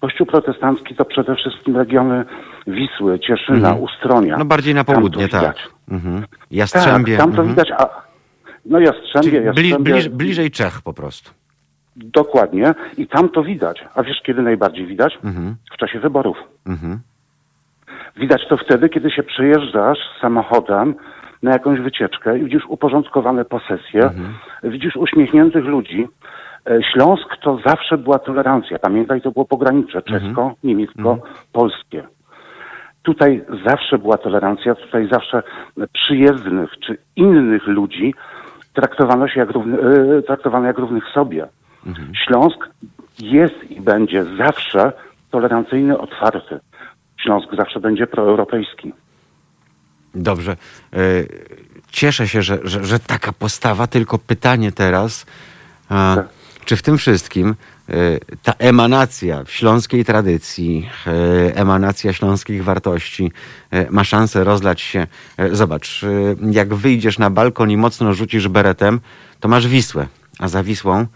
Kościół 0.00 0.26
protestancki 0.26 0.94
to 0.94 1.04
przede 1.04 1.34
wszystkim 1.36 1.76
regiony 1.76 2.24
Wisły, 2.66 3.20
Cieszyna, 3.20 3.74
Ustronia. 3.74 4.36
No 4.38 4.44
bardziej 4.44 4.74
na 4.74 4.84
południe, 4.84 5.28
tak. 5.28 5.56
Mhm. 5.90 6.20
Tak, 6.20 6.30
Jastrzębie. 6.50 7.16
tam 7.16 7.32
to 7.32 7.42
mhm. 7.42 7.48
widać, 7.48 7.68
a 7.78 7.88
no 8.66 8.80
Jastrzębie, 8.80 9.30
Czyli 9.30 9.44
Jastrzębie, 9.44 9.78
bliż, 9.78 10.08
bliżej 10.08 10.50
Czech 10.50 10.82
po 10.82 10.92
prostu. 10.92 11.30
dokładnie 11.96 12.74
i 12.98 13.06
tam 13.06 13.28
to 13.28 13.42
widać. 13.42 13.84
A 13.94 14.02
wiesz 14.02 14.20
kiedy 14.26 14.42
najbardziej 14.42 14.86
widać? 14.86 15.18
Mhm. 15.24 15.56
W 15.74 15.76
czasie 15.76 16.00
wyborów. 16.00 16.36
Mhm. 16.66 17.00
Widać 18.16 18.40
to 18.48 18.56
wtedy, 18.56 18.88
kiedy 18.88 19.10
się 19.10 19.22
przejeżdżasz 19.22 19.98
samochodem 20.20 20.94
na 21.42 21.52
jakąś 21.52 21.80
wycieczkę 21.80 22.38
i 22.38 22.44
widzisz 22.44 22.62
uporządkowane 22.68 23.44
posesje, 23.44 24.10
widzisz 24.62 24.96
uśmiechniętych 24.96 25.64
ludzi. 25.64 26.08
E, 26.66 26.78
Śląsk 26.92 27.36
to 27.42 27.58
zawsze 27.66 27.98
była 27.98 28.18
tolerancja. 28.18 28.78
Pamiętaj, 28.78 29.20
to 29.20 29.30
było 29.30 29.44
pogranicze 29.44 30.02
czesko-niemiecko-polskie. 30.02 32.02
Tutaj 33.06 33.44
zawsze 33.66 33.98
była 33.98 34.18
tolerancja, 34.18 34.74
tutaj 34.74 35.08
zawsze 35.12 35.42
przyjezdnych 35.92 36.70
czy 36.86 36.98
innych 37.16 37.66
ludzi 37.66 38.14
traktowano 38.74 39.28
się 39.28 39.40
jak, 39.40 39.50
równy, 39.50 39.78
e, 40.18 40.22
traktowano 40.22 40.66
jak 40.66 40.78
równych 40.78 41.04
sobie. 41.14 41.46
Śląsk 42.26 42.58
jest 43.18 43.70
i 43.70 43.80
będzie 43.80 44.24
zawsze 44.24 44.92
tolerancyjny, 45.30 45.98
otwarty. 45.98 46.58
Śląsk 47.22 47.48
zawsze 47.56 47.80
będzie 47.80 48.06
proeuropejski. 48.06 48.92
Dobrze. 50.14 50.56
E, 50.92 50.96
Cieszę 51.90 52.28
się, 52.28 52.42
że, 52.42 52.58
że, 52.64 52.84
że 52.84 52.98
taka 52.98 53.32
postawa, 53.32 53.86
tylko 53.86 54.18
pytanie 54.18 54.72
teraz, 54.72 55.26
Tak. 55.88 56.28
czy 56.64 56.76
w 56.76 56.82
tym 56.82 56.98
wszystkim 56.98 57.54
ta 58.42 58.52
emanacja 58.58 59.44
śląskiej 59.48 60.04
tradycji, 60.04 60.88
e, 61.06 61.56
emanacja 61.56 62.12
śląskich 62.12 62.64
wartości 62.64 63.32
e, 63.70 63.90
ma 63.90 64.04
szansę 64.04 64.44
rozlać 64.44 64.80
się. 64.80 65.06
e, 65.36 65.54
Zobacz, 65.56 66.04
e, 66.04 66.36
jak 66.52 66.74
wyjdziesz 66.74 67.18
na 67.18 67.30
balkon 67.30 67.70
i 67.70 67.76
mocno 67.76 68.14
rzucisz 68.14 68.48
beretem, 68.48 69.00
to 69.40 69.48
masz 69.48 69.68
Wisłę, 69.68 70.06
a 70.38 70.48
za 70.48 70.62
Wisłą 70.62 71.06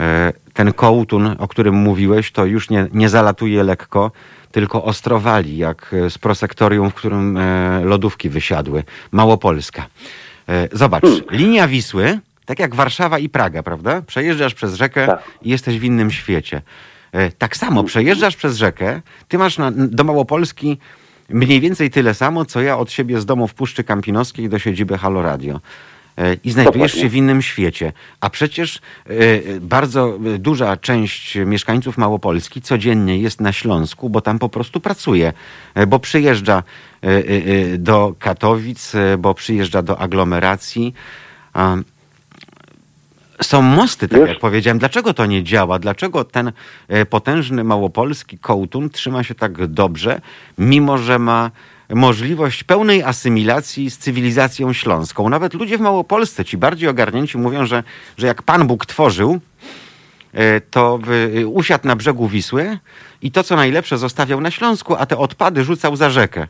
e, 0.00 0.32
ten 0.52 0.72
kołtun, 0.72 1.36
o 1.38 1.48
którym 1.48 1.74
mówiłeś, 1.74 2.32
to 2.32 2.44
już 2.44 2.70
nie, 2.70 2.86
nie 2.92 3.08
zalatuje 3.08 3.62
lekko, 3.62 4.10
tylko 4.52 4.84
ostrowali, 4.84 5.56
jak 5.56 5.94
e, 6.06 6.10
z 6.10 6.18
prosektorium, 6.18 6.90
w 6.90 6.94
którym 6.94 7.36
e, 7.36 7.80
lodówki 7.84 8.28
wysiadły. 8.28 8.84
Małopolska. 9.12 9.86
E, 10.48 10.68
Zobacz, 10.72 11.04
linia 11.30 11.68
Wisły, 11.68 12.18
tak 12.46 12.58
jak 12.58 12.74
Warszawa 12.74 13.18
i 13.18 13.28
Praga, 13.28 13.62
prawda? 13.62 14.02
Przejeżdżasz 14.02 14.54
przez 14.54 14.74
rzekę 14.74 15.06
Tak. 15.06 15.22
i 15.42 15.50
jesteś 15.50 15.78
w 15.78 15.84
innym 15.84 16.10
świecie. 16.10 16.62
E, 17.12 17.30
Tak 17.30 17.56
samo 17.56 17.84
przejeżdżasz 17.84 18.36
przez 18.36 18.56
rzekę, 18.56 19.00
ty 19.28 19.38
masz 19.38 19.58
na, 19.58 19.70
do 19.70 20.04
Małopolski 20.04 20.78
mniej 21.28 21.60
więcej 21.60 21.90
tyle 21.90 22.14
samo, 22.14 22.44
co 22.44 22.60
ja 22.60 22.78
od 22.78 22.90
siebie 22.92 23.20
z 23.20 23.26
domu 23.26 23.48
w 23.48 23.54
Puszczy 23.54 23.84
Kampinoskiej 23.84 24.48
do 24.48 24.58
siedziby 24.58 24.98
Halo 24.98 25.22
Radio. 25.22 25.60
e, 26.18 26.34
i 26.44 26.50
znajdujesz 26.50 26.92
się 26.92 27.08
w 27.08 27.14
innym 27.14 27.42
świecie. 27.42 27.92
A 28.20 28.30
przecież 28.30 28.76
e, 28.76 29.10
bardzo 29.60 30.18
duża 30.38 30.76
część 30.76 31.34
mieszkańców 31.46 31.98
Małopolski 31.98 32.62
codziennie 32.62 33.18
jest 33.18 33.40
na 33.40 33.52
Śląsku, 33.52 34.10
bo 34.10 34.20
tam 34.20 34.38
po 34.38 34.48
prostu 34.48 34.80
pracuje, 34.80 35.32
bo 35.86 35.98
przyjeżdża 35.98 36.62
do 37.78 38.14
Katowic, 38.18 38.92
bo 39.18 39.34
przyjeżdża 39.34 39.82
do 39.82 39.98
aglomeracji. 39.98 40.94
Są 43.42 43.62
mosty, 43.62 44.08
tak 44.08 44.20
Wiesz- 44.20 44.28
jak 44.28 44.38
powiedziałem. 44.38 44.78
Dlaczego 44.78 45.14
to 45.14 45.26
nie 45.26 45.44
działa? 45.44 45.78
Dlaczego 45.78 46.24
ten 46.24 46.52
e, 46.88 47.06
potężny 47.06 47.64
małopolski 47.64 48.38
kołtun 48.38 48.90
trzyma 48.90 49.22
się 49.22 49.34
tak 49.34 49.66
dobrze, 49.66 50.20
mimo 50.58 50.98
że 50.98 51.18
ma 51.18 51.50
możliwość 51.90 52.64
pełnej 52.64 53.02
asymilacji 53.02 53.90
z 53.90 53.98
cywilizacją 53.98 54.72
śląską? 54.72 55.28
Nawet 55.28 55.54
ludzie 55.54 55.78
w 55.78 55.80
Małopolsce, 55.80 56.44
ci 56.44 56.56
bardziej 56.56 56.88
ogarnięci, 56.88 57.38
mówią, 57.38 57.66
że, 57.66 57.82
że 58.18 58.26
jak 58.26 58.42
Pan 58.42 58.66
Bóg 58.66 58.86
tworzył, 58.86 59.40
e, 60.32 60.60
to 60.60 60.98
y, 61.36 61.46
usiadł 61.46 61.88
na 61.88 61.96
brzegu 61.96 62.28
Wisły 62.28 62.78
i 63.22 63.30
to, 63.30 63.42
co 63.42 63.56
najlepsze, 63.56 63.98
zostawiał 63.98 64.40
na 64.40 64.50
Śląsku, 64.50 64.96
a 64.98 65.06
te 65.06 65.18
odpady 65.18 65.64
rzucał 65.64 65.96
za 65.96 66.10
rzekę. 66.10 66.46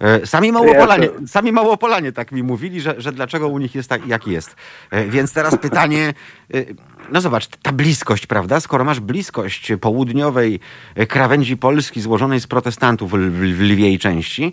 E, 0.00 0.26
Sami 0.26 0.52
Małopolanie, 0.52 1.08
sami 1.26 1.52
Małopolanie 1.52 2.12
tak 2.12 2.32
mi 2.32 2.42
mówili, 2.42 2.80
że, 2.80 2.94
że 2.98 3.12
dlaczego 3.12 3.48
u 3.48 3.58
nich 3.58 3.74
jest 3.74 3.88
tak, 3.88 4.06
jak 4.06 4.26
jest. 4.26 4.56
E, 4.90 5.04
Więc 5.04 5.32
teraz 5.32 5.56
pytanie, 5.58 6.14
e, 6.54 6.64
no 7.12 7.20
zobacz, 7.20 7.46
ta 7.46 7.72
bliskość, 7.72 8.26
prawda? 8.26 8.60
Skoro 8.60 8.84
masz 8.84 9.00
bliskość 9.00 9.72
południowej 9.80 10.60
krawędzi 11.08 11.56
Polski 11.56 12.00
złożonej 12.00 12.40
z 12.40 12.46
protestantów 12.46 13.10
w, 13.10 13.42
lwiej 13.42 13.98
części, 13.98 14.52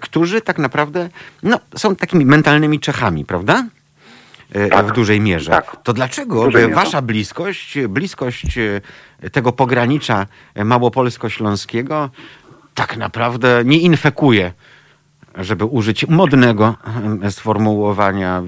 którzy 0.00 0.40
tak 0.40 0.58
naprawdę 0.58 1.08
no, 1.42 1.60
są 1.76 1.96
takimi 1.96 2.24
mentalnymi 2.24 2.80
Czechami, 2.80 3.24
prawda? 3.24 3.66
Tak. 4.70 4.86
W 4.86 4.92
dużej 4.92 5.20
mierze. 5.20 5.50
Tak. 5.50 5.76
To 5.82 5.92
dlaczego 5.92 6.48
wasza 6.74 7.02
bliskość, 7.02 7.78
bliskość 7.88 8.58
tego 9.32 9.52
pogranicza 9.52 10.26
małopolsko-śląskiego 10.64 12.10
tak 12.76 12.96
naprawdę 12.96 13.62
nie 13.64 13.78
infekuje, 13.78 14.52
żeby 15.36 15.64
użyć 15.64 16.08
modnego 16.08 16.74
e, 17.22 17.30
sformułowania 17.30 18.42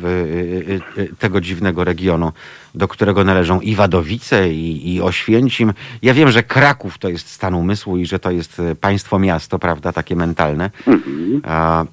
e, 0.98 1.02
e, 1.02 1.06
tego 1.18 1.40
dziwnego 1.40 1.84
regionu, 1.84 2.32
do 2.74 2.88
którego 2.88 3.24
należą 3.24 3.60
i 3.60 3.74
Wadowice, 3.74 4.52
i, 4.52 4.94
i 4.94 5.02
Oświęcim. 5.02 5.72
Ja 6.02 6.14
wiem, 6.14 6.30
że 6.30 6.42
Kraków 6.42 6.98
to 6.98 7.08
jest 7.08 7.30
stan 7.30 7.54
umysłu 7.54 7.96
i 7.96 8.06
że 8.06 8.18
to 8.18 8.30
jest 8.30 8.60
e, 8.60 8.74
państwo 8.74 9.18
miasto, 9.18 9.58
prawda, 9.58 9.92
takie 9.92 10.16
mentalne. 10.16 10.70
A, 11.44 11.84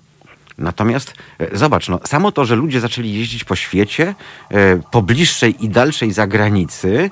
Natomiast 0.57 1.13
zobacz, 1.53 1.89
no, 1.89 1.99
samo 2.05 2.31
to, 2.31 2.45
że 2.45 2.55
ludzie 2.55 2.79
zaczęli 2.79 3.13
jeździć 3.13 3.43
po 3.43 3.55
świecie, 3.55 4.15
po 4.91 5.01
bliższej 5.01 5.65
i 5.65 5.69
dalszej 5.69 6.11
zagranicy, 6.11 7.11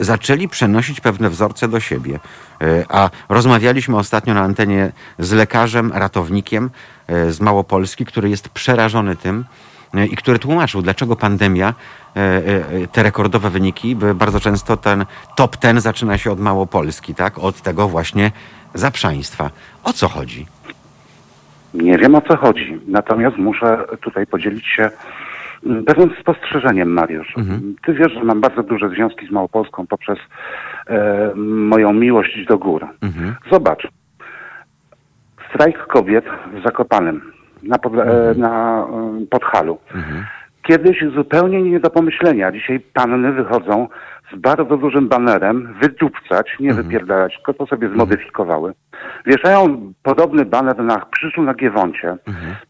zaczęli 0.00 0.48
przenosić 0.48 1.00
pewne 1.00 1.30
wzorce 1.30 1.68
do 1.68 1.80
siebie. 1.80 2.18
E, 2.62 2.84
A 2.88 3.10
rozmawialiśmy 3.28 3.96
ostatnio 3.96 4.34
na 4.34 4.40
antenie 4.40 4.92
z 5.18 5.32
lekarzem, 5.32 5.92
ratownikiem 5.94 6.70
e, 7.06 7.30
z 7.30 7.40
Małopolski, 7.40 8.04
który 8.06 8.30
jest 8.30 8.48
przerażony 8.48 9.16
tym 9.16 9.44
e, 9.94 10.06
i 10.06 10.16
który 10.16 10.38
tłumaczył, 10.38 10.82
dlaczego 10.82 11.16
pandemia, 11.16 11.74
e, 12.16 12.20
e, 12.20 12.86
te 12.86 13.02
rekordowe 13.02 13.50
wyniki, 13.50 13.96
bardzo 14.14 14.40
często 14.40 14.76
ten 14.76 15.06
top 15.36 15.56
ten 15.56 15.80
zaczyna 15.80 16.18
się 16.18 16.32
od 16.32 16.40
Małopolski, 16.40 17.14
tak? 17.14 17.38
Od 17.38 17.62
tego 17.62 17.88
właśnie 17.88 18.32
zaprzaństwa. 18.74 19.50
O 19.84 19.92
co 19.92 20.08
chodzi? 20.08 20.46
Nie 21.74 21.98
wiem 21.98 22.14
o 22.14 22.20
co 22.20 22.36
chodzi. 22.36 22.80
Natomiast 22.86 23.36
muszę 23.36 23.84
tutaj 24.00 24.26
podzielić 24.26 24.66
się 24.66 24.90
pewnym 25.86 26.10
spostrzeżeniem, 26.20 26.92
Mariusz. 26.92 27.34
Ty 27.84 27.94
wiesz, 27.94 28.12
że 28.12 28.24
mam 28.24 28.40
bardzo 28.40 28.62
duże 28.62 28.88
związki 28.88 29.26
z 29.26 29.30
Małopolską 29.30 29.86
poprzez 29.86 30.18
e, 30.86 31.32
moją 31.36 31.92
miłość 31.92 32.46
do 32.48 32.58
gór. 32.58 32.86
Zobacz. 33.52 33.88
Strajk 35.50 35.86
kobiet 35.86 36.24
w 36.52 36.62
Zakopanem 36.64 37.32
na, 37.62 37.78
pod, 37.78 37.92
e, 37.94 38.34
na 38.36 38.80
e, 39.22 39.26
Podhalu. 39.30 39.78
Kiedyś 40.66 41.04
zupełnie 41.14 41.62
nie 41.62 41.80
do 41.80 41.90
pomyślenia. 41.90 42.52
Dzisiaj 42.52 42.80
panny 42.80 43.32
wychodzą 43.32 43.88
z 44.32 44.36
bardzo 44.36 44.76
dużym 44.76 45.08
banerem, 45.08 45.74
wydupcać, 45.82 46.56
nie 46.60 46.74
wypierdalać, 46.74 47.34
tylko 47.34 47.54
to 47.54 47.66
sobie 47.66 47.88
zmodyfikowały. 47.88 48.72
Wieszają 49.26 49.92
podobny 50.02 50.44
baner 50.44 50.78
na 50.78 51.00
Krzyżu 51.10 51.42
na 51.42 51.54
Giewoncie. 51.54 52.16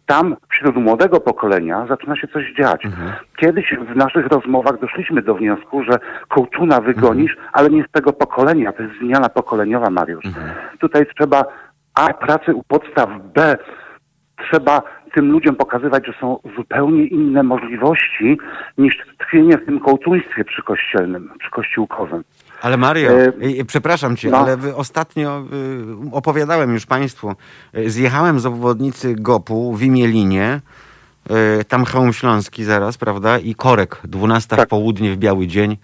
Tam 0.07 0.37
wśród 0.49 0.77
młodego 0.77 1.21
pokolenia 1.21 1.87
zaczyna 1.87 2.17
się 2.17 2.29
coś 2.29 2.53
dziać. 2.59 2.83
Kiedyś 3.37 3.75
w 3.93 3.97
naszych 3.97 4.27
rozmowach 4.27 4.81
doszliśmy 4.81 5.23
do 5.23 5.35
wniosku, 5.35 5.85
że 5.85 5.99
kołtuna 6.29 6.81
wygonisz, 6.81 7.37
ale 7.53 7.71
nie 7.71 7.85
z 7.85 7.91
tego 7.91 8.13
pokolenia. 8.13 8.73
To 8.73 8.83
jest 8.83 8.99
zmiana 8.99 9.29
pokoleniowa, 9.29 9.91
Mariusz. 9.91 10.25
Tutaj 10.81 11.07
trzeba 11.19 11.45
A, 11.95 12.15
pracy 12.15 12.55
u 12.55 12.63
podstaw, 12.63 13.09
B, 13.35 13.57
trzeba 14.37 14.83
tym 15.17 15.33
ludziom 15.33 15.57
pokazywać, 15.57 16.07
że 16.07 16.13
są 16.21 16.39
zupełnie 16.57 17.05
inne 17.07 17.43
możliwości 17.43 18.39
niż 18.79 18.95
tkwienie 19.19 19.59
w 19.59 19.67
tym 19.67 19.81
kołtuństwie 19.81 20.45
przykościelnym, 20.45 21.31
przykościółkowym. 21.39 22.25
Ale 22.63 22.77
Mario, 22.77 23.11
E, 23.61 23.65
przepraszam 23.67 24.17
cię, 24.17 24.31
no. 24.31 24.39
ale 24.39 24.57
ostatnio 24.77 25.39
e, 25.39 26.13
opowiadałem 26.13 26.75
już 26.75 26.87
państwu, 26.87 27.35
e, 27.73 27.91
zjechałem 27.91 28.41
z 28.41 28.47
obwodnicy 28.47 29.15
Gopu 29.15 29.75
w 29.77 29.83
Imielinie, 29.83 30.61
e, 31.31 31.65
tam 31.65 31.85
Chełm 31.85 32.13
Śląski 32.13 32.65
zaraz, 32.65 32.99
prawda, 32.99 33.39
i 33.39 33.55
Korek, 33.55 34.01
12 34.05 34.57
w 34.57 34.59
Tak. 34.59 34.69
południe 34.69 35.13
w 35.13 35.17
biały 35.17 35.47
dzień. 35.47 35.77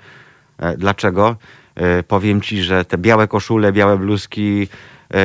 E, 0.58 0.76
Dlaczego? 0.76 1.36
E, 1.74 2.02
Powiem 2.02 2.40
ci, 2.40 2.62
że 2.62 2.84
te 2.84 2.98
białe 2.98 3.28
koszule, 3.28 3.72
białe 3.72 3.98
bluzki 3.98 4.68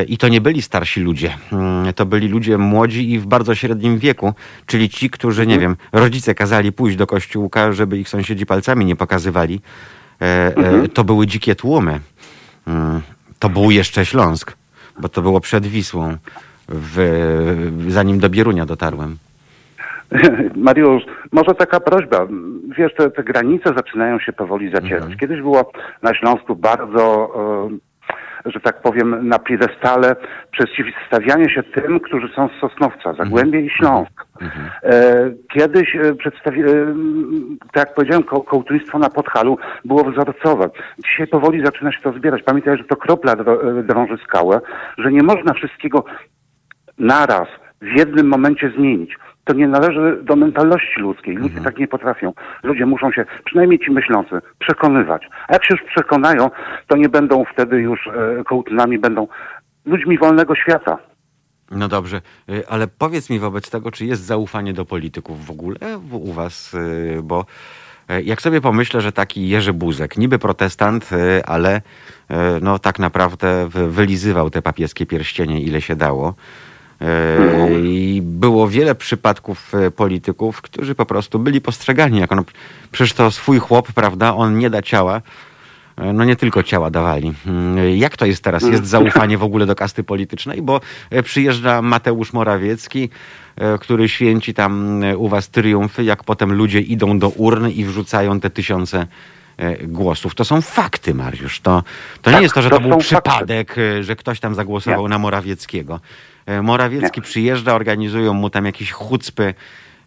i 0.07 0.17
to 0.17 0.27
nie 0.27 0.41
byli 0.41 0.61
starsi 0.61 1.01
ludzie. 1.01 1.33
Mm, 1.51 1.93
To 1.93 2.05
byli 2.05 2.27
ludzie 2.27 2.57
młodzi 2.57 3.11
i 3.11 3.19
w 3.19 3.25
bardzo 3.25 3.55
średnim 3.55 3.97
wieku, 3.97 4.33
czyli 4.65 4.89
ci, 4.89 5.09
którzy, 5.09 5.47
nie 5.47 5.59
wiem, 5.59 5.75
rodzice 5.91 6.35
kazali 6.35 6.71
pójść 6.71 6.97
do 6.97 7.07
kościółka, 7.07 7.71
żeby 7.71 7.97
ich 7.97 8.09
sąsiedzi 8.09 8.45
palcami 8.45 8.85
nie 8.85 8.95
pokazywali. 8.95 9.61
E, 10.21 10.25
e, 10.57 10.87
To 10.87 11.03
były 11.03 11.27
dzikie 11.27 11.55
tłumy. 11.55 11.99
Mm, 12.67 13.01
To 13.39 13.49
był 13.49 13.71
jeszcze 13.71 14.05
Śląsk, 14.05 14.57
bo 14.99 15.09
to 15.09 15.21
było 15.21 15.39
przed 15.39 15.65
Wisłą, 15.65 16.17
w, 16.69 16.95
zanim 17.87 18.19
do 18.19 18.29
Bierunia 18.29 18.65
dotarłem. 18.65 19.17
Mariusz, 20.55 21.03
może 21.31 21.55
taka 21.55 21.79
prośba. 21.79 22.27
Wiesz, 22.77 22.93
te, 22.97 23.11
te 23.11 23.23
granice 23.23 23.73
zaczynają 23.73 24.19
się 24.19 24.33
powoli 24.33 24.71
zacierać. 24.71 25.15
Kiedyś 25.19 25.41
było 25.41 25.71
na 26.03 26.13
Śląsku 26.13 26.55
bardzo, 26.55 27.29
e, 27.73 27.77
że 28.47 28.59
tak 28.59 28.81
powiem, 28.81 29.27
na 29.27 29.39
piedestale 29.39 30.15
przeciwstawianie 30.51 31.49
się 31.49 31.63
tym, 31.63 31.99
którzy 31.99 32.27
są 32.35 32.49
z 32.49 32.61
Sosnowca, 32.61 33.13
Zagłębie 33.13 33.61
i 33.61 33.69
Śląsk. 33.69 34.25
E, 34.83 35.31
Kiedyś 35.53 35.95
e, 35.95 36.15
przedstawi... 36.15 36.61
e, 36.61 36.65
tak 37.73 37.87
jak 37.87 37.93
powiedziałem, 37.93 38.23
ko- 38.23 38.41
kołtuństwo 38.41 38.99
na 38.99 39.09
Podhalu 39.09 39.57
było 39.85 40.03
wzorcowe. 40.03 40.69
Dzisiaj 41.05 41.27
powoli 41.27 41.65
zaczyna 41.65 41.91
się 41.91 42.01
to 42.01 42.11
zbierać. 42.13 42.43
Pamiętaj, 42.43 42.77
że 42.77 42.83
to 42.83 42.95
kropla 42.95 43.35
drąży 43.83 44.17
skałę, 44.23 44.59
że 44.97 45.11
nie 45.11 45.23
można 45.23 45.53
wszystkiego 45.53 46.03
naraz, 46.97 47.47
w 47.81 47.97
jednym 47.97 48.27
momencie 48.27 48.69
zmienić. 48.77 49.15
To 49.47 49.53
nie 49.53 49.67
należy 49.67 50.19
do 50.23 50.35
mentalności 50.35 50.99
ludzkiej. 51.01 51.35
Ludzie 51.35 51.61
tak 51.61 51.77
nie 51.77 51.87
potrafią. 51.87 52.33
Ludzie 52.63 52.85
muszą 52.85 53.11
się, 53.11 53.25
przynajmniej 53.45 53.79
ci 53.79 53.91
myślący, 53.91 54.35
przekonywać. 54.59 55.29
A 55.47 55.53
jak 55.53 55.65
się 55.65 55.73
już 55.73 55.83
przekonają, 55.91 56.49
to 56.87 56.97
nie 56.97 57.09
będą 57.09 57.45
wtedy 57.53 57.77
już 57.77 58.07
e, 58.07 58.43
kołtynami, 58.43 58.99
będą 58.99 59.27
ludźmi 59.85 60.17
wolnego 60.17 60.55
świata. 60.55 60.97
No 61.71 61.87
dobrze, 61.87 62.21
y, 62.49 62.67
ale 62.67 62.87
powiedz 62.87 63.29
mi 63.29 63.39
wobec 63.39 63.69
tego, 63.69 63.91
czy 63.91 64.05
jest 64.05 64.21
zaufanie 64.25 64.73
do 64.73 64.85
polityków 64.85 65.45
w 65.45 65.51
ogóle 65.51 65.77
u 66.11 66.33
was, 66.33 66.73
y, 66.73 67.19
bo 67.23 67.45
y, 68.11 68.21
jak 68.21 68.41
sobie 68.41 68.61
pomyślę, 68.61 69.01
że 69.01 69.11
taki 69.11 69.49
Jerzy 69.49 69.73
Buzek, 69.73 70.17
niby 70.17 70.39
protestant, 70.39 71.09
ale 71.45 71.81
no 72.61 72.79
tak 72.79 72.99
naprawdę 72.99 73.67
wy- 73.69 73.89
wylizywał 73.91 74.49
te 74.49 74.61
papieskie 74.61 75.05
pierścienie 75.05 75.61
ile 75.61 75.81
się 75.81 75.95
dało. 75.95 76.33
Y, 77.01 77.81
I 77.83 78.21
było 78.23 78.67
wiele 78.67 78.95
przypadków 78.95 79.73
y, 79.87 79.91
polityków, 79.91 80.61
którzy 80.61 80.95
po 80.95 81.05
prostu 81.05 81.39
byli 81.39 81.61
postrzegani 81.61 82.19
jako, 82.19 82.35
no, 82.35 82.43
przecież 82.91 83.13
to 83.13 83.31
swój 83.31 83.59
chłop, 83.59 83.91
prawda, 83.91 84.35
on 84.35 84.57
nie 84.57 84.69
da 84.69 84.81
ciała, 84.81 85.21
no 86.13 86.23
nie 86.23 86.35
tylko 86.35 86.63
ciała 86.63 86.89
dawali. 86.91 87.33
Mm, 87.47 87.97
Jak 87.97 88.17
to 88.17 88.25
jest 88.25 88.43
teraz? 88.43 88.63
Jest 88.63 88.85
zaufanie 88.85 89.37
w 89.37 89.43
ogóle 89.43 89.65
do 89.65 89.75
kasty 89.75 90.03
politycznej? 90.03 90.61
Bo 90.61 90.81
e, 91.09 91.23
przyjeżdża 91.23 91.81
Mateusz 91.81 92.33
Morawiecki, 92.33 93.09
e, 93.55 93.77
który 93.77 94.09
święci 94.09 94.53
tam 94.53 95.03
e, 95.03 95.17
u 95.17 95.27
was 95.29 95.49
triumfy, 95.49 96.03
jak 96.03 96.23
potem 96.23 96.53
ludzie 96.53 96.79
idą 96.81 97.19
do 97.19 97.29
urny 97.29 97.71
i 97.71 97.85
wrzucają 97.85 98.39
te 98.39 98.49
tysiące 98.49 99.07
e, 99.57 99.87
głosów. 99.87 100.35
To 100.35 100.45
są 100.45 100.61
fakty, 100.61 101.13
Mariusz. 101.13 101.59
To, 101.59 101.83
to 102.21 102.29
nie 102.29 102.33
Tak, 102.35 102.43
jest 102.43 102.55
to, 102.55 102.61
że 102.61 102.69
to 102.69 102.75
to 102.75 102.81
był 102.81 102.91
fakty. 102.91 103.05
przypadek, 103.05 103.75
e, 103.77 104.03
że 104.03 104.15
ktoś 104.15 104.39
tam 104.39 104.55
zagłosował 104.55 105.03
Nie. 105.03 105.09
na 105.09 105.19
Morawieckiego. 105.19 105.99
E, 106.47 106.61
Morawiecki 106.61 107.21
przyjeżdża, 107.21 107.75
organizują 107.75 108.33
mu 108.33 108.49
tam 108.49 108.65
jakieś 108.65 108.91
chucpy 108.91 109.53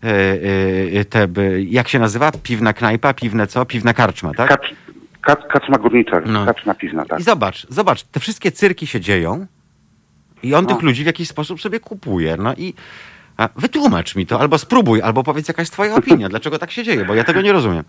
e, 0.02 1.04
te, 1.04 1.28
by- 1.28 1.62
jak 1.64 1.88
się 1.88 1.98
nazywa? 1.98 2.32
Piwna 2.42 2.72
knajpa, 2.72 3.14
piwne 3.14 3.46
co? 3.46 3.66
Piwna 3.66 3.94
karczma, 3.94 4.34
tak? 4.34 4.48
Kacz, 4.48 4.74
kacz, 5.20 5.38
kaczma 5.52 5.78
górnicza, 5.78 6.20
No. 6.26 6.46
kaczma 6.46 6.74
piwna, 6.74 7.04
tak. 7.04 7.20
I 7.20 7.22
zobacz, 7.22 7.66
zobacz, 7.70 8.02
te 8.02 8.20
wszystkie 8.20 8.52
cyrki 8.52 8.86
się 8.86 9.00
dzieją 9.00 9.46
i 10.42 10.54
on 10.54 10.64
No. 10.64 10.74
tych 10.74 10.82
ludzi 10.82 11.02
w 11.02 11.06
jakiś 11.06 11.28
sposób 11.28 11.60
sobie 11.60 11.80
kupuje. 11.80 12.36
No 12.36 12.54
i 12.54 12.74
wytłumacz 13.56 14.16
mi 14.16 14.26
to, 14.26 14.40
albo 14.40 14.58
spróbuj, 14.58 15.02
albo 15.02 15.22
powiedz 15.22 15.48
jakaś 15.48 15.70
twoja 15.70 15.94
opinia, 15.94 16.28
dlaczego 16.28 16.58
tak 16.58 16.70
się 16.70 16.84
dzieje, 16.84 17.04
bo 17.04 17.14
ja 17.14 17.24
tego 17.24 17.40
nie 17.42 17.52
rozumiem. 17.52 17.84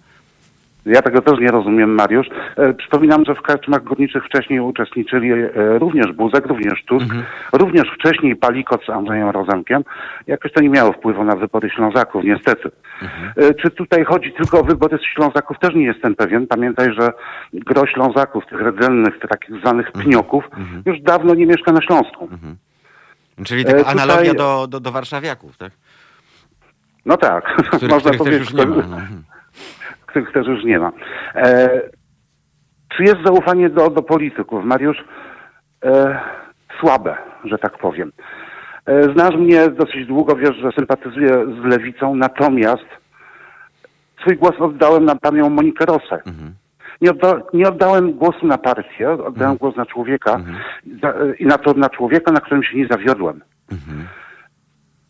Ja 0.86 1.02
tego 1.02 1.22
też 1.22 1.40
nie 1.40 1.48
rozumiem, 1.48 1.94
Mariusz. 1.96 2.28
E, 2.58 2.74
przypominam, 2.74 3.26
że 3.26 3.36
w 3.36 3.42
karczmach 3.42 3.84
górniczych 3.84 4.26
wcześniej 4.26 4.60
uczestniczyli 4.60 5.32
e, 5.32 5.50
również 5.80 6.12
Buzek, 6.12 6.46
również 6.46 6.84
Tusk, 6.86 7.06
również 7.54 7.84
wcześniej 8.00 8.36
Palikot 8.36 8.86
z 8.86 8.90
Andrzejem 8.90 9.30
Rozemkiem. 9.30 9.84
Jakoś 10.28 10.52
to 10.52 10.62
nie 10.62 10.70
miało 10.70 10.94
wpływu 10.94 11.24
na 11.24 11.36
wybory 11.36 11.70
Ślązaków, 11.70 12.24
niestety. 12.24 12.72
E, 13.38 13.54
czy 13.54 13.70
tutaj 13.70 14.04
chodzi 14.04 14.34
tylko 14.34 14.60
o 14.60 14.64
wybory 14.64 14.98
Ślązaków? 15.14 15.60
Też 15.60 15.76
nie 15.76 15.86
jestem 15.86 16.16
pewien. 16.16 16.48
Pamiętaj, 16.48 16.94
że 17.00 17.12
gro 17.54 17.88
Ślązaków, 17.88 18.46
tych 18.46 18.62
rdzennych, 18.62 19.20
tych 19.20 19.30
takich 19.30 19.56
zwanych 19.60 19.92
pnioków, 19.92 20.44
już 20.86 21.02
dawno 21.02 21.34
nie 21.36 21.46
mieszka 21.46 21.72
na 21.72 21.82
Śląsku. 21.82 22.30
Czyli 23.46 23.62
E, 23.62 23.66
taka 23.66 23.80
tutaj- 23.80 23.94
analogia 23.94 24.34
do, 24.34 24.68
do, 24.68 24.80
do 24.80 24.92
warszawiaków, 24.92 25.58
tak? 25.58 25.72
No 27.06 27.18
tak, 27.18 27.58
można 27.72 27.82
których 27.82 28.04
też 28.04 28.18
powiedzieć, 28.18 28.40
już 28.40 28.54
nie 28.54 28.66
ma. 28.66 28.76
No. 28.76 28.98
Mhm. 30.18 30.26
których 30.26 30.34
też 30.34 30.48
już 30.48 30.66
nie 30.66 30.80
ma. 30.80 30.92
E, 31.36 31.82
czy 32.98 33.04
jest 33.04 33.18
zaufanie 33.26 33.70
do, 33.70 33.90
do 33.90 34.02
polityków? 34.02 34.66
Mariusz, 34.66 35.04
e, 35.86 36.20
słabe, 36.80 37.18
że 37.44 37.58
tak 37.58 37.78
powiem. 37.78 38.12
E, 38.86 39.04
znasz 39.04 39.36
mnie 39.36 39.70
dosyć 39.70 40.08
długo, 40.08 40.36
wiesz, 40.36 40.56
że 40.56 40.72
sympatyzuję 40.72 41.46
z 41.62 41.66
lewicą, 41.66 42.16
natomiast 42.16 42.86
swój 44.22 44.38
głos 44.38 44.56
oddałem 44.60 45.06
na 45.06 45.16
panią 45.16 45.50
Monikę 45.50 45.86
Rosę. 45.86 46.22
Nie, 47.02 47.12
odda, 47.12 47.42
nie 47.54 47.68
oddałem 47.68 48.14
głosu 48.14 48.48
na 48.48 48.58
partię, 48.58 49.12
oddałem 49.12 49.58
głos 49.58 49.76
na 49.76 49.86
człowieka 49.86 50.40
za, 51.02 51.14
i 51.40 51.46
na 51.46 51.58
to 51.58 51.74
na 51.74 51.90
człowieka, 51.90 52.32
na 52.32 52.40
którym 52.40 52.64
się 52.64 52.78
nie 52.78 52.88
zawiodłem. 52.88 53.42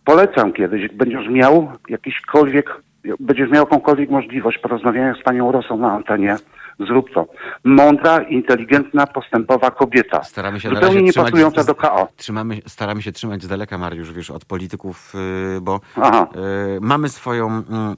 Polecam 0.05 0.53
kiedyś, 0.53 0.81
jak 0.81 0.93
będziesz 0.93 1.27
miał 1.29 1.71
jakiśkolwiek, 1.89 2.81
będziesz 3.19 3.49
miał 3.49 3.63
jakąkolwiek 3.63 4.09
możliwość 4.09 4.57
porozmawiania 4.57 5.13
z 5.21 5.23
panią 5.23 5.51
Rosą 5.51 5.77
na 5.77 5.91
antenie, 5.91 6.35
zrób 6.79 7.13
to. 7.13 7.25
Mądra, 7.63 8.19
inteligentna, 8.21 9.07
postępowa 9.07 9.71
kobieta. 9.71 10.23
Staramy 10.23 10.59
się 10.59 10.69
Zupełnie 10.69 11.01
nie 11.01 11.11
trzymać 11.11 11.31
pasująca 11.31 11.63
do 11.63 11.75
KO. 11.75 12.07
Trzymamy, 12.17 12.61
staramy 12.67 13.01
się 13.01 13.11
trzymać 13.11 13.43
z 13.43 13.47
daleka, 13.47 13.77
Mariusz, 13.77 14.13
wiesz, 14.13 14.31
od 14.31 14.45
polityków, 14.45 15.13
yy, 15.53 15.61
bo 15.61 15.79
Aha. 15.95 16.27
yy, 16.35 16.41
mamy 16.81 17.09
swoją, 17.09 17.47
mm, 17.47 17.95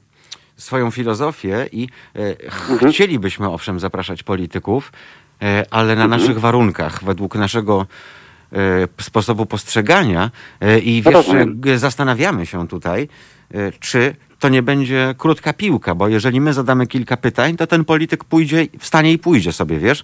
swoją 0.55 0.91
filozofię 0.91 1.65
i 1.71 1.87
ch- 2.49 2.69
Mhm. 2.71 2.91
chcielibyśmy, 2.91 3.49
owszem, 3.49 3.79
zapraszać 3.79 4.23
polityków, 4.23 4.91
ale 5.71 5.95
na 5.95 6.03
Mhm. 6.03 6.09
naszych 6.21 6.39
warunkach, 6.39 7.03
według 7.03 7.35
naszego 7.35 7.85
sposobu 9.01 9.45
postrzegania 9.45 10.29
i 10.83 11.01
wiesz, 11.05 11.13
rozumiem. 11.13 11.61
zastanawiamy 11.75 12.45
się 12.45 12.67
tutaj, 12.67 13.07
czy 13.79 14.15
to 14.43 14.49
nie 14.49 14.63
będzie 14.63 15.15
krótka 15.17 15.53
piłka, 15.53 15.95
bo 15.95 16.07
jeżeli 16.07 16.41
my 16.41 16.53
zadamy 16.53 16.87
kilka 16.87 17.17
pytań, 17.17 17.55
to 17.57 17.67
ten 17.67 17.85
polityk 17.85 18.23
pójdzie, 18.23 18.67
wstanie 18.79 19.11
i 19.13 19.17
pójdzie 19.17 19.51
sobie, 19.51 19.79
wiesz? 19.79 20.03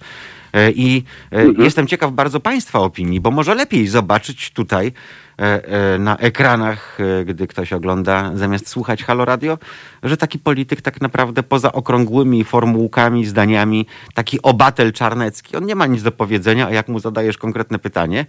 E, 0.52 0.70
I 0.70 1.04
e, 1.32 1.36
Mhm. 1.36 1.64
jestem 1.64 1.86
ciekaw 1.86 2.12
bardzo 2.12 2.40
Państwa 2.40 2.78
opinii, 2.78 3.20
bo 3.20 3.30
może 3.30 3.54
lepiej 3.54 3.88
zobaczyć 3.88 4.50
tutaj 4.50 4.92
e, 5.36 5.98
na 5.98 6.16
ekranach, 6.16 6.98
gdy 7.26 7.46
ktoś 7.46 7.72
ogląda, 7.72 8.30
zamiast 8.34 8.68
słuchać 8.68 9.04
Halo 9.04 9.24
Radio, 9.24 9.58
że 10.02 10.16
taki 10.16 10.38
polityk 10.38 10.82
tak 10.82 11.00
naprawdę 11.00 11.42
poza 11.42 11.72
okrągłymi 11.72 12.44
formułkami, 12.44 13.26
zdaniami, 13.26 13.86
taki 14.14 14.42
obatel 14.42 14.92
czarnecki, 14.92 15.56
on 15.56 15.66
nie 15.66 15.74
ma 15.74 15.86
nic 15.86 16.02
do 16.02 16.12
powiedzenia, 16.12 16.66
a 16.66 16.70
jak 16.70 16.88
mu 16.88 16.98
zadajesz 16.98 17.38
konkretne 17.38 17.78
pytanie, 17.78 18.26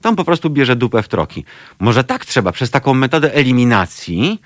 to 0.00 0.08
on 0.08 0.16
po 0.16 0.24
prostu 0.24 0.50
bierze 0.50 0.76
dupę 0.76 1.02
w 1.02 1.08
troki. 1.08 1.44
Może 1.80 2.04
tak 2.04 2.24
trzeba, 2.24 2.52
przez 2.52 2.70
taką 2.70 2.94
metodę 2.94 3.34
eliminacji, 3.34 4.40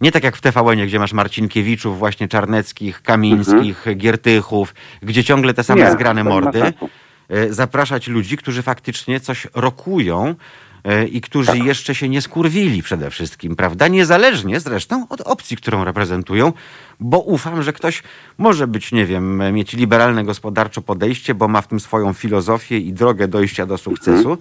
nie 0.00 0.12
tak 0.12 0.24
jak 0.24 0.36
w 0.36 0.40
TVN, 0.40 0.86
gdzie 0.86 0.98
masz 0.98 1.12
Marcinkiewiczów, 1.12 1.98
właśnie 1.98 2.28
Czarneckich, 2.28 3.02
Kamińskich, 3.02 3.84
Giertychów, 3.96 4.74
gdzie 5.02 5.24
ciągle 5.24 5.54
te 5.54 5.64
same 5.64 5.80
Nie, 5.84 5.92
zgrane 5.92 6.24
mordy. 6.24 6.62
e, 7.28 7.52
Zapraszać 7.52 8.08
ludzi, 8.08 8.36
którzy 8.36 8.62
faktycznie 8.62 9.20
coś 9.20 9.46
rokują 9.54 10.34
i 11.10 11.20
którzy 11.20 11.58
jeszcze 11.58 11.94
się 11.94 12.08
nie 12.08 12.22
skurwili 12.22 12.82
przede 12.82 13.10
wszystkim, 13.10 13.56
prawda? 13.56 13.88
Niezależnie 13.88 14.60
zresztą 14.60 15.06
od 15.08 15.20
opcji, 15.20 15.56
którą 15.56 15.84
reprezentują, 15.84 16.52
bo 17.00 17.18
ufam, 17.18 17.62
że 17.62 17.72
ktoś 17.72 18.02
może 18.38 18.66
być, 18.66 18.92
nie 18.92 19.06
wiem, 19.06 19.42
mieć 19.54 19.72
liberalne 19.72 20.24
gospodarczo 20.24 20.82
podejście, 20.82 21.34
bo 21.34 21.48
ma 21.48 21.60
w 21.60 21.68
tym 21.68 21.80
swoją 21.80 22.12
filozofię 22.12 22.78
i 22.78 22.92
drogę 22.92 23.28
dojścia 23.28 23.66
do 23.66 23.78
sukcesu. 23.78 24.38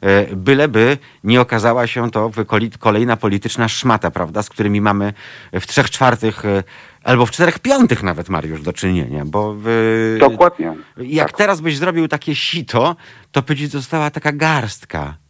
E, 0.00 0.36
Byleby 0.36 0.98
nie 1.24 1.40
okazała 1.40 1.86
się 1.86 2.10
to 2.10 2.30
kolejna 2.78 3.16
polityczna 3.16 3.68
szmata, 3.68 4.10
prawda, 4.10 4.42
z 4.42 4.48
którymi 4.48 4.80
mamy 4.80 5.12
w 5.52 5.66
trzech 5.66 5.90
czwartych 5.90 6.44
e, 6.44 6.64
albo 7.04 7.26
w 7.26 7.30
czterech 7.30 7.58
piątych 7.58 8.02
nawet, 8.02 8.28
Mariusz, 8.28 8.62
do 8.62 8.72
czynienia, 8.72 9.24
bo 9.24 9.56
Dokładnie. 10.20 10.74
jak 10.96 11.28
Tak. 11.28 11.36
teraz 11.36 11.60
byś 11.60 11.76
zrobił 11.78 12.08
takie 12.08 12.34
sito, 12.34 12.96
to 13.32 13.42
by 13.42 13.56
ci 13.56 13.66
została 13.66 14.10
taka 14.10 14.32
garstka. 14.32 15.21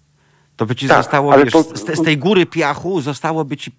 To 0.57 0.67
by 0.67 0.77
ci 0.77 0.89
Tak, 0.89 0.97
zostało, 0.97 1.39
wiesz, 1.39 1.53
to- 1.53 1.63
z, 1.63 1.99
z 1.99 2.03
tej 2.03 2.19
góry 2.19 2.47
piachu 2.47 3.01
zostałoby 3.01 3.57
ci 3.57 3.73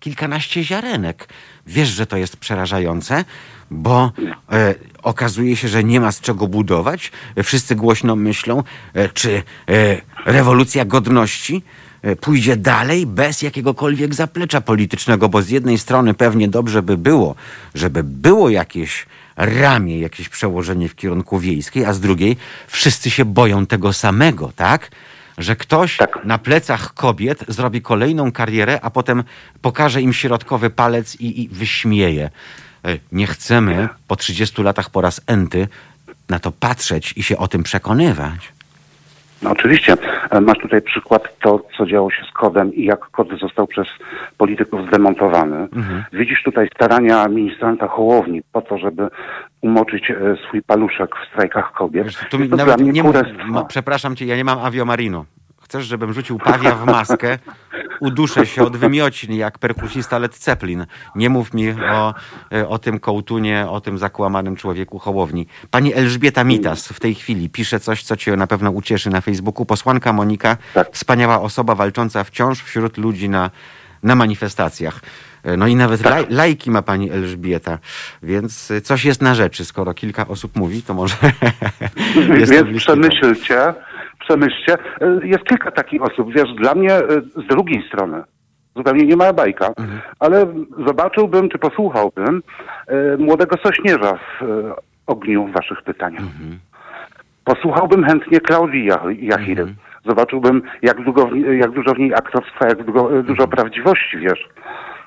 kilkanaście 0.00 0.64
ziarenek. 0.64 1.28
Wiesz, 1.66 1.88
że 1.88 2.06
to 2.06 2.16
jest 2.16 2.36
przerażające, 2.36 3.24
bo 3.70 4.12
e, 4.52 4.74
okazuje 5.02 5.56
się, 5.56 5.68
że 5.68 5.84
nie 5.84 6.00
ma 6.00 6.12
z 6.12 6.20
czego 6.20 6.46
budować. 6.46 7.12
Wszyscy 7.42 7.76
głośno 7.76 8.16
myślą, 8.16 8.62
e, 8.94 9.08
czy 9.08 9.42
e, 9.68 10.00
rewolucja 10.26 10.84
godności 10.84 11.62
e, 12.02 12.16
pójdzie 12.16 12.56
dalej 12.56 13.06
bez 13.06 13.42
jakiegokolwiek 13.42 14.14
zaplecza 14.14 14.60
politycznego, 14.60 15.28
bo 15.28 15.42
z 15.42 15.48
jednej 15.48 15.78
strony 15.78 16.14
pewnie 16.14 16.48
dobrze 16.48 16.82
by 16.82 16.96
było, 16.96 17.34
żeby 17.74 18.02
było 18.04 18.50
jakieś 18.50 19.06
ramię, 19.36 19.98
jakieś 19.98 20.28
przełożenie 20.28 20.88
w 20.88 20.94
kierunku 20.94 21.38
wiejskiej, 21.38 21.84
a 21.84 21.92
z 21.92 22.00
drugiej 22.00 22.36
wszyscy 22.66 23.10
się 23.10 23.24
boją 23.24 23.66
tego 23.66 23.92
samego, 23.92 24.52
tak? 24.56 24.90
Że 25.40 25.56
ktoś 25.56 25.96
Tak. 25.96 26.24
na 26.24 26.38
plecach 26.38 26.94
kobiet 26.94 27.44
zrobi 27.48 27.82
kolejną 27.82 28.32
karierę, 28.32 28.78
a 28.82 28.90
potem 28.90 29.24
pokaże 29.62 30.02
im 30.02 30.12
środkowy 30.12 30.70
palec 30.70 31.16
i, 31.20 31.42
i 31.42 31.48
wyśmieje. 31.48 32.30
E, 32.84 32.98
Nie 33.12 33.26
chcemy 33.26 33.88
po 34.08 34.16
30 34.16 34.62
latach 34.62 34.90
po 34.90 35.00
raz 35.00 35.20
enty 35.26 35.68
na 36.28 36.38
to 36.38 36.52
patrzeć 36.52 37.12
i 37.16 37.22
się 37.22 37.36
o 37.38 37.48
tym 37.48 37.62
przekonywać. 37.62 38.52
No 39.42 39.50
oczywiście. 39.50 39.96
E, 40.30 40.40
Masz 40.40 40.58
tutaj 40.58 40.82
przykład 40.82 41.38
to, 41.40 41.60
co 41.76 41.86
działo 41.86 42.10
się 42.10 42.22
z 42.30 42.32
kodem 42.32 42.74
i 42.74 42.84
jak 42.84 43.00
kod 43.00 43.28
został 43.40 43.66
przez 43.66 43.88
polityków 44.38 44.86
zdemontowany. 44.88 45.56
Mhm. 45.56 46.04
Widzisz 46.12 46.42
tutaj 46.42 46.68
starania 46.74 47.28
ministranta 47.28 47.88
Hołowni 47.88 48.42
po 48.52 48.62
to, 48.62 48.78
żeby 48.78 49.08
umoczyć 49.60 50.10
e, 50.10 50.14
swój 50.48 50.62
paluszek 50.62 51.10
w 51.16 51.28
strajkach 51.32 51.72
kobiet. 51.72 52.04
Wiesz, 52.04 52.16
tu 52.30 52.38
mi 52.38 52.44
Jest 52.44 52.50
to 52.50 52.56
nawet 52.56 52.80
nie 52.80 53.02
kurestwo. 53.02 53.64
przepraszam 53.68 54.16
cię, 54.16 54.26
ja 54.26 54.36
nie 54.36 54.44
mam 54.44 54.58
aviomarino. 54.58 55.24
Chcesz, 55.62 55.84
żebym 55.84 56.12
rzucił 56.12 56.38
pawia 56.38 56.70
w 56.74 56.86
maskę, 56.86 57.38
uduszę 58.00 58.46
się 58.46 58.62
od 58.62 58.76
wymiocin 58.76 59.32
jak 59.32 59.58
perkusista 59.58 60.18
Led 60.18 60.36
Zeppelin. 60.36 60.86
Nie 61.16 61.30
mów 61.30 61.54
mi 61.54 61.70
o, 61.72 62.14
o 62.68 62.78
tym 62.78 63.00
kołtunie, 63.00 63.66
o 63.70 63.80
tym 63.80 63.98
zakłamanym 63.98 64.56
człowieku 64.56 64.98
Hołowni. 64.98 65.46
Pani 65.70 65.94
Elżbieta 65.94 66.44
Mitas 66.44 66.88
w 66.88 67.00
tej 67.00 67.14
chwili 67.14 67.50
pisze 67.50 67.80
coś, 67.80 68.02
co 68.02 68.16
cię 68.16 68.36
na 68.36 68.46
pewno 68.46 68.70
ucieszy 68.70 69.10
na 69.10 69.20
Facebooku. 69.20 69.66
Posłanka 69.66 70.12
Monika, 70.12 70.56
Tak. 70.74 70.88
wspaniała 70.92 71.40
osoba 71.40 71.74
walcząca 71.74 72.24
wciąż 72.24 72.62
wśród 72.62 72.98
ludzi 72.98 73.28
na, 73.28 73.50
na 74.02 74.14
manifestacjach. 74.14 75.00
No 75.58 75.66
i 75.66 75.76
nawet 75.76 76.02
Tak. 76.02 76.12
laj, 76.12 76.26
lajki 76.30 76.70
ma 76.70 76.82
pani 76.82 77.10
Elżbieta, 77.10 77.78
więc 78.22 78.72
coś 78.84 79.04
jest 79.04 79.22
na 79.22 79.34
rzeczy. 79.34 79.64
Skoro 79.64 79.94
kilka 79.94 80.28
osób 80.28 80.56
mówi, 80.56 80.82
to 80.82 80.94
może 80.94 81.14
Więc 82.38 82.50
przemyślcie, 82.76 83.74
przemyślcie. 84.34 84.72
E, 85.00 85.26
Jest 85.26 85.44
kilka 85.44 85.70
takich 85.70 86.02
osób. 86.02 86.32
Wiesz, 86.34 86.54
dla 86.54 86.74
mnie 86.74 86.92
e, 86.94 87.02
z 87.36 87.46
drugiej 87.48 87.82
strony, 87.88 88.22
zupełnie 88.76 89.06
nie 89.06 89.16
ma 89.16 89.32
bajka, 89.32 89.66
Mhm. 89.66 90.00
ale 90.18 90.46
zobaczyłbym, 90.86 91.48
czy 91.48 91.58
posłuchałbym 91.58 92.42
e, 92.86 93.16
młodego 93.16 93.56
Sośnierza 93.64 94.12
w 94.14 94.42
e, 94.42 94.46
ogniu 95.06 95.46
waszych 95.52 95.82
pytań. 95.82 96.12
Mhm. 96.12 96.58
Posłuchałbym 97.44 98.04
chętnie 98.04 98.40
Klaudii 98.40 98.90
Jach- 98.90 99.22
Jachiry. 99.22 99.62
Mhm. 99.62 99.76
Zobaczyłbym, 100.06 100.62
jak, 100.82 101.04
długo, 101.04 101.30
jak 101.58 101.70
dużo 101.70 101.94
w 101.94 101.98
niej 101.98 102.14
aktorstwa, 102.14 102.66
jak 102.68 102.82
długo, 102.84 103.00
Mhm. 103.00 103.22
dużo 103.22 103.48
prawdziwości, 103.48 104.18
wiesz. 104.18 104.48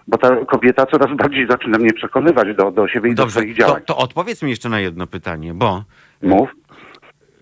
Bo 0.07 0.17
ta 0.17 0.35
kobieta 0.45 0.85
coraz 0.85 1.17
bardziej 1.17 1.47
zaczyna 1.47 1.77
mnie 1.77 1.93
przekonywać 1.93 2.55
do, 2.57 2.71
do 2.71 2.87
siebie 2.87 3.09
i 3.11 3.15
do 3.15 3.23
Dobrze, 3.23 3.39
swoich 3.39 3.57
to, 3.57 3.59
działań. 3.63 3.81
to 3.85 3.97
odpowiedz 3.97 4.43
mi 4.43 4.49
jeszcze 4.49 4.69
na 4.69 4.79
jedno 4.79 5.07
pytanie, 5.07 5.53
bo 5.53 5.83
Mów. 6.23 6.49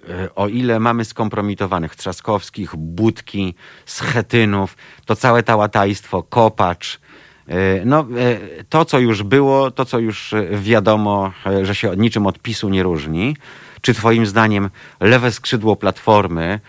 E, 0.10 0.36
o 0.36 0.48
ile 0.48 0.80
mamy 0.80 1.06
skompromitowanych 1.06 1.96
Trzaskowskich, 1.96 2.76
Budki, 2.76 3.56
Schetynów, 3.86 4.78
to 5.06 5.16
całe 5.16 5.44
tałatajstwo, 5.44 6.24
Kopacz, 6.24 7.00
No, 7.86 8.06
to, 8.70 8.86
co 8.86 9.00
już 9.00 9.24
było, 9.24 9.72
to, 9.72 9.86
co 9.86 10.00
już 10.00 10.34
wiadomo, 10.52 11.32
że 11.64 11.76
się 11.76 11.96
niczym 11.98 12.28
od 12.28 12.40
PiSu 12.40 12.70
nie 12.70 12.84
różni. 12.84 13.38
Czy 13.82 13.94
twoim 13.94 14.26
zdaniem 14.26 14.70
lewe 15.00 15.32
skrzydło 15.32 15.76
Platformy 15.76 16.60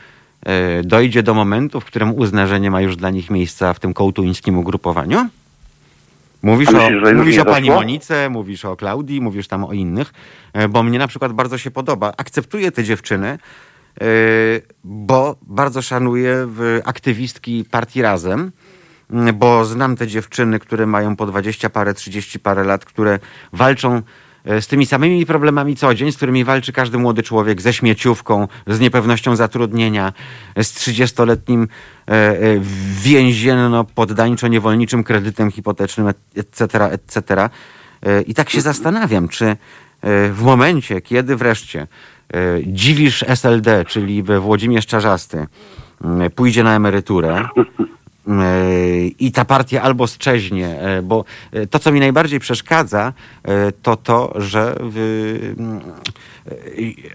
dojdzie 0.85 1.23
do 1.23 1.35
momentu, 1.35 1.81
w 1.81 1.85
którym 1.85 2.15
uzna, 2.15 2.47
że 2.47 2.61
nie 2.61 2.71
ma 2.71 2.81
już 2.81 2.97
dla 2.97 3.11
nich 3.11 3.31
miejsca 3.31 3.75
w 3.75 3.81
tym 3.81 3.95
kołtuńskim 3.95 4.59
ugrupowaniu? 4.59 5.29
Mówisz, 6.43 6.71
myślisz, 6.71 7.13
o, 7.13 7.15
mówisz 7.15 7.39
o 7.39 7.45
pani 7.45 7.71
Monice, 7.71 8.31
mówisz 8.31 8.65
o 8.65 8.77
Klaudii, 8.77 9.21
mówisz 9.21 9.49
tam 9.49 9.65
o 9.65 9.73
innych, 9.73 10.13
e, 10.53 10.69
bo 10.69 10.83
mnie 10.83 10.99
na 10.99 11.09
przykład 11.09 11.33
bardzo 11.33 11.59
się 11.59 11.71
podoba. 11.71 12.13
Akceptuję 12.17 12.73
te 12.73 12.85
dziewczyny, 12.85 13.29
e, 13.29 13.39
bo 14.85 15.37
bardzo 15.43 15.83
szanuję 15.83 16.49
aktywistki 16.85 17.65
partii 17.71 18.03
Razem, 18.03 18.53
bo 19.35 19.65
znam 19.65 19.97
te 19.97 20.07
dziewczyny, 20.07 20.59
które 20.59 20.87
mają 20.87 21.17
po 21.17 21.27
20 21.27 21.71
parę, 21.71 21.95
30 21.95 22.39
parę 22.39 22.65
lat, 22.65 22.85
które 22.85 23.19
walczą 23.53 24.03
z 24.45 24.67
tymi 24.67 24.87
samymi 24.87 25.27
problemami 25.27 25.77
co 25.77 25.95
dzień, 25.95 26.13
z 26.13 26.17
którymi 26.17 26.45
walczy 26.45 26.73
każdy 26.73 26.99
młody 26.99 27.23
człowiek, 27.23 27.61
ze 27.61 27.73
śmieciówką, 27.73 28.49
z 28.67 28.81
niepewnością 28.81 29.37
zatrudnienia, 29.37 30.13
z 30.57 30.75
30-letnim 30.75 31.69
e, 32.09 32.13
e, 32.13 32.37
więzienno-poddańczo-niewolniczym 33.03 35.05
kredytem 35.05 35.51
hipotecznym, 35.51 36.09
etc., 36.37 36.85
etc. 36.85 37.51
I 38.27 38.35
tak 38.35 38.51
się 38.51 38.61
zastanawiam, 38.61 39.29
czy 39.29 39.57
w 40.33 40.41
momencie, 40.43 41.01
kiedy 41.01 41.37
wreszcie 41.37 41.87
dziwisz 42.67 43.25
SLD, 43.29 43.85
czyli 43.85 44.23
Włodzimierz 44.23 44.87
Czarzasty, 44.87 45.47
pójdzie 46.35 46.65
na 46.65 46.77
emeryturę, 46.77 47.49
i 49.19 49.33
ta 49.33 49.45
partia 49.45 49.83
albo 49.83 50.07
strzeźnie, 50.07 50.81
e, 50.81 51.03
bo 51.03 51.25
e, 51.53 51.67
to, 51.67 51.79
co 51.79 51.93
mi 51.93 52.01
najbardziej 52.01 52.41
przeszkadza, 52.41 53.13
e, 53.45 53.73
to 53.73 53.97
to, 53.97 54.33
że 54.37 54.77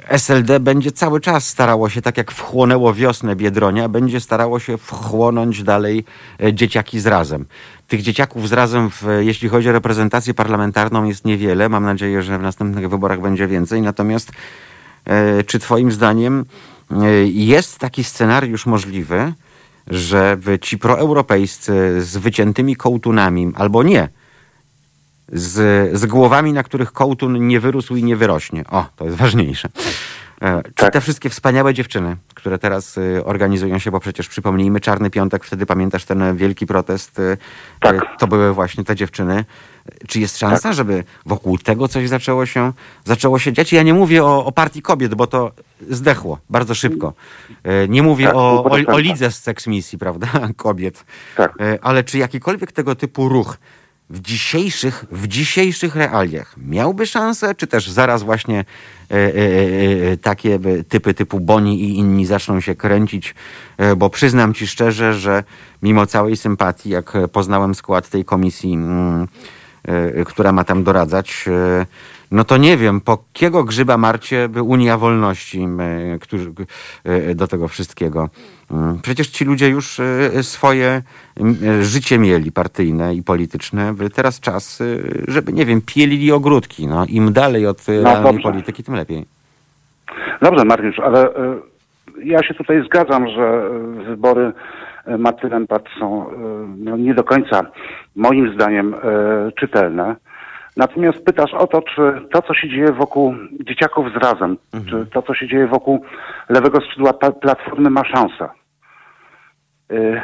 SLD 0.10 0.60
będzie 0.60 0.91
cały 0.91 1.20
czas 1.20 1.47
starało 1.47 1.89
się, 1.89 2.01
tak 2.01 2.18
jak 2.18 2.32
wchłonęło 2.32 2.93
wiosnę 2.93 3.36
Biedronia, 3.36 3.89
będzie 3.89 4.20
starało 4.20 4.60
się 4.60 4.78
wchłonąć 4.78 5.64
dalej 5.64 6.05
dzieciaki 6.53 6.99
z 6.99 7.08
razem. 7.08 7.45
Tych 7.88 8.01
dzieciaków 8.01 8.49
z 8.49 8.53
razem, 8.53 8.89
w, 8.89 9.03
jeśli 9.20 9.49
chodzi 9.49 9.70
o 9.70 9.72
reprezentację 9.72 10.34
parlamentarną, 10.34 11.03
jest 11.03 11.26
niewiele. 11.26 11.70
Mam 11.70 11.84
nadzieję, 11.84 12.24
że 12.24 12.38
w 12.38 12.41
następnych 12.41 12.89
wyborach 12.89 13.22
będzie 13.22 13.47
więcej. 13.47 13.82
Natomiast 13.82 14.32
czy 15.45 15.60
Twoim 15.60 15.91
zdaniem 15.91 16.45
jest 17.26 17.80
taki 17.80 18.03
scenariusz 18.03 18.66
możliwy, 18.66 19.34
że 19.88 20.38
ci 20.62 20.78
proeuropejscy 20.78 22.02
z 22.02 22.18
wyciętymi 22.18 22.76
kołtunami, 22.76 23.52
albo 23.56 23.84
nie, 23.84 24.10
z, 25.34 25.98
z 26.00 26.06
głowami, 26.06 26.54
na 26.54 26.64
których 26.64 26.92
kołtun 26.92 27.48
nie 27.48 27.60
wyrósł 27.60 27.96
i 27.96 28.04
nie 28.04 28.16
wyrośnie. 28.16 28.64
O, 28.72 28.86
to 28.96 29.06
jest 29.06 29.18
ważniejsze. 29.18 29.70
E, 30.42 30.64
czy 30.64 30.74
tak. 30.74 30.94
te 30.94 31.02
wszystkie 31.02 31.30
wspaniałe 31.30 31.74
dziewczyny, 31.74 32.18
które 32.34 32.60
teraz 32.60 32.98
y, 32.98 33.26
organizują 33.26 33.80
się, 33.80 33.92
bo 33.92 34.00
przecież 34.00 34.28
przypomnijmy, 34.28 34.80
Czarny 34.80 35.10
Piątek, 35.10 35.44
wtedy 35.44 35.66
pamiętasz 35.66 36.06
ten 36.06 36.38
wielki 36.38 36.66
protest, 36.66 37.20
y, 37.20 37.38
tak. 37.80 37.96
Y, 37.96 38.00
to 38.20 38.28
były 38.28 38.54
właśnie 38.54 38.84
te 38.84 38.96
dziewczyny. 38.96 39.46
Czy 40.08 40.20
jest 40.20 40.38
szansa, 40.38 40.70
tak. 40.70 40.74
żeby 40.74 41.04
wokół 41.26 41.58
tego 41.58 41.88
coś 41.88 42.10
zaczęło 42.10 42.46
się, 42.46 42.74
zaczęło 43.06 43.40
się 43.40 43.54
dziać? 43.54 43.74
Ja 43.74 43.84
nie 43.84 43.94
mówię 43.94 44.24
o, 44.24 44.46
o 44.46 44.52
partii 44.52 44.82
kobiet, 44.82 45.16
bo 45.16 45.28
to 45.28 45.52
zdechło 45.90 46.40
bardzo 46.50 46.76
szybko. 46.76 47.14
Nie 47.90 48.04
mówię 48.04 48.26
tak, 48.26 48.36
o, 48.36 48.64
o, 48.64 48.78
o 48.88 48.98
lidze 48.98 49.32
z 49.32 49.40
seksmisji, 49.40 49.98
prawda, 50.06 50.28
kobiet. 50.56 51.06
Tak. 51.36 51.54
Ale 51.82 52.04
czy 52.04 52.18
jakikolwiek 52.18 52.72
tego 52.72 52.96
typu 52.96 53.30
ruch 53.30 53.58
w 54.10 54.22
dzisiejszych, 54.22 55.05
w 55.12 55.28
dzisiejszych 55.28 55.95
realiach 55.95 56.55
miałby 56.58 57.05
szansę, 57.05 57.55
czy 57.55 57.68
też 57.68 57.89
zaraz 57.89 58.24
właśnie 58.24 58.66
e, 59.12 59.16
e, 59.16 60.12
e, 60.12 60.18
takie 60.18 60.60
typy 60.89 61.14
typu 61.14 61.39
Boni 61.39 61.84
i 61.84 61.97
inni 61.97 62.26
zaczną 62.26 62.60
się 62.60 62.76
kręcić, 62.76 63.36
bo 63.97 64.10
przyznam 64.10 64.53
ci 64.53 64.68
szczerze, 64.68 65.14
że 65.14 65.43
mimo 65.82 66.05
całej 66.05 66.38
sympatii, 66.38 66.89
jak 66.89 67.14
poznałem 67.32 67.76
skład 67.76 68.10
tej 68.10 68.26
komisji, 68.26 68.74
mm, 68.74 69.28
która 70.26 70.51
ma 70.51 70.64
tam 70.64 70.84
doradzać, 70.84 71.45
no 72.32 72.43
to 72.43 72.57
nie 72.57 72.78
wiem, 72.78 73.01
po 73.01 73.23
kiego 73.34 73.63
grzyba 73.63 73.97
marcie 73.97 74.49
by 74.49 74.61
Unia 74.61 74.97
Wolności 74.97 75.67
którzy, 76.21 76.51
do 77.36 77.47
tego 77.47 77.67
wszystkiego. 77.67 78.30
Mm, 78.71 78.99
przecież 79.01 79.28
ci 79.28 79.45
ludzie 79.45 79.69
już 79.69 79.99
e, 79.99 80.43
swoje 80.43 81.01
życie 81.82 82.19
mieli 82.19 82.51
partyjne 82.51 83.15
i 83.15 83.23
polityczne. 83.23 83.93
Teraz 84.15 84.39
czas, 84.39 84.84
żeby, 85.28 85.53
nie 85.53 85.65
wiem, 85.65 85.82
pielili 85.82 86.32
ogródki. 86.32 86.88
No. 86.88 87.05
Im 87.09 87.34
dalej 87.34 87.67
od 87.67 87.86
no, 88.03 88.34
polityki, 88.43 88.84
tym 88.84 88.95
lepiej. 88.95 89.25
Dobrze, 90.41 90.65
Mariusz, 90.65 90.99
ale 90.99 91.36
e, 91.36 91.55
ja 92.23 92.43
się 92.43 92.53
tutaj 92.53 92.84
zgadzam, 92.86 93.28
że 93.28 93.69
wybory 94.05 94.51
Matylempat 95.17 95.84
są 95.99 96.25
no, 96.78 96.97
nie 96.97 97.13
do 97.13 97.23
końca, 97.23 97.61
moim 98.15 98.53
zdaniem, 98.53 98.95
czytelne. 99.59 100.15
Natomiast 100.78 101.25
pytasz 101.25 101.53
o 101.53 101.67
to, 101.67 101.82
czy 101.82 102.01
to, 102.32 102.41
co 102.41 102.53
się 102.53 102.69
dzieje 102.69 102.91
wokół 102.91 103.36
dzieciaków 103.63 104.07
z 104.13 104.15
razem, 104.15 104.57
mhm. 104.73 105.05
czy 105.05 105.11
to, 105.11 105.21
co 105.21 105.34
się 105.34 105.47
dzieje 105.47 105.67
wokół 105.67 106.05
lewego 106.49 106.82
skrzydła 106.82 107.13
Platformy 107.13 107.89
ma 107.89 108.05
szansę. 108.05 108.49
Yy, 109.89 110.21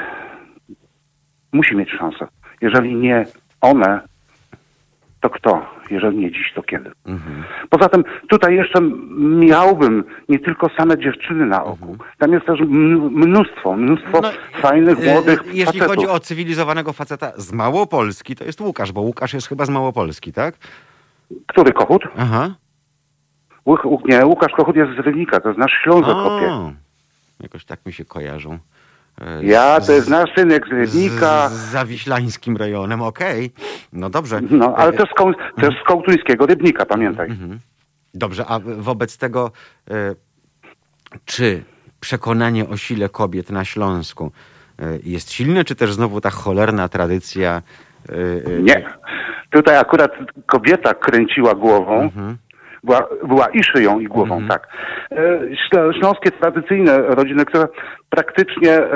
musi 1.52 1.76
mieć 1.76 1.90
szansę. 1.92 2.28
Jeżeli 2.62 2.96
nie 2.96 3.26
one, 3.62 4.02
to 5.24 5.30
kto? 5.30 5.66
Jeżeli 5.92 6.18
nie 6.18 6.32
dziś, 6.32 6.54
to 6.56 6.64
kiedy? 6.64 6.92
Mhm. 7.06 7.44
Poza 7.70 7.90
tym 7.90 8.04
tutaj 8.30 8.56
jeszcze 8.56 8.82
miałbym 9.20 10.04
nie 10.30 10.40
tylko 10.40 10.70
same 10.78 10.98
dziewczyny 10.98 11.46
na 11.46 11.64
oku. 11.64 11.92
Mhm. 11.92 12.10
Tam 12.18 12.34
jest 12.34 12.46
też 12.46 12.60
mnóstwo, 13.12 13.76
mnóstwo 13.78 14.22
no, 14.22 14.32
fajnych, 14.62 15.00
e, 15.08 15.14
młodych 15.14 15.46
Jeśli 15.46 15.66
facetów. 15.66 15.88
chodzi 15.88 16.08
o 16.08 16.20
cywilizowanego 16.20 16.94
faceta 16.94 17.32
z 17.38 17.54
Małopolski, 17.54 18.36
to 18.36 18.44
jest 18.44 18.62
Łukasz, 18.62 18.92
bo 18.92 19.02
Łukasz 19.02 19.34
jest 19.34 19.48
chyba 19.48 19.66
z 19.66 19.70
Małopolski, 19.70 20.34
tak? 20.34 20.56
Który 21.48 21.74
Kochut? 21.74 22.04
Aha. 22.18 22.56
nie, 24.06 24.26
Łukasz 24.26 24.52
Kochut 24.52 24.76
jest 24.76 24.92
z 24.92 25.00
Rybnika, 25.00 25.40
to 25.40 25.48
jest 25.48 25.60
nasz 25.60 25.72
Ślązek 25.84 26.16
Jakoś 27.40 27.66
tak 27.66 27.86
mi 27.86 27.94
się 27.94 28.06
kojarzą. 28.06 28.60
E, 29.22 29.44
ja, 29.46 29.82
to 29.82 29.92
jest 29.92 30.10
nasz 30.10 30.30
synek 30.36 30.68
z 30.68 30.72
Rybnika. 30.72 31.50
Z, 31.50 31.54
z 31.54 31.72
zawiślańskim 31.72 32.58
rejonem, 32.58 33.02
okej. 33.02 33.52
Okay. 33.56 33.68
No 33.94 34.10
dobrze. 34.10 34.42
No, 34.50 34.76
ale 34.76 34.94
też 34.94 35.10
z, 35.10 35.14
koł, 35.14 35.34
też 35.62 35.76
z 35.84 35.88
kołtuńskiego 35.88 36.46
Rybnika, 36.46 36.86
pamiętaj. 36.86 37.30
Mhm. 37.30 37.60
Dobrze, 38.14 38.46
a 38.48 38.60
wobec 38.60 39.18
tego 39.18 39.52
e, 39.92 40.16
czy 41.26 41.64
przekonanie 42.00 42.70
o 42.70 42.78
sile 42.78 43.10
kobiet 43.10 43.50
na 43.50 43.66
Śląsku 43.66 44.32
e, 44.80 44.84
jest 45.04 45.32
silne, 45.32 45.66
czy 45.66 45.76
też 45.76 45.94
znowu 45.94 46.22
ta 46.22 46.30
cholerna 46.30 46.90
tradycja? 46.90 47.62
Nie. 48.62 48.86
Tutaj 49.50 49.78
akurat 49.78 50.12
kobieta 50.46 50.94
kręciła 50.94 51.56
głową, 51.56 52.02
mhm 52.02 52.38
była, 52.84 53.08
była 53.28 53.48
i 53.48 53.64
szyją, 53.64 54.00
i 54.00 54.08
głową, 54.08 54.36
mm 54.36 54.48
-hmm. 54.48 54.52
tak. 54.52 54.68
E, 55.12 55.94
śląskie 56.00 56.32
tradycyjne 56.32 56.98
rodziny, 56.98 57.46
które 57.46 57.68
praktycznie 58.10 58.72
e, 58.72 58.88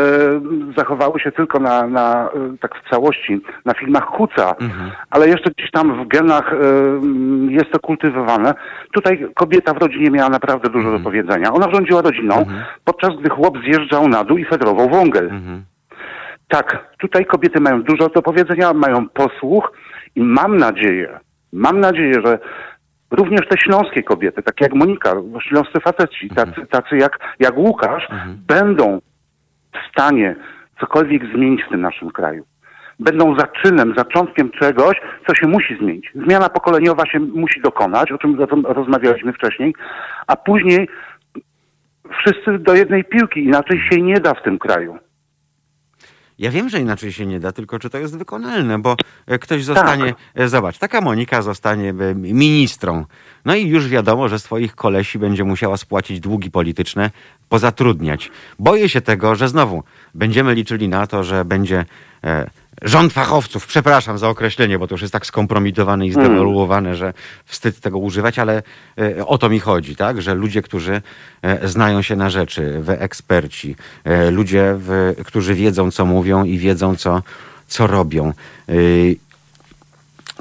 zachowały 0.77 1.19
się 1.19 1.31
tylko 1.31 1.59
na, 1.59 1.88
na, 1.88 2.29
e, 2.29 2.57
tak 2.61 2.71
w 2.75 2.89
całości, 2.89 3.41
na 3.65 3.73
filmach 3.73 4.05
Huca, 4.05 4.55
mm 4.59 4.71
-hmm. 4.71 4.91
ale 5.09 5.27
jeszcze 5.27 5.51
gdzieś 5.51 5.71
tam 5.71 6.03
w 6.03 6.07
genach 6.07 6.55
jest 7.49 7.71
to 7.71 7.79
kultywowane. 7.79 8.53
Tutaj 8.93 9.27
kobieta 9.35 9.73
w 9.73 9.77
rodzinie 9.77 10.11
miała 10.11 10.29
naprawdę 10.29 10.69
dużo 10.69 10.88
mm 10.88 10.89
-hmm. 10.89 11.03
do 11.03 11.09
mhm. 11.09 11.27
powiedzenia. 11.27 11.53
Ona 11.53 11.71
rządziła 11.73 12.01
rodziną, 12.01 12.35
mhm. 12.35 12.63
podczas 12.85 13.09
gdy 13.19 13.29
chłop 13.29 13.57
zjeżdżał 13.57 14.07
na 14.07 14.23
dół 14.23 14.38
i 14.38 14.45
fedrował 14.45 14.89
wągel. 14.89 15.25
Mhm. 15.25 15.63
Tak, 16.47 16.88
tutaj 16.99 17.25
kobiety 17.25 17.59
mają 17.59 17.83
dużo 17.83 18.09
do 18.09 18.21
powiedzenia, 18.21 18.73
mają 18.73 19.09
posłuch 19.09 19.71
i 20.15 20.21
mam 20.21 20.57
nadzieję, 20.57 21.19
mam 21.53 21.79
nadzieję, 21.79 22.13
że 22.25 22.39
Również 23.11 23.41
te 23.49 23.57
śląskie 23.57 24.03
kobiety, 24.03 24.43
takie 24.43 24.65
jak 24.65 24.73
Monika, 24.73 25.13
śląscy 25.49 25.79
faceci, 25.79 26.27
mhm. 26.29 26.53
tacy, 26.53 26.67
tacy 26.67 26.97
jak, 26.97 27.19
jak 27.39 27.57
Łukasz, 27.57 28.03
mhm. 28.09 28.37
będą 28.47 28.99
w 29.73 29.91
stanie 29.91 30.35
cokolwiek 30.79 31.21
zmienić 31.35 31.63
w 31.63 31.69
tym 31.69 31.81
naszym 31.81 32.11
kraju. 32.11 32.45
Będą 32.99 33.35
zaczynem, 33.39 33.93
zaczątkiem 33.97 34.51
czegoś, 34.51 35.01
co 35.27 35.35
się 35.35 35.47
musi 35.47 35.77
zmienić. 35.77 36.11
Zmiana 36.15 36.49
pokoleniowa 36.49 37.05
się 37.05 37.19
musi 37.19 37.61
dokonać, 37.61 38.11
o 38.11 38.17
czym 38.17 38.37
rozmawialiśmy 38.63 39.33
wcześniej, 39.33 39.75
a 40.27 40.35
później 40.35 40.89
wszyscy 42.19 42.59
do 42.59 42.75
jednej 42.75 43.03
piłki, 43.03 43.43
inaczej 43.43 43.81
się 43.89 44.01
nie 44.01 44.19
da 44.19 44.33
w 44.33 44.43
tym 44.43 44.59
kraju. 44.59 44.97
Ja 46.39 46.51
wiem, 46.51 46.69
że 46.69 46.79
inaczej 46.79 47.13
się 47.13 47.25
nie 47.25 47.39
da, 47.39 47.51
tylko 47.51 47.79
czy 47.79 47.89
to 47.89 47.97
jest 47.97 48.17
wykonalne, 48.17 48.79
bo 48.79 48.95
e, 49.27 49.39
ktoś 49.39 49.63
zostanie, 49.63 50.05
tak. 50.05 50.15
E, 50.35 50.49
zobacz, 50.49 50.77
taka 50.77 51.01
Monika 51.01 51.41
zostanie 51.41 51.89
e, 51.89 52.15
ministrą. 52.15 53.05
No 53.45 53.55
i 53.55 53.67
już 53.67 53.88
wiadomo, 53.88 54.29
że 54.29 54.39
swoich 54.39 54.75
kolesi 54.75 55.19
będzie 55.19 55.43
musiała 55.43 55.77
spłacić 55.77 56.19
długi 56.19 56.51
polityczne, 56.51 57.11
pozatrudniać. 57.49 58.31
Boję 58.59 58.89
się 58.89 59.01
tego, 59.01 59.35
że 59.35 59.49
znowu 59.49 59.83
będziemy 60.13 60.53
liczyli 60.53 60.89
na 60.89 61.07
to, 61.07 61.23
że 61.23 61.45
będzie 61.45 61.85
rząd 62.82 63.13
fachowców, 63.13 63.67
przepraszam 63.67 64.17
za 64.17 64.30
określenie, 64.30 64.80
bo 64.80 64.88
to 64.88 64.93
już 64.93 65.01
jest 65.01 65.13
tak 65.13 65.25
skompromitowane 65.25 66.07
i 66.07 66.11
zdewaluowane, 66.11 66.95
że 66.95 67.13
wstyd 67.45 67.80
tego 67.80 67.97
używać, 67.97 68.39
ale 68.39 68.63
e, 68.97 69.25
o 69.25 69.38
to 69.38 69.49
mi 69.49 69.59
chodzi, 69.59 69.95
tak? 69.95 70.21
Że 70.21 70.36
ludzie, 70.36 70.61
którzy 70.61 71.01
e, 71.41 71.67
znają 71.67 72.01
się 72.01 72.15
na 72.15 72.30
rzeczy, 72.30 72.84
eksperci, 72.88 73.75
e, 74.03 74.32
ludzie, 74.32 74.80
którzy 75.25 75.55
wiedzą, 75.55 75.91
co 75.91 76.05
mówią 76.05 76.43
i 76.43 76.57
wiedzą, 76.57 76.95
co, 76.95 77.23
co 77.67 77.88
robią. 77.88 78.34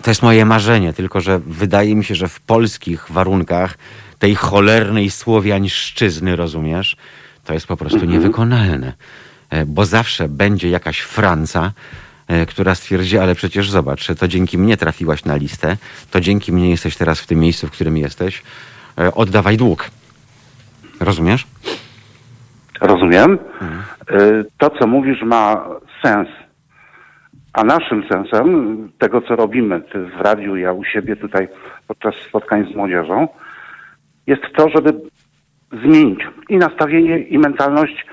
To 0.02 0.10
jest 0.10 0.22
moje 0.22 0.44
marzenie, 0.44 0.92
tylko 0.92 1.20
że 1.20 1.38
wydaje 1.38 1.96
mi 1.96 2.04
się, 2.04 2.14
że 2.14 2.28
w 2.28 2.40
polskich 2.40 3.06
warunkach 3.10 3.78
tej 4.18 4.34
cholernej 4.34 5.10
słowiańszczyzny, 5.10 6.36
rozumiesz, 6.36 6.96
to 7.44 7.54
jest 7.54 7.66
po 7.66 7.76
prostu 7.76 8.04
niewykonalne. 8.04 8.92
E, 9.50 9.66
Bo 9.66 9.86
zawsze 9.86 10.28
będzie 10.28 10.68
jakaś 10.70 11.00
Franca, 11.00 11.72
która 12.48 12.74
stwierdzi, 12.74 13.18
ale 13.18 13.34
przecież 13.34 13.70
zobacz, 13.70 14.06
to 14.18 14.28
dzięki 14.28 14.58
mnie 14.58 14.76
trafiłaś 14.76 15.24
na 15.24 15.36
listę, 15.36 15.76
to 16.10 16.20
dzięki 16.20 16.52
mnie 16.52 16.70
jesteś 16.70 16.96
teraz 16.96 17.20
w 17.20 17.26
tym 17.26 17.38
miejscu, 17.38 17.66
w 17.66 17.70
którym 17.70 17.96
jesteś, 17.96 18.42
e, 18.98 19.14
oddawaj 19.14 19.56
dług. 19.56 19.90
Rozumiesz? 21.00 21.46
Rozumiem. 22.80 23.38
Y, 24.10 24.44
To, 24.58 24.70
co 24.70 24.86
mówisz, 24.86 25.22
ma 25.22 25.64
sens. 26.04 26.28
A 27.52 27.64
naszym 27.64 28.04
sensem 28.08 28.88
tego, 28.98 29.22
co 29.22 29.36
robimy 29.36 29.80
w 30.18 30.20
radiu, 30.20 30.56
ja 30.56 30.72
u 30.72 30.84
siebie 30.84 31.16
tutaj 31.16 31.48
podczas 31.88 32.14
spotkań 32.14 32.72
z 32.72 32.76
młodzieżą, 32.76 33.28
jest 34.26 34.42
to, 34.56 34.68
żeby 34.68 35.00
zmienić 35.84 36.20
i 36.48 36.56
nastawienie, 36.56 37.18
i 37.18 37.38
mentalność, 37.38 38.06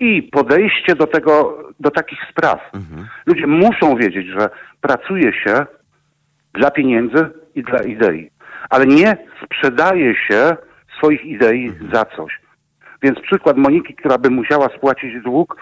i 0.00 0.22
podejście 0.22 0.94
do 0.94 1.06
tego, 1.06 1.58
do 1.80 1.90
takich 1.90 2.18
spraw. 2.30 2.70
Ludzie 3.26 3.46
muszą 3.46 3.96
wiedzieć, 3.96 4.26
że 4.26 4.48
pracuje 4.80 5.32
się 5.32 5.66
dla 6.54 6.70
pieniędzy 6.70 7.30
i 7.54 7.62
dla 7.62 7.78
idei, 7.78 8.30
ale 8.70 8.86
nie 8.86 9.16
sprzedaje 9.44 10.14
się 10.14 10.56
swoich 10.98 11.24
idei 11.24 11.72
za 11.92 12.04
coś. 12.04 12.40
Więc 13.02 13.20
przykład 13.20 13.56
Moniki, 13.56 13.94
która 13.94 14.18
by 14.18 14.30
musiała 14.30 14.68
spłacić 14.76 15.22
dług, 15.22 15.56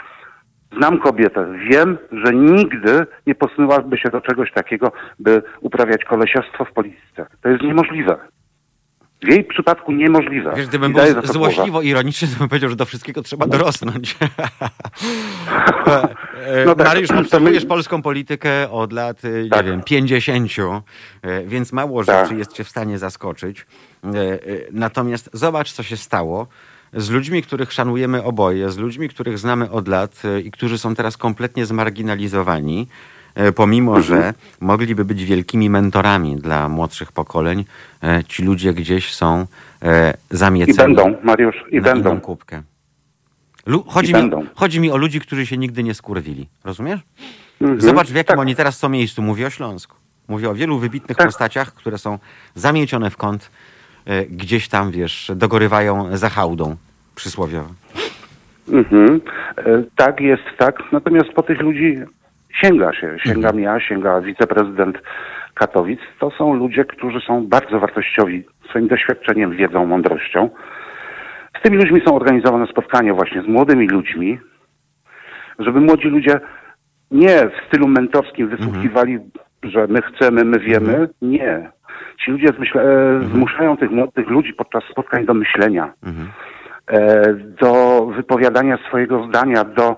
znam 0.77 0.99
kobietę, 0.99 1.47
wiem, 1.71 1.99
że 2.13 2.35
nigdy 2.35 3.07
nie 3.27 3.35
posunęłaby 3.35 3.99
się 3.99 4.11
do 4.11 4.21
czegoś 4.21 4.53
takiego, 4.53 4.93
by 5.19 5.43
uprawiać 5.61 6.05
kolesiostwo 6.05 6.65
w 6.65 6.73
polityce. 6.73 7.27
To 7.43 7.49
jest 7.49 7.63
niemożliwe. 7.63 8.17
W 9.25 9.29
jej 9.29 9.45
przypadku 9.45 9.93
niemożliwe. 9.93 10.53
Wiesz, 10.57 10.67
gdybym 10.67 10.93
I 10.93 10.95
był 10.95 11.05
złośliwo 11.33 11.83
ironiczny, 11.83 12.29
to 12.29 12.39
bym 12.39 12.49
powiedział, 12.49 12.71
że 12.71 12.77
do 12.77 12.85
wszystkiego 12.85 13.23
trzeba 13.23 13.47
dorosnąć. 13.47 14.17
E, 15.87 16.03
e, 16.63 16.65
No 16.65 16.75
tak, 16.75 16.87
Mariusz, 16.87 17.09
to 17.09 17.15
my- 17.15 17.21
obserwujesz 17.21 17.65
polską 17.67 18.03
politykę 18.03 18.71
od 18.71 18.93
lat, 18.93 19.25
e, 19.25 19.43
nie 19.43 19.51
Tak. 19.51 19.67
wiem, 19.67 19.83
50, 19.83 20.83
e, 21.23 21.43
więc 21.45 21.73
mało 21.73 22.05
Tak. 22.05 22.25
rzeczy 22.27 22.39
jest 22.39 22.53
cię 22.53 22.65
w 22.65 22.69
stanie 22.69 22.99
zaskoczyć. 22.99 23.67
Natomiast 24.73 25.31
zobacz, 25.33 25.73
co 25.73 25.83
się 25.83 25.97
stało 25.97 26.47
z 26.93 27.11
ludźmi, 27.11 27.43
których 27.43 27.73
szanujemy 27.73 28.23
oboje, 28.23 28.71
z 28.71 28.79
ludźmi, 28.79 29.09
których 29.09 29.39
znamy 29.39 29.71
od 29.71 29.89
lat 29.89 30.23
i 30.45 30.51
którzy 30.51 30.79
są 30.79 30.95
teraz 30.95 31.17
kompletnie 31.17 31.67
zmarginalizowani, 31.67 32.89
pomimo 33.57 34.01
że 34.03 34.35
mogliby 34.61 35.05
być 35.05 35.25
wielkimi 35.25 35.71
mentorami 35.71 36.37
dla 36.37 36.69
młodszych 36.69 37.13
pokoleń, 37.13 37.65
e, 38.03 38.23
ci 38.29 38.43
ludzie 38.43 38.73
gdzieś 38.75 39.15
są 39.15 39.47
e, 39.83 40.11
I 40.11 40.37
zamieceni 40.37 40.77
będą, 40.77 41.17
Mariusz, 41.23 41.57
i 41.71 41.81
będą. 41.81 42.21
kubkę. 42.21 42.63
Lu- 43.67 43.85
chodzi, 43.89 44.11
I 44.11 44.15
mi, 44.15 44.21
będą. 44.21 44.45
chodzi 44.55 44.81
mi 44.81 44.91
o 44.91 44.97
ludzi, 44.97 45.21
którzy 45.21 45.47
się 45.47 45.57
nigdy 45.57 45.83
nie 45.83 45.95
skurwili. 45.95 46.49
Rozumiesz? 46.65 47.01
Mhm. 47.61 47.81
Zobacz, 47.81 48.09
w 48.09 48.15
jakim 48.15 48.29
Tak. 48.29 48.39
oni 48.39 48.57
teraz 48.57 48.79
są 48.79 48.89
miejscu. 48.89 49.23
Mówię 49.23 49.47
o 49.47 49.51
Śląsku. 49.51 49.97
Mówię 50.29 50.51
o 50.51 50.55
wielu 50.55 50.79
wybitnych 50.79 51.17
Tak. 51.19 51.27
postaciach, 51.27 51.75
które 51.75 51.99
są 51.99 52.19
zamiecione 52.55 53.11
w 53.11 53.17
kąt, 53.17 53.51
e, 54.07 54.25
gdzieś 54.27 54.69
tam, 54.69 54.91
wiesz, 54.91 55.33
dogorywają 55.37 56.17
za 56.17 56.29
hałdą 56.29 56.77
przysłowiowo. 57.15 57.71
Mhm. 58.69 59.21
E, 59.57 59.63
Tak, 59.97 60.21
jest 60.21 60.43
tak. 60.59 60.77
Natomiast 60.93 61.29
po 61.33 61.43
tych 61.43 61.61
ludzi 61.61 61.97
sięga 62.61 62.93
się. 62.93 63.17
Sięgam 63.25 63.61
ja, 63.61 63.81
sięga 63.81 64.21
wiceprezydent 64.21 64.99
Katowic. 65.55 66.01
To 66.19 66.31
są 66.31 66.55
ludzie, 66.55 66.85
którzy 66.85 67.21
są 67.21 67.47
bardzo 67.47 67.81
wartościowi 67.81 68.45
swoim 68.69 68.89
doświadczeniem, 68.89 69.51
wiedzą, 69.51 69.87
mądrością. 69.87 70.51
Z 71.59 71.63
tymi 71.63 71.77
ludźmi 71.77 72.01
są 72.07 72.17
organizowane 72.17 72.67
spotkania 72.67 73.15
właśnie 73.15 73.43
z 73.43 73.47
młodymi 73.47 73.89
ludźmi, 73.89 74.39
żeby 75.59 75.81
młodzi 75.81 76.09
ludzie 76.09 76.41
nie 77.11 77.49
w 77.49 77.67
stylu 77.67 77.89
mentorskim 77.89 78.49
wysłuchiwali, 78.49 79.19
że 79.63 79.87
my 79.87 80.03
chcemy, 80.03 80.45
my 80.45 80.59
wiemy. 80.59 81.09
Nie. 81.23 81.71
Ci 82.25 82.31
ludzie 82.31 82.49
zmyśla, 82.57 82.83
e, 82.83 83.21
zmuszają 83.21 83.77
tych 83.77 83.91
młodych 83.91 84.29
ludzi 84.29 84.53
podczas 84.53 84.85
spotkań 84.85 85.27
do 85.27 85.35
myślenia 85.35 85.93
e, 86.87 87.35
do 87.35 88.07
wypowiadania 88.17 88.79
swojego 88.89 89.27
zdania, 89.27 89.65
do 89.65 89.97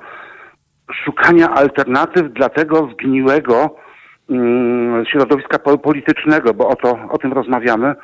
szukania 0.92 1.50
alternatyw 1.50 2.32
dla 2.32 2.48
tego 2.48 2.88
zgniłego 2.92 3.76
mm, 4.30 5.06
środowiska 5.06 5.58
po- 5.58 5.78
politycznego, 5.78 6.54
bo 6.54 6.68
o, 6.68 6.76
to, 6.76 6.98
o 7.10 7.18
tym 7.18 7.32
rozmawiamy, 7.32 7.94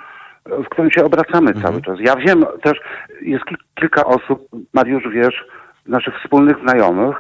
w 0.47 0.65
którym 0.69 0.91
się 0.91 1.05
obracamy 1.05 1.55
cały 1.55 1.83
czas. 1.83 1.99
Ja 2.01 2.17
wiem 2.17 2.45
też, 2.63 2.81
jest 3.23 3.45
kil- 3.45 3.57
kilka 3.75 4.05
osób, 4.05 4.49
Mariusz 4.75 5.09
wiesz, 5.13 5.45
naszych 5.87 6.15
wspólnych 6.21 6.57
znajomych, 6.59 7.17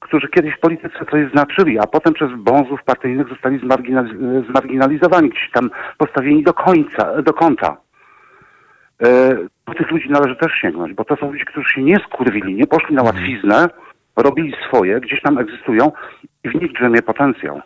którzy 0.00 0.28
kiedyś 0.28 0.54
w 0.54 0.60
polityce 0.60 0.98
coś 1.10 1.30
znaczyli, 1.30 1.78
a 1.78 1.86
potem 1.86 2.14
przez 2.14 2.30
bązów 2.36 2.84
partyjnych 2.84 3.28
zostali 3.28 3.58
zmarginaliz- 3.60 4.46
zmarginalizowani, 4.50 5.28
gdzieś 5.30 5.50
tam 5.52 5.70
postawieni 5.98 6.42
do 6.42 6.54
końca, 6.54 7.22
do 7.22 7.32
kąta. 7.32 7.76
E, 9.02 9.36
Po 9.64 9.74
tych 9.74 9.90
ludzi 9.90 10.10
należy 10.10 10.36
też 10.36 10.52
sięgnąć, 10.52 10.92
bo 10.94 11.04
to 11.04 11.16
są 11.16 11.32
ludzie, 11.32 11.44
którzy 11.44 11.68
się 11.74 11.82
nie 11.82 11.96
skurwili, 11.96 12.54
nie 12.54 12.66
poszli 12.66 12.94
na 12.94 13.02
łatwiznę, 13.02 13.68
robili 14.16 14.52
swoje, 14.68 15.00
gdzieś 15.00 15.22
tam 15.22 15.38
egzystują 15.38 15.92
i 16.44 16.48
w 16.50 16.54
nich 16.54 16.72
drzemie 16.72 17.02
potencjał. 17.02 17.60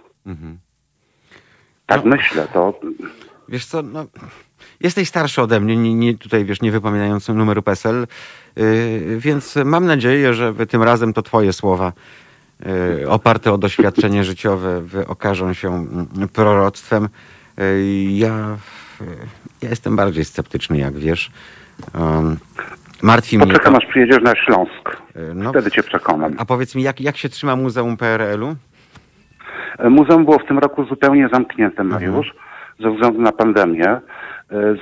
Tak 1.86 2.04
No. 2.04 2.10
myślę, 2.16 2.48
to 2.52 2.80
Wiesz 3.48 3.66
co, 3.66 3.82
no, 3.82 4.06
jesteś 4.80 5.08
starszy 5.08 5.42
ode 5.42 5.60
mnie, 5.60 5.76
nie, 5.76 5.94
nie, 5.94 6.18
tutaj 6.18 6.44
wiesz, 6.44 6.62
nie 6.62 6.72
wypominający 6.72 7.34
numeru 7.34 7.62
PESEL, 7.62 8.06
yy, 8.56 9.18
więc 9.18 9.56
mam 9.64 9.86
nadzieję, 9.86 10.34
że 10.34 10.66
tym 10.66 10.82
razem 10.82 11.12
to 11.12 11.22
twoje 11.22 11.52
słowa 11.52 11.92
yy, 12.98 13.08
oparte 13.08 13.52
o 13.52 13.58
doświadczenie 13.58 14.24
życiowe 14.24 14.82
okażą 15.06 15.52
się 15.52 15.68
mm, 15.68 16.28
proroctwem. 16.32 17.08
Yy, 17.58 18.02
ja, 18.12 18.56
ja 19.62 19.70
jestem 19.70 19.96
bardziej 19.96 20.24
sceptyczny, 20.24 20.78
jak 20.78 20.98
wiesz. 20.98 21.30
Um, 21.94 22.36
martwi 23.02 23.38
mnie 23.38 23.46
poczekam 23.46 23.72
to. 23.72 23.78
aż 23.78 23.86
przyjedziesz 23.86 24.22
na 24.22 24.32
Śląsk. 24.36 24.96
Yy, 25.16 25.32
no, 25.34 25.50
Wtedy 25.50 25.70
cię 25.70 25.82
przekonam. 25.82 26.32
a 26.38 26.44
powiedz 26.44 26.74
mi, 26.74 26.82
jak, 26.82 27.00
jak 27.00 27.16
się 27.16 27.28
trzyma 27.28 27.56
Muzeum 27.56 27.96
PRL-u? 27.96 28.54
E, 29.78 29.90
Muzeum 29.90 30.24
było 30.24 30.38
w 30.38 30.46
tym 30.46 30.58
roku 30.58 30.84
zupełnie 30.84 31.28
zamknięte, 31.32 31.82
Mhm. 31.82 31.88
Mariusz, 32.02 32.34
ze 32.80 32.90
względu 32.90 33.20
na 33.22 33.32
pandemię. 33.32 33.86
E, 33.88 34.00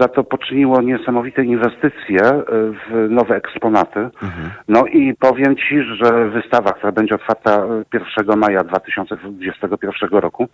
Za 0.01 0.09
to 0.09 0.25
poczyniło 0.25 0.83
niesamowite 0.83 1.45
inwestycje 1.45 2.21
e, 2.23 2.43
w 2.91 3.07
nowe 3.11 3.37
eksponaty. 3.37 4.01
Mhm. 4.01 4.51
No 4.69 4.87
i 4.87 5.15
powiem 5.21 5.57
Ci, 5.57 5.83
że 6.03 6.29
wystawa, 6.29 6.73
która 6.73 6.93
będzie 6.93 7.15
otwarta 7.15 7.51
e, 7.57 7.85
1 8.27 8.39
maja 8.39 8.65
2021 8.65 10.09
roku, 10.21 10.49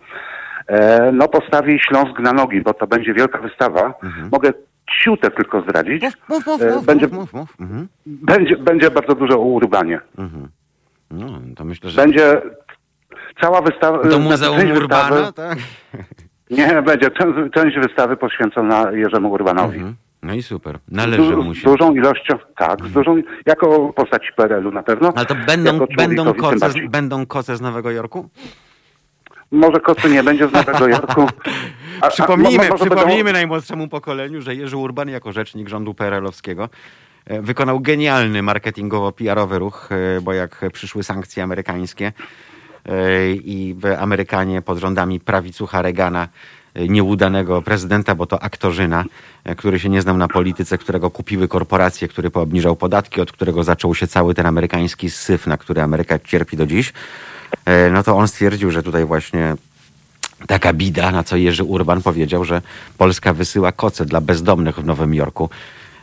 e, 0.67 1.11
no 1.13 1.27
postawi 1.27 1.79
Śląsk 1.79 2.19
na 2.19 2.33
nogi, 2.33 2.61
bo 2.61 2.73
to 2.73 2.87
będzie 2.87 3.13
wielka 3.13 3.37
wystawa. 3.39 3.93
Mogę 4.31 4.49
ciutę 5.03 5.31
tylko 5.31 5.61
zdradzić. 5.61 6.03
Mów, 6.29 6.45
mów, 6.47 6.61
E, 6.61 6.71
mów, 6.75 6.85
będzie, 6.85 7.07
mów. 7.07 7.33
Mhm. 7.59 7.87
będzie, 8.05 8.57
będzie 8.57 8.91
bardzo 8.91 9.15
duże 9.15 9.37
urbanie. 9.37 9.99
No, 11.11 11.27
to 11.55 11.65
myślę, 11.65 11.89
że 11.89 12.01
Będzie 12.01 12.41
cała 13.41 13.61
wystawa... 13.61 13.97
to 13.97 14.03
znaczy 14.03 14.19
Muzeum 14.23 14.71
Urbana, 14.71 15.15
wystawy- 15.15 15.33
tak? 15.33 15.57
Nie, 16.51 16.81
będzie 16.81 17.09
część, 17.53 17.77
wystawy 17.83 18.17
poświęcona 18.17 18.91
Jerzemu 18.91 19.31
Urbanowi. 19.31 19.75
Mhm. 19.77 19.95
No 20.23 20.33
i 20.33 20.43
super. 20.43 20.79
Należy 20.91 21.37
mu 21.37 21.53
z 21.53 21.57
się. 21.57 21.63
dużą 21.69 21.93
ilością, 21.95 22.37
tak, 22.57 22.85
z 22.85 22.91
dużą, 22.91 23.21
jako 23.45 23.93
postać 23.93 24.31
PRL-u 24.35 24.71
na 24.71 24.83
pewno. 24.83 25.13
Ale 25.15 25.25
to 25.25 25.35
będą, 25.47 25.79
będą, 25.97 26.33
koce, 26.33 26.69
z- 26.69 26.91
będą 26.91 27.25
koce 27.25 27.57
z 27.57 27.61
Nowego 27.61 27.91
Jorku? 27.91 28.29
Może 29.55 29.79
kocy 29.79 30.09
nie 30.09 30.23
będzie 30.23 30.47
z 30.47 30.51
Nowego 30.51 30.87
Jorku. 30.87 31.27
A- 32.01 32.05
a 32.05 32.09
Przypomnijmy, 32.09 32.69
może 32.69 32.85
przypomnijmy 32.85 33.23
będą- 33.23 33.31
najmłodszemu 33.33 33.87
pokoleniu, 33.87 34.41
że 34.41 34.55
Jerzy 34.55 34.77
Urban 34.77 35.09
jako 35.09 35.31
rzecznik 35.31 35.69
rządu 35.69 35.93
PRL-owskiego 35.93 36.69
e, 37.25 37.41
wykonał 37.41 37.79
genialny 37.79 38.43
marketingowo-PR-owy 38.43 39.59
ruch, 39.59 39.89
e, 40.17 40.21
bo 40.21 40.33
jak 40.33 40.65
przyszły 40.73 41.03
sankcje 41.03 41.43
amerykańskie 41.43 42.13
e, 42.85 42.91
i 43.31 43.75
Amerykanie 43.99 44.61
pod 44.61 44.77
rządami 44.77 45.19
prawicucha 45.19 45.81
Reagana 45.81 46.27
nieudanego 46.89 47.61
prezydenta, 47.61 48.15
bo 48.15 48.25
to 48.25 48.43
aktorzyna, 48.43 49.03
który 49.57 49.79
się 49.79 49.89
nie 49.89 50.01
znał 50.01 50.17
na 50.17 50.27
polityce, 50.27 50.77
którego 50.77 51.11
kupiły 51.11 51.47
korporacje, 51.47 52.07
który 52.07 52.29
poobniżał 52.31 52.75
podatki, 52.75 53.21
od 53.21 53.31
którego 53.31 53.63
zaczął 53.63 53.95
się 53.95 54.07
cały 54.07 54.33
ten 54.33 54.45
amerykański 54.45 55.09
syf, 55.09 55.47
na 55.47 55.57
który 55.57 55.81
Ameryka 55.81 56.19
cierpi 56.19 56.57
do 56.57 56.65
dziś. 56.67 56.93
E, 57.65 57.89
no 57.89 58.03
to 58.03 58.17
on 58.17 58.27
stwierdził, 58.27 58.71
że 58.71 58.83
tutaj 58.83 59.05
właśnie 59.05 59.55
taka 60.47 60.73
bida, 60.73 61.11
na 61.11 61.23
co 61.23 61.37
Jerzy 61.37 61.63
Urban 61.63 62.01
powiedział, 62.01 62.45
że 62.45 62.61
Polska 62.97 63.33
wysyła 63.33 63.71
koce 63.71 64.05
dla 64.05 64.21
bezdomnych 64.21 64.75
w 64.75 64.85
Nowym 64.85 65.13
Jorku. 65.13 65.49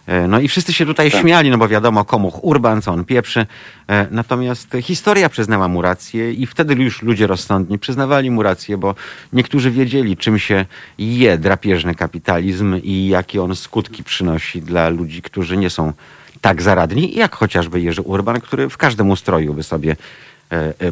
E, 0.07 0.29
No 0.29 0.41
i 0.41 0.49
wszyscy 0.49 0.73
się 0.73 0.87
tutaj 0.87 1.11
śmiali, 1.11 1.51
no 1.51 1.59
bo 1.59 1.69
wiadomo 1.69 2.05
komu 2.05 2.33
Urban, 2.43 2.83
co 2.83 2.93
on 2.93 3.05
pieprzy. 3.05 3.47
E, 3.89 4.07
Natomiast 4.11 4.77
historia 4.83 5.29
przyznała 5.29 5.69
mu 5.69 5.83
rację 5.83 6.33
i 6.33 6.47
wtedy 6.47 6.75
już 6.75 7.03
ludzie 7.03 7.27
rozsądni 7.27 7.79
przyznawali 7.79 8.31
mu 8.31 8.43
rację, 8.43 8.79
bo 8.79 8.95
niektórzy 9.33 9.71
wiedzieli, 9.71 10.17
czym 10.17 10.39
się 10.39 10.65
je 10.99 11.39
drapieżny 11.39 11.95
kapitalizm 11.95 12.77
i 12.83 13.09
jakie 13.09 13.43
on 13.43 13.57
skutki 13.57 14.05
przynosi 14.05 14.63
dla 14.63 14.89
ludzi, 14.89 15.23
którzy 15.23 15.57
nie 15.57 15.71
są 15.71 15.93
tak 16.41 16.63
zaradni, 16.63 17.15
jak 17.15 17.37
chociażby 17.37 17.81
Jerzy 17.81 18.03
Urban, 18.03 18.41
który 18.41 18.69
w 18.69 18.77
każdym 18.77 19.11
ustroju 19.11 19.55
by 19.55 19.63
sobie 19.63 19.97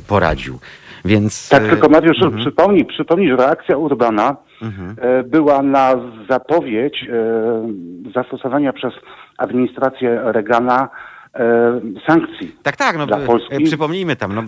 poradził. 0.09 0.59
Więc 1.05 1.49
Tak, 1.49 1.63
e, 1.63 1.69
tylko 1.69 1.89
Mariusz, 1.89 2.19
przypomnij, 2.41 2.85
przypomnij, 2.85 3.29
że 3.29 3.37
reakcja 3.37 3.77
Urbana 3.77 4.37
e, 4.63 5.23
była 5.23 5.63
na 5.63 5.95
zapowiedź 6.29 7.05
e, 7.09 8.13
zastosowania 8.15 8.73
przez 8.73 8.93
administrację 9.39 10.21
Reagana 10.25 10.89
e, 11.35 11.81
sankcji. 12.07 12.57
Tak, 12.63 12.77
tak, 12.77 12.99
no 12.99 13.07
Dla 13.07 13.19
Polski? 13.19 13.55
e, 13.55 13.61
przypomnijmy 13.61 14.17
tam, 14.17 14.35
no 14.35 14.41
e, 14.43 14.45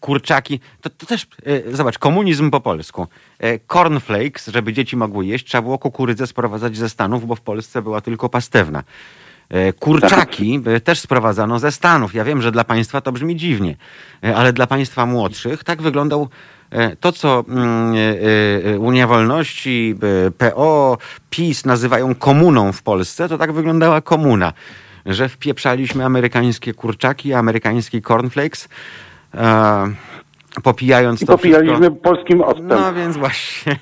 kurczaki, 0.00 0.60
to, 0.80 0.90
to 0.90 1.06
też, 1.06 1.26
e, 1.46 1.72
zobacz, 1.76 1.98
komunizm 1.98 2.50
po 2.50 2.60
polsku. 2.60 3.06
E, 3.38 3.58
Cornflakes, 3.58 4.48
żeby 4.48 4.72
dzieci 4.72 4.96
mogły 4.96 5.26
jeść, 5.26 5.46
trzeba 5.46 5.62
było 5.62 5.78
kukurydzę 5.78 6.26
sprowadzać 6.26 6.76
ze 6.76 6.88
Stanów, 6.88 7.26
bo 7.26 7.34
w 7.34 7.40
Polsce 7.40 7.82
była 7.82 8.00
tylko 8.00 8.28
pastewna. 8.28 8.82
E, 9.50 9.72
Kurczaki 9.72 10.62
e, 10.66 10.80
też 10.80 11.00
sprowadzano 11.00 11.58
ze 11.58 11.72
Stanów. 11.72 12.14
Ja 12.14 12.24
wiem, 12.24 12.42
że 12.42 12.52
dla 12.52 12.64
państwa 12.64 13.00
to 13.00 13.12
brzmi 13.12 13.36
dziwnie, 13.36 13.76
e, 14.24 14.36
ale 14.36 14.52
dla 14.52 14.66
państwa 14.66 15.06
młodszych 15.06 15.64
tak 15.64 15.82
wyglądał 15.82 16.28
e, 16.70 16.96
to, 16.96 17.12
co 17.12 17.44
mm, 17.48 17.94
Unia 18.78 19.06
Wolności, 19.06 19.94
PO, 20.38 20.98
PiS 21.30 21.64
nazywają 21.64 22.14
komuną 22.14 22.72
w 22.72 22.82
Polsce, 22.82 23.28
to 23.28 23.38
tak 23.38 23.52
wyglądała 23.52 24.00
komuna 24.00 24.52
że 25.06 25.28
wpieprzaliśmy 25.28 26.04
amerykańskie 26.04 26.74
kurczaki, 26.74 27.34
amerykański 27.34 28.02
cornflakes, 28.02 28.68
popijając 30.62 31.22
I 31.22 31.26
to 31.26 31.32
popijaliśmy 31.32 31.76
wszystko. 31.76 32.00
polskim 32.02 32.42
octem. 32.42 32.68
No 32.68 32.94
więc 32.94 33.16
właśnie. 33.16 33.76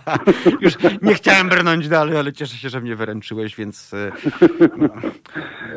Już 0.60 0.74
nie 1.02 1.14
chciałem 1.14 1.48
brnąć 1.48 1.88
dalej, 1.88 2.16
ale 2.16 2.32
cieszę 2.32 2.56
się, 2.56 2.68
że 2.68 2.80
mnie 2.80 2.96
wyręczyłeś, 2.96 3.56
więc 3.56 3.94
e, 3.94 4.12
no, 4.78 4.88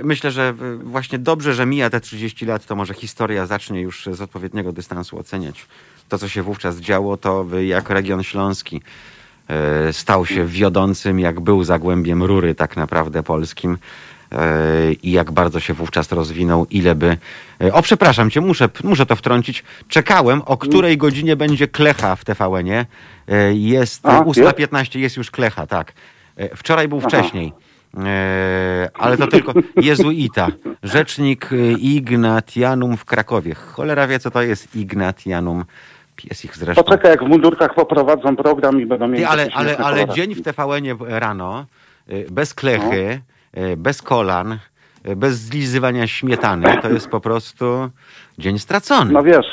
myślę, 0.03 0.31
że 0.31 0.49
e, 0.49 0.75
właśnie 0.83 1.19
dobrze, 1.19 1.53
że 1.53 1.65
mija 1.65 1.89
te 1.89 2.01
30 2.01 2.45
lat, 2.45 2.65
to 2.65 2.75
może 2.75 2.93
historia 2.93 3.45
zacznie 3.45 3.81
już 3.81 4.05
z 4.11 4.21
odpowiedniego 4.21 4.71
dystansu 4.71 5.19
oceniać 5.19 5.65
to, 6.09 6.17
co 6.17 6.27
się 6.27 6.43
wówczas 6.43 6.77
działo, 6.77 7.17
to 7.17 7.45
jak 7.61 7.89
region 7.89 8.23
śląski 8.23 8.81
stał 9.91 10.25
się 10.25 10.45
wiodącym, 10.45 11.19
jak 11.19 11.39
był 11.39 11.63
zagłębiem 11.63 12.23
rury 12.23 12.55
tak 12.55 12.77
naprawdę 12.77 13.23
polskim 13.23 13.77
i 15.03 15.11
jak 15.11 15.31
bardzo 15.31 15.59
się 15.59 15.73
wówczas 15.73 16.11
rozwinął, 16.11 16.65
ile 16.69 16.95
by... 16.95 17.17
e, 17.63 17.73
O, 17.73 17.81
przepraszam 17.81 18.29
cię, 18.29 18.41
muszę, 18.41 18.69
muszę 18.83 19.05
to 19.05 19.15
wtrącić. 19.15 19.63
Czekałem, 19.87 20.41
o 20.45 20.57
której 20.57 20.97
godzinie 20.97 21.35
będzie 21.35 21.67
klecha 21.67 22.15
w 22.15 22.25
TVN-ie. 22.25 22.85
E, 23.27 23.53
Jest 23.53 24.05
A, 24.05 24.21
8.15, 24.21 24.99
jest 24.99 25.17
już 25.17 25.31
klecha, 25.31 25.67
tak. 25.67 25.93
E, 26.37 26.55
Wczoraj 26.55 26.87
był 26.87 26.97
Aha. 26.97 27.07
wcześniej. 27.07 27.53
Ale 28.93 29.17
to 29.17 29.27
tylko 29.27 29.53
jezuita. 29.75 30.47
Rzecznik 30.83 31.49
Ignatianum 31.77 32.97
w 32.97 33.05
Krakowie. 33.05 33.55
Cholera 33.55 34.07
wie, 34.07 34.19
co 34.19 34.31
to 34.31 34.41
jest 34.41 34.75
Ignatianum. 34.75 35.65
Pies 36.15 36.45
ich 36.45 36.57
zresztą. 36.57 36.83
Poczekaj, 36.83 37.11
jak 37.11 37.23
w 37.23 37.27
mundurkach 37.27 37.73
poprowadzą 37.73 38.35
program 38.35 38.81
i 38.81 38.85
będą 38.85 39.07
mieli... 39.07 39.23
Ty, 39.23 39.27
ale, 39.29 39.47
ale, 39.53 39.77
ale 39.77 40.09
dzień 40.09 40.35
w 40.35 40.41
TVN-ie 40.41 40.95
rano, 40.99 41.65
bez 42.29 42.53
klechy, 42.53 42.95
y, 42.95 43.21
bez 43.77 44.01
kolan, 44.01 44.57
y, 45.07 45.15
bez 45.15 45.35
zlizywania 45.39 46.07
śmietany, 46.07 46.77
to 46.81 46.89
jest 46.89 47.09
po 47.09 47.19
prostu 47.19 47.89
dzień 48.37 48.59
stracony. 48.59 49.11
No 49.13 49.23
wiesz, 49.23 49.45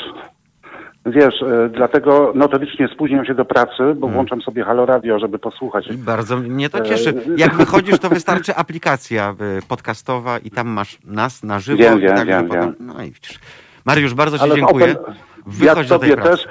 wiesz, 1.06 1.42
e, 1.42 1.68
dlatego 1.68 2.32
notorycznie 2.34 2.88
spóźniam 2.94 3.24
się 3.26 3.34
do 3.34 3.44
pracy, 3.44 3.76
Hmm. 3.78 3.98
bo 3.98 4.08
włączam 4.08 4.42
sobie 4.42 4.64
Halo 4.64 4.86
Radio, 4.86 5.18
żeby 5.18 5.38
posłuchać. 5.38 5.96
Bardzo 5.96 6.36
mnie 6.36 6.70
to 6.70 6.80
cieszy. 6.80 7.14
Jak 7.36 7.54
wychodzisz, 7.54 7.98
to 7.98 8.08
wystarczy 8.08 8.54
aplikacja 8.54 9.34
podcastowa 9.68 10.38
i 10.38 10.50
tam 10.50 10.68
masz 10.68 10.98
nas 11.04 11.42
na 11.42 11.60
żywo. 11.60 11.78
Wiem, 11.82 11.98
i 11.98 12.02
wiem, 12.02 12.16
tak, 12.16 12.26
wiem, 12.28 12.48
potem- 12.48 12.62
wiem. 12.62 12.74
No 12.80 13.02
i 13.02 13.10
widzisz. 13.10 13.38
Mariusz, 13.84 14.14
bardzo 14.14 14.38
Ci 14.38 14.44
Ale 14.44 14.54
dziękuję. 14.54 14.86
Open- 14.86 15.14
Wychodź 15.46 15.76
ja 15.90 15.98
do 15.98 15.98
tej 15.98 16.12
pracy. 16.12 16.30
też... 16.30 16.48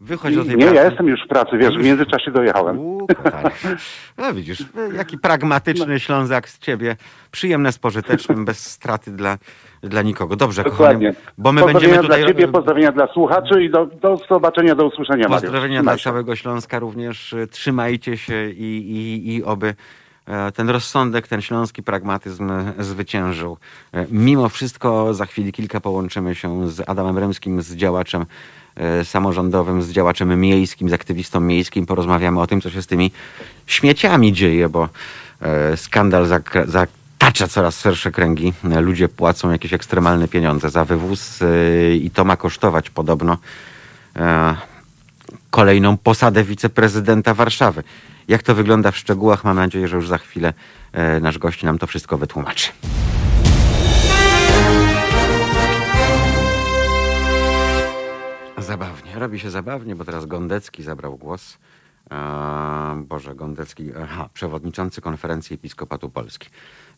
Wychodź 0.00 0.34
do 0.34 0.44
tej 0.44 0.56
Nie, 0.56 0.62
pracy. 0.62 0.74
ja 0.76 0.84
jestem 0.84 1.06
już 1.06 1.20
w 1.24 1.28
pracy, 1.28 1.58
wiesz, 1.58 1.74
w 1.78 1.84
międzyczasie 1.84 2.30
dojechałem. 2.30 2.78
U. 2.78 3.06
No 4.18 4.34
widzisz, 4.34 4.64
jaki 4.96 5.18
pragmatyczny 5.18 6.00
Ślązak 6.00 6.48
z 6.48 6.58
ciebie. 6.58 6.96
Przyjemne 7.30 7.72
z 7.72 7.78
pożytecznym, 7.78 8.44
bez 8.44 8.66
straty 8.70 9.10
dla, 9.10 9.38
dla 9.82 10.02
nikogo. 10.02 10.36
Dobrze, 10.36 10.62
Dokładnie. 10.64 11.12
kochanie, 11.12 11.32
bo 11.38 11.52
my 11.52 11.60
pozdrowienia 11.60 11.88
będziemy 11.92 12.08
tutaj... 12.08 12.20
dla 12.20 12.28
ciebie, 12.28 12.48
pozdrowienia 12.48 12.92
dla 12.92 13.06
słuchaczy 13.06 13.64
i 13.64 13.70
do, 13.70 13.86
do 13.86 14.18
zobaczenia, 14.30 14.74
do 14.74 14.86
usłyszenia. 14.86 15.28
Mariusz. 15.28 15.42
Pozdrowienia 15.42 15.82
dla 15.82 15.96
całego 15.96 16.36
Śląska 16.36 16.78
również. 16.78 17.34
Trzymajcie 17.50 18.16
się 18.16 18.50
i, 18.50 18.90
i, 18.90 19.34
i 19.34 19.44
oby 19.44 19.74
e, 20.26 20.52
ten 20.52 20.70
rozsądek, 20.70 21.28
ten 21.28 21.40
śląski 21.40 21.82
pragmatyzm 21.82 22.50
zwyciężył. 22.78 23.58
E, 23.92 24.06
Mimo 24.10 24.48
wszystko 24.48 25.14
za 25.14 25.26
chwilę 25.26 25.52
kilka 25.52 25.80
połączymy 25.80 26.34
się 26.34 26.68
z 26.68 26.88
Adamem 26.88 27.18
Remskim, 27.18 27.62
z 27.62 27.76
działaczem 27.76 28.26
samorządowym, 29.04 29.82
z 29.82 29.90
działaczem 29.90 30.40
miejskim, 30.40 30.88
z 30.88 30.92
aktywistą 30.92 31.40
miejskim. 31.40 31.86
Porozmawiamy 31.86 32.40
o 32.40 32.46
tym, 32.46 32.60
co 32.60 32.70
się 32.70 32.82
z 32.82 32.86
tymi 32.86 33.10
śmieciami 33.66 34.32
dzieje, 34.32 34.68
bo 34.68 34.88
e, 35.40 35.76
skandal 35.76 36.26
zatacza 36.66 37.48
coraz 37.48 37.80
szersze 37.80 38.10
kręgi. 38.12 38.52
E, 38.70 38.80
Ludzie 38.80 39.08
płacą 39.08 39.50
jakieś 39.50 39.72
ekstremalne 39.72 40.28
pieniądze 40.28 40.70
za 40.70 40.84
wywóz 40.84 41.42
e, 41.42 41.46
i 41.94 42.10
to 42.10 42.24
ma 42.24 42.36
kosztować 42.36 42.90
podobno 42.90 43.38
e, 44.16 44.56
kolejną 45.50 45.96
posadę 45.96 46.44
wiceprezydenta 46.44 47.34
Warszawy. 47.34 47.82
Jak 48.28 48.42
to 48.42 48.54
wygląda 48.54 48.90
w 48.90 48.96
szczegółach, 48.96 49.44
mam 49.44 49.56
nadzieję, 49.56 49.88
że 49.88 49.96
już 49.96 50.08
za 50.08 50.18
chwilę 50.18 50.52
e, 50.92 51.20
nasz 51.20 51.38
gość 51.38 51.62
nam 51.62 51.78
to 51.78 51.86
wszystko 51.86 52.18
wytłumaczy. 52.18 52.72
Zabawnie, 58.68 59.14
robi 59.14 59.40
się 59.40 59.50
zabawnie, 59.50 59.96
bo 59.96 60.04
teraz 60.04 60.26
Gondecki 60.26 60.82
zabrał 60.82 61.16
głos. 61.16 61.58
Boże, 62.96 63.34
Gondecki, 63.34 63.90
aha, 64.02 64.28
przewodniczący 64.34 65.00
konferencji 65.00 65.54
Episkopatu 65.54 66.10
Polski. 66.10 66.48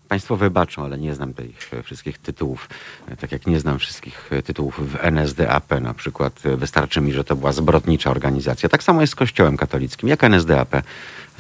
Państwo 0.09 0.37
wybaczą, 0.37 0.85
ale 0.85 0.99
nie 0.99 1.15
znam 1.15 1.35
tych 1.35 1.75
e, 1.75 1.83
wszystkich 1.83 2.19
tytułów. 2.19 2.69
E, 3.09 3.17
Tak 3.17 3.33
jak 3.33 3.47
nie 3.47 3.61
znam 3.61 3.79
wszystkich 3.79 4.31
e, 4.33 4.43
tytułów 4.43 4.93
w 4.93 5.05
NSDAP 5.05 5.81
na 5.81 5.95
przykład. 5.95 6.41
Wystarczy 6.57 7.01
mi, 7.01 7.13
że 7.13 7.25
to 7.25 7.37
była 7.37 7.53
zbrodnicza 7.53 8.11
organizacja. 8.11 8.69
Tak 8.69 8.83
samo 8.83 9.01
jest 9.01 9.13
z 9.13 9.17
Kościołem 9.17 9.57
katolickim, 9.57 10.09
jak 10.09 10.25
NSDAP. 10.25 10.83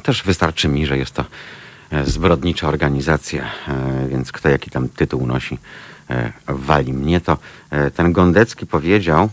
Też 0.02 0.22
wystarczy 0.22 0.68
mi, 0.68 0.86
że 0.86 0.98
jest 0.98 1.14
to 1.14 1.24
zbrodnicza 2.04 2.68
organizacja, 2.68 3.50
więc 4.08 4.32
kto 4.32 4.48
jaki 4.48 4.70
tam 4.70 4.88
tytuł 4.88 5.26
nosi, 5.26 5.58
wali 6.46 6.92
mnie 6.92 7.20
to. 7.20 7.38
Ten 7.94 8.12
Gondecki 8.12 8.66
powiedział, 8.66 9.28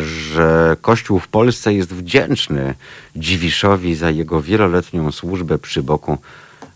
że 0.00 0.76
Kościół 0.80 1.18
w 1.18 1.28
Polsce 1.28 1.74
jest 1.74 1.94
wdzięczny 1.94 2.74
Dziwiszowi 3.16 3.94
za 3.94 4.10
jego 4.10 4.42
wieloletnią 4.42 5.12
służbę 5.12 5.58
przy 5.58 5.82
boku 5.82 6.18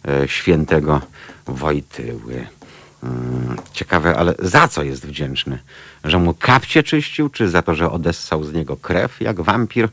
e, 0.08 0.28
świętego 0.28 1.00
Wojtyły. 1.46 2.46
Mm, 3.02 3.56
Ciekawe, 3.72 4.16
ale 4.16 4.34
za 4.38 4.68
co 4.68 4.82
jest 4.82 5.06
wdzięczny? 5.06 5.58
Że 6.04 6.18
mu 6.18 6.34
kapcie 6.34 6.82
czyścił, 6.82 7.28
czy 7.28 7.48
za 7.48 7.62
to, 7.62 7.74
że 7.74 7.90
odessał 7.90 8.44
z 8.44 8.52
niego 8.52 8.76
krew 8.76 9.20
jak 9.20 9.40
wampir? 9.40 9.88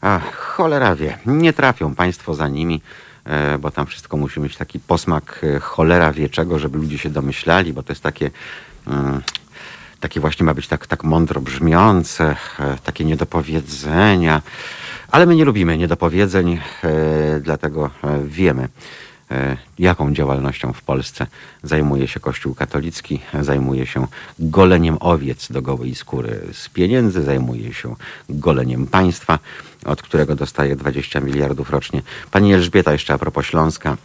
Ach, 0.00 0.36
cholera 0.36 0.96
wie, 0.96 1.18
nie 1.26 1.52
trafią 1.52 1.94
państwo 1.94 2.34
za 2.34 2.48
nimi, 2.48 2.82
e, 3.24 3.58
bo 3.58 3.70
tam 3.70 3.86
wszystko 3.86 4.16
musi 4.16 4.40
mieć 4.40 4.56
taki 4.56 4.80
posmak 4.80 5.40
e, 5.42 5.60
cholera 5.60 6.12
wie 6.12 6.28
czego, 6.28 6.58
żeby 6.58 6.78
ludzie 6.78 6.98
się 6.98 7.10
domyślali, 7.10 7.72
bo 7.72 7.82
to 7.82 7.92
jest 7.92 8.02
takie... 8.02 8.30
takie 10.04 10.20
właśnie 10.20 10.44
ma 10.46 10.54
być 10.54 10.68
tak, 10.68 10.86
tak 10.86 11.04
mądro 11.04 11.40
brzmiące, 11.40 12.36
e, 12.60 12.76
takie 12.84 13.04
niedopowiedzenia. 13.04 14.42
Ale 15.10 15.26
my 15.26 15.36
nie 15.36 15.44
lubimy 15.44 15.78
niedopowiedzeń, 15.78 16.60
e, 16.84 17.40
dlatego 17.40 17.90
e, 18.04 18.22
wiemy, 18.24 18.68
jaką 19.78 20.14
działalnością 20.14 20.72
w 20.72 20.82
Polsce 20.82 21.26
zajmuje 21.62 22.08
się 22.08 22.20
Kościół 22.20 22.54
katolicki. 22.54 23.20
Zajmuje 23.40 23.86
się 23.86 24.06
goleniem 24.38 24.96
owiec 25.00 25.52
do 25.52 25.62
gołej 25.62 25.94
skóry 25.94 26.40
z 26.52 26.68
pieniędzy, 26.68 27.22
zajmuje 27.22 27.74
się 27.74 27.94
goleniem 28.28 28.86
państwa, 28.86 29.38
od 29.84 30.02
którego 30.02 30.36
dostaje 30.36 30.76
20 30.76 31.20
miliardów 31.20 31.70
rocznie. 31.70 32.02
Pani 32.30 32.54
Elżbieta, 32.54 32.92
jeszcze 32.92 33.14
a 33.14 33.18
propos 33.18 33.46
Śląska, 33.46 33.96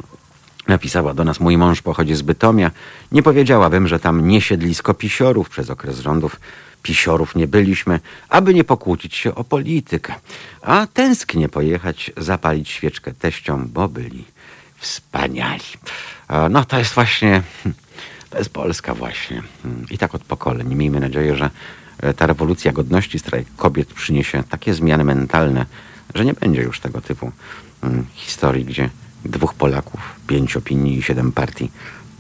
Napisała 0.70 1.14
do 1.14 1.24
nas, 1.24 1.40
mój 1.40 1.58
mąż 1.58 1.82
pochodzi 1.82 2.16
z 2.16 2.22
Bytomia. 2.22 2.72
Nie 3.12 3.24
powiedziałabym, 3.24 3.88
że 3.88 4.00
tam 4.00 4.28
nie 4.28 4.42
siedlisko 4.42 4.94
pisiorów. 4.94 5.50
Przez 5.50 5.70
okres 5.70 6.00
rządów 6.00 6.40
pisiorów 6.84 7.36
nie 7.36 7.48
byliśmy, 7.48 8.00
aby 8.30 8.54
nie 8.54 8.64
pokłócić 8.64 9.16
się 9.16 9.36
o 9.36 9.44
politykę. 9.44 10.16
A 10.62 10.88
tęsknię 10.94 11.50
pojechać, 11.50 12.12
zapalić 12.18 12.70
świeczkę 12.70 13.14
teściom, 13.14 13.70
bo 13.74 13.88
byli 13.88 14.26
wspaniali. 14.78 15.64
No 16.50 16.66
to 16.66 16.80
jest 16.80 16.94
właśnie, 16.94 17.44
to 18.30 18.38
jest 18.38 18.50
Polska 18.50 18.94
właśnie. 18.94 19.44
I 19.92 19.98
tak 19.98 20.16
od 20.16 20.24
pokoleń. 20.24 20.76
Miejmy 20.76 21.00
nadzieję, 21.00 21.36
że 21.36 21.50
e, 22.00 22.14
ta 22.14 22.28
rewolucja 22.28 22.72
godności, 22.72 23.20
strajk 23.20 23.48
kobiet 23.58 23.94
przyniesie 23.94 24.44
takie 24.50 24.74
zmiany 24.74 25.04
mentalne, 25.04 25.66
że 26.16 26.26
nie 26.26 26.34
będzie 26.34 26.62
już 26.62 26.80
tego 26.80 27.02
typu 27.02 27.32
mm, 27.84 28.06
historii, 28.16 28.66
gdzie 28.66 28.90
dwóch 29.26 29.54
Polaków, 29.54 30.02
pięć 30.28 30.58
opinii 30.58 30.98
i 30.98 31.02
siedem 31.02 31.32
partii 31.32 31.72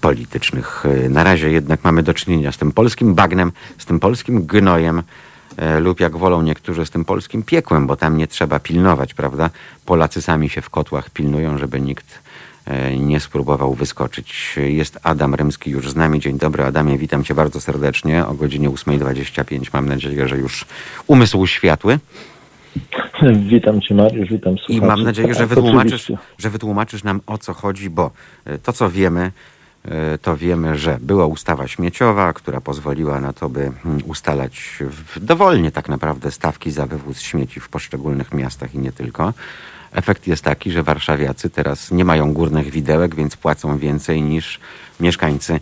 politycznych. 0.01 0.85
E, 1.05 1.09
na 1.09 1.23
razie 1.23 1.51
jednak 1.51 1.83
mamy 1.83 2.03
do 2.03 2.13
czynienia 2.13 2.51
z 2.51 2.57
tym 2.57 2.71
polskim 2.71 3.15
bagnem, 3.15 3.51
z 3.77 3.85
tym 3.85 3.99
polskim 3.99 4.45
gnojem 4.45 5.03
e, 5.57 5.79
lub 5.79 5.99
jak 5.99 6.17
wolą 6.17 6.41
niektórzy 6.41 6.85
z 6.85 6.89
tym 6.89 7.05
polskim 7.05 7.43
piekłem, 7.43 7.87
bo 7.87 7.95
tam 7.95 8.17
nie 8.17 8.27
trzeba 8.27 8.59
pilnować, 8.59 9.13
prawda? 9.13 9.49
Polacy 9.85 10.21
sami 10.21 10.49
się 10.49 10.61
w 10.61 10.69
kotłach 10.69 11.09
pilnują, 11.09 11.57
żeby 11.57 11.81
nikt 11.81 12.19
e, 12.65 12.97
nie 12.97 13.19
spróbował 13.19 13.73
wyskoczyć. 13.73 14.55
Jest 14.57 14.99
Adam 15.03 15.35
Rymski 15.35 15.71
już 15.71 15.89
z 15.89 15.95
nami. 15.95 16.19
Dzień 16.19 16.37
dobry 16.37 16.63
Adamie, 16.63 16.97
witam 16.97 17.23
cię 17.23 17.33
bardzo 17.33 17.61
serdecznie 17.61 18.25
o 18.25 18.33
godzinie 18.33 18.69
8.25. 18.69 19.69
Mam 19.73 19.89
nadzieję, 19.89 20.27
że 20.27 20.37
już 20.37 20.65
umysł 21.07 21.47
światły. 21.47 21.99
Witam 23.35 23.81
Cię 23.81 23.95
Mariusz, 23.95 24.29
witam 24.29 24.57
słuchaczy. 24.57 24.85
I 24.85 24.87
mam 24.87 25.03
nadzieję, 25.03 25.33
że 25.33 25.47
wytłumaczysz, 25.47 26.11
że 26.37 26.49
wytłumaczysz 26.49 27.03
nam 27.03 27.21
o 27.27 27.37
co 27.37 27.53
chodzi, 27.53 27.89
bo 27.89 28.11
to 28.63 28.73
co 28.73 28.89
wiemy, 28.89 29.31
E, 29.85 30.17
to 30.17 30.37
wiemy, 30.37 30.77
że 30.77 30.97
była 31.01 31.25
ustawa 31.25 31.67
śmieciowa, 31.67 32.33
która 32.33 32.61
pozwoliła 32.61 33.19
na 33.19 33.33
to, 33.33 33.49
by 33.49 33.71
hmm, 33.83 34.01
ustalać 34.05 34.79
dowolnie 35.17 35.71
tak 35.71 35.89
naprawdę 35.89 36.31
stawki 36.31 36.71
za 36.71 36.85
wywóz 36.85 37.21
śmieci 37.21 37.59
w 37.59 37.69
poszczególnych 37.69 38.33
miastach 38.33 38.75
i 38.75 38.77
nie 38.77 38.91
tylko. 38.91 39.33
Efekt 39.91 40.27
jest 40.27 40.43
taki, 40.43 40.71
że 40.71 40.83
warszawiacy 40.83 41.49
teraz 41.49 41.91
nie 41.91 42.05
mają 42.05 42.33
górnych 42.33 42.69
widełek, 42.69 43.15
więc 43.15 43.35
płacą 43.35 43.77
więcej 43.77 44.21
niż 44.21 44.59
mieszkańcy 44.99 45.59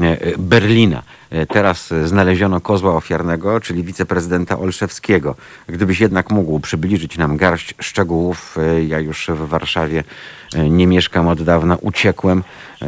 e, 0.00 0.38
Berlina. 0.38 1.02
E, 1.30 1.46
teraz 1.46 1.94
znaleziono 2.04 2.60
kozła 2.60 2.96
ofiarnego, 2.96 3.60
czyli 3.60 3.82
wiceprezydenta 3.82 4.58
Olszewskiego. 4.58 5.34
Gdybyś 5.66 6.00
jednak 6.00 6.30
mógł 6.30 6.60
przybliżyć 6.60 7.18
nam 7.18 7.36
garść 7.36 7.74
szczegółów, 7.80 8.56
ja 8.86 9.00
już 9.00 9.28
w 9.28 9.48
Warszawie 9.48 10.04
nie 10.54 10.86
mieszkam 10.86 11.28
od 11.28 11.42
dawna, 11.42 11.76
uciekłem 11.80 12.38
e, 12.38 12.84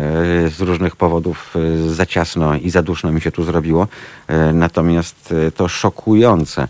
z 0.48 0.60
różnych 0.60 0.96
powodów 0.96 1.54
e, 1.56 1.88
za 1.88 2.06
ciasno 2.06 2.56
i 2.56 2.70
za 2.70 2.82
duszno 2.82 3.12
mi 3.12 3.20
się 3.20 3.32
tu 3.32 3.44
zrobiło. 3.44 3.88
E, 4.28 4.52
natomiast 4.52 5.34
to 5.56 5.68
szokujące, 5.68 6.68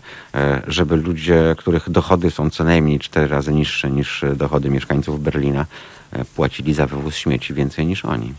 żeby 0.67 0.95
ludzie, 0.95 1.55
których 1.57 1.89
dochody 1.89 2.31
są 2.31 2.49
co 2.49 2.63
najmniej 2.63 2.99
cztery 2.99 3.27
razy 3.27 3.53
niższe 3.53 3.89
niż 3.89 4.25
dochody 4.35 4.69
mieszkańców 4.69 5.23
Berlina, 5.23 5.65
płacili 6.35 6.73
za 6.73 6.87
wywóz 6.87 7.15
śmieci 7.15 7.53
więcej 7.53 7.85
niż 7.85 8.05
oni. 8.05 8.33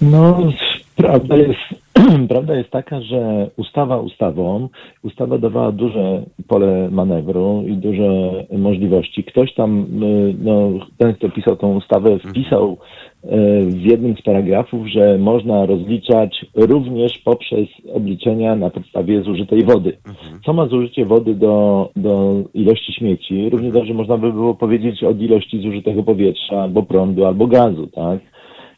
No, 0.00 0.52
prawda 0.96 1.36
jest, 1.36 1.60
prawda 2.28 2.56
jest 2.56 2.70
taka, 2.70 3.00
że 3.00 3.50
ustawa 3.56 3.96
ustawą, 4.00 4.68
ustawa 5.02 5.38
dawała 5.38 5.72
duże 5.72 6.22
pole 6.48 6.88
manewru 6.90 7.64
i 7.68 7.72
duże 7.72 8.30
możliwości. 8.58 9.24
Ktoś 9.24 9.54
tam, 9.54 9.86
y, 10.02 10.34
no, 10.44 10.70
ten, 10.98 11.14
kto 11.14 11.28
pisał 11.28 11.56
tą 11.56 11.76
ustawę, 11.76 12.18
wpisał 12.18 12.76
y, 13.24 13.28
w 13.66 13.82
jednym 13.82 14.16
z 14.16 14.22
paragrafów, 14.22 14.86
że 14.86 15.18
można 15.18 15.66
rozliczać 15.66 16.46
również 16.54 17.18
poprzez 17.18 17.68
obliczenia 17.94 18.56
na 18.56 18.70
podstawie 18.70 19.22
zużytej 19.22 19.64
wody. 19.64 19.96
Mhm. 20.06 20.40
Co 20.44 20.52
ma 20.52 20.66
zużycie 20.66 21.06
wody 21.06 21.34
do, 21.34 21.88
do 21.96 22.34
ilości 22.54 22.92
śmieci? 22.92 23.50
Równie 23.50 23.72
dobrze 23.72 23.94
można 23.94 24.18
by 24.18 24.32
było 24.32 24.54
powiedzieć 24.54 25.04
od 25.04 25.20
ilości 25.20 25.62
zużytego 25.62 26.02
powietrza, 26.02 26.62
albo 26.62 26.82
prądu, 26.82 27.24
albo 27.24 27.46
gazu, 27.46 27.86
tak? 27.86 28.31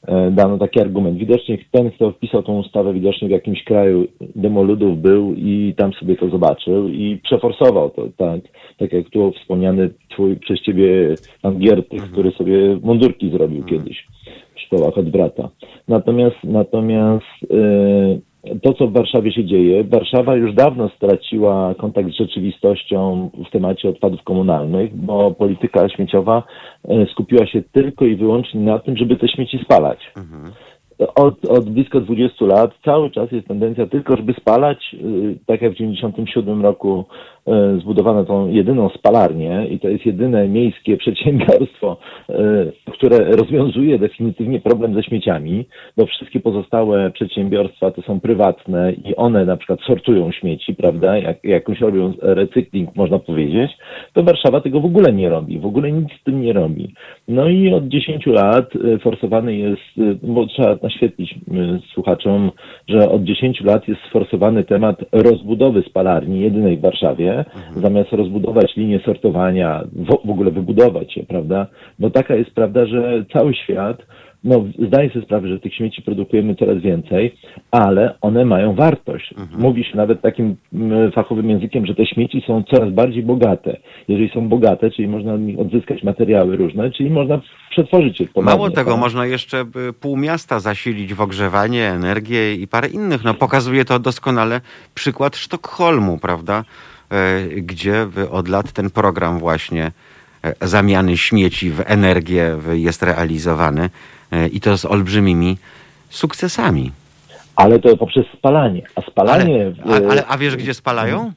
E, 0.06 0.30
dano 0.30 0.58
taki 0.58 0.80
argument. 0.80 1.18
Widocznie 1.18 1.58
ten, 1.70 1.90
kto 1.90 2.10
wpisał 2.10 2.42
tą 2.42 2.58
ustawę, 2.58 2.92
widocznie 2.92 3.28
w 3.28 3.30
jakimś 3.30 3.64
kraju 3.64 4.06
demoludów 4.36 5.00
był 5.00 5.34
i 5.34 5.74
tam 5.76 5.92
sobie 5.92 6.16
to 6.16 6.28
zobaczył 6.28 6.88
i 6.88 7.20
przeforsował 7.22 7.90
to, 7.90 8.08
tak, 8.16 8.40
tak 8.78 8.92
jak 8.92 9.10
tu 9.10 9.32
wspomniany 9.32 9.90
twój 10.10 10.36
przez 10.36 10.60
ciebie 10.60 11.14
pan 11.42 11.58
Giertych, 11.58 12.02
mhm. 12.02 12.12
który 12.12 12.30
sobie 12.30 12.78
mundurki 12.82 13.30
zrobił 13.30 13.62
mhm. 13.62 13.78
kiedyś 13.78 14.06
w 14.54 14.60
szkołach 14.60 14.98
od 14.98 15.10
brata. 15.10 15.48
Natomiast, 15.88 16.36
natomiast 16.44 17.24
yy, 17.50 18.20
to, 18.62 18.72
co 18.72 18.86
w 18.86 18.92
Warszawie 18.92 19.32
się 19.32 19.44
dzieje. 19.44 19.84
Warszawa 19.84 20.36
już 20.36 20.54
dawno 20.54 20.88
straciła 20.88 21.74
kontakt 21.74 22.08
z 22.10 22.18
rzeczywistością 22.18 23.30
w 23.48 23.50
temacie 23.50 23.88
odpadów 23.88 24.22
komunalnych, 24.22 24.96
bo 24.96 25.30
polityka 25.30 25.88
śmieciowa 25.88 26.42
e, 26.88 27.06
skupiła 27.06 27.46
się 27.46 27.62
tylko 27.62 28.04
i 28.04 28.16
wyłącznie 28.16 28.60
na 28.60 28.78
tym, 28.78 28.96
żeby 28.96 29.16
te 29.16 29.28
śmieci 29.28 29.58
spalać. 29.64 29.98
Mhm 30.16 30.52
od, 30.98 31.44
od 31.44 31.70
blisko 31.70 32.00
20 32.00 32.44
lat 32.44 32.70
cały 32.84 33.10
czas 33.10 33.32
jest 33.32 33.48
tendencja 33.48 33.86
tylko, 33.86 34.16
żeby 34.16 34.34
spalać, 34.34 34.94
y, 34.94 35.38
tak 35.46 35.62
jak 35.62 35.72
w 35.72 35.76
97 35.76 36.62
roku 36.62 37.04
y, 37.48 37.80
zbudowano 37.80 38.24
tą 38.24 38.48
jedyną 38.48 38.88
spalarnię 38.88 39.66
i 39.70 39.80
to 39.80 39.88
jest 39.88 40.06
jedyne 40.06 40.48
miejskie 40.48 40.96
przedsiębiorstwo, 41.04 41.96
y, 42.30 42.34
które 42.92 43.18
rozwiązuje 43.18 43.98
definitywnie 43.98 44.60
problem 44.60 44.94
ze 44.94 45.02
śmieciami, 45.02 45.66
bo 45.96 46.06
wszystkie 46.06 46.40
pozostałe 46.40 47.10
przedsiębiorstwa 47.10 47.90
to 47.90 48.02
są 48.02 48.20
prywatne 48.20 48.92
i 48.92 49.16
one 49.16 49.44
na 49.44 49.56
przykład 49.56 49.80
sortują 49.80 50.32
śmieci, 50.32 50.74
prawda, 50.74 51.18
jak, 51.18 51.44
jakąś 51.44 51.80
robią 51.80 52.12
recykling, 52.22 52.96
można 52.96 53.18
powiedzieć, 53.18 53.70
to 54.12 54.22
Warszawa 54.22 54.60
tego 54.60 54.80
w 54.80 54.84
ogóle 54.84 55.12
nie 55.12 55.28
robi, 55.28 55.58
w 55.58 55.66
ogóle 55.66 55.92
nic 55.92 56.08
z 56.20 56.24
tym 56.24 56.40
nie 56.40 56.52
robi. 56.52 56.94
No 57.28 57.48
i 57.48 57.74
od 57.74 57.88
10 57.88 58.26
lat 58.26 58.70
forsowany 59.02 59.56
jest, 59.56 60.22
bo 60.22 60.46
trzeba 60.46 60.76
naświetlić 60.84 61.32
y, 61.32 61.38
słuchaczom, 61.94 62.50
że 62.88 63.10
od 63.10 63.24
10 63.24 63.60
lat 63.60 63.88
jest 63.88 64.00
sforsowany 64.08 64.64
temat 64.64 64.96
rozbudowy 65.12 65.82
spalarni, 65.82 66.40
jedynej 66.40 66.76
w 66.76 66.80
Warszawie, 66.80 67.38
mhm. 67.38 67.80
zamiast 67.82 68.12
rozbudować 68.12 68.76
linię 68.76 69.00
sortowania, 69.04 69.84
w, 69.92 70.26
w 70.26 70.30
ogóle 70.30 70.50
wybudować 70.50 71.16
je, 71.16 71.22
prawda? 71.22 71.66
Bo 71.98 72.10
taka 72.10 72.34
jest 72.34 72.50
prawda, 72.50 72.86
że 72.86 73.24
cały 73.32 73.54
świat 73.54 74.06
no, 74.44 74.64
zdaję 74.86 75.10
sobie 75.10 75.24
sprawę, 75.24 75.48
że 75.48 75.60
tych 75.60 75.74
śmieci 75.74 76.02
produkujemy 76.02 76.54
coraz 76.54 76.78
więcej, 76.82 77.34
ale 77.70 78.14
one 78.20 78.44
mają 78.44 78.74
wartość. 78.74 79.34
Mhm. 79.38 79.60
Mówi 79.62 79.84
się 79.84 79.96
nawet 79.96 80.20
takim 80.22 80.56
fachowym 81.14 81.50
językiem, 81.50 81.86
że 81.86 81.94
te 81.94 82.06
śmieci 82.06 82.42
są 82.46 82.62
coraz 82.62 82.92
bardziej 82.92 83.22
bogate. 83.22 83.76
Jeżeli 84.08 84.30
są 84.34 84.48
bogate, 84.48 84.90
czyli 84.90 85.08
można 85.08 85.32
odzyskać 85.58 86.02
materiały 86.02 86.56
różne, 86.56 86.90
czyli 86.90 87.10
można 87.10 87.40
przetworzyć 87.70 88.20
je 88.20 88.26
ponownie. 88.26 88.56
Mało 88.56 88.70
tego, 88.70 88.90
tak? 88.90 89.00
można 89.00 89.26
jeszcze 89.26 89.64
pół 90.00 90.16
miasta 90.16 90.60
zasilić 90.60 91.14
w 91.14 91.20
ogrzewanie, 91.20 91.88
energię 91.88 92.54
i 92.54 92.68
parę 92.68 92.88
innych. 92.88 93.24
No, 93.24 93.34
pokazuje 93.34 93.84
to 93.84 93.98
doskonale 93.98 94.60
przykład 94.94 95.36
Sztokholmu, 95.36 96.18
prawda? 96.18 96.64
E, 97.10 97.46
gdzie 97.48 98.06
od 98.30 98.48
lat 98.48 98.72
ten 98.72 98.90
program 98.90 99.38
właśnie 99.38 99.90
e, 100.42 100.68
zamiany 100.68 101.16
śmieci 101.16 101.70
w 101.70 101.82
energię 101.86 102.58
jest 102.72 103.02
realizowany. 103.02 103.90
E, 104.34 104.48
i 104.48 104.60
to 104.60 104.78
z 104.78 104.84
olbrzymimi 104.84 105.56
sukcesami. 106.10 106.92
Ale 107.56 107.78
to 107.78 107.96
poprzez 107.96 108.26
spalanie. 108.38 108.82
A 108.96 109.00
spalanie. 109.02 109.72
Ale, 109.84 110.06
a, 110.06 110.10
ale, 110.10 110.26
a 110.26 110.38
wiesz, 110.38 110.56
gdzie 110.56 110.74
spalają? 110.74 111.32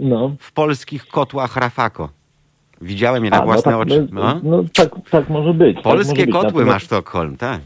No. 0.00 0.34
W 0.38 0.52
polskich 0.52 1.06
kotłach 1.06 1.56
Rafako. 1.56 2.08
Widziałem 2.80 3.24
je 3.24 3.30
na 3.30 3.36
a, 3.36 3.40
no 3.40 3.46
własne 3.46 3.72
no 3.72 3.78
tak, 3.78 3.86
oczy. 3.86 4.08
No, 4.12 4.40
no, 4.42 4.64
tak, 4.74 4.90
tak 5.10 5.28
może 5.28 5.54
być. 5.54 5.82
Polskie 5.82 6.26
tak 6.26 6.32
kotły 6.32 6.48
Natomiast... 6.48 6.68
masz 6.68 6.82
Sztokholm, 6.82 7.36
tak. 7.36 7.60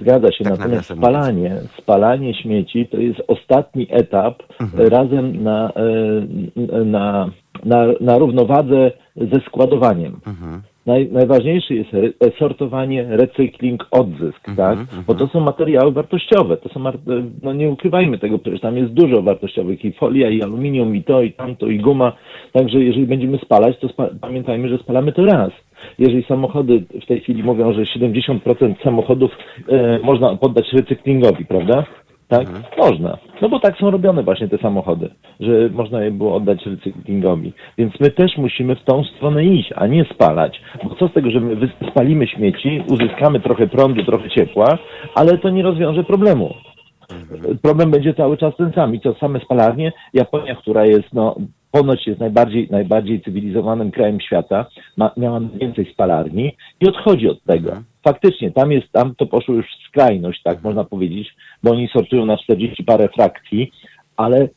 Zgadza 0.00 0.32
się, 0.32 0.44
tak 0.44 0.58
natomiast 0.58 0.92
spalanie, 0.98 1.56
spalanie 1.78 2.34
śmieci 2.34 2.88
to 2.90 2.96
jest 2.96 3.22
ostatni 3.28 3.86
etap 3.90 4.42
mhm. 4.60 4.88
razem 4.88 5.42
na, 5.42 5.70
e, 5.70 6.84
na, 6.84 7.30
na, 7.64 7.86
na 8.00 8.18
równowadze 8.18 8.92
ze 9.16 9.40
składowaniem. 9.46 10.20
Mhm. 10.26 10.62
Naj, 10.86 11.08
najważniejszy 11.12 11.74
jest 11.74 11.94
re, 11.94 12.30
sortowanie, 12.38 13.06
recykling, 13.08 13.86
odzysk, 13.90 14.48
mm 14.48 14.54
-hmm, 14.54 14.56
tak? 14.56 14.78
-hmm. 14.78 15.02
Bo 15.06 15.14
to 15.14 15.26
są 15.26 15.40
materiały 15.40 15.92
wartościowe. 15.92 16.56
To 16.56 16.68
są, 16.68 16.80
no 17.42 17.52
nie 17.52 17.70
ukrywajmy 17.70 18.18
tego, 18.18 18.38
przecież 18.38 18.60
tam 18.60 18.76
jest 18.76 18.92
dużo 18.92 19.22
wartościowych 19.22 19.84
i 19.84 19.92
folia, 19.92 20.30
i 20.30 20.42
aluminium, 20.42 20.96
i 20.96 21.04
to, 21.04 21.22
i 21.22 21.32
tamto, 21.32 21.66
i 21.66 21.78
guma. 21.78 22.12
Także 22.52 22.78
jeżeli 22.84 23.06
będziemy 23.06 23.38
spalać, 23.38 23.78
to 23.78 23.88
spa 23.88 24.08
pamiętajmy, 24.20 24.68
że 24.68 24.78
spalamy 24.78 25.12
to 25.12 25.24
raz. 25.24 25.50
Jeżeli 25.98 26.22
samochody 26.22 26.84
w 27.02 27.06
tej 27.06 27.20
chwili 27.20 27.42
mówią, 27.42 27.72
że 27.72 27.82
70% 27.82 28.74
samochodów 28.84 29.30
e, 29.68 29.98
można 29.98 30.36
poddać 30.36 30.72
recyklingowi, 30.72 31.44
prawda? 31.44 31.84
Tak? 32.28 32.48
Mhm. 32.48 32.64
Można. 32.78 33.18
No 33.42 33.48
bo 33.48 33.60
tak 33.60 33.76
są 33.78 33.90
robione 33.90 34.22
właśnie 34.22 34.48
te 34.48 34.58
samochody, 34.58 35.10
że 35.40 35.68
można 35.72 36.02
je 36.02 36.10
było 36.10 36.34
oddać 36.34 36.66
recyklingowi. 36.66 37.52
Więc 37.78 38.00
my 38.00 38.10
też 38.10 38.36
musimy 38.36 38.76
w 38.76 38.84
tą 38.84 39.04
stronę 39.04 39.44
iść, 39.44 39.72
a 39.76 39.86
nie 39.86 40.04
spalać. 40.04 40.60
Bo 40.84 40.94
co 40.94 41.08
z 41.08 41.12
tego, 41.12 41.30
że 41.30 41.40
my 41.40 41.68
spalimy 41.90 42.26
śmieci, 42.26 42.82
uzyskamy 42.88 43.40
trochę 43.40 43.66
prądu, 43.66 44.04
trochę 44.04 44.30
ciepła, 44.30 44.78
ale 45.14 45.38
to 45.38 45.50
nie 45.50 45.62
rozwiąże 45.62 46.04
problemu. 46.04 46.54
Problem 47.62 47.90
będzie 47.90 48.14
cały 48.14 48.36
czas 48.36 48.56
ten 48.56 48.72
sam. 48.72 48.94
I 48.94 49.00
co 49.00 49.14
same 49.14 49.40
spalarnie, 49.40 49.92
Japonia, 50.14 50.54
która 50.54 50.86
jest, 50.86 51.12
no, 51.12 51.36
ponoć 51.70 52.06
jest 52.06 52.20
najbardziej, 52.20 52.68
najbardziej 52.70 53.20
cywilizowanym 53.20 53.90
krajem 53.90 54.20
świata, 54.20 54.66
ma, 54.96 55.10
miała 55.16 55.40
najwięcej 55.40 55.92
spalarni 55.92 56.52
i 56.80 56.88
odchodzi 56.88 57.28
od 57.28 57.42
tego. 57.42 57.70
Faktycznie, 58.06 58.50
tam 58.50 58.72
jest, 58.72 58.92
tam 58.92 59.14
to 59.14 59.26
poszło 59.26 59.54
już 59.54 59.66
w 59.66 59.88
skrajność, 59.88 60.42
tak 60.42 60.62
można 60.62 60.84
powiedzieć, 60.84 61.34
bo 61.62 61.70
oni 61.70 61.88
sortują 61.88 62.26
na 62.26 62.36
40 62.36 62.84
parę 62.84 63.08
frakcji, 63.08 63.72
ale 64.16 64.48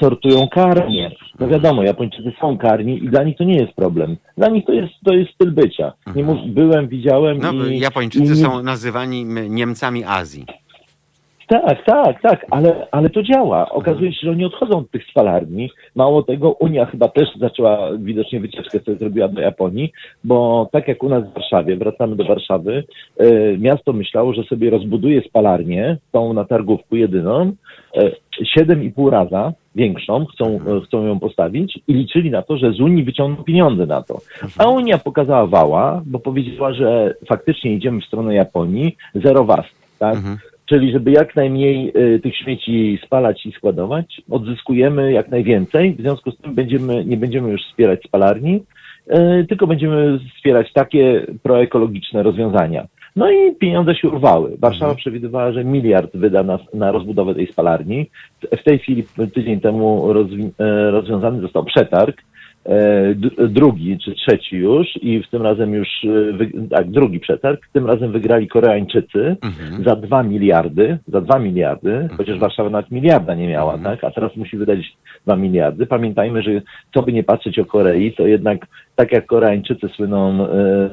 sortują 0.00 0.48
karnie. 0.48 1.10
No 1.40 1.48
wiadomo, 1.48 1.82
Japończycy 1.82 2.32
są 2.40 2.58
karni 2.58 3.04
i 3.04 3.08
dla 3.08 3.22
nich 3.22 3.36
to 3.36 3.44
nie 3.44 3.56
jest 3.56 3.72
problem. 3.72 4.16
Dla 4.36 4.48
nich 4.48 4.64
to 4.66 4.72
jest, 4.72 4.92
to 5.04 5.14
jest 5.14 5.30
styl 5.34 5.52
bycia. 5.52 5.92
Nie 6.16 6.24
mów, 6.24 6.38
byłem, 6.46 6.88
widziałem 6.88 7.38
No, 7.38 7.66
i... 7.66 7.78
Japończycy 7.78 8.32
i 8.32 8.36
są 8.36 8.62
nazywani 8.62 9.24
Niemcami 9.50 10.04
Azji. 10.04 10.46
Tak, 11.50 11.84
tak, 11.84 12.22
tak, 12.22 12.46
ale, 12.50 12.86
ale 12.90 13.10
to 13.10 13.22
działa. 13.22 13.70
Okazuje 13.70 14.12
się, 14.12 14.18
że 14.22 14.30
oni 14.30 14.44
odchodzą 14.44 14.78
od 14.78 14.90
tych 14.90 15.04
spalarni. 15.10 15.70
Mało 15.94 16.22
tego, 16.22 16.50
Unia 16.50 16.86
chyba 16.86 17.08
też 17.08 17.28
zaczęła 17.40 17.90
widocznie 17.98 18.40
wycieczkę, 18.40 18.78
sobie 18.78 18.96
zrobiła 18.96 19.28
do 19.28 19.40
Japonii, 19.40 19.92
bo 20.24 20.68
tak 20.72 20.88
jak 20.88 21.02
u 21.02 21.08
nas 21.08 21.24
w 21.24 21.34
Warszawie, 21.34 21.76
wracamy 21.76 22.16
do 22.16 22.24
Warszawy, 22.24 22.84
e, 23.18 23.58
miasto 23.58 23.92
myślało, 23.92 24.32
że 24.34 24.42
sobie 24.42 24.70
rozbuduje 24.70 25.22
spalarnię, 25.22 25.96
tą 26.12 26.32
na 26.32 26.44
targówku 26.44 26.96
jedyną, 26.96 27.52
e, 27.96 28.10
7,5 28.44 29.10
raza 29.10 29.52
większą, 29.74 30.26
chcą, 30.26 30.46
e, 30.46 30.80
chcą 30.86 31.06
ją 31.06 31.20
postawić 31.20 31.78
i 31.88 31.94
liczyli 31.94 32.30
na 32.30 32.42
to, 32.42 32.56
że 32.56 32.72
z 32.72 32.80
Unii 32.80 33.04
wyciągną 33.04 33.44
pieniądze 33.44 33.86
na 33.86 34.02
to. 34.02 34.18
A 34.58 34.68
Unia 34.68 34.98
pokazała 34.98 35.46
wała, 35.46 36.02
bo 36.06 36.18
powiedziała, 36.18 36.72
że 36.72 37.14
faktycznie 37.28 37.74
idziemy 37.74 38.00
w 38.00 38.04
stronę 38.04 38.34
Japonii, 38.34 38.96
zero 39.14 39.44
was, 39.44 39.64
tak? 39.98 40.16
Czyli 40.70 40.92
żeby 40.92 41.10
jak 41.10 41.36
najmniej 41.36 41.92
y, 41.96 42.20
tych 42.20 42.36
śmieci 42.36 42.98
spalać 43.06 43.46
i 43.46 43.52
składować, 43.52 44.22
odzyskujemy 44.30 45.12
jak 45.12 45.28
najwięcej. 45.28 45.94
W 45.94 46.00
związku 46.00 46.30
z 46.30 46.38
tym 46.38 46.54
będziemy, 46.54 47.04
nie 47.04 47.16
będziemy 47.16 47.50
już 47.50 47.60
wspierać 47.62 48.02
spalarni, 48.04 48.62
y, 49.06 49.46
tylko 49.48 49.66
będziemy 49.66 50.18
wspierać 50.36 50.72
takie 50.72 51.26
proekologiczne 51.42 52.22
rozwiązania. 52.22 52.86
No 53.16 53.30
i 53.30 53.54
pieniądze 53.54 53.94
się 53.94 54.08
urwały. 54.08 54.56
Warszawa 54.58 54.94
przewidywała, 54.94 55.52
że 55.52 55.64
miliard 55.64 56.16
wyda 56.16 56.42
na, 56.42 56.58
na 56.74 56.92
rozbudowę 56.92 57.34
tej 57.34 57.46
spalarni. 57.46 58.10
W 58.60 58.62
tej 58.64 58.78
chwili 58.78 59.04
tydzień 59.34 59.60
temu 59.60 60.12
rozwi- 60.12 60.50
e, 60.58 60.90
rozwiązany 60.90 61.40
został 61.40 61.64
przetarg 61.64 62.22
drugi 63.48 63.98
czy 63.98 64.14
trzeci 64.14 64.56
już 64.56 64.86
i 65.02 65.22
w 65.22 65.28
tym 65.28 65.42
razem 65.42 65.74
już, 65.74 65.88
e, 66.04 66.68
tak, 66.70 66.90
drugi 66.90 67.20
przetarg, 67.20 67.60
tym 67.72 67.86
razem 67.86 68.12
wygrali 68.12 68.48
Koreańczycy 68.48 69.36
za 69.84 69.96
dwa 69.96 70.22
miliardy, 70.22 70.98
za 71.08 71.20
dwa 71.20 71.38
miliardy, 71.38 72.08
chociaż 72.16 72.38
Warszawa 72.38 72.70
nawet 72.70 72.90
miliarda 72.90 73.34
nie 73.34 73.48
miała, 73.48 73.78
tak, 73.78 74.04
a 74.04 74.10
teraz 74.10 74.36
musi 74.36 74.56
wydać 74.56 74.78
dwa 75.24 75.36
miliardy. 75.36 75.86
Pamiętajmy, 75.86 76.42
że 76.42 76.50
co 76.94 77.02
by 77.02 77.12
nie 77.12 77.24
patrzeć 77.24 77.58
o 77.58 77.64
Korei, 77.64 78.12
to 78.12 78.26
jednak 78.26 78.66
tak 78.96 79.12
jak 79.12 79.26
Koreańczycy 79.26 79.88
słyną 79.88 80.46
e, 80.46 80.48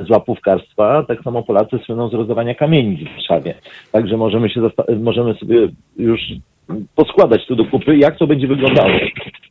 z 0.05 0.09
łapówkarstwa, 0.09 1.03
tak 1.03 1.23
samo 1.23 1.43
Polacy 1.43 1.77
słyną 1.85 2.09
z 2.09 2.13
rozdawania 2.13 2.55
kamieni 2.55 3.05
w 3.05 3.13
Warszawie. 3.13 3.53
Także 3.91 4.17
możemy 4.17 4.49
się 4.49 4.61
możemy 4.99 5.33
sobie 5.33 5.67
już 5.97 6.21
poskładać 6.95 7.45
tu 7.45 7.55
do 7.55 7.65
kupy, 7.65 7.97
jak 7.97 8.17
to 8.17 8.27
będzie 8.27 8.47
wyglądało. 8.47 8.89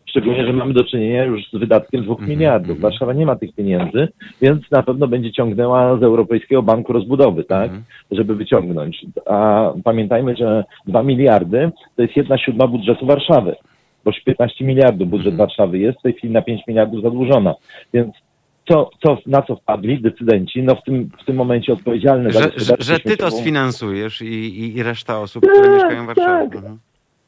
Szczególnie, 0.07 0.47
że 0.47 0.53
mamy 0.53 0.75
do 0.75 0.85
czynienia 0.85 1.25
już 1.25 1.41
z 1.53 1.59
wydatkiem 1.59 2.03
dwóch 2.03 2.21
miliardów. 2.21 2.81
Warszawa 2.81 3.13
nie 3.13 3.27
ma 3.27 3.37
tych 3.37 3.55
pieniędzy, 3.55 4.09
więc 4.43 4.71
na 4.71 4.83
pewno 4.83 5.09
będzie 5.09 5.33
ciągnęła 5.33 5.99
z 5.99 6.03
Europejskiego 6.03 6.63
Banku 6.63 6.93
Rozbudowy, 6.93 7.45
tak, 7.45 7.71
żeby 8.11 8.35
wyciągnąć. 8.35 9.07
A 9.27 9.71
pamiętajmy, 9.85 10.37
że 10.37 10.65
dwa 10.87 11.03
miliardy 11.03 11.71
to 11.97 12.03
jest 12.03 12.17
jedna 12.17 12.39
siódma 12.39 12.67
budżetu 12.67 13.07
Warszawy, 13.07 13.57
bo 14.05 14.13
15 14.25 14.65
miliardów 14.65 15.09
budżet 15.09 15.37
Warszawy 15.37 15.79
jest 15.79 15.99
w 15.99 16.03
tej 16.03 16.13
chwili 16.13 16.33
na 16.33 16.43
5 16.43 16.63
miliardów 16.69 17.03
zadłużona. 17.03 17.55
Więc 17.95 18.15
co, 18.69 18.91
co, 19.03 19.19
na 19.27 19.43
co 19.43 19.57
wpadli 19.57 20.01
decydenci, 20.03 20.63
no 20.63 20.75
w 20.75 20.83
tym, 20.83 21.11
w 21.23 21.25
tym 21.25 21.37
momencie 21.37 21.73
odpowiedzialny 21.73 22.33
za 22.33 22.41
Że, 22.41 22.51
że, 22.57 22.77
że 22.79 23.01
ty 23.01 23.17
to 23.17 23.31
sfinansujesz 23.31 24.23
i, 24.23 24.27
i, 24.27 24.77
i 24.77 24.83
reszta 24.83 25.21
osób, 25.21 25.47
które 25.47 25.63
Tak, 25.63 25.73
mieszkają 25.73 26.05
w 26.05 26.07
Warszawie. 26.07 26.49
tak. 26.49 26.57
Mhm. 26.57 26.79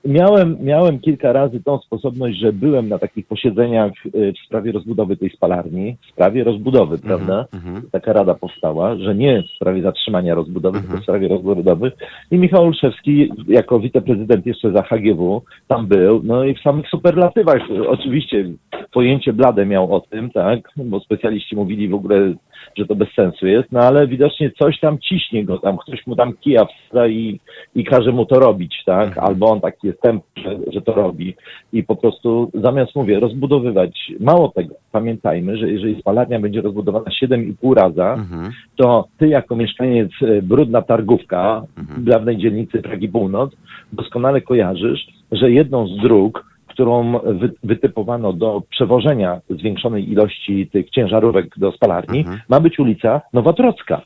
Miałem, 0.05 0.57
miałem 0.61 0.99
kilka 1.01 1.33
razy 1.33 1.63
tą 1.63 1.79
sposobność, 1.79 2.39
że 2.39 2.53
byłem 2.53 2.89
na 2.89 2.99
takich 2.99 3.27
posiedzeniach 3.27 3.93
y, 4.07 4.33
w 4.33 4.47
sprawie 4.47 4.73
rozbudowy 4.73 5.17
tej 5.17 5.31
spalarni, 5.31 5.97
w 6.03 6.13
sprawie 6.13 6.45
rozbudowy, 6.45 6.99
prawda? 6.99 7.47
mhm. 7.55 7.83
Taka 7.93 8.13
rada 8.13 8.35
powstała, 8.35 8.97
że 8.97 9.15
nie 9.15 9.43
w 9.43 9.57
sprawie 9.57 9.83
zatrzymania 9.83 10.35
rozbudowy, 10.35 10.81
tylko 10.81 10.97
w 10.97 11.03
sprawie 11.03 11.29
rozbudowy. 11.29 11.93
I 12.31 12.39
Michał 12.39 12.65
Olszewski, 12.65 13.33
jako 13.49 13.81
wiceprezydent 13.81 14.47
jeszcze 14.47 14.73
za 14.73 14.83
HGW, 14.83 15.43
tam 15.69 15.87
był, 15.87 16.21
no 16.25 16.45
i 16.45 16.55
w 16.55 16.61
samych 16.61 16.89
superlatywach, 16.89 17.63
oczywiście 17.89 18.45
pojęcie 18.93 19.33
blade 19.33 19.67
miał 19.67 19.95
o 19.95 20.01
tym, 20.01 20.31
tak, 20.31 20.71
bo 20.77 21.01
specjaliści 21.01 21.57
mówili 21.57 21.89
w 21.89 21.95
ogóle, 21.95 22.35
że 22.79 22.87
to 22.87 22.95
bez 22.95 23.09
sensu 23.17 23.47
jest, 23.47 23.73
no 23.73 23.81
ale 23.81 24.07
widocznie 24.07 24.51
coś 24.51 24.81
tam 24.81 24.99
ciśnie 24.99 25.45
go, 25.45 25.59
tam 25.59 25.79
ktoś 25.79 26.07
mu 26.07 26.17
tam 26.17 26.33
kija 26.33 26.65
wsadza 26.65 27.09
i, 27.09 27.41
i 27.75 27.85
każe 27.85 28.13
mu 28.13 28.27
to 28.27 28.41
robić, 28.41 28.83
tak, 28.87 29.19
albo 29.19 29.51
on 29.51 29.61
taki 29.61 29.88
jest 29.89 30.01
tępy, 30.01 30.27
że, 30.37 30.59
że 30.73 30.81
to 30.83 30.93
robi 30.95 31.35
i 31.73 31.83
po 31.85 31.97
prostu 31.97 32.51
zamiast, 32.55 32.95
mówię, 32.97 33.21
rozbudowywać, 33.21 34.13
mało 34.21 34.49
tego, 34.49 34.75
pamiętajmy, 34.93 35.57
że 35.57 35.71
jeżeli 35.71 36.01
spalarnia 36.01 36.41
będzie 36.41 36.61
rozbudowana 36.61 37.11
7,5 37.23 37.75
raza, 37.75 38.15
Mhm. 38.15 38.53
to 38.77 39.09
ty 39.19 39.29
jako 39.29 39.57
mieszkaniec 39.57 40.11
e, 40.23 40.43
Brudna 40.43 40.83
Targówka, 40.83 41.63
dawnej 41.99 42.37
dzielnicy 42.37 42.83
Pragi 42.83 43.09
Północ, 43.09 43.51
doskonale 43.93 44.41
kojarzysz, 44.41 45.07
że 45.33 45.51
jedną 45.51 45.87
z 45.87 45.97
dróg, 46.03 46.45
którą 46.67 47.19
wy, 47.19 47.53
wytypowano 47.65 48.33
do 48.33 48.63
przewożenia 48.71 49.41
zwiększonej 49.51 50.11
ilości 50.13 50.67
tych 50.73 50.91
ciężarówek 50.91 51.47
do 51.59 51.73
spalarni, 51.73 52.25
ma 52.49 52.61
być 52.61 52.79
ulica 52.79 53.21
Nowotrocka. 53.33 54.03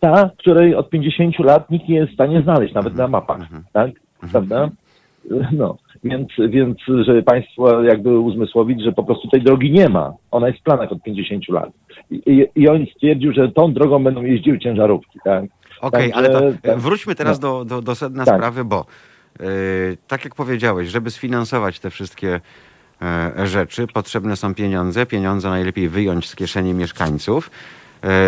Ta, 0.00 0.30
której 0.38 0.74
od 0.74 0.90
50 0.90 1.38
lat 1.38 1.70
nikt 1.70 1.88
nie 1.88 1.96
jest 1.96 2.10
w 2.10 2.14
stanie 2.14 2.42
znaleźć, 2.42 2.74
nawet 2.74 2.94
na 2.96 3.08
mapach, 3.08 3.38
tak? 3.72 3.90
Prawda? 4.32 4.68
No, 5.52 5.78
więc, 6.04 6.28
więc 6.48 6.78
żeby 7.04 7.22
Państwo 7.22 7.82
jakby 7.82 8.18
uzmysłowić, 8.18 8.82
że 8.84 8.92
po 8.92 9.04
prostu 9.04 9.28
tej 9.28 9.42
drogi 9.42 9.70
nie 9.72 9.88
ma. 9.88 10.12
Ona 10.30 10.48
jest 10.48 10.60
w 10.60 10.62
planach 10.62 10.92
od 10.92 11.02
50 11.02 11.48
lat. 11.48 11.70
I, 12.10 12.22
i, 12.26 12.46
i 12.62 12.68
on 12.68 12.86
stwierdził, 12.96 13.32
że 13.32 13.48
tą 13.52 13.72
drogą 13.72 14.04
będą 14.04 14.22
jeździły 14.22 14.58
ciężarówki, 14.58 15.18
tak? 15.24 15.44
Okej, 15.80 16.00
Także- 16.12 16.16
ale 16.16 16.28
to 16.28 16.48
e, 16.48 16.52
tak. 16.62 16.78
wróćmy 16.78 17.14
teraz 17.14 17.40
No. 17.40 17.48
do, 17.58 17.64
do, 17.64 17.82
do 17.82 17.94
sedna 17.94 18.24
Tak. 18.24 18.36
sprawy, 18.36 18.64
bo 18.64 18.86
e, 19.40 19.44
tak 20.08 20.24
jak 20.24 20.34
powiedziałeś, 20.34 20.88
żeby 20.88 21.10
sfinansować 21.10 21.80
te 21.80 21.90
wszystkie 21.90 22.40
e, 23.02 23.46
rzeczy, 23.46 23.86
potrzebne 23.86 24.36
są 24.36 24.54
pieniądze. 24.54 25.06
Pieniądze 25.06 25.50
najlepiej 25.50 25.88
wyjąć 25.88 26.28
z 26.28 26.36
kieszeni 26.36 26.74
mieszkańców. 26.74 27.50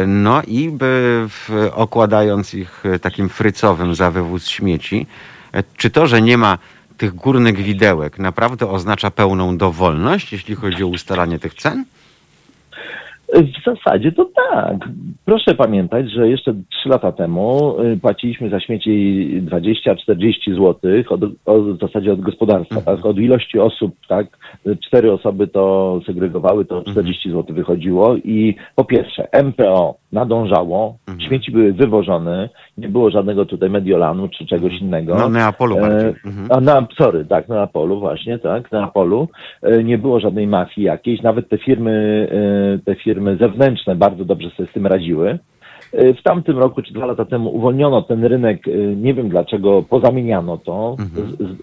No 0.07 0.43
i 0.47 0.71
by 0.71 1.27
okładając 1.75 2.55
ich 2.55 2.85
takim 3.03 3.29
frycowym 3.29 3.95
za 3.95 4.11
wywóz 4.11 4.49
śmieci, 4.49 5.07
czy 5.77 5.91
to, 5.91 6.07
że 6.07 6.23
nie 6.23 6.39
ma 6.39 6.59
tych 7.03 7.15
górnych 7.15 7.57
widełek 7.57 8.19
naprawdę 8.19 8.67
oznacza 8.69 9.11
pełną 9.11 9.57
dowolność, 9.57 10.33
jeśli 10.33 10.55
chodzi 10.55 10.85
o 10.85 10.87
ustalanie 10.87 11.39
tych 11.39 11.55
cen? 11.55 11.85
W 13.35 13.65
zasadzie 13.65 14.13
to 14.13 14.29
tak. 14.53 14.77
Proszę 15.25 15.55
pamiętać, 15.55 16.11
że 16.11 16.29
jeszcze 16.29 16.55
3 16.81 16.89
lata 16.89 17.13
temu 17.13 17.77
y, 17.81 17.99
płaciliśmy 18.01 18.51
za 18.51 18.61
śmieci 18.61 18.93
20-40 19.45 20.55
zł, 20.55 20.77
od, 21.09 21.21
od, 21.47 21.77
w 21.77 21.81
zasadzie 21.81 22.13
od 22.13 22.21
gospodarstwa, 22.21 22.81
tak? 22.81 23.07
od 23.07 23.19
ilości 23.19 23.59
osób, 23.59 23.95
tak? 24.09 24.27
Cztery 24.87 25.13
osoby 25.13 25.47
to 25.47 26.01
segregowały, 26.07 26.65
to 26.65 26.83
40 26.83 27.31
zł 27.31 27.57
wychodziło 27.57 28.17
i 28.17 28.57
po 28.75 28.85
pierwsze 28.85 29.29
MPO 29.33 30.02
nadążało, 30.13 30.97
śmieci 31.29 31.53
były 31.53 31.73
wywożone, 31.73 32.49
nie 32.79 32.89
było 32.89 33.11
żadnego 33.11 33.45
tutaj 33.47 33.71
Mediolanu 33.71 34.29
czy 34.29 34.47
czegoś 34.47 34.79
innego. 34.81 35.15
No, 35.15 35.29
Neapolu 35.29 35.77
bardziej. 35.77 36.09
E, 36.11 36.15
Mhm. 36.25 36.47
a 36.51 36.61
na, 36.61 36.87
sorry, 36.99 37.25
tak, 37.25 37.49
na 37.49 37.63
Apolu 37.63 38.01
właśnie, 38.01 38.39
tak, 38.39 38.73
na 38.73 38.85
Apolu. 38.85 39.29
E, 39.63 39.85
Nie 39.85 39.99
było 39.99 40.21
żadnej 40.21 40.47
mafii 40.47 40.87
jakiejś, 40.87 41.23
nawet 41.23 41.49
te 41.49 41.59
firmy, 41.59 42.29
e, 42.33 42.79
te 42.85 42.95
firmy 42.95 43.37
zewnętrzne 43.37 43.97
bardzo 43.97 44.25
dobrze 44.25 44.51
sobie 44.51 44.69
z 44.69 44.73
tym 44.73 44.87
radziły. 44.87 45.39
E, 45.93 46.15
W 46.15 46.23
tamtym 46.23 46.59
roku, 46.59 46.83
czy 46.83 46.93
dwa 46.93 47.07
lata 47.07 47.25
temu 47.25 47.51
uwolniono 47.57 48.03
ten 48.03 48.25
rynek, 48.25 48.69
e, 48.69 48.71
nie 48.97 49.15
wiem 49.15 49.29
dlaczego, 49.29 49.83
pozamieniano 49.83 50.59
to, 50.59 50.97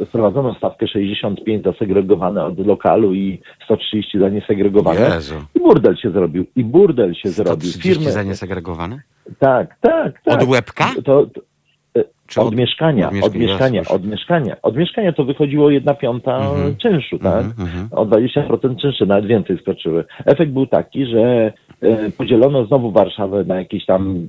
z- 0.01 0.07
wprowadzono 0.09 0.53
stawkę 0.53 0.87
65 0.87 1.63
za 1.63 1.73
segregowane 1.73 2.45
od 2.45 2.67
lokalu 2.67 3.13
i 3.13 3.39
130 3.65 4.19
za 4.19 4.29
niesegregowane. 4.29 4.99
Jezu. 5.15 5.35
I 5.55 5.59
burdel 5.59 5.95
się 5.95 6.11
zrobił, 6.11 6.45
i 6.55 6.63
burdel 6.63 7.13
się 7.13 7.29
zrobił. 7.29 7.69
130 7.69 8.11
za 8.11 8.23
niesegregowane? 8.23 8.99
Tak, 9.39 9.75
tak, 9.81 10.21
tak. 10.25 10.41
Od 10.41 10.47
łebka? 10.49 10.85
To, 11.05 11.25
to, 11.25 11.41
Czy 12.27 12.41
od, 12.41 12.55
mieszkania, 12.55 13.07
od 13.07 13.13
od 13.13 13.35
mieszkania, 13.35 13.47
mieszkania, 13.47 13.79
jasne. 13.79 13.95
od 13.95 14.05
mieszkania. 14.05 14.55
Od 14.61 14.77
mieszkania 14.77 15.13
to 15.13 15.23
wychodziło 15.23 15.69
jedna 15.69 15.93
piąta 15.93 16.37
Mhm. 16.37 16.75
czynszu, 16.75 17.19
tak? 17.19 17.45
Mhm, 17.45 17.67
mhm. 17.67 17.87
O 17.91 18.05
20% 18.05 18.81
czynsze, 18.81 19.05
nawet 19.05 19.25
więcej 19.25 19.57
skoczyły. 19.61 20.05
Efekt 20.25 20.51
był 20.51 20.67
taki, 20.67 21.05
że 21.05 21.53
e, 21.81 22.11
podzielono 22.11 22.65
znowu 22.65 22.91
Warszawę 22.91 23.43
na 23.43 23.55
jakieś 23.55 23.85
tam, 23.85 24.27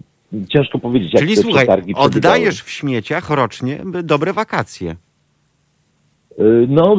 ciężko 0.48 0.78
powiedzieć, 0.78 1.14
jak 1.14 1.22
Czyli 1.22 1.36
słuchaj, 1.36 1.66
oddajesz 1.94 2.62
w 2.62 2.70
śmieciach 2.70 3.30
rocznie 3.30 3.78
dobre 4.04 4.32
wakacje. 4.32 4.96
E, 6.38 6.42
No, 6.68 6.96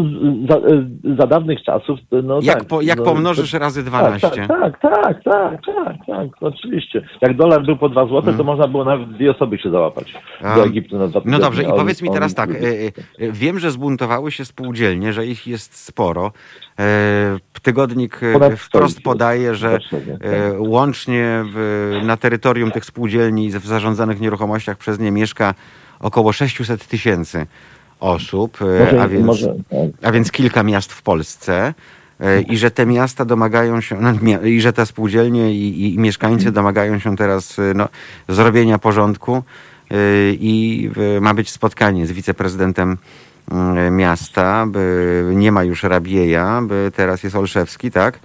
za, 0.49 0.55
e, 0.55 0.85
za 1.17 1.27
dawnych 1.27 1.63
czasów, 1.63 1.99
no 2.23 2.39
Jak, 2.41 2.59
tak. 2.59 2.67
po, 2.67 2.81
jak 2.81 2.97
no, 2.97 3.05
pomnożysz 3.05 3.53
razy 3.53 3.83
12. 3.83 4.29
Tak, 4.29 4.47
tak, 4.47 4.81
tak, 4.81 5.23
tak, 5.23 5.65
tak, 5.65 5.95
tak, 6.07 6.27
oczywiście. 6.41 7.07
Jak 7.21 7.37
dolar 7.37 7.65
był 7.65 7.77
po 7.77 7.89
2 7.89 8.05
zł, 8.05 8.33
to 8.37 8.43
można 8.43 8.67
było 8.67 8.85
nawet 8.85 9.13
dwie 9.13 9.31
osoby 9.31 9.57
się 9.57 9.71
załapać 9.71 10.13
A, 10.43 10.55
do 10.55 10.65
Egiptu 10.65 10.97
na 10.97 11.07
dwa 11.07 11.21
No 11.25 11.39
dobrze, 11.39 11.63
i 11.63 11.67
powiedz 11.67 12.01
mi 12.01 12.09
teraz 12.09 12.33
tak. 12.33 12.49
Wiem, 13.19 13.59
że 13.59 13.71
zbuntowały 13.71 14.31
się 14.31 14.45
spółdzielnie, 14.45 15.13
że 15.13 15.25
ich 15.25 15.47
jest 15.47 15.75
sporo. 15.75 16.31
E, 16.79 17.37
Tygodnik 17.61 18.23
e, 18.23 18.33
Ponad 18.33 18.53
wprost 18.53 19.01
podaje, 19.01 19.55
że 19.55 19.79
tak. 19.91 19.99
e, 20.21 20.59
łącznie 20.59 21.43
na 22.03 22.17
terytorium 22.17 22.71
tych 22.71 22.85
spółdzielni 22.85 23.49
w 23.49 23.65
zarządzanych 23.65 24.19
nieruchomościach 24.19 24.77
przez 24.77 24.99
nie 24.99 25.11
mieszka 25.11 25.53
około 25.99 26.33
600 26.33 26.87
tysięcy 26.87 27.45
osób, 28.02 28.57
e, 28.61 28.65
Może, 28.86 29.02
a, 29.02 29.07
więc, 29.07 29.26
może, 29.26 29.48
tak. 29.48 30.07
a 30.07 30.11
więc 30.11 30.32
kilka 30.32 30.64
miast 30.64 30.94
w 30.94 31.02
Polsce. 31.02 31.73
e, 32.19 32.41
I 32.41 32.57
że 32.57 32.72
te 32.72 32.86
miasta 32.86 33.26
domagają 33.26 33.82
się, 33.82 33.98
no, 34.02 34.11
i 34.44 34.61
że 34.61 34.73
te 34.73 34.86
spółdzielnie 34.86 35.53
i, 35.53 35.94
i, 35.94 35.99
mieszkańcy 35.99 36.52
domagają 36.52 36.99
się 36.99 37.18
teraz 37.18 37.60
e, 37.60 37.61
no, 37.76 37.88
zrobienia 38.30 38.80
porządku 38.80 39.44
i 40.32 40.90
ma 41.22 41.34
być 41.34 41.49
spotkanie 41.49 42.07
z 42.07 42.11
wiceprezydentem 42.11 42.98
miasta, 43.91 44.65
by 44.68 45.32
nie 45.36 45.52
ma 45.52 45.64
już 45.64 45.84
Rabieja, 45.84 46.61
teraz 46.95 47.23
jest 47.23 47.36
Olszewski, 47.36 47.91
tak? 47.91 48.19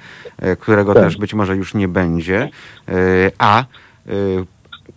Którego 0.61 0.95
Tak. 0.95 1.03
też 1.03 1.17
być 1.17 1.35
może 1.35 1.57
już 1.57 1.75
nie 1.75 1.89
będzie. 1.89 2.49
A 3.39 3.65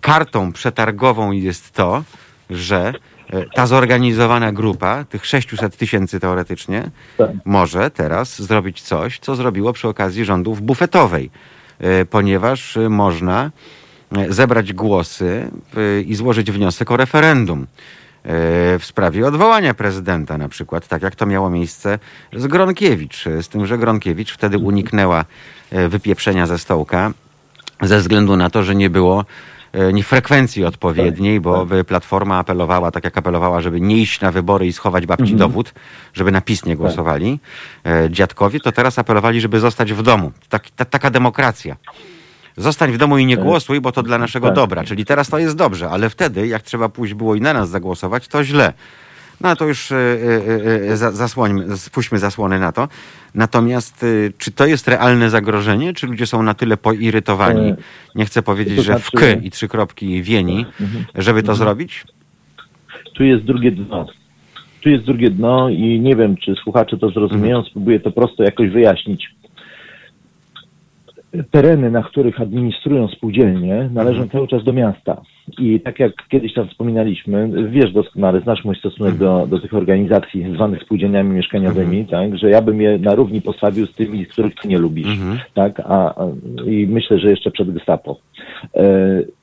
kartą 0.02 0.52
przetargową 0.52 1.32
jest 1.32 1.72
to, 1.72 2.04
że 2.50 2.94
ta 3.54 3.68
zorganizowana 3.68 4.52
grupa, 4.52 5.04
tych 5.06 5.26
600 5.26 5.78
tysięcy 5.78 6.20
teoretycznie, 6.20 6.90
Tak. 7.18 7.30
może 7.46 7.92
teraz 7.92 8.42
zrobić 8.42 8.82
coś, 8.82 9.20
co 9.20 9.36
zrobiło 9.36 9.74
przy 9.74 9.88
okazji 9.88 10.26
rządów 10.26 10.62
bufetowej, 10.62 11.30
e, 11.80 12.06
ponieważ 12.06 12.78
e, 12.78 12.90
można 12.90 13.52
e, 14.18 14.34
zebrać 14.34 14.74
głosy 14.74 15.52
e, 15.78 16.02
i 16.02 16.16
złożyć 16.16 16.52
wniosek 16.52 16.92
o 16.92 16.98
referendum 16.98 17.62
e, 17.62 17.66
w 18.80 18.86
sprawie 18.86 19.28
odwołania 19.28 19.74
prezydenta 19.74 20.38
na 20.38 20.50
przykład, 20.50 20.88
tak 20.88 21.02
jak 21.02 21.16
to 21.16 21.26
miało 21.26 21.50
miejsce 21.50 22.00
z 22.34 22.48
Gronkiewicz, 22.48 23.28
e, 23.28 23.44
z 23.44 23.50
tym, 23.50 23.66
że 23.68 23.78
Gronkiewicz 23.78 24.34
wtedy 24.34 24.58
uniknęła 24.58 25.26
e, 25.72 25.88
wypieprzenia 25.90 26.46
ze 26.46 26.58
stołka 26.58 27.12
ze 27.82 27.98
względu 27.98 28.36
na 28.38 28.50
to, 28.50 28.64
że 28.64 28.76
nie 28.76 28.90
było 28.90 29.26
e, 29.74 29.94
ni 29.94 30.04
frekwencji 30.04 30.66
odpowiedniej, 30.66 31.40
bo 31.40 31.66
by 31.66 31.84
Platforma 31.84 32.38
apelowała, 32.38 32.92
tak 32.92 33.04
jak 33.04 33.18
apelowała, 33.18 33.62
żeby 33.62 33.82
nie 33.82 33.98
iść 33.98 34.22
na 34.22 34.32
wybory 34.32 34.68
i 34.68 34.74
schować 34.74 35.06
babci 35.06 35.36
dowód, 35.36 35.74
żeby 36.14 36.32
na 36.32 36.42
PiS 36.42 36.66
nie 36.66 36.76
głosowali 36.76 37.40
e, 37.86 38.10
dziadkowie, 38.10 38.60
to 38.60 38.72
teraz 38.72 39.00
apelowali, 39.00 39.42
żeby 39.42 39.60
zostać 39.60 39.94
w 39.94 40.02
domu. 40.02 40.32
Tak, 40.50 40.70
ta, 40.70 40.86
taka 40.86 41.10
demokracja. 41.10 41.76
Zostań 42.58 42.92
w 42.92 42.98
domu 42.98 43.18
i 43.18 43.26
nie 43.26 43.38
głosuj, 43.38 43.82
bo 43.82 43.92
to 43.92 44.04
dla 44.04 44.18
naszego 44.18 44.48
Tak. 44.48 44.56
dobra. 44.56 44.84
Czyli 44.84 45.06
teraz 45.06 45.30
to 45.30 45.38
jest 45.40 45.56
dobrze, 45.56 45.90
ale 45.90 46.10
wtedy, 46.10 46.48
jak 46.48 46.62
trzeba 46.62 46.90
pójść 46.90 47.14
było 47.14 47.36
i 47.36 47.42
na 47.42 47.54
nas 47.54 47.70
zagłosować, 47.70 48.28
to 48.28 48.44
źle. 48.44 48.74
No 49.42 49.56
to 49.56 49.66
już 49.66 49.92
e, 49.92 49.96
e, 49.96 50.92
e, 50.92 50.98
za- 50.98 51.12
zasłońmy, 51.12 51.78
spuśćmy 51.78 52.20
zasłony 52.20 52.60
na 52.60 52.72
to. 52.72 52.88
Natomiast 53.36 54.06
czy 54.38 54.52
to 54.52 54.66
jest 54.66 54.88
realne 54.88 55.30
zagrożenie? 55.30 55.94
Czy 55.94 56.08
ludzie 56.08 56.26
są 56.28 56.44
na 56.44 56.54
tyle 56.54 56.78
poirytowani, 56.78 57.74
nie 58.16 58.26
chcę 58.26 58.42
powiedzieć, 58.42 58.76
to 58.76 58.82
że 58.84 59.00
w 59.00 59.10
znaczy- 59.10 59.38
k 59.38 59.42
i 59.46 59.52
trzy 59.52 59.68
kropki 59.68 60.24
wieni, 60.24 60.66
żeby 61.16 61.44
to 61.44 61.56
zrobić? 61.56 62.06
tu 63.20 63.24
jest 63.24 63.44
drugie 63.44 63.72
dno. 63.72 64.06
Tu 64.82 64.90
jest 64.90 65.06
drugie 65.06 65.30
dno 65.30 65.70
i 65.70 66.00
nie 66.00 66.16
wiem, 66.16 66.38
czy 66.38 66.56
słuchacze 66.64 66.98
to 66.98 67.10
zrozumieją, 67.10 67.64
spróbuję 67.64 68.00
to 68.00 68.12
prosto 68.12 68.44
jakoś 68.44 68.70
wyjaśnić. 68.70 69.30
Tereny, 71.52 71.92
na 71.92 72.04
których 72.04 72.42
administrują 72.42 73.08
spółdzielnie, 73.08 73.90
należą 73.94 74.30
cały 74.30 74.48
czas 74.48 74.64
do 74.64 74.74
miasta. 74.74 75.22
I 75.60 75.80
tak 75.80 76.00
jak 76.00 76.12
kiedyś 76.30 76.54
tam 76.54 76.68
wspominaliśmy, 76.68 77.50
wiesz 77.70 77.94
doskonale, 77.94 78.42
znasz 78.42 78.66
mój 78.66 78.76
stosunek 78.76 79.18
do, 79.18 79.48
do 79.48 79.60
tych 79.60 79.74
organizacji 79.74 80.54
zwanych 80.56 80.84
spółdzielniami 80.84 81.30
mieszkaniowymi, 81.30 82.06
tak, 82.06 82.38
że 82.38 82.50
ja 82.50 82.62
bym 82.62 82.82
je 82.82 82.98
na 82.98 83.16
równi 83.16 83.42
postawił 83.42 83.86
z 83.86 83.94
tymi, 83.94 84.26
z 84.26 84.28
których 84.30 84.56
ty 84.56 84.68
nie 84.68 84.78
lubisz, 84.78 85.08
Mhm. 85.08 85.40
tak, 85.54 85.80
a, 85.86 86.14
i 86.66 86.88
myślę, 86.90 87.20
że 87.20 87.30
jeszcze 87.30 87.52
przed 87.52 87.74
Gestapo. 87.74 88.18
E, 88.76 88.86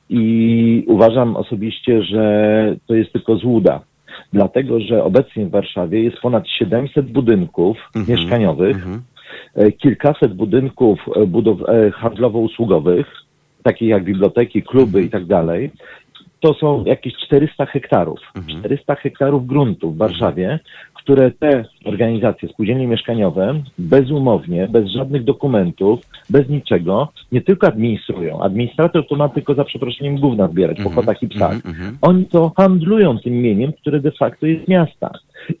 I 0.09 0.83
uważam 0.87 1.35
osobiście, 1.35 2.03
że 2.03 2.75
to 2.87 2.95
jest 2.95 3.13
tylko 3.13 3.35
złuda. 3.37 3.81
Dlatego, 4.33 4.79
że 4.79 5.03
obecnie 5.03 5.45
w 5.45 5.49
Warszawie 5.51 6.03
jest 6.03 6.17
ponad 6.17 6.43
700 6.59 7.05
budynków 7.11 7.77
Mhm. 7.95 8.19
mieszkaniowych, 8.19 8.75
Mhm. 8.75 9.01
e, 9.55 9.71
kilkaset 9.71 10.33
budynków 10.33 10.99
e, 11.15 11.19
budow- 11.25 11.91
handlowo-usługowych, 11.93 13.05
takich 13.63 13.89
jak 13.89 14.03
biblioteki, 14.03 14.63
kluby 14.63 15.03
i 15.03 15.09
tak 15.09 15.25
dalej. 15.25 15.71
To 16.39 16.53
są 16.53 16.83
jakieś 16.85 17.13
400 17.25 17.65
hektarów. 17.65 18.19
400 18.59 18.95
hektarów 18.95 19.47
gruntu 19.47 19.91
w 19.91 19.97
Warszawie, 19.97 20.59
które 20.93 21.31
te 21.31 21.65
organizacje, 21.85 22.49
spółdzielnie 22.49 22.87
mieszkaniowe, 22.87 23.61
bezumownie, 23.77 24.67
bez 24.67 24.87
żadnych 24.87 25.23
dokumentów, 25.23 25.99
bez 26.29 26.49
niczego, 26.49 27.07
nie 27.31 27.41
tylko 27.41 27.67
administrują. 27.67 28.41
Administrator 28.41 29.07
to 29.07 29.15
ma 29.15 29.29
tylko 29.29 29.53
za 29.53 29.63
przeproszeniem 29.63 30.19
gówna 30.19 30.47
zbierać 30.47 30.77
po 30.83 30.89
kotach 30.89 31.23
i 31.23 31.27
psach. 31.27 31.53
mhm, 31.53 31.75
mhm. 31.75 31.97
Oni 32.01 32.25
to 32.25 32.51
handlują 32.57 33.19
tym 33.19 33.33
mieniem, 33.41 33.73
które 33.73 33.99
de 33.99 34.11
facto 34.11 34.45
jest 34.45 34.67
miasta. 34.67 35.11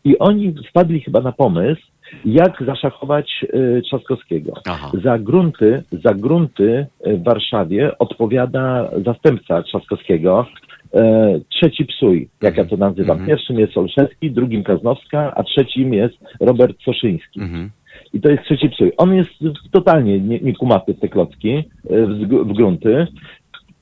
I 0.03 0.17
oni 0.19 0.55
wpadli 0.69 1.01
chyba 1.01 1.21
na 1.21 1.31
pomysł, 1.31 1.81
jak 2.25 2.63
zaszachować 2.65 3.45
y, 3.53 3.81
Trzaskowskiego. 3.81 4.53
Aha. 4.65 4.91
Za 5.03 5.19
grunty, 5.19 5.83
za 5.91 6.13
grunty 6.13 6.85
y, 7.07 7.17
w 7.17 7.23
Warszawie 7.23 7.97
odpowiada 7.97 8.91
zastępca 9.05 9.63
Trzaskowskiego, 9.63 10.45
e, 10.93 11.39
trzeci 11.49 11.85
psuj, 11.85 12.29
jak 12.41 12.57
ja 12.57 12.65
to 12.65 12.77
nazywam. 12.77 13.17
Mhm. 13.17 13.27
Pierwszym 13.27 13.59
jest 13.59 13.77
Olszewski, 13.77 14.31
drugim 14.31 14.63
Kaznowska, 14.63 15.33
a 15.35 15.43
trzecim 15.43 15.93
jest 15.93 16.15
Robert 16.39 16.81
Soszyński. 16.83 17.39
Mhm. 17.39 17.69
I 18.13 18.21
to 18.21 18.29
jest 18.29 18.43
trzeci 18.43 18.69
psuj. 18.69 18.91
On 18.97 19.15
jest 19.15 19.31
totalnie 19.71 20.19
nie, 20.19 20.39
nie 20.39 20.53
w 20.93 20.99
te 20.99 21.07
klocki, 21.07 21.63
w, 21.83 22.47
w 22.47 22.53
grunty. 22.53 23.07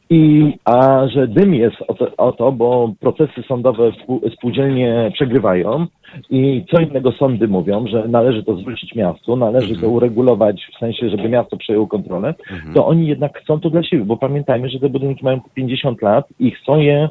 I, 0.10 0.54
a 0.66 1.08
że 1.08 1.28
dym 1.28 1.54
jest 1.54 1.76
o 1.88 1.94
to, 1.94 2.16
o 2.18 2.32
to, 2.32 2.52
bo 2.52 2.94
procesy 3.00 3.44
sądowe 3.48 3.92
spół, 4.04 4.22
spółdzielnie 4.34 5.12
przegrywają 5.14 5.88
i 6.30 6.66
co 6.72 6.82
innego 6.82 7.12
sądy 7.12 7.48
mówią, 7.48 7.88
że 7.88 8.08
należy 8.08 8.44
to 8.44 8.56
zwrócić 8.56 8.96
miastu, 8.96 9.36
należy 9.36 9.76
to 9.76 9.90
uregulować 9.90 10.68
w 10.76 10.80
sensie, 10.80 11.10
żeby 11.10 11.30
miasto 11.30 11.58
przejęło 11.58 11.88
kontrolę, 11.88 12.34
to 12.74 12.88
oni 12.88 13.08
jednak 13.08 13.40
chcą 13.40 13.60
to 13.60 13.70
dla 13.70 13.84
siebie, 13.84 14.06
bo 14.06 14.18
pamiętajmy, 14.18 14.70
że 14.70 14.80
te 14.80 14.90
budynki 14.90 15.26
mają 15.26 15.42
po 15.42 15.50
50 15.50 16.02
lat 16.02 16.28
i 16.40 16.52
chcą 16.52 16.80
je 16.80 17.10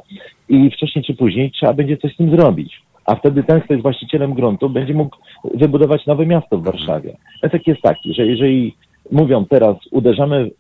i 0.49 0.71
wcześniej 0.71 1.05
czy 1.05 1.15
później 1.15 1.51
trzeba 1.51 1.73
będzie 1.73 1.97
coś 1.97 2.15
z 2.15 2.17
tym 2.17 2.31
zrobić. 2.31 2.83
A 3.07 3.15
wtedy 3.15 3.43
ten, 3.43 3.61
kto 3.61 3.75
jest 3.75 3.83
właścicielem 3.83 4.35
gruntu, 4.35 4.71
będzie 4.71 4.95
mógł 4.95 5.17
wybudować 5.55 6.07
nowe 6.07 6.27
miasto 6.27 6.59
w 6.59 6.65
Warszawie. 6.65 7.17
Efekt 7.43 7.67
jest 7.67 7.83
taki, 7.83 8.15
że 8.15 8.27
jeżeli 8.27 8.75
mówią 9.13 9.45
teraz, 9.45 9.77
uderzamy, 9.91 10.51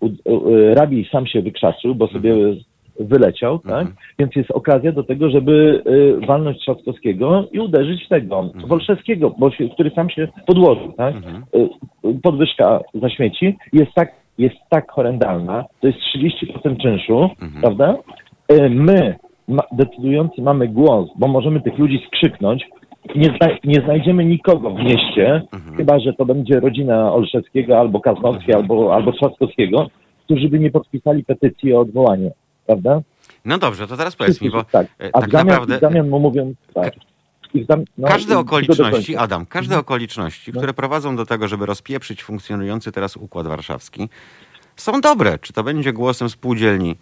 rabi 0.74 1.08
sam 1.12 1.26
się 1.26 1.42
wykrzaczył, 1.42 1.94
bo 1.94 2.08
sobie 2.08 2.34
wyleciał, 3.00 3.58
tak? 3.58 3.86
Więc 4.18 4.36
jest 4.36 4.50
okazja 4.50 4.92
do 4.92 5.02
tego, 5.02 5.30
żeby 5.30 5.82
y, 6.22 6.26
walnąć 6.26 6.58
Trzaskowskiego 6.58 7.44
i 7.52 7.60
uderzyć 7.60 8.04
w 8.04 8.08
tego, 8.08 8.50
Wolszewskiego, 8.66 9.34
bo 9.38 9.50
się, 9.50 9.68
który 9.68 9.90
sam 9.90 10.10
się 10.10 10.28
podłożył, 10.46 10.92
tak? 10.92 11.14
Y, 11.14 12.08
y, 12.08 12.20
podwyżka 12.22 12.80
za 12.94 13.10
śmieci 13.10 13.56
jest 13.72 13.92
tak, 13.94 14.12
jest 14.38 14.56
tak 14.70 14.92
horrendalna, 14.92 15.64
to 15.80 15.86
jest 15.86 15.98
30% 16.16 16.76
czynszu, 16.82 17.30
prawda? 17.60 17.96
Y, 18.52 18.70
my, 18.70 19.16
ma, 19.48 19.62
decydujący, 19.72 20.42
mamy 20.42 20.68
głos, 20.68 21.08
bo 21.18 21.28
możemy 21.28 21.60
tych 21.60 21.78
ludzi 21.78 22.02
skrzyknąć, 22.06 22.64
nie, 23.16 23.26
zna, 23.26 23.48
nie 23.64 23.80
znajdziemy 23.84 24.24
nikogo 24.24 24.70
w 24.70 24.78
mieście, 24.78 25.42
chyba 25.76 25.98
że 26.00 26.12
to 26.12 26.24
będzie 26.24 26.60
rodzina 26.60 27.12
Olszewskiego 27.12 27.78
albo 27.78 28.00
Kaznowskiego, 28.00 28.58
albo, 28.58 28.94
albo 28.94 29.12
Trzaskowskiego, 29.12 29.86
którzy 30.24 30.48
by 30.48 30.58
nie 30.58 30.70
podpisali 30.70 31.24
petycji 31.24 31.74
o 31.74 31.80
odwołanie, 31.80 32.30
prawda? 32.66 33.00
No 33.44 33.58
dobrze, 33.58 33.86
to 33.86 33.96
teraz 33.96 34.16
powiedz 34.16 34.40
mi, 34.40 34.50
bo 34.50 34.64
tak. 34.64 34.86
e, 35.00 35.10
A 35.12 35.20
tak 35.20 35.28
w 35.28 35.32
zamian, 35.32 35.46
naprawdę 35.46 35.76
w 35.76 35.80
zamian 35.80 36.08
mu 36.08 36.20
mówią 36.20 36.54
tak. 36.74 36.94
Zam- 37.68 37.84
no, 37.98 38.08
każde 38.08 38.38
okoliczności, 38.38 39.16
Adam, 39.16 39.46
każde 39.46 39.78
okoliczności, 39.78 40.50
No. 40.54 40.60
które 40.60 40.74
prowadzą 40.74 41.16
do 41.16 41.26
tego, 41.26 41.48
żeby 41.48 41.66
rozpieprzyć 41.66 42.22
funkcjonujący 42.22 42.92
teraz 42.92 43.16
układ 43.16 43.46
warszawski, 43.46 44.08
są 44.76 45.00
dobre. 45.00 45.38
Czy 45.38 45.52
to 45.52 45.62
będzie 45.64 45.92
głosem 45.92 46.28
spółdzielni 46.28 46.96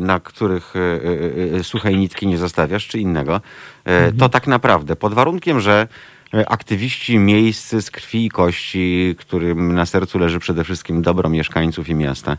na 0.00 0.20
których 0.20 0.74
e, 0.76 1.58
e, 1.58 1.64
suchej 1.64 1.96
nitki 1.96 2.26
nie 2.26 2.38
zostawiasz, 2.38 2.88
czy 2.88 2.98
innego, 2.98 3.40
to 4.18 4.28
tak 4.28 4.46
naprawdę 4.46 4.96
pod 4.96 5.14
warunkiem, 5.14 5.60
że 5.60 5.88
aktywiści 6.46 7.18
miejscy 7.18 7.82
z 7.82 7.90
krwi 7.90 8.26
i 8.26 8.28
kości, 8.28 9.14
którym 9.18 9.74
na 9.74 9.86
sercu 9.86 10.18
leży 10.18 10.38
przede 10.38 10.64
wszystkim 10.64 11.02
dobro 11.02 11.28
mieszkańców 11.28 11.88
i 11.88 11.94
miasta, 11.94 12.36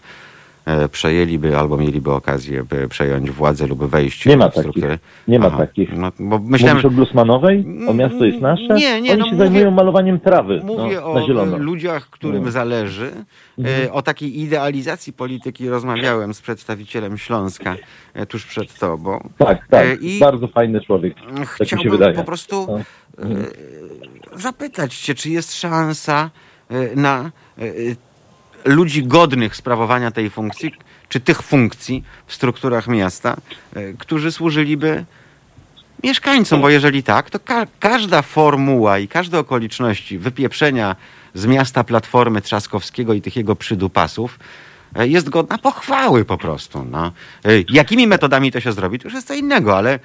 przejęliby 0.92 1.58
albo 1.58 1.78
mieliby 1.78 2.12
okazję 2.12 2.64
by 2.64 2.88
przejąć 2.88 3.32
władzę 3.32 3.68
lub 3.68 3.86
wejść 3.86 4.26
Nie 4.26 4.38
ma 4.38 4.46
w 4.50 4.54
takich. 4.56 4.62
struktury. 4.72 5.00
Nie 5.28 5.40
ma 5.40 5.46
Aha, 5.46 5.58
takich. 5.58 5.90
No, 5.98 6.12
bo 6.20 6.40
myślałem, 6.40 6.78
Mówisz 6.78 6.86
o 6.92 6.96
Glusmanowej? 6.96 7.66
O 7.88 7.94
miasto 7.94 8.26
jest 8.26 8.42
nasze? 8.42 8.68
Nie, 8.76 9.02
nie, 9.02 9.12
Oni 9.12 9.20
no 9.20 9.26
się 9.26 9.32
mówię- 9.32 9.38
zajmują 9.38 9.72
malowaniem 9.72 10.20
trawy 10.20 10.62
Mówię 10.64 10.96
no, 10.96 11.12
o 11.12 11.20
na 11.20 11.26
zielono. 11.28 11.56
e, 11.56 11.60
ludziach, 11.60 12.10
którym 12.10 12.44
No. 12.46 12.52
zależy. 12.52 13.12
E, 13.86 13.92
O 13.94 14.02
takiej 14.02 14.40
idealizacji 14.42 15.14
polityki 15.14 15.70
rozmawiałem 15.70 16.34
z 16.34 16.42
przedstawicielem 16.42 17.18
Śląska 17.18 17.76
e, 18.14 18.26
tuż 18.26 18.46
przed 18.46 18.80
tobą. 18.80 19.30
Tak, 19.38 19.68
tak. 19.68 19.86
E, 19.86 19.94
I 19.96 20.20
Bardzo 20.20 20.48
fajny 20.48 20.82
człowiek. 20.82 21.16
Tak 21.16 21.40
mi 21.40 21.46
się 21.46 21.66
chciałbym 21.66 21.92
wydaje. 21.92 22.14
po 22.16 22.24
prostu 22.24 22.68
No. 22.70 22.80
e, 23.30 24.40
zapytać 24.40 24.96
cię, 24.98 25.16
czy 25.16 25.30
jest 25.30 25.54
szansa 25.56 26.30
e, 26.70 26.96
na 26.96 27.32
e, 27.58 27.62
ludzi 28.66 29.04
godnych 29.04 29.56
sprawowania 29.56 30.12
tej 30.12 30.30
funkcji, 30.30 30.72
czy 31.10 31.20
tych 31.20 31.42
funkcji 31.42 32.04
w 32.28 32.34
strukturach 32.34 32.88
miasta, 32.88 33.38
e, 33.76 33.94
którzy 33.94 34.32
służyliby 34.32 35.06
mieszkańcom, 36.04 36.62
bo 36.62 36.70
jeżeli 36.70 37.04
tak, 37.04 37.30
to 37.30 37.40
ka- 37.40 37.68
każda 37.80 38.22
formuła 38.22 39.00
i 39.00 39.08
każde 39.08 39.40
okoliczności 39.40 40.18
wypieprzenia 40.18 40.96
z 41.34 41.46
miasta 41.46 41.84
Platformy 41.84 42.42
Trzaskowskiego 42.42 43.14
i 43.14 43.22
tych 43.22 43.36
jego 43.36 43.56
przydupasów 43.56 44.40
e, 44.96 45.08
jest 45.08 45.30
godna 45.30 45.58
pochwały 45.58 46.26
po 46.26 46.38
prostu. 46.38 46.86
No. 46.92 47.12
E, 47.46 47.50
Jakimi 47.70 48.08
metodami 48.08 48.52
to 48.52 48.60
się 48.60 48.72
zrobi, 48.74 49.00
to 49.00 49.08
już 49.08 49.14
jest 49.14 49.28
co 49.28 49.34
innego, 49.34 49.78
ale 49.78 50.00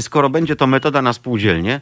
skoro 0.00 0.30
będzie 0.30 0.56
to 0.56 0.66
metoda 0.66 1.02
na 1.02 1.12
spółdzielnie, 1.12 1.80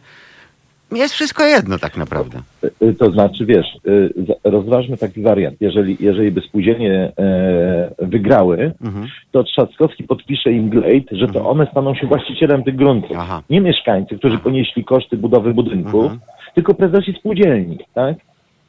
jest 0.93 1.15
wszystko 1.15 1.45
jedno 1.45 1.79
tak 1.79 1.97
naprawdę. 1.97 2.43
Y, 2.83 2.95
To 2.95 3.11
znaczy, 3.11 3.47
wiesz, 3.47 3.67
y, 3.87 4.11
rozważmy 4.45 4.97
taki 4.97 5.23
wariant. 5.23 5.61
Jeżeli, 5.61 5.97
jeżeli 6.01 6.31
by 6.31 6.41
spółdzielnie 6.41 7.13
e, 7.19 7.91
wygrały, 7.99 8.73
Mhm. 8.85 9.07
to 9.31 9.45
Trzaskowski 9.45 10.05
podpisze 10.05 10.53
im 10.53 10.69
glejt, 10.69 11.07
że 11.13 11.29
to 11.29 11.51
one 11.51 11.67
staną 11.71 11.95
się 11.95 12.07
właścicielem 12.07 12.65
tych 12.65 12.77
gruntów. 12.77 13.17
Aha. 13.21 13.43
Nie 13.51 13.61
mieszkańcy, 13.61 14.19
którzy 14.19 14.39
ponieśli 14.39 14.85
koszty 14.85 15.17
budowy 15.17 15.55
budynków, 15.55 16.03
Mhm. 16.03 16.21
tylko 16.55 16.75
prezesi 16.75 17.13
spółdzielni, 17.19 17.79
tak? 17.95 18.17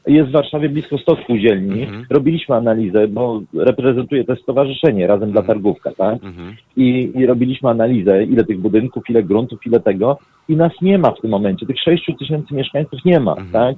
Jest 0.07 0.29
w 0.29 0.33
Warszawie 0.33 0.69
blisko 0.69 0.97
100 0.97 1.15
spółdzielni. 1.15 1.83
Mhm. 1.83 2.05
Robiliśmy 2.09 2.55
analizę, 2.55 3.07
bo 3.07 3.41
reprezentuję 3.53 4.23
też 4.23 4.41
stowarzyszenie 4.41 5.07
razem 5.07 5.31
dla 5.31 5.41
targówka, 5.41 5.91
tak? 5.97 6.23
Mhm. 6.23 6.55
I, 6.77 7.11
I 7.15 7.25
robiliśmy 7.25 7.69
analizę, 7.69 8.23
ile 8.23 8.43
tych 8.43 8.59
budynków, 8.59 9.03
ile 9.09 9.23
gruntów, 9.23 9.59
ile 9.65 9.79
tego. 9.79 10.17
I 10.49 10.55
nas 10.55 10.71
nie 10.81 10.97
ma 10.97 11.11
w 11.11 11.21
tym 11.21 11.31
momencie. 11.31 11.65
Tych 11.65 11.79
6 11.79 12.11
tysięcy 12.19 12.53
mieszkańców 12.53 13.05
nie 13.05 13.19
ma, 13.19 13.31
Mhm. 13.31 13.51
tak? 13.51 13.75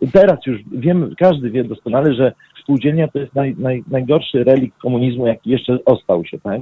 I 0.00 0.08
teraz 0.08 0.46
już 0.46 0.60
wiemy, 0.72 1.08
każdy 1.18 1.50
wie 1.50 1.64
doskonale, 1.64 2.14
że 2.14 2.32
spółdzielnia 2.62 3.08
to 3.08 3.18
jest 3.18 3.34
naj, 3.34 3.54
naj, 3.58 3.84
najgorszy 3.90 4.44
relikt 4.44 4.78
komunizmu, 4.78 5.26
jaki 5.26 5.50
jeszcze 5.50 5.78
ostał 5.84 6.24
się, 6.24 6.38
tak? 6.40 6.60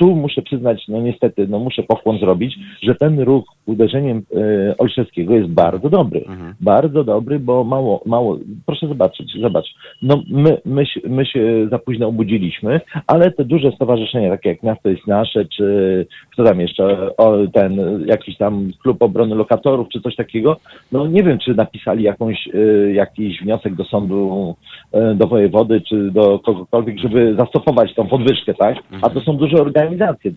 Tu 0.00 0.16
muszę 0.16 0.42
przyznać, 0.42 0.88
no 0.88 1.00
niestety, 1.00 1.46
no 1.48 1.58
muszę 1.58 1.82
pokłon 1.82 2.18
zrobić, 2.18 2.54
że 2.82 2.94
ten 2.94 3.20
ruch 3.20 3.44
uderzeniem 3.66 4.22
e, 4.36 4.74
Olszewskiego 4.78 5.34
jest 5.34 5.48
bardzo 5.48 5.90
dobry. 5.90 6.20
Mhm. 6.28 6.54
Bardzo 6.60 7.04
dobry, 7.04 7.38
bo 7.38 7.64
mało, 7.64 8.02
mało, 8.06 8.38
proszę 8.66 8.88
zobaczyć, 8.88 9.32
zobacz, 9.40 9.66
no 10.02 10.22
my, 10.30 10.58
my, 10.64 10.86
się- 10.86 11.00
my 11.08 11.26
się 11.26 11.68
za 11.70 11.78
późno 11.78 12.06
obudziliśmy, 12.08 12.80
ale 13.06 13.30
te 13.30 13.44
duże 13.44 13.72
stowarzyszenia, 13.72 14.30
takie 14.30 14.48
jak 14.48 14.62
Miasto 14.62 14.88
jest 14.88 15.06
Nasze, 15.06 15.44
czy 15.56 16.06
kto 16.32 16.44
tam 16.44 16.60
jeszcze, 16.60 17.16
o, 17.16 17.36
ten 17.52 18.04
jakiś 18.06 18.36
tam 18.36 18.70
klub 18.82 19.02
obrony 19.02 19.34
lokatorów, 19.34 19.88
czy 19.88 20.00
coś 20.00 20.16
takiego, 20.16 20.56
no 20.92 21.06
nie 21.06 21.22
wiem, 21.22 21.38
czy 21.38 21.54
napisali 21.54 22.04
jakąś, 22.04 22.46
y, 22.54 22.92
jakiś 22.94 23.40
wniosek 23.42 23.74
do 23.74 23.84
sądu, 23.84 24.54
y, 24.94 25.14
do 25.14 25.26
wojewody, 25.26 25.80
czy 25.80 26.10
do 26.10 26.38
kogokolwiek, 26.38 26.98
żeby 26.98 27.34
zastopować 27.38 27.94
tą 27.94 28.06
podwyżkę, 28.06 28.54
tak? 28.54 28.76
A 29.02 29.10
to 29.10 29.20
są 29.20 29.36
duże 29.36 29.56
organizacje, 29.56 29.89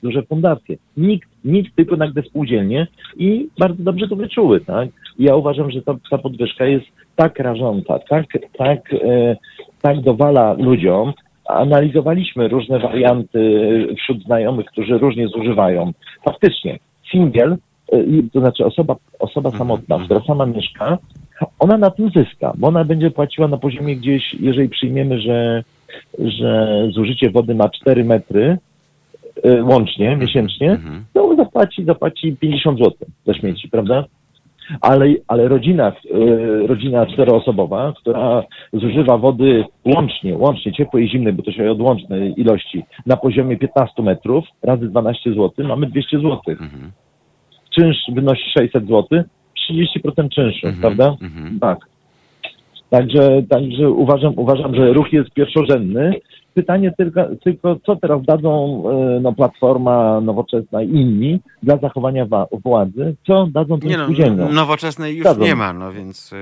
duże 0.04 0.24
fundacje. 0.24 0.78
Nikt, 0.98 1.30
nikt, 1.46 1.76
tylko 1.76 1.96
nagle 1.96 2.24
spółdzielnie 2.24 2.88
i 3.18 3.48
bardzo 3.60 3.84
dobrze 3.84 4.08
to 4.08 4.16
wyczuły, 4.16 4.62
tak? 4.62 4.90
I 5.20 5.24
ja 5.24 5.36
uważam, 5.36 5.72
że 5.72 5.82
ta, 5.82 5.96
ta 6.12 6.18
podwyżka 6.18 6.66
jest 6.66 6.86
tak 7.16 7.40
rażąca, 7.40 8.00
tak, 8.10 8.26
tak, 8.58 8.94
e, 8.94 9.36
tak 9.82 10.02
dowala 10.02 10.54
ludziom. 10.54 11.14
Analizowaliśmy 11.46 12.48
różne 12.48 12.80
warianty 12.80 13.40
wśród 13.98 14.24
znajomych, 14.24 14.66
którzy 14.66 14.98
różnie 14.98 15.28
zużywają. 15.28 15.92
Faktycznie, 16.26 16.80
singiel, 17.12 17.58
e, 17.92 18.04
i- 18.04 18.30
to 18.34 18.40
znaczy 18.40 18.66
osoba, 18.66 18.96
osoba 19.20 19.52
samotna, 19.52 20.00
która 20.06 20.20
sama 20.28 20.46
mieszka, 20.46 20.98
ona 21.60 21.78
na 21.78 21.90
tym 21.90 22.10
zyska, 22.10 22.54
bo 22.58 22.68
ona 22.68 22.84
będzie 22.84 23.12
płaciła 23.12 23.48
na 23.48 23.58
poziomie 23.58 23.96
gdzieś, 23.96 24.34
jeżeli 24.40 24.70
przyjmiemy, 24.70 25.22
że, 25.22 25.64
że 26.20 26.68
zużycie 26.92 27.30
wody 27.30 27.56
ma 27.56 27.70
4 27.70 28.04
metry 28.04 28.58
łącznie, 29.64 30.16
miesięcznie, 30.16 30.72
Mhm. 30.72 31.04
to 31.14 31.36
zapłaci, 31.36 31.86
zapłaci 31.86 32.36
50 32.40 32.78
zł 32.80 32.92
za 33.26 33.34
śmieci, 33.34 33.70
prawda? 33.70 34.06
Ale, 34.82 35.06
ale 35.28 35.48
rodzina, 35.48 35.88
e, 35.88 36.68
rodzina 36.68 37.06
czteroosobowa, 37.06 37.94
która 37.98 38.44
zużywa 38.74 39.18
wody 39.18 39.66
łącznie, 39.86 40.38
łącznie 40.38 40.74
ciepłej 40.74 41.06
i 41.06 41.10
zimnej, 41.10 41.34
bo 41.34 41.44
to 41.44 41.52
się 41.52 41.72
od 41.72 41.82
łącznej 41.82 42.34
ilości, 42.42 42.84
na 43.06 43.18
poziomie 43.18 43.58
15 43.58 44.04
metrów 44.04 44.46
razy 44.64 44.88
12 44.88 45.30
zł, 45.34 45.52
mamy 45.68 45.88
200 45.88 46.18
zł. 46.18 46.40
Mhm. 46.48 46.92
Czynsz 47.76 47.98
wynosi 48.14 48.44
600 48.60 48.88
zł, 48.88 49.24
30% 49.70 50.30
czynszu, 50.30 50.68
Mhm. 50.68 50.82
prawda? 50.82 51.16
Mhm. 51.22 51.60
Tak. 51.60 51.78
Także, 52.90 53.44
także 53.50 53.90
uważam, 53.92 54.34
uważam, 54.36 54.76
że 54.76 54.94
ruch 54.94 55.14
jest 55.14 55.30
pierwszorzędny. 55.32 56.14
Pytanie 56.54 56.94
tylko, 56.98 57.22
tylko 57.44 57.76
co 57.86 57.96
teraz 57.96 58.22
dadzą 58.26 58.84
e, 58.90 59.20
no, 59.20 59.34
Platforma 59.34 60.22
Nowoczesna 60.22 60.82
i 60.84 60.90
inni 60.90 61.40
dla 61.64 61.78
zachowania 61.78 62.26
wa- 62.26 62.48
władzy, 62.66 63.16
co 63.28 63.48
dadzą 63.52 63.80
tym 63.80 63.92
no, 63.92 64.04
spółdzielniom. 64.04 64.54
nowoczesnej 64.54 65.14
już 65.16 65.22
Zgadzam. 65.24 65.44
nie 65.44 65.56
ma, 65.56 65.74
no 65.74 65.92
więc 65.92 66.32
yy, 66.32 66.38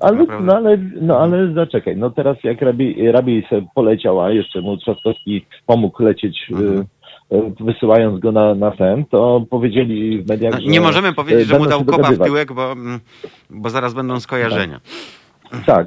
Ale, 0.00 0.16
naprawdę... 0.18 0.46
no, 0.46 0.56
ale, 0.56 0.78
no 1.00 1.18
ale 1.18 1.52
zaczekaj, 1.54 1.96
no 1.96 2.10
teraz 2.10 2.36
jak 2.44 2.58
Rabiej 3.12 3.46
se 3.50 3.64
poleciał, 3.74 4.20
a 4.20 4.30
jeszcze 4.30 4.60
mu 4.60 4.76
Trzaskowski 4.76 5.46
pomógł 5.66 6.02
lecieć, 6.02 6.46
Mhm. 6.50 6.84
e, 7.32 7.36
e, 7.36 7.52
wysyłając 7.60 8.20
go 8.20 8.32
na, 8.32 8.54
na 8.54 8.70
ten, 8.70 9.04
to 9.04 9.44
powiedzieli 9.50 10.22
w 10.22 10.28
mediach, 10.28 10.52
No, 10.64 10.70
nie 10.70 10.80
możemy 10.80 11.12
powiedzieć, 11.12 11.46
że 11.48 11.58
mu 11.58 11.66
dał 11.66 11.84
kopa 11.84 12.10
w 12.10 12.18
tyłek, 12.18 12.52
bo, 12.52 12.74
bo 13.50 13.70
zaraz 13.70 13.94
będą 13.94 14.20
skojarzenia. 14.20 14.74
Tak, 14.80 15.23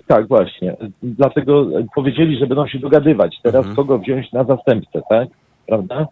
tak, 0.07 0.27
właśnie. 0.27 0.75
Dlatego 1.03 1.65
powiedzieli, 1.95 2.37
że 2.39 2.47
będą 2.47 2.67
się 2.67 2.79
dogadywać. 2.79 3.35
Teraz 3.43 3.59
Mhm. 3.59 3.75
kogo 3.75 3.99
wziąć 3.99 4.31
na 4.31 4.43
zastępcę, 4.43 5.01
tak? 5.09 5.27
Prawda? 5.67 6.07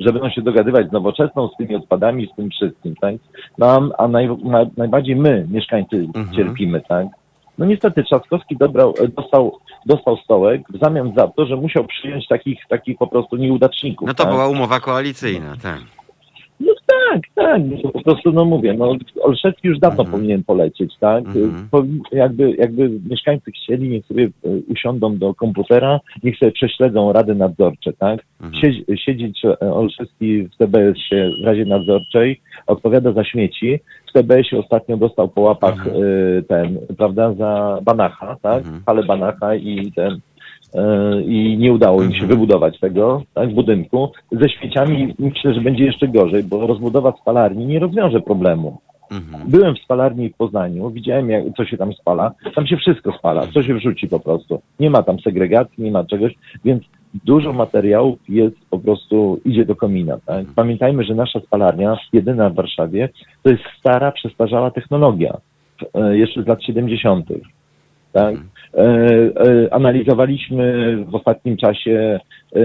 Że 0.00 0.12
będą 0.12 0.30
się 0.30 0.42
dogadywać 0.42 0.88
z 0.88 0.92
nowoczesną, 0.92 1.48
z 1.48 1.56
tymi 1.56 1.74
odpadami, 1.76 2.28
z 2.32 2.36
tym 2.36 2.50
wszystkim, 2.50 2.94
tak? 3.00 3.14
No, 3.58 3.66
a, 3.66 4.02
a 4.02 4.08
naj, 4.08 4.28
na, 4.44 4.66
najbardziej 4.76 5.16
my, 5.16 5.46
mieszkańcy, 5.50 5.96
Mhm. 5.96 6.32
cierpimy, 6.36 6.80
tak? 6.88 7.06
No 7.58 7.66
niestety 7.66 8.04
Trzaskowski 8.04 8.56
dobrał, 8.56 8.94
dostał, 9.16 9.58
dostał 9.86 10.16
stołek 10.16 10.62
w 10.70 10.78
zamian 10.84 11.12
za 11.16 11.28
to, 11.28 11.46
że 11.46 11.56
musiał 11.56 11.84
przyjąć 11.84 12.28
takich, 12.28 12.58
takich 12.68 12.98
po 12.98 13.06
prostu 13.06 13.36
nieudaczników. 13.36 14.08
No 14.08 14.14
to 14.14 14.22
tak? 14.24 14.32
była 14.32 14.48
umowa 14.48 14.80
koalicyjna, 14.80 15.54
tak. 15.62 15.78
No 16.64 16.72
tak, 16.86 17.22
tak, 17.34 17.62
po 17.92 18.02
prostu 18.02 18.32
no 18.32 18.44
mówię, 18.44 18.74
no 18.74 18.96
Olszewski 19.22 19.68
już 19.68 19.78
dawno 19.78 20.02
Mhm. 20.02 20.12
powinien 20.18 20.44
polecieć, 20.44 20.94
tak? 21.00 21.26
Mhm. 21.26 21.68
Po, 21.70 21.84
jakby, 22.12 22.50
jakby 22.54 22.90
mieszkańcy 23.10 23.52
chcieli, 23.52 23.88
niech 23.88 24.06
sobie 24.06 24.24
e, 24.24 24.48
usiądą 24.68 25.16
do 25.18 25.34
komputera, 25.34 26.00
niech 26.22 26.38
sobie 26.38 26.52
prześledzą 26.52 27.12
rady 27.12 27.34
nadzorcze, 27.34 27.92
tak? 27.92 28.20
Mhm. 28.42 28.62
Siedzi, 28.62 28.84
siedzieć 28.96 29.44
e, 29.44 29.58
Olszewski 29.72 30.42
w 30.48 30.56
TBS-ie 30.56 31.30
w 31.42 31.46
Radzie 31.46 31.64
Nadzorczej, 31.64 32.40
odpowiada 32.66 33.12
za 33.12 33.24
śmieci. 33.24 33.78
W 34.08 34.12
TBS-ie 34.12 34.60
ostatnio 34.62 34.96
dostał 34.96 35.28
po 35.28 35.40
łapach 35.40 35.86
Mhm. 35.86 35.96
e, 36.38 36.42
ten, 36.42 36.78
prawda, 36.96 37.32
za 37.34 37.78
Banacha, 37.82 38.36
tak? 38.42 38.58
Mhm. 38.64 38.82
Ale 38.86 39.02
Banacha 39.02 39.54
i 39.54 39.92
ten 39.92 40.18
i 41.26 41.56
nie 41.58 41.72
udało 41.72 42.02
im 42.02 42.10
się 42.10 42.22
Mhm. 42.22 42.28
wybudować 42.28 42.80
tego 42.80 43.22
tak, 43.34 43.54
budynku. 43.54 44.12
Ze 44.32 44.48
śmieciami 44.48 45.14
myślę, 45.18 45.54
że 45.54 45.60
będzie 45.60 45.84
jeszcze 45.84 46.08
gorzej, 46.08 46.44
bo 46.44 46.66
rozbudowa 46.66 47.12
spalarni 47.20 47.66
nie 47.66 47.78
rozwiąże 47.78 48.20
problemu. 48.20 48.78
Mhm. 49.10 49.50
Byłem 49.50 49.74
w 49.74 49.78
spalarni 49.78 50.30
w 50.30 50.36
Poznaniu, 50.36 50.90
widziałem 50.90 51.30
jak, 51.30 51.44
co 51.56 51.64
się 51.64 51.76
tam 51.76 51.92
spala. 51.92 52.32
Tam 52.54 52.66
się 52.66 52.76
wszystko 52.76 53.12
spala, 53.18 53.46
co 53.46 53.62
się 53.62 53.74
wrzuci 53.74 54.08
po 54.08 54.20
prostu. 54.20 54.60
Nie 54.80 54.90
ma 54.90 55.02
tam 55.02 55.20
segregacji, 55.20 55.84
nie 55.84 55.90
ma 55.90 56.04
czegoś, 56.04 56.34
więc 56.64 56.82
dużo 57.24 57.52
materiałów 57.52 58.18
jest 58.28 58.56
po 58.70 58.78
prostu, 58.78 59.40
idzie 59.44 59.64
do 59.64 59.76
komina. 59.76 60.18
Tak? 60.26 60.46
Pamiętajmy, 60.56 61.04
że 61.04 61.14
nasza 61.14 61.40
spalarnia, 61.40 61.96
jedyna 62.12 62.50
w 62.50 62.54
Warszawie, 62.54 63.08
to 63.42 63.50
jest 63.50 63.62
stara, 63.78 64.12
przestarzała 64.12 64.70
technologia, 64.70 65.36
e, 65.94 66.18
jeszcze 66.18 66.42
z 66.42 66.46
lat 66.46 66.62
70. 66.64 67.26
tak? 68.12 68.34
E, 68.76 68.80
e, 68.82 69.74
analizowaliśmy 69.74 70.96
w 71.08 71.14
ostatnim 71.14 71.56
czasie 71.56 72.20
e, 72.56 72.60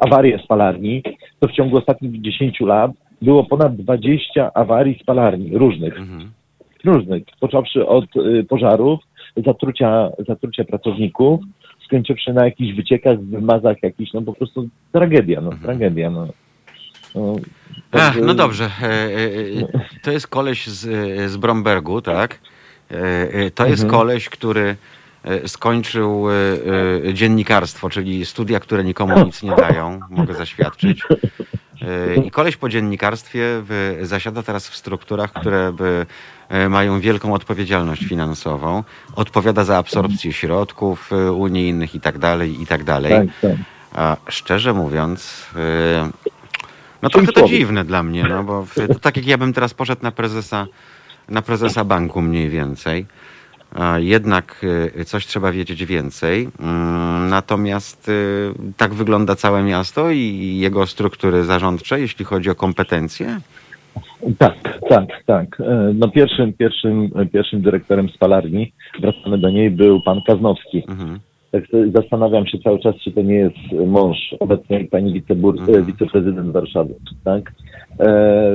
awarie 0.00 0.38
spalarni, 0.44 1.02
to 1.40 1.48
w 1.48 1.52
ciągu 1.52 1.78
ostatnich 1.78 2.20
10 2.20 2.60
lat 2.60 2.90
było 3.22 3.44
ponad 3.44 3.76
20 3.76 4.50
awarii 4.54 4.98
spalarni 5.02 5.58
różnych, 5.58 5.98
Mhm. 5.98 6.30
różnych, 6.84 7.22
począwszy 7.40 7.86
od 7.86 8.04
pożarów, 8.48 9.00
zatrucia, 9.46 10.10
zatrucia 10.28 10.64
pracowników, 10.64 11.40
skończywszy 11.84 12.32
na 12.32 12.44
jakichś 12.44 12.76
wyciekach, 12.76 13.20
wymazach 13.20 13.76
jakichś, 13.82 14.12
no 14.12 14.22
po 14.22 14.32
prostu 14.32 14.68
tragedia, 14.92 15.40
no 15.40 15.50
tragedia, 15.62 16.10
no. 16.10 16.26
no 17.14 17.36
Ach, 17.92 18.16
no 18.26 18.34
dobrze. 18.34 18.70
To 20.02 20.10
jest 20.10 20.26
koleś 20.26 20.66
z, 20.66 20.80
z 21.30 21.36
Brombergu, 21.36 22.02
tak? 22.02 22.40
To 23.54 23.66
jest 23.66 23.82
Mhm. 23.82 24.00
koleś, 24.00 24.28
który 24.28 24.76
skończył 25.46 26.26
e, 26.30 26.34
e, 27.08 27.14
dziennikarstwo, 27.14 27.90
czyli 27.90 28.26
studia, 28.26 28.60
które 28.60 28.84
nikomu 28.84 29.24
nic 29.24 29.42
nie 29.42 29.56
dają, 29.56 30.00
mogę 30.10 30.34
zaświadczyć. 30.34 31.02
E, 31.82 32.14
I 32.14 32.30
koleś 32.30 32.56
po 32.56 32.68
dziennikarstwie 32.68 33.62
zasiada 34.02 34.42
teraz 34.42 34.68
w 34.68 34.76
strukturach, 34.76 35.32
które 35.32 35.72
by, 35.72 36.06
e, 36.48 36.68
mają 36.68 37.00
wielką 37.00 37.34
odpowiedzialność 37.34 38.04
finansową. 38.04 38.84
Odpowiada 39.16 39.64
za 39.64 39.78
absorpcję 39.78 40.32
środków 40.32 41.12
e, 41.12 41.32
unijnych 41.32 41.94
i 41.94 42.00
tak 42.00 42.18
dalej, 42.18 42.62
i 42.62 42.66
tak 42.66 42.84
dalej. 42.84 43.12
Tak, 43.12 43.50
tak. 43.50 43.60
A 43.92 44.16
szczerze 44.28 44.72
mówiąc, 44.72 45.46
no 47.02 47.10
trochę 47.10 47.32
to 47.32 47.48
dziwne 47.48 47.84
dla 47.84 48.02
mnie, 48.02 48.24
no 48.24 48.44
bo 48.44 48.66
tak 49.00 49.16
jak 49.16 49.26
ja 49.26 49.38
bym 49.38 49.52
teraz 49.52 49.74
poszedł 49.74 50.02
na 50.02 50.10
prezesa, 50.10 50.66
na 51.28 51.42
prezesa 51.42 51.84
banku 51.84 52.22
mniej 52.22 52.48
więcej. 52.48 53.06
Jednak 53.98 54.66
yy, 54.96 55.04
coś 55.04 55.26
trzeba 55.26 55.52
wiedzieć 55.52 55.84
więcej. 55.84 56.48
Mm, 56.60 57.28
Natomiast 57.28 58.08
yy, 58.08 58.54
tak 58.76 58.94
wygląda 58.94 59.34
całe 59.36 59.62
miasto 59.62 60.10
i 60.10 60.56
jego 60.60 60.86
struktury 60.86 61.44
zarządcze, 61.44 62.00
jeśli 62.00 62.24
chodzi 62.24 62.50
o 62.50 62.54
kompetencje. 62.54 63.40
Tak, 64.38 64.78
tak, 64.88 65.08
tak. 65.26 65.60
E, 65.60 65.92
No 65.94 66.08
pierwszym, 66.08 66.52
pierwszym, 66.52 67.10
pierwszym 67.32 67.62
dyrektorem 67.62 68.08
spalarni, 68.08 68.72
wracamy 69.00 69.38
do 69.38 69.50
niej, 69.50 69.70
był 69.70 70.02
pan 70.02 70.20
Kaznowski. 70.26 70.82
Mhm. 70.88 71.20
Tak 71.52 71.62
zastanawiam 71.96 72.46
się 72.46 72.58
cały 72.58 72.78
czas, 72.80 72.94
czy 73.04 73.12
to 73.12 73.22
nie 73.22 73.34
jest 73.34 73.56
mąż 73.86 74.16
obecnej 74.40 74.84
pani 74.84 75.12
wicebur, 75.12 75.58
Mhm. 75.60 75.78
e, 75.78 75.82
wiceprezydent 75.86 76.52
Warszawy, 76.52 76.94
tak? 77.24 77.52
E, 78.00 78.04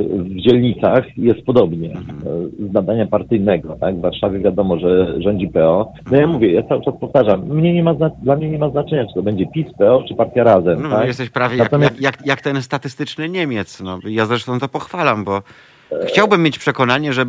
W 0.04 0.36
dzielnicach 0.36 1.18
jest 1.18 1.42
podobnie. 1.46 1.90
Mhm. 1.92 2.20
E, 2.20 2.70
Z 2.70 2.74
nadania 2.74 3.08
partyjnego, 3.08 3.76
tak? 3.82 3.96
W 3.98 4.02
Warszawie 4.02 4.40
wiadomo, 4.40 4.80
że 4.80 5.22
rządzi 5.22 5.48
PO. 5.48 5.92
No 6.12 6.18
ja 6.18 6.28
mówię, 6.28 6.52
ja 6.54 6.64
cały 6.64 6.82
czas 6.86 6.94
powtarzam, 7.02 7.46
mnie 7.48 7.74
nie 7.74 7.84
ma 7.84 7.94
dla 8.24 8.36
mnie 8.36 8.50
nie 8.50 8.58
ma 8.60 8.70
znaczenia, 8.70 9.06
czy 9.08 9.14
to 9.14 9.24
będzie 9.24 9.46
PiS, 9.54 9.68
PO, 9.80 10.04
czy 10.08 10.16
Partia 10.16 10.44
Razem, 10.44 10.82
No, 10.84 10.90
tak? 10.90 11.08
Jesteś 11.08 11.30
prawie 11.30 11.58
jak, 11.58 11.72
Natomiast- 11.72 12.02
jak, 12.02 12.18
jak, 12.18 12.26
jak 12.28 12.42
ten 12.42 12.62
statystyczny 12.62 13.30
Niemiec. 13.30 13.82
No, 13.82 14.00
ja 14.08 14.26
zresztą 14.26 14.60
to 14.60 14.68
pochwalam, 14.68 15.24
bo 15.24 15.42
chciałbym 16.08 16.44
mieć 16.44 16.60
przekonanie, 16.60 17.14
że 17.14 17.26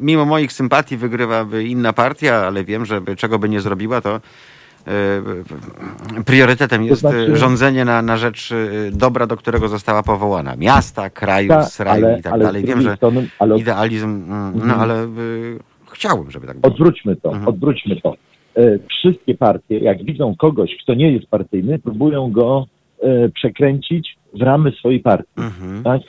mimo 0.00 0.24
moich 0.24 0.52
sympatii 0.52 0.96
wygrywaby 0.96 1.64
inna 1.64 1.92
partia, 1.92 2.34
ale 2.34 2.64
wiem, 2.64 2.84
że 2.84 3.00
czego 3.16 3.38
by 3.38 3.48
nie 3.48 3.60
zrobiła, 3.60 4.00
to 4.00 4.20
priorytetem 6.26 6.84
jest 6.84 7.00
znaczy- 7.00 7.28
e, 7.32 7.36
rządzenie 7.36 7.84
na, 7.84 8.02
na 8.02 8.16
rzecz 8.16 8.52
e, 8.52 8.56
dobra, 8.92 9.26
do 9.26 9.36
którego 9.36 9.68
została 9.68 10.02
powołana. 10.02 10.56
Miasta, 10.56 11.10
kraju, 11.10 11.48
Tak, 11.48 11.64
sraju 11.64 12.06
ale- 12.06 12.18
i 12.18 12.22
tak 12.22 12.32
ale 12.32 12.44
dalej. 12.44 12.64
Wiem, 12.64 12.80
że 12.82 12.96
strony- 12.96 13.28
ale 13.38 13.58
idealizm, 13.58 14.08
mm, 14.08 14.52
no 14.54 14.62
Mhm. 14.64 14.80
ale 14.80 14.94
e, 15.04 15.06
chciałbym, 15.92 16.30
żeby 16.30 16.46
tak 16.46 16.58
było. 16.58 16.72
Odwróćmy 16.72 17.16
to, 17.16 17.28
Mhm. 17.28 17.48
odwróćmy 17.48 18.00
to. 18.00 18.14
E, 18.56 18.78
Wszystkie 18.88 19.34
partie, 19.34 19.78
jak 19.78 20.04
widzą 20.04 20.34
kogoś, 20.38 20.70
kto 20.82 20.94
nie 20.94 21.12
jest 21.12 21.26
partyjny, 21.26 21.78
próbują 21.78 22.32
go 22.32 22.66
e, 23.02 23.28
przekręcić 23.28 24.16
w 24.34 24.42
ramy 24.42 24.72
swojej 24.72 25.00
partii. 25.00 25.30
Mhm. 25.36 25.82
Tak? 25.82 26.00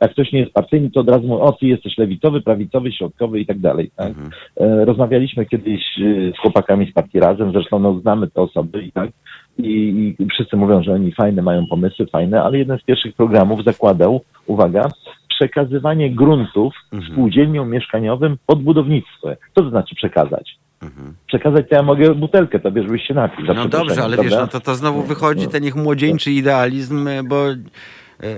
Jak 0.00 0.10
ktoś 0.10 0.32
nie 0.32 0.40
jest 0.40 0.52
partyjny, 0.52 0.90
to 0.90 1.00
od 1.00 1.08
razu 1.10 1.26
mówią, 1.26 1.40
o 1.40 1.52
ty 1.52 1.66
jesteś 1.66 1.98
lewicowy, 1.98 2.40
prawicowy, 2.40 2.92
środkowy 2.92 3.40
i 3.40 3.46
tak 3.46 3.58
dalej. 3.58 3.90
Tak? 3.96 4.08
Mhm. 4.08 4.30
E, 4.60 4.84
Rozmawialiśmy 4.84 5.46
kiedyś 5.46 5.82
e, 5.98 6.32
z 6.32 6.38
chłopakami 6.38 6.90
z 6.90 6.92
partii 6.92 7.20
Razem, 7.20 7.52
zresztą 7.52 7.78
no, 7.78 8.00
znamy 8.00 8.28
te 8.30 8.40
osoby 8.40 8.82
i 8.82 8.92
tak. 8.92 9.10
I, 9.58 10.14
I 10.18 10.26
wszyscy 10.26 10.56
mówią, 10.56 10.82
że 10.82 10.92
oni 10.92 11.12
fajne 11.12 11.42
mają 11.42 11.66
pomysły, 11.66 12.06
fajne, 12.06 12.42
ale 12.42 12.58
jeden 12.58 12.78
z 12.78 12.82
pierwszych 12.82 13.14
programów 13.14 13.64
zakładał, 13.64 14.20
uwaga, 14.46 14.88
przekazywanie 15.28 16.10
gruntów 16.14 16.74
Mhm. 16.92 17.12
spółdzielniom 17.12 17.70
mieszkaniowym 17.70 18.36
pod 18.46 18.62
budownictwo. 18.62 19.28
Co 19.54 19.62
to 19.62 19.70
znaczy 19.70 19.94
przekazać? 19.94 20.58
Mhm. 20.82 21.14
Przekazać 21.26 21.68
to 21.68 21.76
ja 21.76 21.82
mogę 21.82 22.14
butelkę 22.14 22.60
tobie, 22.60 22.82
żebyś 22.82 23.06
się 23.06 23.14
napił. 23.14 23.46
No 23.54 23.68
dobrze, 23.68 24.02
ale 24.02 24.16
wiesz, 24.16 24.26
prawda? 24.26 24.40
no 24.40 24.46
to, 24.46 24.60
to 24.60 24.74
znowu 24.74 25.02
wychodzi 25.02 25.48
ten 25.48 25.64
ich 25.64 25.76
młodzieńczy 25.76 26.30
idealizm, 26.32 27.08
bo 27.28 27.44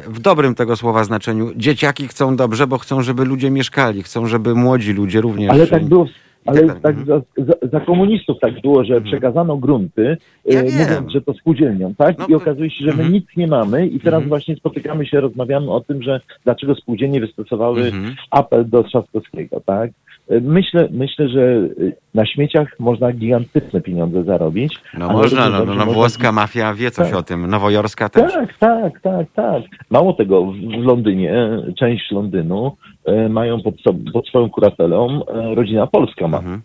w 0.06 0.20
dobrym 0.20 0.54
tego 0.54 0.76
słowa 0.76 1.04
znaczeniu 1.04 1.50
dzieciaki 1.56 2.08
chcą 2.08 2.36
dobrze, 2.36 2.66
bo 2.66 2.78
chcą, 2.78 3.02
żeby 3.02 3.24
ludzie 3.24 3.50
mieszkali, 3.50 4.02
chcą, 4.02 4.26
żeby 4.26 4.54
młodzi 4.54 4.92
ludzie 4.92 5.20
również... 5.20 5.50
Ale 5.50 5.66
tak 5.66 5.84
było, 5.84 6.06
ale 6.46 6.62
tak 6.66 6.80
tak, 6.80 6.96
za, 7.06 7.20
za, 7.36 7.54
za 7.72 7.80
komunistów 7.80 8.36
tak 8.40 8.60
było, 8.60 8.84
że 8.84 9.00
przekazano 9.00 9.56
grunty, 9.56 10.16
Ja 10.44 10.60
e, 10.60 10.64
mówiąc, 10.64 11.12
że 11.12 11.20
to 11.20 11.34
spółdzielnią, 11.34 11.94
tak? 11.94 12.18
No 12.18 12.26
I 12.28 12.34
okazuje 12.34 12.70
się, 12.70 12.84
że 12.84 12.86
my 12.90 12.92
Mhm. 12.92 13.12
nic 13.12 13.24
nie 13.36 13.46
mamy 13.46 13.86
i 13.86 14.00
teraz 14.00 14.18
Mhm. 14.18 14.28
właśnie 14.28 14.56
spotykamy 14.56 15.06
się, 15.06 15.20
rozmawiamy 15.20 15.70
o 15.70 15.80
tym, 15.80 16.02
że 16.02 16.20
dlaczego 16.44 16.74
spółdzielnie 16.74 17.20
wystosowały 17.20 17.82
Mhm. 17.84 18.14
apel 18.30 18.68
do 18.68 18.82
Trzaskowskiego, 18.84 19.60
tak? 19.66 19.90
E, 20.30 20.40
Myślę, 20.40 20.88
myślę, 20.90 21.28
że 21.28 21.42
e, 21.42 21.92
na 22.14 22.26
śmieciach 22.26 22.76
można 22.78 23.12
gigantyczne 23.12 23.80
pieniądze 23.80 24.24
zarobić. 24.24 24.74
No 24.98 25.12
można, 25.12 25.48
no, 25.48 25.58
no, 25.58 25.64
no 25.64 25.74
można- 25.74 25.84
włoska 25.92 26.32
mafia 26.32 26.74
wie 26.74 26.90
coś 26.90 27.10
Tak. 27.10 27.18
o 27.18 27.22
tym, 27.22 27.46
nowojorska 27.46 28.08
też. 28.08 28.32
Tak, 28.32 28.58
tak, 28.58 29.00
tak, 29.00 29.26
tak. 29.34 29.62
Mało 29.90 30.12
tego, 30.12 30.46
w 30.52 30.84
Londynie, 30.84 31.34
część 31.78 32.10
Londynu 32.10 32.76
e, 33.04 33.28
mają 33.28 33.62
pod, 33.62 33.74
pod 34.12 34.26
swoją 34.28 34.50
kuratelą 34.50 35.26
e, 35.26 35.54
rodzina 35.54 35.86
polska 35.86 36.28
ma, 36.28 36.38
Mhm. 36.38 36.60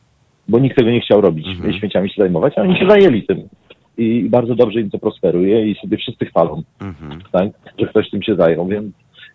bo 0.49 0.59
nikt 0.59 0.77
tego 0.77 0.91
nie 0.91 1.01
chciał 1.01 1.21
robić, 1.21 1.47
Mhm. 1.47 1.73
śmieciami 1.73 2.09
się 2.09 2.21
zajmować, 2.21 2.53
a 2.57 2.61
oni 2.61 2.79
się 2.79 2.87
zajęli 2.89 3.23
tym. 3.23 3.41
I 3.97 4.27
bardzo 4.29 4.55
dobrze 4.55 4.81
im 4.81 4.89
to 4.89 4.99
prosperuje 4.99 5.67
i 5.71 5.75
sobie 5.75 5.97
wszyscy 5.97 6.25
chwalą, 6.25 6.61
Mhm. 6.81 7.21
tak, 7.31 7.49
że 7.79 7.87
ktoś 7.87 8.09
tym 8.09 8.23
się 8.23 8.35
zajął, 8.35 8.67
więc 8.67 8.85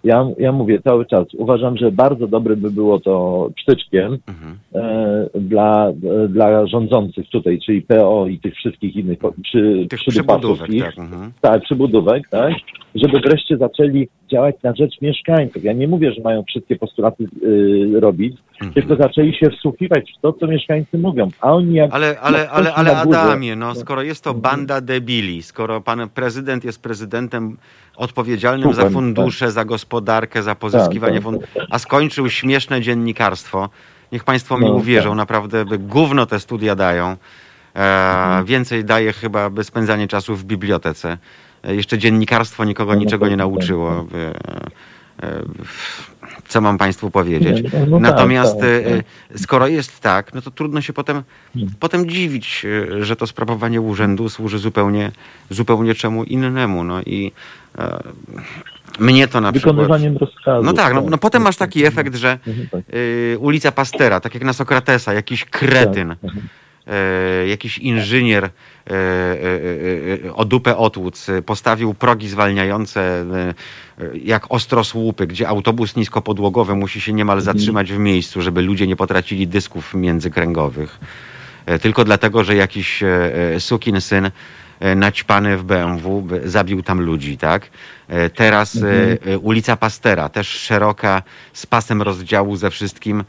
ja, 0.05 0.27
ja 0.39 0.53
mówię 0.53 0.81
cały 0.83 1.07
czas, 1.07 1.27
uważam, 1.35 1.77
że 1.77 1.93
bardzo 1.93 2.27
dobre 2.27 2.57
by 2.57 2.71
było 2.71 3.01
to 3.01 3.49
psztyczkiem 3.57 4.19
Mhm. 4.29 4.59
e, 4.75 5.41
dla, 5.41 5.89
e, 5.89 6.29
dla 6.29 6.67
rządzących 6.67 7.29
tutaj, 7.29 7.59
czyli 7.67 7.83
PO 7.83 8.27
i 8.27 8.39
tych 8.39 8.55
wszystkich 8.55 8.97
innych 8.97 9.19
przy, 9.43 9.87
Tych 9.91 10.01
przybudówek, 10.01 10.71
ich, 10.71 10.85
tak. 10.85 10.99
Mhm. 10.99 11.33
tak, 11.41 11.63
przybudówek, 11.63 12.29
tak, 12.29 12.53
żeby 12.95 13.21
wreszcie 13.21 13.57
zaczęli 13.57 14.09
działać 14.31 14.57
na 14.63 14.75
rzecz 14.75 15.01
mieszkańców. 15.03 15.65
Ja 15.65 15.73
nie 15.73 15.89
mówię, 15.89 16.13
że 16.13 16.23
mają 16.23 16.43
wszystkie 16.43 16.77
postulaty 16.77 17.25
y, 17.43 18.01
robić. 18.01 18.37
Tylko 18.75 18.97
zaczęli 18.97 19.35
się 19.35 19.51
wsłuchiwać 19.51 20.13
w 20.19 20.21
to, 20.21 20.33
co 20.33 20.47
mieszkańcy 20.47 20.99
mówią. 20.99 21.29
A 21.41 21.53
oni 21.53 21.75
jak... 21.75 21.95
Ale, 21.95 22.21
ale, 22.21 22.51
ale, 22.51 22.75
ale 22.75 22.97
Adamie, 22.97 23.57
no 23.57 23.75
skoro 23.75 24.03
jest 24.03 24.25
to 24.25 24.35
banda 24.35 24.81
debili, 24.81 25.43
skoro 25.43 25.81
pan 25.81 26.09
prezydent 26.09 26.65
jest 26.65 26.83
prezydentem 26.83 27.57
odpowiedzialnym 27.97 28.69
za 28.69 28.75
Słucham, 28.75 28.93
fundusze, 28.93 29.51
za 29.51 29.65
gospodarkę, 29.65 30.43
za 30.43 30.55
pozyskiwanie 30.55 31.21
Tak, 31.21 31.25
tak, 31.25 31.33
funduszy, 31.33 31.67
a 31.71 31.79
skończył 31.79 32.31
śmieszne 32.31 32.81
dziennikarstwo, 32.81 33.69
niech 34.13 34.25
państwo 34.25 34.59
mi 34.59 34.67
No, 34.67 34.73
uwierzą, 34.73 35.09
tak. 35.11 35.17
naprawdę 35.17 35.65
by 35.65 35.79
gówno 35.79 36.27
te 36.27 36.41
studia 36.41 36.75
dają. 36.77 37.17
E, 37.77 38.45
więcej 38.45 38.85
daje 38.85 39.13
chyba 39.13 39.51
by 39.51 39.65
spędzanie 39.65 40.09
czasu 40.09 40.37
w 40.37 40.45
bibliotece. 40.45 41.19
E, 41.65 41.75
jeszcze 41.75 41.99
dziennikarstwo 41.99 42.65
nikogo 42.65 42.93
No, 42.93 42.99
niczego 42.99 43.25
nie 43.25 43.31
tak, 43.31 43.39
nauczyło. 43.39 44.07
tak, 44.11 44.21
e, 45.23 45.43
co 46.51 46.61
mam 46.61 46.79
państwu 46.79 47.11
powiedzieć? 47.11 47.63
No, 47.73 47.87
no 47.87 47.97
tak, 47.97 48.01
Natomiast 48.01 48.61
tak, 48.61 48.69
e, 48.69 48.97
tak. 48.97 49.39
skoro 49.41 49.67
jest 49.67 50.01
tak, 50.01 50.35
no 50.35 50.43
to 50.43 50.51
trudno 50.51 50.81
się 50.81 50.93
potem, 50.93 51.23
Hmm. 51.55 51.73
potem 51.81 52.11
dziwić, 52.11 52.67
e, 52.99 53.05
że 53.05 53.17
to 53.17 53.27
sprawowanie 53.27 53.81
urzędu 53.81 54.29
służy 54.29 54.59
zupełnie, 54.59 55.11
zupełnie 55.51 55.95
czemu 55.95 56.25
innemu. 56.25 56.85
No 56.85 57.03
i 57.03 57.33
e, 57.79 58.03
mnie 58.99 59.29
to 59.29 59.41
na 59.41 59.53
przykład... 59.53 59.77
Wykonywaniem 59.77 60.17
rozkazów. 60.17 60.67
No 60.67 60.73
tak, 60.73 60.95
no, 60.95 61.03
no 61.11 61.19
potem 61.19 61.43
masz 61.43 61.57
taki 61.57 61.85
efekt, 61.85 62.15
że 62.15 62.39
tak. 62.71 62.81
y, 62.95 63.37
ulica 63.41 63.73
Pastera, 63.73 64.21
tak 64.21 64.35
jak 64.35 64.45
na 64.45 64.53
Sokratesa, 64.53 65.13
jakiś 65.13 65.45
kretyn, 65.45 66.17
Tak, 66.23 66.31
e, 66.87 67.49
jakiś 67.49 67.79
inżynier 67.79 68.51
o 70.35 70.45
dupę 70.45 70.77
otłuc 70.77 71.29
e, 71.29 71.43
postawił 71.43 71.95
progi 71.95 72.29
zwalniające 72.29 73.01
e, 73.01 73.25
e, 74.05 74.19
jak 74.19 74.47
ostrosłupy, 74.53 75.27
gdzie 75.27 75.49
autobus 75.49 75.97
niskopodłogowy 75.97 76.75
musi 76.75 77.01
się 77.01 77.13
niemal 77.13 77.39
Mhm. 77.39 77.57
zatrzymać 77.59 77.93
w 77.93 77.99
miejscu, 77.99 78.43
żeby 78.43 78.63
ludzie 78.63 78.87
nie 78.87 78.97
potracili 78.97 79.47
dysków 79.49 79.95
międzykręgowych. 79.95 80.99
E, 81.67 81.79
Tylko 81.79 82.05
dlatego, 82.05 82.45
że 82.45 82.55
jakiś 82.57 83.03
e, 83.03 83.07
e, 83.55 83.61
sukin 83.61 84.01
syn 84.01 84.31
e, 84.81 84.95
naćpany 84.95 85.57
w 85.57 85.63
BMW 85.65 86.29
zabił 86.45 86.83
tam 86.83 87.01
ludzi, 87.01 87.39
tak? 87.39 87.71
E, 88.09 88.31
Teraz 88.31 88.77
e, 88.77 89.33
e, 89.33 89.39
ulica 89.39 89.77
Pastera, 89.77 90.29
też 90.29 90.49
szeroka, 90.49 91.23
z 91.53 91.67
pasem 91.67 92.03
rozdziału 92.03 92.57
ze 92.57 92.71
wszystkim, 92.71 93.25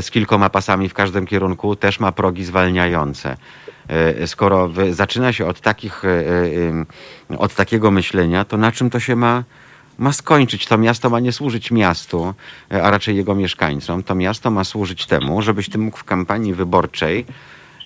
z 0.00 0.10
kilkoma 0.10 0.50
pasami 0.50 0.88
w 0.88 0.94
każdym 0.94 1.26
kierunku, 1.26 1.76
też 1.76 2.00
ma 2.00 2.12
progi 2.12 2.44
zwalniające. 2.44 3.36
Skoro 4.26 4.70
zaczyna 4.90 5.32
się 5.32 5.46
od, 5.46 5.60
takich, 5.60 6.02
od 7.38 7.54
takiego 7.54 7.90
myślenia, 7.90 8.44
to 8.44 8.56
na 8.56 8.72
czym 8.72 8.90
to 8.90 9.00
się 9.00 9.16
ma 9.16 9.44
ma 9.98 10.12
skończyć. 10.12 10.66
To 10.66 10.78
miasto 10.78 11.10
ma 11.10 11.20
nie 11.20 11.32
służyć 11.32 11.70
miastu, 11.70 12.34
a 12.70 12.90
raczej 12.90 13.16
jego 13.16 13.34
mieszkańcom. 13.34 14.02
To 14.02 14.14
miasto 14.14 14.50
ma 14.50 14.64
służyć 14.64 15.06
temu, 15.06 15.42
żebyś 15.42 15.68
ty 15.68 15.78
mógł 15.78 15.96
w 15.96 16.04
kampanii 16.04 16.54
wyborczej 16.54 17.26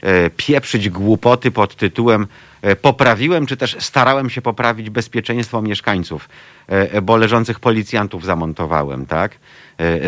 e, 0.02 0.30
pieprzyć 0.30 0.90
głupoty 0.90 1.50
pod 1.50 1.76
tytułem 1.76 2.26
e, 2.62 2.76
poprawiłem, 2.76 3.46
czy 3.46 3.56
też 3.56 3.76
starałem 3.80 4.30
się 4.30 4.42
poprawić 4.42 4.90
bezpieczeństwo 4.90 5.62
mieszkańców, 5.62 6.28
e, 6.66 7.02
bo 7.02 7.16
leżących 7.16 7.60
policjantów 7.60 8.24
zamontowałem, 8.24 9.06
tak? 9.06 9.38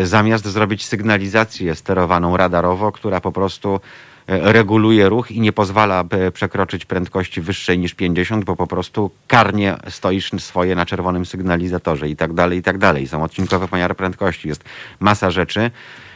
Zamiast 0.03 0.45
zrobić 0.45 0.85
sygnalizację 0.85 1.75
sterowaną 1.75 2.37
radarowo, 2.37 2.91
która 2.91 3.21
po 3.21 3.31
prostu 3.31 3.79
E, 3.79 4.08
reguluje 4.29 5.09
ruch 5.09 5.31
i 5.31 5.41
nie 5.41 5.53
pozwala 5.53 6.03
przekroczyć 6.33 6.85
prędkości 6.85 7.41
wyższej 7.41 7.79
niż 7.79 7.93
50, 7.93 8.45
bo 8.45 8.55
po 8.55 8.67
prostu 8.67 9.11
karnie 9.27 9.75
stoisz 9.89 10.31
swoje 10.37 10.75
na 10.75 10.85
czerwonym 10.85 11.25
sygnalizatorze 11.25 12.09
i 12.09 12.15
tak 12.15 12.33
dalej, 12.33 12.59
i 12.59 12.63
tak 12.63 12.77
dalej. 12.77 13.07
Są 13.07 13.23
odcinkowe 13.23 13.67
pomiary 13.67 13.95
prędkości, 13.95 14.47
jest 14.47 14.63
masa 14.99 15.31
rzeczy, 15.31 15.71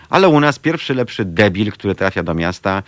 ale 0.09 0.29
u 0.29 0.39
nas 0.39 0.59
pierwszy 0.59 0.93
lepszy 0.93 1.25
debil, 1.25 1.71
który 1.71 1.95
trafia 1.95 2.23
do 2.23 2.33
miasta 2.33 2.83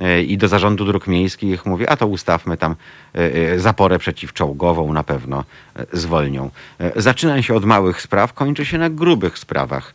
e, 0.00 0.22
i 0.22 0.38
do 0.38 0.48
zarządu 0.48 0.84
dróg 0.84 1.06
miejskich 1.06 1.66
mówi, 1.66 1.88
a 1.88 1.96
to 1.96 2.06
ustawmy 2.06 2.56
tam 2.56 2.76
e, 3.12 3.58
zaporę 3.58 3.98
przeciwczołgową, 3.98 4.92
na 4.92 5.04
pewno 5.04 5.44
zwolnią. 5.92 6.50
Zaczyna 6.96 7.42
się 7.42 7.54
od 7.54 7.64
małych 7.64 8.02
spraw, 8.02 8.32
kończy 8.32 8.66
się 8.66 8.78
na 8.78 8.90
grubych 8.90 9.38
sprawach. 9.38 9.94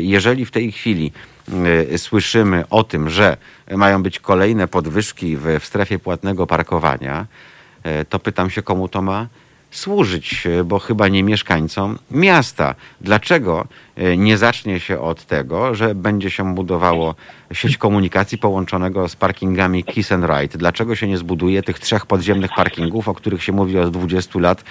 Jeżeli 0.00 0.44
w 0.44 0.50
tej 0.50 0.72
chwili 0.72 1.12
Y, 1.92 1.98
słyszymy 1.98 2.64
o 2.70 2.84
tym, 2.84 3.10
że 3.10 3.36
mają 3.70 4.02
być 4.02 4.18
kolejne 4.18 4.68
podwyżki 4.68 5.36
w, 5.36 5.60
strefie 5.62 5.98
płatnego 5.98 6.46
parkowania, 6.46 7.26
y, 7.86 8.04
to 8.04 8.18
pytam 8.18 8.50
się, 8.50 8.62
komu 8.62 8.88
to 8.88 9.02
ma 9.02 9.26
służyć, 9.70 10.48
bo 10.64 10.78
chyba 10.78 11.08
nie 11.08 11.22
mieszkańcom 11.22 11.98
miasta. 12.10 12.74
Dlaczego 13.00 13.66
nie 14.16 14.38
zacznie 14.38 14.80
się 14.80 15.00
od 15.00 15.24
tego, 15.24 15.74
że 15.74 15.94
będzie 15.94 16.30
się 16.30 16.54
budowało 16.54 17.14
sieć 17.52 17.76
komunikacji 17.76 18.38
połączonego 18.38 19.08
z 19.08 19.16
parkingami 19.16 19.84
Kiss 19.84 20.12
and 20.12 20.24
Ride? 20.24 20.58
Dlaczego 20.58 20.96
się 20.96 21.08
nie 21.08 21.18
zbuduje 21.18 21.62
tych 21.62 21.78
trzech 21.78 22.06
podziemnych 22.06 22.50
parkingów, 22.56 23.08
o 23.08 23.14
których 23.14 23.42
się 23.42 23.52
mówi 23.52 23.78
od 23.78 23.90
20 23.90 24.38
lat? 24.38 24.64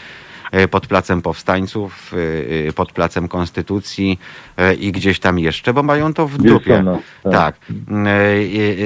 E, 0.52 0.68
pod 0.68 0.88
Placem 0.88 1.22
Powstańców, 1.22 2.14
e, 2.14 2.68
e, 2.70 2.74
pod 2.74 2.92
Placem 2.92 3.28
Konstytucji 3.28 4.20
i 4.80 4.92
gdzieś 4.92 5.20
tam 5.20 5.40
jeszcze, 5.40 5.74
bo 5.74 5.84
mają 5.84 6.14
to 6.14 6.28
w 6.28 6.38
dupie. 6.38 6.84
tak. 7.24 7.32
tak. 7.32 7.56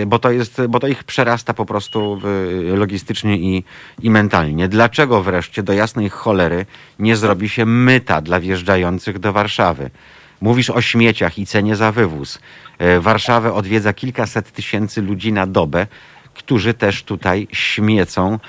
Bo, 0.07 0.19
to 0.19 0.31
jest, 0.31 0.61
bo 0.69 0.79
to 0.79 0.88
ich 0.88 1.03
przerasta 1.03 1.53
po 1.53 1.65
prostu 1.65 2.21
logistycznie 2.75 3.38
i, 3.38 3.63
i 4.01 4.09
mentalnie. 4.09 4.67
Dlaczego 4.67 5.23
wreszcie 5.23 5.63
do 5.63 5.73
jasnej 5.73 6.09
cholery 6.09 6.65
nie 6.99 7.15
zrobi 7.15 7.49
się 7.49 7.65
myta 7.65 8.21
dla 8.21 8.39
wjeżdżających 8.39 9.19
do 9.19 9.34
Warszawy? 9.34 9.89
Mówisz 10.41 10.69
o 10.69 10.81
śmieciach 10.81 11.39
i 11.39 11.45
cenie 11.45 11.75
za 11.75 11.91
wywóz. 11.91 12.39
Warszawę 12.99 13.53
odwiedza 13.53 13.93
kilkaset 13.93 14.51
tysięcy 14.51 15.01
ludzi 15.01 15.34
na 15.34 15.47
dobę, 15.47 15.88
którzy 16.34 16.73
też 16.73 17.03
tutaj 17.03 17.47
śmiecą 17.51 18.39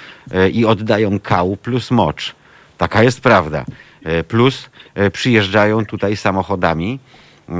i 0.52 0.64
oddają 0.64 1.20
kał 1.20 1.56
plus 1.56 1.90
mocz. 1.90 2.38
Taka 2.78 3.02
jest 3.02 3.20
prawda. 3.20 3.64
E, 4.04 4.24
plus 4.24 4.70
e, 4.94 5.10
przyjeżdżają 5.10 5.86
tutaj 5.86 6.16
samochodami, 6.16 6.98
e, 7.48 7.52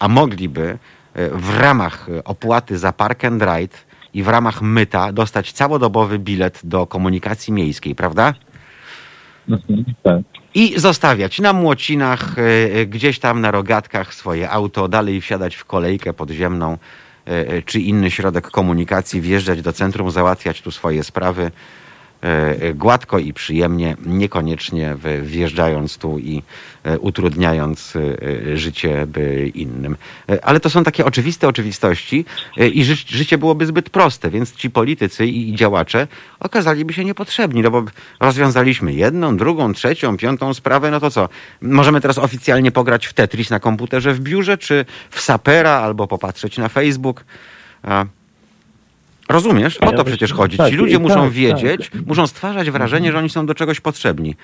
a 0.00 0.08
mogliby 0.08 0.78
w 1.32 1.58
ramach 1.58 2.06
opłaty 2.24 2.78
za 2.78 2.92
park 2.92 3.24
and 3.24 3.42
ride 3.42 3.76
i 4.14 4.22
w 4.22 4.28
ramach 4.28 4.62
myta 4.62 5.12
dostać 5.12 5.52
całodobowy 5.52 6.18
bilet 6.18 6.60
do 6.64 6.86
komunikacji 6.86 7.52
miejskiej, 7.52 7.94
prawda? 7.94 8.34
Tak. 10.02 10.22
I 10.54 10.80
zostawiać 10.80 11.40
na 11.40 11.52
młocinach, 11.52 12.34
gdzieś 12.86 13.18
tam 13.18 13.40
na 13.40 13.50
rogatkach 13.50 14.14
swoje 14.14 14.50
auto, 14.50 14.88
dalej 14.88 15.20
wsiadać 15.20 15.56
w 15.56 15.64
kolejkę 15.64 16.12
podziemną 16.12 16.78
czy 17.64 17.80
inny 17.80 18.10
środek 18.10 18.50
komunikacji, 18.50 19.20
wjeżdżać 19.20 19.62
do 19.62 19.72
centrum, 19.72 20.10
załatwiać 20.10 20.62
tu 20.62 20.70
swoje 20.70 21.04
sprawy. 21.04 21.50
E, 22.26 22.74
gładko 22.74 23.18
i 23.18 23.32
przyjemnie, 23.32 23.96
niekoniecznie 24.06 24.96
wjeżdżając 25.22 25.98
tu 25.98 26.18
i 26.18 26.42
e, 26.84 26.98
utrudniając 26.98 27.96
e, 27.96 28.56
życie 28.56 29.06
innym. 29.54 29.96
Ale 30.42 30.60
to 30.60 30.70
są 30.70 30.84
takie 30.84 31.04
oczywiste 31.04 31.48
oczywistości 31.48 32.24
i 32.72 32.84
ży 32.84 32.96
życie 32.96 33.38
byłoby 33.38 33.66
zbyt 33.66 33.90
proste, 33.90 34.30
więc 34.30 34.52
ci 34.52 34.70
politycy 34.70 35.26
i 35.26 35.54
działacze 35.54 36.08
okazaliby 36.40 36.92
się 36.92 37.04
niepotrzebni, 37.04 37.62
no 37.62 37.70
bo 37.70 37.84
rozwiązaliśmy 38.20 38.92
jedną, 38.92 39.36
drugą, 39.36 39.72
trzecią, 39.72 40.16
piątą 40.16 40.54
sprawę, 40.54 40.90
no 40.90 41.00
to 41.00 41.10
co? 41.10 41.28
Możemy 41.60 42.00
teraz 42.00 42.18
oficjalnie 42.18 42.72
pograć 42.72 43.06
w 43.06 43.12
Tetris 43.12 43.50
na 43.50 43.60
komputerze 43.60 44.14
w 44.14 44.20
biurze, 44.20 44.58
czy 44.58 44.84
w 45.10 45.20
Sapera, 45.20 45.70
albo 45.70 46.06
popatrzeć 46.06 46.58
na 46.58 46.68
Facebook. 46.68 47.24
Rozumiesz? 49.28 49.78
O 49.78 49.92
to 49.92 50.04
przecież 50.04 50.32
chodzi. 50.32 50.56
Tak, 50.56 50.70
Ci 50.70 50.76
ludzie 50.76 50.98
muszą 50.98 51.22
tak, 51.22 51.30
wiedzieć, 51.30 51.90
tak. 51.90 52.06
muszą 52.06 52.26
stwarzać 52.26 52.70
wrażenie, 52.70 53.12
że 53.12 53.18
oni 53.18 53.30
są 53.30 53.46
do 53.46 53.54
czegoś 53.54 53.80
potrzebni. 53.80 54.34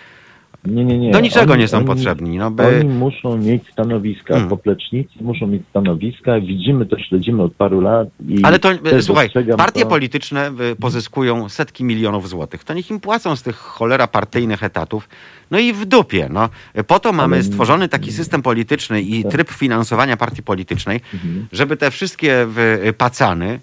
Nie, 0.65 0.85
nie, 0.85 0.99
nie. 0.99 1.11
Do 1.11 1.21
niczego 1.21 1.53
oni, 1.53 1.63
nie 1.63 1.69
są 1.69 1.77
oni, 1.77 1.87
potrzebni. 1.87 2.39
No 2.39 2.51
by... 2.51 2.81
Oni 2.81 2.89
muszą 2.89 3.39
mieć 3.39 3.63
stanowiska, 3.73 4.35
hmm. 4.35 4.51
poplecznicy 4.51 5.13
muszą 5.21 5.47
mieć 5.47 5.63
stanowiska, 5.71 6.41
widzimy 6.41 6.87
to, 6.87 6.99
śledzimy 6.99 7.43
od 7.43 7.55
paru 7.55 7.81
lat. 7.81 8.09
Ale 8.43 8.59
to, 8.59 8.69
słuchaj, 9.01 9.31
partie 9.57 9.81
to... 9.83 9.87
polityczne 9.87 10.53
y, 10.73 10.77
pozyskują 10.77 11.49
setki 11.49 11.85
milionów 11.85 12.29
złotych. 12.29 12.65
To 12.65 12.75
niech 12.75 12.91
im 12.91 13.01
płacą 13.01 13.37
z 13.37 13.43
tych 13.43 13.57
cholera 13.57 14.07
partyjnych 14.07 14.63
etatów. 14.63 15.09
No 15.51 15.59
i 15.59 15.73
w 15.73 15.85
dupie. 15.85 16.29
No. 16.31 16.49
Po 16.87 17.01
to 17.01 17.13
mamy 17.13 17.43
stworzony 17.43 17.89
taki 17.89 18.13
system 18.13 18.43
polityczny 18.43 19.03
i 19.03 19.23
tak. 19.23 19.33
tryb 19.33 19.51
finansowania 19.51 20.17
partii 20.17 20.43
politycznej, 20.43 21.01
mhm. 21.15 21.47
żeby 21.53 21.77
te 21.77 21.91
wszystkie 21.91 22.47
y, 22.87 22.93
pacany 22.93 23.47
E, 23.55 23.59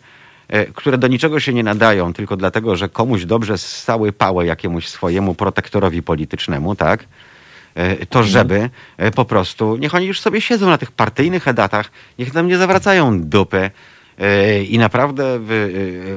które 0.73 0.97
do 0.97 1.07
niczego 1.07 1.39
się 1.39 1.53
nie 1.53 1.63
nadają, 1.63 2.13
tylko 2.13 2.37
dlatego, 2.37 2.75
że 2.75 2.89
komuś 2.89 3.25
dobrze 3.25 3.57
ssały 3.57 4.11
pałę 4.11 4.45
jakiemuś 4.45 4.87
swojemu 4.87 5.35
protektorowi 5.35 6.03
politycznemu, 6.03 6.75
tak? 6.75 7.05
E, 7.75 8.05
to 8.05 8.19
mhm. 8.19 8.25
żeby 8.25 8.69
e, 8.97 9.11
po 9.11 9.25
prostu, 9.25 9.77
niech 9.77 9.95
oni 9.95 10.05
już 10.05 10.19
sobie 10.21 10.41
siedzą 10.41 10.67
na 10.67 10.77
tych 10.77 10.91
partyjnych 10.91 11.47
edatach, 11.47 11.91
niech 12.19 12.33
nam 12.33 12.47
nie 12.47 12.57
zawracają 12.57 13.21
dupy, 13.21 13.71
i 14.69 14.77
naprawdę 14.77 15.35
e, 15.35 15.39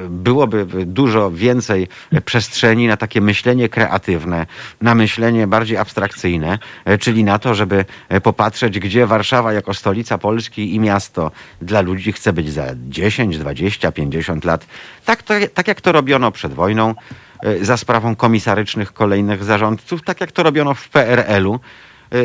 byłoby 0.08 0.66
dużo 0.86 1.30
więcej 1.30 1.88
przestrzeni 2.24 2.86
na 2.86 2.96
takie 2.96 3.20
myślenie 3.20 3.68
kreatywne, 3.68 4.46
na 4.80 4.94
myślenie 4.94 5.46
bardziej 5.46 5.76
abstrakcyjne, 5.76 6.58
e, 6.84 6.98
czyli 6.98 7.24
na 7.24 7.38
to, 7.38 7.54
żeby 7.54 7.84
e, 8.08 8.20
popatrzeć, 8.20 8.78
gdzie 8.78 9.06
Warszawa 9.06 9.52
jako 9.52 9.74
stolica 9.74 10.18
Polski 10.18 10.74
i 10.74 10.80
miasto 10.80 11.30
dla 11.60 11.80
ludzi 11.80 12.12
chce 12.12 12.32
być 12.32 12.52
za 12.52 12.66
10, 12.76 13.38
20, 13.38 13.92
50 13.92 14.44
lat. 14.44 14.66
Tak, 15.04 15.22
to, 15.22 15.34
tak 15.54 15.68
jak 15.68 15.80
to 15.80 15.92
robiono 15.92 16.32
przed 16.32 16.54
wojną 16.54 16.94
za 17.60 17.76
sprawą 17.76 18.16
komisarycznych 18.16 18.92
kolejnych 18.92 19.44
zarządców, 19.44 20.02
tak 20.02 20.20
jak 20.20 20.32
to 20.32 20.42
robiono 20.42 20.74
w 20.74 20.88
PRL-u 20.88 21.54
E, 21.54 21.58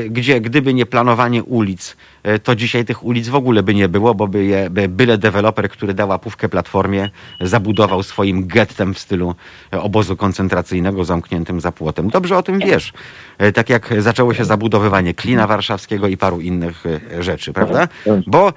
gdzie 0.10 0.42
gdyby 0.42 0.74
nie 0.74 0.86
planowanie 0.86 1.44
ulic, 1.44 1.98
e, 2.24 2.40
to 2.40 2.56
dzisiaj 2.56 2.86
tych 2.86 3.04
ulic 3.04 3.28
w 3.28 3.36
ogóle 3.36 3.64
by 3.64 3.76
nie 3.76 3.90
było, 3.90 4.16
bo 4.16 4.28
by 4.28 4.46
je, 4.46 4.70
by 4.70 4.90
byle 4.90 5.18
deweloper, 5.18 5.70
który 5.70 5.94
dał 5.94 6.10
łapówkę 6.10 6.50
platformie, 6.50 7.10
zabudował 7.42 8.04
swoim 8.04 8.48
gettem 8.48 8.94
w 8.94 9.00
stylu 9.00 9.36
obozu 9.72 10.18
koncentracyjnego 10.18 11.06
zamkniętym 11.06 11.62
za 11.62 11.72
płotem. 11.72 12.10
Dobrze 12.10 12.38
o 12.38 12.44
tym 12.44 12.60
wiesz. 12.60 12.94
E, 13.38 13.52
tak 13.52 13.70
jak 13.70 13.94
zaczęło 14.00 14.34
się 14.34 14.46
zabudowywanie 14.46 15.14
Klina 15.14 15.48
Warszawskiego 15.48 16.08
i 16.08 16.18
paru 16.18 16.42
innych 16.42 16.84
rzeczy, 17.20 17.54
prawda? 17.54 17.88
Bo 18.28 18.54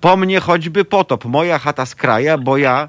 po 0.00 0.16
mnie 0.16 0.40
choćby 0.40 0.84
potop, 0.84 1.24
moja 1.24 1.58
chata 1.58 1.86
z 1.86 1.94
kraja, 1.94 2.38
bo 2.38 2.56
ja 2.56 2.88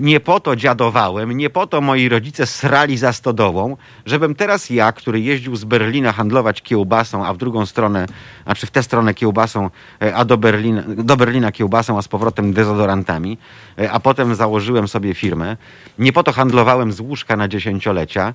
nie 0.00 0.20
po 0.20 0.40
to 0.40 0.56
dziadowałem, 0.56 1.32
nie 1.32 1.50
po 1.50 1.66
to 1.66 1.80
moi 1.80 2.08
rodzice 2.08 2.46
srali 2.46 2.96
za 2.96 3.12
stodołą, 3.12 3.76
żebym 4.06 4.34
teraz 4.34 4.70
ja, 4.70 4.92
który 4.92 5.20
jeździł 5.20 5.56
z 5.56 5.64
Berlina 5.64 6.12
handlować 6.12 6.62
kiełbasą, 6.62 7.26
a 7.26 7.34
w 7.34 7.36
drugą 7.36 7.66
stronę, 7.66 8.06
znaczy 8.44 8.66
w 8.66 8.70
tę 8.70 8.82
stronę 8.82 9.14
kiełbasą, 9.14 9.70
e, 10.02 10.14
a 10.14 10.24
do 10.24 10.38
Berlina, 10.38 10.82
do 10.86 11.16
Berlina 11.16 11.52
kiełbasą, 11.52 11.98
a 11.98 12.02
z 12.02 12.08
powrotem 12.08 12.52
dezodorantami, 12.52 13.38
e, 13.78 13.92
a 13.92 14.00
potem 14.00 14.34
założyłem 14.34 14.88
sobie 14.88 15.14
firmę. 15.14 15.56
Nie 15.98 16.12
po 16.12 16.22
to 16.22 16.32
handlowałem 16.32 16.92
z 16.92 17.00
łóżka 17.00 17.36
na 17.36 17.48
dziesięciolecia, 17.48 18.34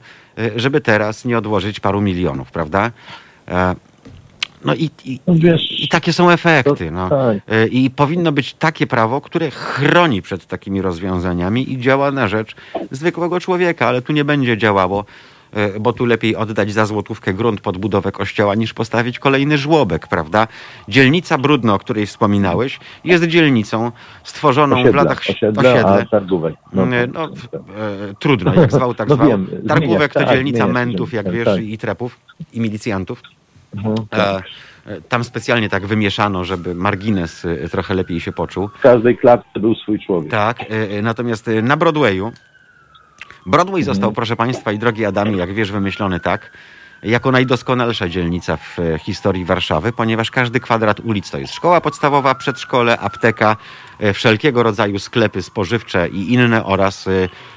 żeby 0.56 0.82
teraz 0.82 1.26
nie 1.26 1.38
odłożyć 1.38 1.80
paru 1.80 2.02
milionów, 2.02 2.52
prawda? 2.52 2.92
No 4.66 4.76
i, 4.76 4.90
i, 5.06 5.20
no 5.28 5.34
wiesz, 5.38 5.82
i 5.84 5.88
takie 5.88 6.14
są 6.14 6.30
efekty. 6.30 6.86
To, 6.86 6.92
no. 6.92 7.10
tak. 7.10 7.38
E, 7.48 7.68
I 7.68 7.90
powinno 7.90 8.32
być 8.32 8.54
takie 8.54 8.88
prawo, 8.88 9.22
które 9.22 9.52
chroni 9.52 10.22
przed 10.22 10.46
takimi 10.46 10.82
rozwiązaniami 10.82 11.74
i 11.74 11.80
działa 11.80 12.12
na 12.12 12.28
rzecz 12.28 12.56
zwykłego 12.92 13.40
człowieka, 13.40 13.88
ale 13.88 14.02
tu 14.02 14.14
nie 14.14 14.26
będzie 14.26 14.58
działało, 14.58 15.06
e, 15.54 15.80
bo 15.80 15.94
tu 15.94 16.06
lepiej 16.06 16.36
oddać 16.36 16.72
za 16.74 16.86
złotówkę 16.86 17.34
grunt 17.34 17.62
pod 17.62 17.78
budowę 17.78 18.12
kościoła 18.12 18.56
niż 18.56 18.74
postawić 18.74 19.20
kolejny 19.20 19.58
żłobek, 19.58 20.08
prawda? 20.08 20.48
Dzielnica 20.88 21.38
Brudno, 21.38 21.74
o 21.74 21.80
której 21.80 22.06
wspominałeś, 22.06 22.80
jest 23.04 23.24
dzielnicą 23.28 23.92
stworzoną 24.24 24.76
w 24.76 24.80
Osiedla, 24.80 25.04
latach... 25.04 25.22
osiedle, 25.30 25.86
a 25.86 26.06
targówek. 26.06 26.56
No, 26.74 26.84
tak, 26.84 27.14
no, 27.14 27.28
tak. 27.28 27.62
e, 27.62 28.14
trudno, 28.20 28.54
jak 28.54 28.72
zwał, 28.72 28.94
tak 28.94 29.10
No 29.10 29.16
zwał. 29.16 29.28
wiem, 29.28 29.48
Targówek 29.68 30.14
to 30.14 30.20
tak, 30.20 30.30
dzielnica 30.30 30.66
się, 30.66 30.74
mentów, 30.74 31.14
jak 31.14 31.26
tak, 31.26 31.36
wiesz, 31.36 31.46
tak. 31.46 31.64
i 31.64 31.78
trepów, 31.78 32.20
i 32.54 32.60
milicjantów. 32.60 33.22
Mhm, 33.76 33.96
E, 34.12 34.18
tak. 34.18 34.44
e, 34.86 35.02
tam 35.02 35.24
specjalnie 35.24 35.70
tak 35.70 35.86
wymieszano, 35.86 36.46
żeby 36.46 36.76
margines 36.76 37.46
e, 37.46 37.70
trochę 37.70 37.94
lepiej 37.94 38.20
się 38.20 38.32
poczuł. 38.32 38.68
W 38.68 38.82
każdej 38.82 39.18
klatce 39.18 39.60
był 39.60 39.76
swój 39.76 40.00
człowiek. 40.00 40.32
Tak, 40.32 40.60
e, 40.70 41.02
natomiast 41.02 41.50
na 41.64 41.78
Broadwayu. 41.78 42.32
Broadway 43.46 43.80
Mhm. 43.82 43.86
został, 43.96 44.12
proszę 44.12 44.36
Państwa, 44.36 44.72
i 44.72 44.80
drogi 44.80 45.06
Adamie, 45.06 45.38
jak 45.38 45.54
wiesz, 45.54 45.72
wymyślony 45.72 46.20
tak, 46.20 46.52
jako 47.04 47.32
najdoskonalsza 47.32 48.10
dzielnica 48.10 48.58
w 48.58 48.80
e, 48.80 49.00
historii 49.00 49.46
Warszawy, 49.46 49.92
ponieważ 49.92 50.32
każdy 50.32 50.60
kwadrat 50.60 51.00
ulic 51.00 51.32
to 51.32 51.38
jest 51.38 51.54
szkoła 51.54 51.82
podstawowa, 51.82 52.36
przedszkole, 52.36 53.00
apteka, 53.00 53.58
e, 54.00 54.14
wszelkiego 54.14 54.64
rodzaju 54.64 55.00
sklepy 55.00 55.42
spożywcze 55.42 56.10
i 56.10 56.34
inne 56.34 56.66
oraz 56.66 57.08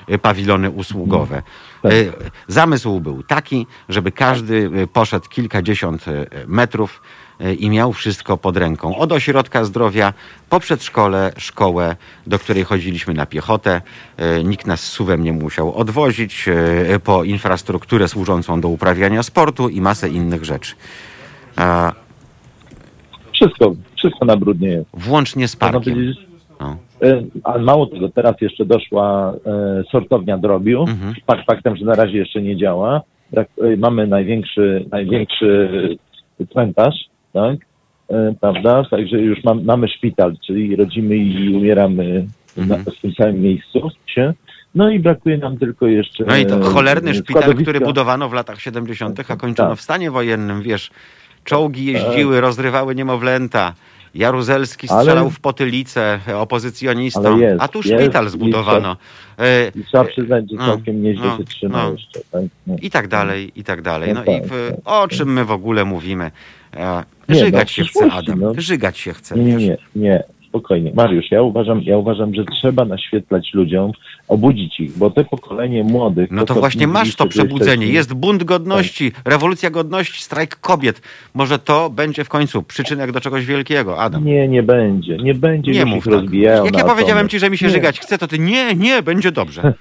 e, 0.09 0.19
pawilony 0.19 0.71
usługowe. 0.71 1.43
Tak. 1.83 1.93
Zamysł 2.49 3.01
był 3.01 3.23
taki, 3.23 3.67
żeby 3.89 4.13
każdy 4.13 4.71
poszedł 4.93 5.29
kilkadziesiąt 5.29 6.05
metrów 6.47 7.03
i 7.59 7.71
miał 7.71 7.93
wszystko 7.93 8.37
pod 8.37 8.57
ręką. 8.57 8.97
Od 8.97 9.13
ośrodka 9.13 9.65
zdrowia, 9.65 10.13
po 10.51 10.61
przedszkole, 10.61 11.33
szkołę, 11.37 11.97
do 12.27 12.39
której 12.39 12.65
chodziliśmy 12.65 13.15
na 13.15 13.27
piechotę. 13.27 13.81
E, 14.17 14.45
Nikt 14.45 14.67
nas 14.67 14.81
suwem 14.81 15.25
nie 15.25 15.33
musiał 15.33 15.75
odwozić, 15.75 16.49
e, 16.49 16.99
po 17.01 17.25
infrastrukturę 17.25 18.09
służącą 18.09 18.61
do 18.61 18.69
uprawiania 18.69 19.23
sportu 19.23 19.69
i 19.69 19.81
masę 19.81 20.09
innych 20.09 20.45
rzeczy. 20.45 20.75
A 21.57 21.93
Wszystko, 23.33 23.75
wszystko 23.97 24.25
na 24.25 24.37
brudnie 24.37 24.69
jest. 24.69 24.87
Włącznie 24.95 25.49
z 25.49 25.57
parkiem. 25.57 26.15
No. 26.61 26.77
e, 27.03 27.23
a 27.45 27.59
mało 27.59 27.87
tego, 27.87 28.09
teraz 28.09 28.35
jeszcze 28.41 28.65
doszła 28.65 29.35
e, 29.47 29.83
sortownia 29.93 30.39
drobiu. 30.39 30.81
Mhm. 30.89 31.15
Fakt 31.27 31.47
faktem, 31.47 31.77
że 31.77 31.85
na 31.85 31.95
razie 31.95 32.19
jeszcze 32.19 32.43
nie 32.43 32.57
działa. 32.57 33.01
E, 33.37 33.47
mamy 33.77 34.07
największy, 34.07 34.85
największy 34.91 35.69
cmentarz, 36.53 36.95
tak? 37.33 37.57
E, 38.11 38.35
prawda? 38.41 38.85
Także 38.91 39.19
już 39.21 39.45
mam, 39.45 39.65
mamy 39.65 39.89
szpital, 39.89 40.37
czyli 40.47 40.77
rodzimy 40.77 41.17
i 41.17 41.55
umieramy 41.55 42.27
Mhm. 42.59 42.85
na, 42.85 42.93
w 42.93 43.01
tym 43.01 43.13
samym 43.15 43.41
miejscu 43.43 43.91
się. 44.07 44.35
No 44.75 44.91
i 44.91 44.99
brakuje 44.99 45.39
nam 45.39 45.59
tylko 45.59 45.87
jeszcze. 45.87 46.25
No 46.27 46.37
i 46.37 46.47
to 46.47 46.57
e, 46.57 46.63
cholerny 46.63 47.15
szpital, 47.15 47.43
składowiska. 47.43 47.63
który 47.63 47.81
budowano 47.87 48.29
w 48.29 48.33
latach 48.33 48.61
70., 48.61 49.21
a 49.31 49.37
kończono 49.37 49.69
Tak. 49.69 49.79
w 49.79 49.83
stanie 49.83 50.11
wojennym, 50.11 50.63
wiesz. 50.63 50.91
Czołgi 51.45 51.85
jeździły, 51.85 52.41
rozrywały 52.41 52.95
niemowlęta. 52.95 53.75
Jaruzelski 54.15 54.87
Ale- 54.91 55.01
strzelał 55.03 55.31
w 55.31 55.41
potylicę 55.41 56.19
opozycjonistom, 56.37 57.27
Ale 57.27 57.45
jest, 57.45 57.63
a 57.63 57.69
tu 57.69 57.79
jest 57.85 58.01
szpital 58.03 58.27
i 58.27 58.29
zbudowano. 58.29 58.97
E, 59.39 59.69
I 59.69 59.85
trzeba 59.85 60.05
przyznać, 60.05 60.51
że 60.51 60.57
No, 60.57 60.67
całkiem 60.67 61.03
nieźle 61.03 61.27
no, 61.27 61.37
się 61.37 61.45
trzymał 61.45 61.87
no. 61.87 61.93
jeszcze. 61.93 62.21
Tak? 62.33 62.43
No. 62.67 62.77
I 62.83 62.91
tak 62.91 63.09
dalej, 63.09 63.53
i 63.57 63.65
tak 63.65 63.83
dalej. 63.83 64.15
No 64.15 64.23
No 64.27 64.33
i 64.33 64.41
tak, 64.41 64.47
w, 64.51 64.69
tak, 64.71 64.79
o 64.85 65.09
czym 65.09 65.33
my 65.33 65.45
w 65.45 65.51
ogóle 65.51 65.85
mówimy? 65.85 66.31
Nie, 67.29 67.39
Żygać 67.39 67.79
no, 67.79 67.85
się 67.85 67.91
chce, 67.91 68.13
Adam. 68.13 68.41
no. 68.41 68.53
Żygać 68.59 68.99
się 68.99 69.13
chce. 69.13 69.39
Nie, 69.39 69.57
nie, 69.57 69.77
nie. 69.97 70.25
Spokojnie. 70.53 70.93
Mariusz, 70.95 71.31
ja 71.31 71.43
uważam, 71.43 71.83
ja 71.83 71.99
uważam, 71.99 72.35
że 72.35 72.45
trzeba 72.45 72.85
naświetlać 72.85 73.51
ludziom, 73.55 73.93
obudzić 74.29 74.81
ich, 74.81 74.99
bo 74.99 75.11
te 75.11 75.25
pokolenie 75.25 75.85
młodych... 75.85 76.31
No 76.31 76.45
to 76.45 76.55
co 76.55 76.61
właśnie 76.61 76.87
masz 76.87 77.17
to 77.17 77.27
przebudzenie. 77.27 77.87
Jest 77.87 78.15
bunt 78.15 78.45
godności, 78.45 79.13
rewolucja 79.25 79.71
godności, 79.71 80.23
strajk 80.23 80.57
kobiet. 80.61 81.03
Może 81.35 81.59
to 81.59 81.91
będzie 81.91 82.25
w 82.25 82.29
końcu 82.29 82.63
przyczynek 82.63 83.13
do 83.13 83.21
czegoś 83.21 83.47
wielkiego, 83.47 83.99
Adam. 83.99 84.25
Nie, 84.25 84.49
nie 84.49 84.63
będzie. 84.63 85.17
Nie 85.17 85.35
będzie, 85.35 85.73
Nie 85.73 85.85
mów 85.85 86.07
ich 86.07 86.13
tak. 86.13 86.33
Jak 86.33 86.77
ja 86.79 86.85
powiedziałem 86.85 87.29
ci, 87.29 87.39
że 87.39 87.51
mi 87.51 87.59
się 87.59 87.67
Nie. 87.67 87.73
żygać 87.73 88.01
chce, 88.01 88.19
to 88.19 88.29
ty 88.29 88.39
nie, 88.39 88.75
nie, 88.75 89.03
będzie 89.03 89.33
dobrze. 89.33 89.63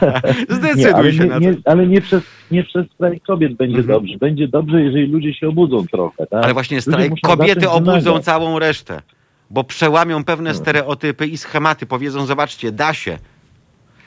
Nie, 0.48 0.56
Zdecyduj 0.56 0.92
ale 0.94 1.12
się 1.12 1.18
nie, 1.24 1.30
na 1.30 1.38
nie, 1.38 1.54
to. 1.54 1.60
ale 1.70 1.86
nie 1.86 2.00
przez, 2.00 2.22
nie 2.50 2.64
przez 2.64 2.86
strajk 2.94 3.22
kobiet 3.22 3.54
będzie 3.54 3.78
Mhm. 3.78 3.98
dobrze. 3.98 4.18
Będzie 4.18 4.48
dobrze, 4.48 4.82
jeżeli 4.82 5.06
ludzie 5.06 5.34
się 5.34 5.48
obudzą 5.48 5.86
trochę. 5.86 6.26
Tak? 6.26 6.44
Ale 6.44 6.52
właśnie 6.54 6.80
strajk 6.80 7.12
kobiety 7.22 7.70
obudzą 7.70 8.18
całą 8.18 8.58
resztę. 8.58 9.02
Bo 9.50 9.64
przełamią 9.64 10.24
pewne 10.24 10.54
stereotypy 10.54 11.26
i 11.26 11.38
schematy. 11.38 11.86
Powiedzą, 11.86 12.26
zobaczcie, 12.26 12.72
da 12.72 12.94
się. 12.94 13.18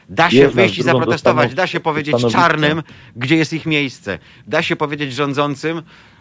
Da 0.10 0.30
się 0.30 0.38
Jest 0.38 0.56
wyjść 0.56 0.78
i 0.78 0.84
zaprotestować, 0.84 1.46
dostaną 1.48 1.56
da 1.56 1.68
się 1.68 1.80
powiedzieć 1.80 2.16
czarnym, 2.32 2.84
gdzie 3.16 3.36
jest 3.36 3.54
ich 3.54 3.66
miejsce. 3.66 4.20
Da 4.48 4.62
się 4.62 4.76
powiedzieć 4.76 5.14
rządzącym, 5.14 5.78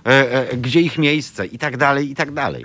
e, 0.06 0.50
e, 0.50 0.56
gdzie 0.56 0.80
ich 0.80 0.98
miejsce 0.98 1.46
i 1.46 1.58
tak 1.58 1.76
dalej, 1.76 2.10
i 2.10 2.14
tak 2.14 2.30
dalej. 2.32 2.64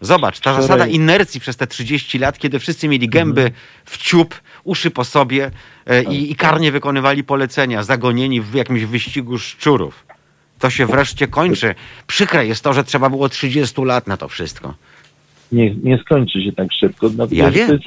Zobacz, 0.00 0.40
ta 0.40 0.50
Wczoraj- 0.52 0.62
zasada 0.62 0.86
inercji 0.86 1.40
przez 1.40 1.56
te 1.56 1.66
30 1.66 2.18
lat, 2.18 2.38
kiedy 2.38 2.58
wszyscy 2.58 2.88
mieli 2.88 3.08
gęby 3.08 3.40
Mhm. 3.40 3.60
w 3.84 3.98
ciup, 3.98 4.40
uszy 4.64 4.90
po 4.90 5.04
sobie 5.04 5.50
e, 5.86 6.02
i, 6.02 6.32
i 6.32 6.34
karnie 6.36 6.72
wykonywali 6.72 7.24
polecenia, 7.24 7.82
zagonieni 7.82 8.40
w 8.40 8.54
jakimś 8.54 8.84
wyścigu 8.84 9.38
szczurów. 9.38 10.06
To 10.58 10.70
się 10.70 10.86
wreszcie 10.86 11.28
kończy. 11.28 11.74
Przykre 12.06 12.46
jest 12.46 12.64
to, 12.64 12.72
że 12.72 12.84
trzeba 12.84 13.10
było 13.10 13.28
30 13.28 13.82
lat 13.84 14.06
na 14.06 14.16
to 14.16 14.28
wszystko. 14.28 14.74
Nie, 15.52 15.74
nie 15.74 15.98
skończy 15.98 16.42
się 16.42 16.52
tak 16.52 16.72
szybko. 16.72 17.10
dlatego 17.10 17.42
Ja 17.42 17.50
wiem, 17.50 17.78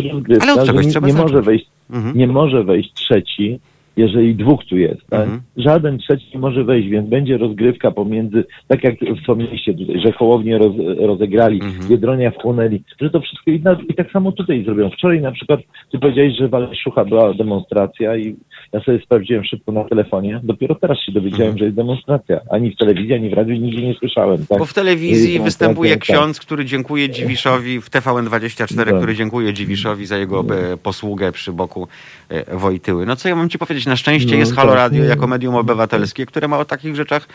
ale 0.42 0.54
od 0.54 0.66
czegoś 0.68 0.86
nie, 0.86 0.92
trzeba 0.92 1.08
nie 1.08 1.14
zacząć. 1.14 1.32
może 1.32 1.44
wejść 1.44 1.66
Mhm. 1.90 2.18
nie 2.18 2.28
może 2.28 2.64
wejść 2.64 2.94
trzeci, 2.94 3.60
jeżeli 3.98 4.36
dwóch 4.36 4.66
tu 4.70 4.78
jest. 4.78 5.02
Tak? 5.10 5.22
Mhm. 5.22 5.42
Żaden 5.58 5.98
trzeci 5.98 6.26
nie 6.34 6.40
może 6.40 6.64
wejść, 6.64 6.90
więc 6.90 7.10
będzie 7.10 7.38
rozgrywka 7.38 7.92
pomiędzy, 7.92 8.46
tak 8.68 8.84
jak 8.84 8.96
wspomnieliście 9.22 9.74
tutaj, 9.74 10.02
że 10.06 10.12
Hołownię 10.12 10.58
roz, 10.58 10.72
rozegrali, 10.98 11.62
Mhm. 11.64 11.90
Biedronia 11.90 12.32
wchłonęli, 12.32 12.84
że 13.02 13.10
to 13.10 13.22
wszystko 13.22 13.52
i, 13.52 13.60
na, 13.60 13.78
i 13.90 13.94
tak 13.94 14.12
samo 14.12 14.32
tutaj 14.32 14.64
zrobią. 14.66 14.90
Wczoraj 14.90 15.22
na 15.22 15.32
przykład 15.32 15.60
ty 15.92 16.00
powiedziałeś, 16.00 16.34
że 16.40 16.48
w 16.48 16.54
Aleszucha 16.54 17.06
była 17.06 17.34
demonstracja 17.34 18.18
i 18.18 18.36
ja 18.74 18.80
sobie 18.84 19.00
sprawdziłem 19.06 19.44
szybko 19.44 19.72
na 19.72 19.84
telefonie. 19.84 20.40
Dopiero 20.44 20.76
teraz 20.76 20.98
się 21.00 21.12
dowiedziałem, 21.12 21.44
Mhm. 21.44 21.58
że 21.58 21.66
jest 21.66 21.76
demonstracja. 21.78 22.40
Ani 22.52 22.72
w 22.72 22.78
telewizji, 22.78 23.14
ani 23.14 23.30
w 23.30 23.34
radiu 23.34 23.56
nigdzie 23.56 23.88
nie 23.88 23.94
słyszałem. 23.94 24.46
Tak? 24.46 24.60
Bo 24.60 24.66
w 24.66 24.74
telewizji 24.74 25.40
występuje 25.40 25.90
demonstracja, 25.90 26.16
ksiądz, 26.24 26.40
który 26.40 26.66
dziękuję 26.66 27.10
Dziwiszowi, 27.10 27.82
w 27.82 27.90
TVN24, 27.90 28.86
Tak. 28.86 28.98
który 28.98 29.16
dziękuję 29.16 29.54
Dziwiszowi 29.54 30.06
za 30.06 30.18
jego 30.18 30.40
e, 30.74 30.78
posługę 30.78 31.32
przy 31.32 31.52
boku 31.52 31.88
e, 32.30 32.58
Wojtyły. 32.58 33.06
No 33.06 33.16
co 33.16 33.30
ja 33.30 33.36
mam 33.36 33.50
ci 33.50 33.58
powiedzieć? 33.58 33.83
Na 33.86 33.96
szczęście 33.96 34.32
No, 34.32 34.38
jest 34.38 34.56
Halo 34.56 34.70
tak. 34.70 34.78
Radio 34.78 35.04
jako 35.04 35.28
medium 35.28 35.56
obywatelskie, 35.56 36.26
które 36.26 36.48
ma 36.48 36.58
o 36.60 36.66
takich 36.66 36.96
rzeczach 36.96 37.28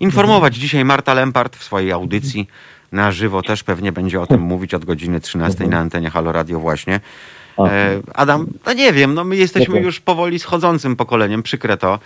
informować. 0.00 0.54
Dzisiaj 0.56 0.84
Marta 0.84 1.14
Lempart 1.14 1.56
w 1.56 1.64
swojej 1.64 1.92
audycji 1.92 2.48
na 2.92 3.12
żywo 3.12 3.42
też 3.42 3.62
pewnie 3.62 3.92
będzie 3.92 4.20
o 4.20 4.26
tym 4.26 4.40
mówić 4.40 4.74
od 4.74 4.84
godziny 4.84 5.20
13 5.20 5.66
na 5.66 5.78
antenie 5.78 6.10
Halo 6.10 6.32
Radio 6.32 6.60
właśnie. 6.60 7.00
E, 7.58 8.00
Adam, 8.14 8.46
no 8.66 8.72
nie 8.72 8.92
wiem, 8.92 9.14
no 9.14 9.24
my 9.24 9.36
jesteśmy 9.36 9.80
już 9.80 10.00
powoli 10.00 10.38
schodzącym 10.38 10.96
pokoleniem, 10.96 11.42
przykre 11.42 11.76
to. 11.76 11.98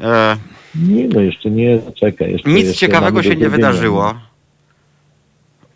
E, 0.00 0.36
Nie, 0.74 1.08
no 1.08 1.20
jeszcze 1.20 1.50
nie, 1.50 1.78
czekaj. 2.00 2.32
Jeszcze, 2.32 2.50
nic 2.50 2.66
jeszcze 2.66 2.80
ciekawego 2.80 3.22
się 3.22 3.36
nie 3.36 3.48
wydarzyło. 3.48 4.14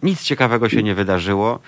Nic 0.03 0.23
ciekawego 0.23 0.69
się 0.69 0.83
nie 0.83 0.95
wydarzyło. 0.95 1.59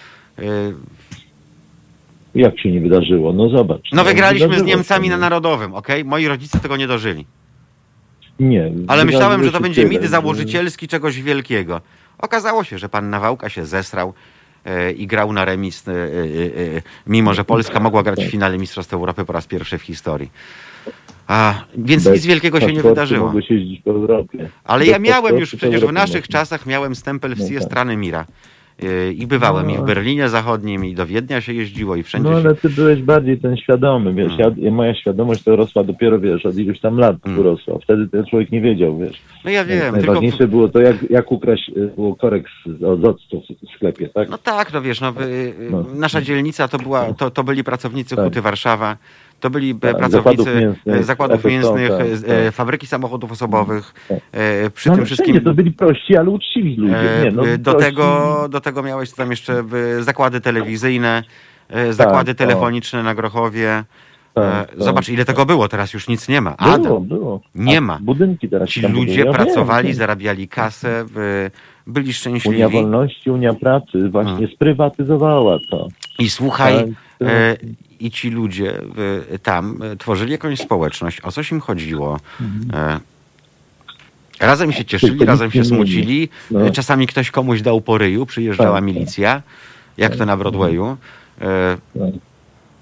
Jak 2.34 2.60
się 2.60 2.70
nie 2.72 2.80
wydarzyło? 2.80 3.32
No 3.32 3.48
zobacz. 3.48 3.88
No 3.92 4.04
wygraliśmy 4.04 4.58
z 4.58 4.62
Niemcami 4.62 5.08
na. 5.08 5.16
Narodowym, 5.16 5.74
okej? 5.74 6.04
Moi 6.04 6.26
rodzice 6.26 6.60
tego 6.60 6.76
nie 6.76 6.86
dożyli. 6.86 7.26
Nie. 8.40 8.72
Ale 8.88 9.04
myślałem, 9.04 9.44
że 9.44 9.52
to 9.52 9.60
będzie 9.60 9.84
mit 9.84 10.04
założycielski 10.04 10.88
czegoś 10.88 11.22
wielkiego. 11.22 11.80
Okazało 12.18 12.64
się, 12.64 12.78
że 12.78 12.88
pan 12.88 13.10
Nawałka 13.10 13.48
się 13.48 13.64
zesrał 13.64 14.14
e, 14.64 14.92
i 14.92 15.06
grał 15.06 15.32
na 15.32 15.44
remis, 15.44 15.88
e, 15.88 15.92
e, 15.92 15.96
mimo 17.06 17.34
że 17.34 17.44
Polska 17.44 17.80
mogła 17.80 18.02
grać 18.02 18.24
w 18.24 18.30
finale 18.30 18.58
Mistrzostw 18.58 18.94
Europy 18.94 19.24
po 19.24 19.32
raz 19.32 19.46
pierwszy 19.46 19.78
w 19.78 19.82
historii. 19.82 20.30
A, 21.26 21.54
więc 21.76 22.04
Bez 22.04 22.14
nic 22.14 22.26
wielkiego 22.26 22.60
się 22.60 22.72
nie 22.72 22.82
wydarzyło. 22.82 23.32
Ale 24.64 24.78
Bez 24.78 24.88
ja 24.88 24.98
miałem 24.98 25.38
już 25.38 25.56
przecież 25.56 25.84
w 25.84 25.92
naszych 25.92 26.28
czasach 26.28 26.66
miałem 26.66 26.94
stempel 26.94 27.34
w 27.34 27.50
No 27.50 27.68
tak. 27.68 27.96
Mira. 27.96 28.26
Yy, 28.82 29.12
I 29.12 29.26
bywałem 29.26 29.70
i 29.70 29.74
w 29.74 29.78
No. 29.78 29.84
Berlinie 29.84 30.28
Zachodnim, 30.28 30.84
i 30.84 30.94
do 30.94 31.06
Wiednia 31.06 31.40
się 31.40 31.52
jeździło, 31.52 31.96
i 31.96 32.02
wszędzie 32.02 32.30
No 32.30 32.36
ale 32.36 32.54
ty 32.54 32.68
byłeś 32.70 33.02
bardziej 33.02 33.38
ten 33.38 33.56
świadomy, 33.56 34.14
wiesz, 34.14 34.32
Hmm. 34.36 34.54
ja, 34.58 34.70
moja 34.70 34.94
świadomość 34.94 35.42
to 35.42 35.56
rosła 35.56 35.84
dopiero, 35.84 36.18
wiesz, 36.20 36.46
od 36.46 36.56
iluś 36.56 36.80
tam 36.80 36.98
lat 36.98 37.16
Hmm. 37.24 37.40
urosła. 37.40 37.78
Wtedy 37.82 38.08
ten 38.08 38.24
człowiek 38.26 38.52
nie 38.52 38.60
wiedział, 38.60 38.98
wiesz. 38.98 39.22
No 39.44 39.50
ja 39.50 39.64
wiem, 39.64 39.80
tylko... 39.80 39.96
Najważniejsze 39.96 40.48
było 40.48 40.68
to, 40.68 40.80
jak, 40.80 41.10
jak 41.10 41.32
ukraść 41.32 41.68
y, 41.76 41.90
było 41.96 42.16
korek 42.16 42.44
z, 42.66 42.82
od 42.82 43.04
octu 43.04 43.42
w 43.70 43.74
sklepie, 43.76 44.08
tak? 44.08 44.28
No 44.30 44.38
tak, 44.38 44.72
no 44.72 44.82
wiesz, 44.82 45.00
no, 45.00 45.08
y, 45.20 45.24
y, 45.24 45.54
No. 45.70 45.84
nasza 45.94 46.20
dzielnica 46.22 46.68
to, 46.68 46.78
była, 46.78 47.12
to, 47.14 47.30
to 47.30 47.44
byli 47.44 47.64
pracownicy 47.64 48.16
Tak. 48.16 48.24
Huty 48.24 48.40
Warszawa, 48.40 48.96
to 49.42 49.50
byli 49.50 49.70
e, 49.70 49.74
Tak, 49.74 49.96
pracownicy 49.96 50.44
zakładów 50.44 50.54
mięsnych, 50.54 50.96
e, 50.96 51.02
zakładów 51.02 51.44
mięsnych, 51.44 51.90
tak, 51.90 52.00
e, 52.00 52.16
tak. 52.20 52.30
e, 52.30 52.52
fabryki 52.52 52.86
samochodów 52.86 53.32
osobowych, 53.32 53.94
Tak. 54.08 54.18
przy 54.74 54.88
no, 54.88 54.96
tym 54.96 55.04
wszystkim... 55.06 55.40
to 55.40 55.54
byli 55.54 55.70
prości, 55.70 56.16
ale 56.16 56.30
uczciwi 56.30 56.76
ludzie. 56.76 56.94
Nie, 57.24 57.30
no, 57.30 57.42
do, 57.58 57.72
prości. 57.72 57.90
tego, 57.90 58.48
do 58.50 58.60
tego 58.60 58.82
miałeś 58.82 59.12
tam 59.12 59.30
jeszcze 59.30 59.64
zakłady 60.00 60.40
telewizyjne, 60.40 61.22
zakłady 61.90 62.34
Tak, 62.34 62.36
o. 62.36 62.46
telefoniczne 62.46 63.02
na 63.02 63.14
Grochowie, 63.14 63.84
tak, 64.34 64.70
Zobacz, 64.78 65.08
ile 65.08 65.24
tego 65.24 65.46
było, 65.46 65.68
teraz 65.68 65.94
już 65.94 66.08
nic 66.08 66.28
nie 66.28 66.40
ma. 66.40 66.50
Było, 66.50 66.74
Adam, 66.74 67.04
było. 67.04 67.40
nie 67.54 67.78
A 67.78 67.80
ma. 67.80 67.98
Budynki 68.02 68.48
teraz 68.48 68.68
ci 68.68 68.80
ludzie 68.88 69.24
pracowali, 69.24 69.94
zarabiali 69.94 70.48
kasę, 70.48 71.04
byli 71.86 72.12
szczęśliwi. 72.12 72.56
Unia 72.56 72.68
Wolności, 72.68 73.30
Unia 73.30 73.54
Pracy 73.54 74.08
właśnie 74.10 74.32
Hmm. 74.32 74.50
sprywatyzowała 74.54 75.58
to. 75.70 75.88
I 76.18 76.30
słuchaj, 76.30 76.74
Tak, 77.18 77.28
e, 77.28 77.56
i 78.02 78.10
ci 78.10 78.30
ludzie 78.30 78.80
y, 79.34 79.38
tam 79.38 79.78
e, 79.82 79.96
tworzyli 79.96 80.32
jakąś 80.32 80.58
społeczność. 80.60 81.20
O 81.20 81.32
coś 81.32 81.50
im 81.52 81.60
chodziło? 81.60 82.20
E, 82.72 83.00
razem 84.40 84.72
się 84.72 84.84
cieszyli, 84.84 85.24
razem 85.24 85.50
się 85.50 85.64
smucili. 85.64 86.28
No. 86.50 86.66
E, 86.66 86.70
Czasami 86.70 87.06
ktoś 87.06 87.30
komuś 87.30 87.62
dał 87.62 87.80
po 87.80 87.98
ryju, 87.98 88.26
przyjeżdżała 88.26 88.70
Tak, 88.70 88.76
tak. 88.76 88.84
milicja, 88.94 89.42
jak 89.98 90.16
to 90.16 90.26
na 90.26 90.36
Broadwayu. 90.36 90.96
E, 91.40 91.76
Tak. 91.98 92.02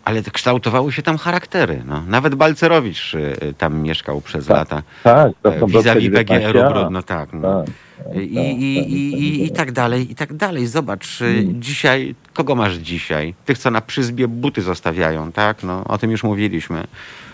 ale 0.05 0.22
kształtowały 0.22 0.92
się 0.92 1.02
tam 1.02 1.18
charaktery. 1.18 1.82
No. 1.86 2.02
Nawet 2.06 2.34
Balcerowicz 2.34 3.14
y, 3.14 3.36
y, 3.42 3.55
tam 3.59 3.80
mieszkał 3.82 4.20
przez 4.20 4.47
Tak. 4.47 4.56
lata. 4.56 4.82
Tak, 5.02 5.32
to 5.42 5.60
są 5.60 5.66
Vis-a-vis 5.66 6.02
19, 6.02 6.52
Brodno, 6.52 7.02
tak. 7.02 7.32
No. 7.32 7.40
Tak, 7.42 7.66
tak, 7.66 7.74
I, 8.09 8.12
tak, 8.12 8.22
i, 8.24 8.77
tak, 8.81 8.90
i, 8.90 9.12
i, 9.14 9.44
I 9.47 9.51
tak 9.51 9.72
dalej, 9.72 10.12
i 10.12 10.14
tak 10.14 10.32
dalej. 10.32 10.66
Zobacz, 10.66 11.20
y, 11.20 11.24
Mm. 11.24 11.62
dzisiaj, 11.62 12.14
kogo 12.35 12.55
masz 12.55 12.74
dzisiaj? 12.77 13.35
Tych, 13.44 13.59
co 13.59 13.70
na 13.70 13.81
przyzbie 13.81 14.28
buty 14.28 14.62
zostawiają, 14.62 15.32
tak? 15.32 15.62
No, 15.64 15.85
o 15.85 15.98
tym 15.98 16.10
już 16.10 16.24
mówiliśmy. 16.24 16.85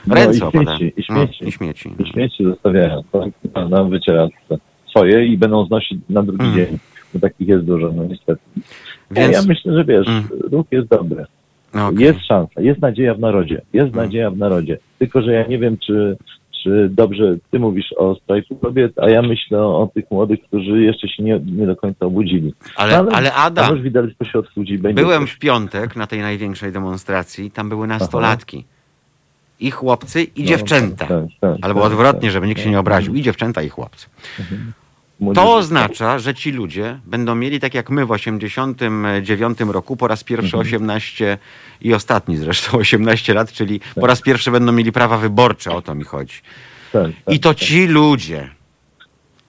No, 0.06 0.14
Ręce 0.14 0.38
i 0.38 0.42
opadają. 0.42 0.78
śmieci, 0.78 1.00
i 1.00 1.04
No, 1.12 1.26
śmieci. 1.26 1.48
I 1.48 1.52
śmieci. 1.52 1.90
I 1.98 2.12
śmieci 2.12 2.44
zostawiają 2.44 3.02
tak, 3.12 3.54
na- 3.54 3.68
na 3.68 3.84
wycieraczce 3.84 4.56
swoje 4.90 5.26
i 5.26 5.38
będą 5.38 5.66
znosić 5.66 5.98
na 6.10 6.22
drugi 6.22 6.44
Mm. 6.44 6.54
dzień. 6.56 6.78
Bo 7.14 7.20
takich 7.20 7.48
jest 7.48 7.64
dużo, 7.64 7.92
no 7.96 8.04
niestety. 8.04 8.40
Więc, 9.10 9.32
Ja 9.34 9.42
myślę, 9.42 9.72
że 9.74 9.84
wiesz, 9.84 10.08
Mm. 10.08 10.24
ruch 10.52 10.66
jest 10.70 10.88
dobry. 10.88 11.24
no, 11.74 11.86
okej. 11.86 12.04
Jest 12.04 12.18
szansa, 12.26 12.60
jest 12.60 12.80
nadzieja 12.80 13.14
w 13.14 13.18
narodzie. 13.18 13.60
Jest 13.72 13.94
nadzieja 13.94 14.30
w 14.30 14.36
narodzie. 14.38 14.78
Tylko, 14.98 15.22
że 15.22 15.32
ja 15.32 15.46
nie 15.46 15.58
wiem, 15.58 15.78
czy, 15.86 16.16
czy 16.62 16.88
dobrze 16.92 17.36
ty 17.50 17.58
mówisz 17.58 17.92
o 17.96 18.14
strajku 18.14 18.56
kobiet, 18.56 18.98
a 18.98 19.08
ja 19.10 19.22
myślę 19.22 19.58
o 19.62 19.90
tych 19.94 20.10
młodych, 20.10 20.40
którzy 20.42 20.82
jeszcze 20.82 21.08
się 21.08 21.22
nie, 21.22 21.40
nie 21.46 21.66
do 21.66 21.76
końca 21.76 22.06
obudzili. 22.06 22.54
ale, 22.76 22.98
ale 22.98 23.32
A 23.34 23.44
Adam, 23.44 23.70
może 23.70 23.82
widać 23.82 24.14
pośrodku 24.18 24.60
ludzi 24.60 24.78
będzie. 24.78 25.02
byłem 25.02 25.26
w 25.26 25.38
piątek 25.38 25.96
na 25.96 26.06
tej 26.06 26.20
największej 26.20 26.72
demonstracji, 26.72 27.50
tam 27.50 27.68
były 27.68 27.86
nastolatki. 27.86 28.64
I 29.60 29.70
chłopcy, 29.70 30.22
i 30.22 30.40
No, 30.42 30.46
dziewczęta. 30.48 31.06
tak, 31.06 31.24
tak, 31.40 31.56
Albo 31.62 31.80
tak, 31.80 31.92
odwrotnie, 31.92 32.20
tak, 32.20 32.30
żeby 32.30 32.46
nikt 32.46 32.60
się 32.60 32.64
tak. 32.64 32.72
nie 32.72 32.80
obraził. 32.80 33.14
I 33.14 33.22
dziewczęta, 33.22 33.62
i 33.62 33.68
chłopcy. 33.68 34.06
Młodzież- 34.38 34.85
To 35.34 35.54
oznacza, 35.54 36.18
że 36.18 36.34
ci 36.34 36.52
ludzie 36.52 37.00
będą 37.04 37.34
mieli, 37.34 37.60
tak 37.60 37.74
jak 37.74 37.90
my 37.90 38.06
w 38.06 38.10
89 38.10 39.58
roku, 39.60 39.96
po 39.96 40.08
raz 40.08 40.24
pierwszy 40.24 40.56
18 40.56 41.38
i 41.80 41.94
ostatni 41.94 42.36
zresztą 42.36 42.78
18 42.78 43.34
lat, 43.34 43.52
czyli 43.52 43.80
po 44.00 44.06
raz 44.06 44.22
pierwszy 44.22 44.50
będą 44.50 44.72
mieli 44.72 44.92
prawa 44.92 45.18
wyborcze, 45.18 45.70
o 45.72 45.82
to 45.82 45.94
mi 45.94 46.04
chodzi. 46.04 46.36
Tak, 46.92 47.02
tak, 47.24 47.34
I 47.34 47.40
to 47.40 47.48
tak. 47.54 47.58
ci 47.58 47.86
ludzie 47.86 48.50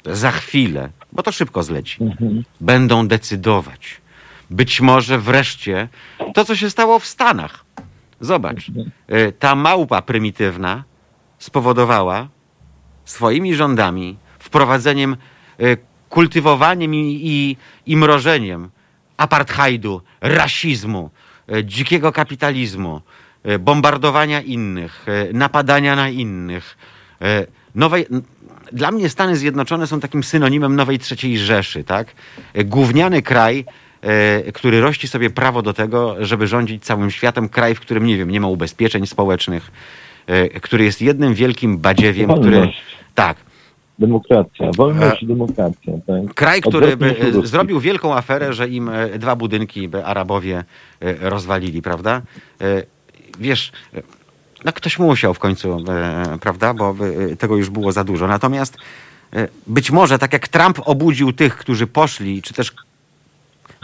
za 0.06 0.32
chwilę, 0.32 0.90
bo 1.12 1.24
to 1.24 1.32
szybko 1.32 1.64
zleci, 1.64 2.04
Mhm. 2.04 2.44
będą 2.62 3.08
decydować. 3.08 4.02
Być 4.50 4.82
może 4.82 5.20
wreszcie 5.20 5.88
to, 6.34 6.46
co 6.46 6.56
się 6.56 6.70
stało 6.70 7.00
w 7.00 7.06
Stanach. 7.06 7.66
Zobacz, 8.22 8.68
y, 8.70 9.34
ta 9.40 9.56
małpa 9.56 10.02
prymitywna 10.02 10.84
spowodowała 11.40 12.28
swoimi 13.06 13.56
rządami, 13.56 14.18
wprowadzeniem, 14.40 15.18
kultywowaniem 16.10 16.96
i, 16.96 17.20
i, 17.24 17.58
i 17.92 17.98
mrożeniem 17.98 18.70
apartheidu, 19.18 20.02
rasizmu, 20.22 21.10
y, 21.56 21.64
dzikiego 21.64 22.12
kapitalizmu, 22.12 23.02
y, 23.50 23.60
bombardowania 23.60 24.42
innych, 24.42 25.06
y, 25.30 25.34
napadania 25.34 25.96
na 25.96 26.10
innych. 26.10 26.78
y, 27.22 27.48
Nowej, 27.76 28.06
dla 28.72 28.92
mnie 28.92 29.10
Stany 29.10 29.36
Zjednoczone 29.38 29.88
są 29.88 30.00
takim 30.00 30.24
synonimem 30.24 30.76
nowej 30.76 31.00
trzeciej 31.00 31.38
Rzeszy, 31.38 31.84
tak? 31.84 32.08
Y, 32.58 32.64
Gówniany 32.64 33.22
kraj, 33.22 33.66
y, 34.48 34.52
który 34.52 34.82
rości 34.82 35.08
sobie 35.08 35.30
prawo 35.30 35.62
do 35.62 35.74
tego, 35.74 36.16
żeby 36.26 36.48
rządzić 36.48 36.84
całym 36.84 37.12
światem, 37.12 37.50
kraj, 37.50 37.76
w 37.76 37.80
którym, 37.80 38.06
nie 38.06 38.18
wiem, 38.18 38.32
nie 38.32 38.40
ma 38.42 38.48
ubezpieczeń 38.48 39.08
społecznych, 39.08 39.72
y, 40.30 40.60
który 40.62 40.84
jest 40.84 41.02
jednym 41.02 41.34
wielkim 41.34 41.78
badziewiem, 41.78 42.34
który... 42.40 42.70
Tak, 43.16 43.38
Demokracja, 44.00 44.72
wolność 44.78 45.24
i 45.24 45.28
demokracja. 45.28 45.94
Tak? 46.08 46.34
Kraj, 46.34 46.62
który 46.62 46.98
by 46.98 47.16
e, 47.20 47.48
zrobił 47.48 47.80
wielką 47.80 48.16
aferę, 48.16 48.54
że 48.54 48.70
im 48.70 48.90
e, 48.90 49.20
dwa 49.20 49.36
budynki 49.36 49.88
by 49.88 50.06
Arabowie 50.06 50.64
e, 51.02 51.30
rozwalili, 51.30 51.82
prawda? 51.82 52.22
E, 52.62 52.84
Wiesz, 53.40 53.72
e, 53.94 54.02
no 54.66 54.74
ktoś 54.74 55.00
musiał 55.00 55.34
w 55.34 55.40
końcu, 55.40 55.78
e, 55.90 56.38
prawda? 56.42 56.74
Bo 56.74 56.96
e, 57.32 57.36
tego 57.36 57.58
już 57.58 57.70
było 57.70 57.92
za 57.92 58.04
dużo. 58.04 58.28
Natomiast 58.28 58.78
e, 59.34 59.48
być 59.68 59.92
może, 59.92 60.20
tak 60.20 60.34
jak 60.34 60.48
Trump 60.48 60.80
obudził 60.86 61.34
tych, 61.34 61.58
którzy 61.58 61.88
poszli, 61.88 62.42
czy 62.42 62.54
też 62.54 62.74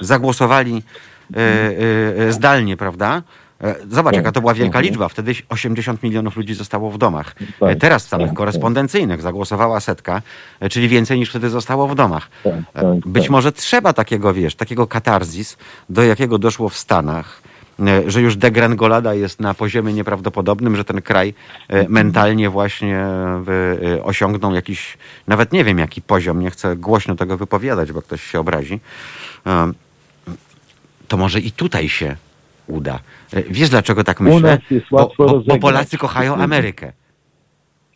zagłosowali 0.01 0.83
e, 1.35 1.39
e, 1.39 2.27
e, 2.27 2.31
zdalnie, 2.31 2.77
prawda? 2.77 3.21
E, 3.63 3.75
Zobacz, 3.91 4.15
jaka 4.15 4.31
to 4.31 4.41
była 4.41 4.53
wielka 4.53 4.79
Mhm. 4.79 4.85
liczba. 4.85 5.09
Wtedy 5.09 5.33
80 5.49 6.03
milionów 6.03 6.35
ludzi 6.37 6.53
zostało 6.53 6.91
w 6.91 6.97
domach. 6.97 7.35
Tak, 7.59 7.69
E, 7.69 7.75
Teraz 7.75 8.05
w 8.05 8.09
samych 8.09 8.27
tak, 8.27 8.37
korespondencyjnych 8.37 9.21
zagłosowała 9.21 9.79
setka, 9.79 10.21
e, 10.59 10.69
czyli 10.69 10.89
więcej 10.89 11.19
niż 11.19 11.29
wtedy 11.29 11.49
zostało 11.49 11.87
w 11.87 11.95
domach. 11.95 12.29
Tak, 12.43 12.53
tak, 12.73 12.83
Być 13.05 13.23
tak. 13.23 13.31
może 13.31 13.51
trzeba 13.51 13.93
takiego, 13.93 14.33
wiesz, 14.33 14.55
takiego 14.55 14.87
katarzis, 14.87 15.57
do 15.89 16.03
jakiego 16.03 16.37
doszło 16.37 16.69
w 16.69 16.77
Stanach, 16.77 17.41
że 18.07 18.21
już 18.21 18.35
degrengolada 18.37 19.13
jest 19.13 19.39
na 19.39 19.53
poziomie 19.53 19.93
nieprawdopodobnym, 19.93 20.75
że 20.75 20.83
ten 20.83 21.01
kraj 21.01 21.33
mentalnie 21.89 22.49
właśnie 22.49 23.05
osiągnął 24.03 24.53
jakiś, 24.55 24.97
nawet 25.27 25.51
nie 25.53 25.63
wiem 25.63 25.79
jaki 25.79 26.01
poziom, 26.01 26.39
nie 26.39 26.51
chcę 26.51 26.75
głośno 26.75 27.15
tego 27.15 27.37
wypowiadać, 27.37 27.91
bo 27.91 28.01
ktoś 28.01 28.23
się 28.23 28.39
obrazi. 28.39 28.79
To 31.07 31.17
może 31.17 31.39
i 31.39 31.51
tutaj 31.51 31.89
się 31.89 32.15
uda. 32.67 32.99
E, 33.33 33.43
Wiesz 33.43 33.69
dlaczego 33.69 34.03
tak 34.03 34.19
myślę? 34.19 34.59
Bo, 34.91 35.11
bo, 35.17 35.39
bo. 35.47 35.57
Polacy 35.57 35.97
kochają 35.97 36.35
Amerykę. 36.35 36.91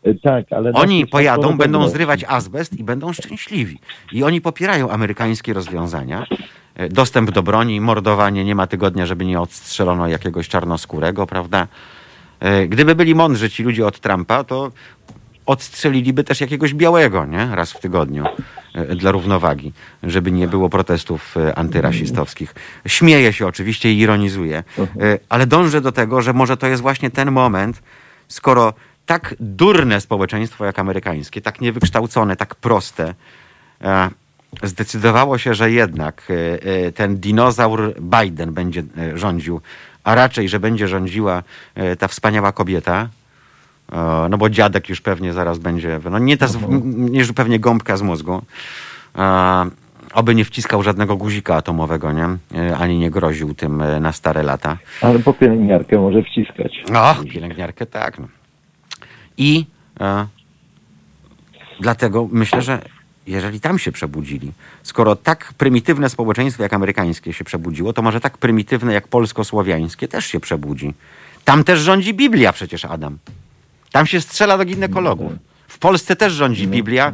E, 0.04 0.14
Tak, 0.14 0.46
ale 0.54 0.72
Oni 0.74 1.08
pojadą, 1.08 1.58
będą 1.58 1.90
zrywać 1.90 2.26
azbest 2.28 2.80
i 2.80 2.84
będą 2.84 3.14
szczęśliwi. 3.14 3.80
I 4.12 4.24
oni 4.24 4.42
popierają 4.42 4.90
amerykańskie 4.90 5.54
rozwiązania. 5.54 6.26
E, 6.76 6.90
Dostęp 6.90 7.32
do 7.32 7.44
broni, 7.44 7.82
mordowanie, 7.82 8.44
nie 8.46 8.56
ma 8.56 8.68
tygodnia, 8.68 9.06
żeby 9.06 9.26
nie 9.26 9.40
odstrzelono 9.42 10.08
jakiegoś 10.08 10.48
czarnoskórego, 10.48 11.28
prawda? 11.28 11.68
Gdyby 12.70 12.96
byli 12.96 13.16
mądrzy 13.16 13.50
ci 13.50 13.64
ludzie 13.64 13.88
od 13.88 14.00
Trumpa, 14.00 14.44
to 14.44 14.72
odstrzeliliby 15.48 16.24
też 16.24 16.42
jakiegoś 16.42 16.74
białego, 16.74 17.26
nie? 17.26 17.50
Raz 17.56 17.72
w 17.72 17.80
tygodniu 17.80 18.26
e, 18.74 18.96
dla 18.96 19.12
równowagi, 19.12 19.74
żeby 20.04 20.32
nie 20.32 20.48
było 20.48 20.70
protestów 20.70 21.38
e, 21.38 21.56
antyrasistowskich. 21.56 22.56
Śmieję 22.88 23.34
się 23.34 23.48
oczywiście 23.48 23.94
i 23.94 24.00
ironizuję, 24.00 24.64
e, 24.80 24.84
ale 25.30 25.48
dążę 25.48 25.82
do 25.82 25.92
tego, 25.92 26.22
że 26.22 26.34
może 26.34 26.58
to 26.58 26.68
jest 26.68 26.82
właśnie 26.82 27.10
ten 27.10 27.32
moment, 27.32 27.82
skoro 28.28 28.74
tak 29.06 29.36
durne 29.40 30.02
społeczeństwo 30.02 30.66
jak 30.66 30.80
amerykańskie, 30.80 31.42
tak 31.42 31.62
niewykształcone, 31.62 32.36
tak 32.36 32.56
proste, 32.56 33.14
zdecydowało 34.64 35.38
się, 35.38 35.54
że 35.54 35.72
jednak 35.72 36.28
ten 36.96 37.20
dinozaur 37.20 37.94
Biden 38.02 38.54
będzie 38.54 38.84
rządził, 39.14 39.62
a 40.04 40.16
raczej, 40.16 40.50
że 40.50 40.60
będzie 40.60 40.88
rządziła 40.88 41.44
ta 42.00 42.08
wspaniała 42.08 42.52
kobieta, 42.52 43.10
No 44.30 44.38
bo 44.38 44.50
dziadek 44.50 44.90
już 44.90 45.02
pewnie 45.02 45.34
zaraz 45.34 45.58
będzie, 45.60 46.00
no 46.12 46.20
nie, 46.20 46.38
ta, 46.38 46.46
Mhm. 46.46 47.12
nie 47.12 47.26
pewnie 47.26 47.60
gąbka 47.60 47.98
z 47.98 48.02
mózgu. 48.02 48.42
E, 49.18 49.66
Oby 50.14 50.36
nie 50.36 50.46
wciskał 50.46 50.84
żadnego 50.84 51.18
guzika 51.18 51.56
atomowego, 51.56 52.12
nie? 52.12 52.28
E, 52.60 52.78
Ani 52.78 53.00
nie 53.00 53.12
groził 53.12 53.54
tym 53.54 53.82
e, 53.82 54.00
na 54.00 54.12
stare 54.12 54.44
lata. 54.44 54.78
Ale 55.02 55.20
po 55.20 55.34
pielęgniarkę 55.34 55.98
może 56.00 56.24
wciskać. 56.24 56.84
Och, 56.96 57.26
pielęgniarkę 57.34 57.86
tak. 57.86 58.20
No. 58.20 58.28
I 59.38 59.66
e, 60.00 60.28
dlatego 61.80 62.28
myślę, 62.32 62.62
że 62.62 62.82
jeżeli 63.28 63.60
tam 63.60 63.80
się 63.80 63.92
przebudzili, 63.92 64.52
skoro 64.84 65.16
tak 65.16 65.54
prymitywne 65.58 66.10
społeczeństwo 66.10 66.64
jak 66.64 66.74
amerykańskie 66.74 67.34
się 67.34 67.44
przebudziło, 67.44 67.94
to 67.94 68.02
może 68.02 68.20
tak 68.20 68.38
prymitywne 68.38 68.94
jak 68.94 69.08
polsko-słowiańskie 69.08 70.08
też 70.08 70.26
się 70.26 70.40
przebudzi. 70.40 70.94
Tam 71.46 71.64
też 71.64 71.80
rządzi 71.80 72.14
Biblia 72.14 72.54
przecież, 72.54 72.86
Adam. 72.86 73.18
Tam 73.98 74.06
się 74.08 74.22
strzela 74.22 74.58
do 74.58 74.66
ginekologów. 74.66 75.32
W 75.68 75.80
Polsce 75.80 76.16
też 76.16 76.34
rządzi 76.34 76.68
Biblia 76.68 77.14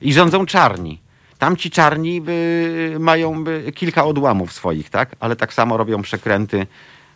i 0.00 0.12
rządzą 0.12 0.46
czarni. 0.46 0.98
Tam 1.38 1.56
ci 1.56 1.70
czarni 1.70 2.20
by, 2.20 2.96
mają 3.00 3.44
by 3.44 3.72
kilka 3.74 4.04
odłamów 4.04 4.52
swoich, 4.52 4.90
tak? 4.90 5.16
Ale 5.20 5.36
tak 5.36 5.52
samo 5.54 5.76
robią 5.76 6.02
przekręty 6.02 6.58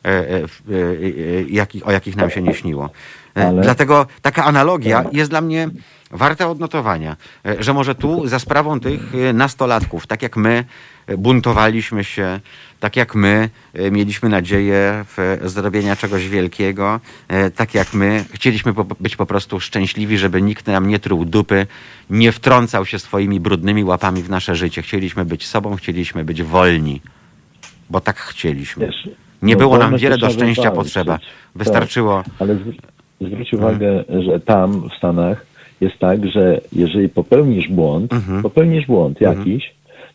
e, 0.04 0.08
e, 0.08 0.34
e, 0.34 0.38
e, 0.38 1.42
jaki, 1.48 1.82
o 1.82 1.90
jakich 1.90 2.16
nam 2.16 2.30
się 2.30 2.42
nie 2.42 2.54
śniło. 2.54 2.90
E, 3.36 3.46
Ale- 3.48 3.62
Dlatego 3.62 4.06
taka 4.22 4.44
analogia 4.44 5.04
jest 5.12 5.30
dla 5.30 5.40
mnie 5.40 5.68
warta 6.10 6.48
odnotowania, 6.50 7.16
e, 7.46 7.62
że 7.62 7.72
może 7.72 7.94
tu 7.94 8.26
za 8.28 8.38
sprawą 8.38 8.80
tych 8.80 9.00
nastolatków, 9.34 10.06
tak 10.06 10.22
jak 10.22 10.36
my 10.36 10.64
buntowaliśmy 11.18 12.04
się, 12.04 12.40
tak 12.84 12.96
jak 12.96 13.14
my 13.14 13.48
e, 13.74 13.90
mieliśmy 13.90 14.28
nadzieję 14.28 15.04
w 15.16 15.38
zrobienia 15.44 15.96
czegoś 15.96 16.28
wielkiego, 16.28 17.00
e, 17.28 17.50
tak 17.50 17.74
jak 17.74 17.94
my 17.94 18.24
chcieliśmy 18.32 18.72
być 19.00 19.16
po 19.16 19.26
prostu 19.26 19.60
szczęśliwi, 19.60 20.18
żeby 20.18 20.42
nikt 20.42 20.66
nam 20.66 20.88
nie 20.88 20.98
truł 20.98 21.24
dupy, 21.24 21.66
nie 22.10 22.32
wtrącał 22.32 22.86
się 22.86 22.98
swoimi 22.98 23.40
brudnymi 23.40 23.84
łapami 23.84 24.22
w 24.22 24.30
nasze 24.30 24.54
życie. 24.56 24.82
Chcieliśmy 24.82 25.24
być 25.24 25.46
sobą, 25.46 25.76
chcieliśmy 25.76 26.24
być 26.24 26.42
wolni, 26.42 27.00
bo 27.90 28.00
tak 28.00 28.16
chcieliśmy. 28.16 28.88
Nie 29.42 29.54
no 29.54 29.58
było 29.58 29.78
nam 29.78 29.96
wiele 29.96 30.18
do 30.18 30.30
szczęścia 30.30 30.70
potrzeba. 30.70 31.12
Tak. 31.18 31.26
Wystarczyło. 31.54 32.24
Ale 32.38 32.54
zwr- 32.54 32.78
zwróć 33.20 33.52
uwagę, 33.52 34.04
że 34.26 34.40
tam 34.40 34.88
w 34.88 34.94
Stanach 34.98 35.46
jest 35.80 35.98
tak, 35.98 36.26
że 36.26 36.60
jeżeli 36.72 37.08
popełnisz 37.08 37.68
błąd, 37.68 38.12
Mhm. 38.12 38.42
popełnisz 38.42 38.86
błąd 38.86 39.20
jakiś, 39.20 39.74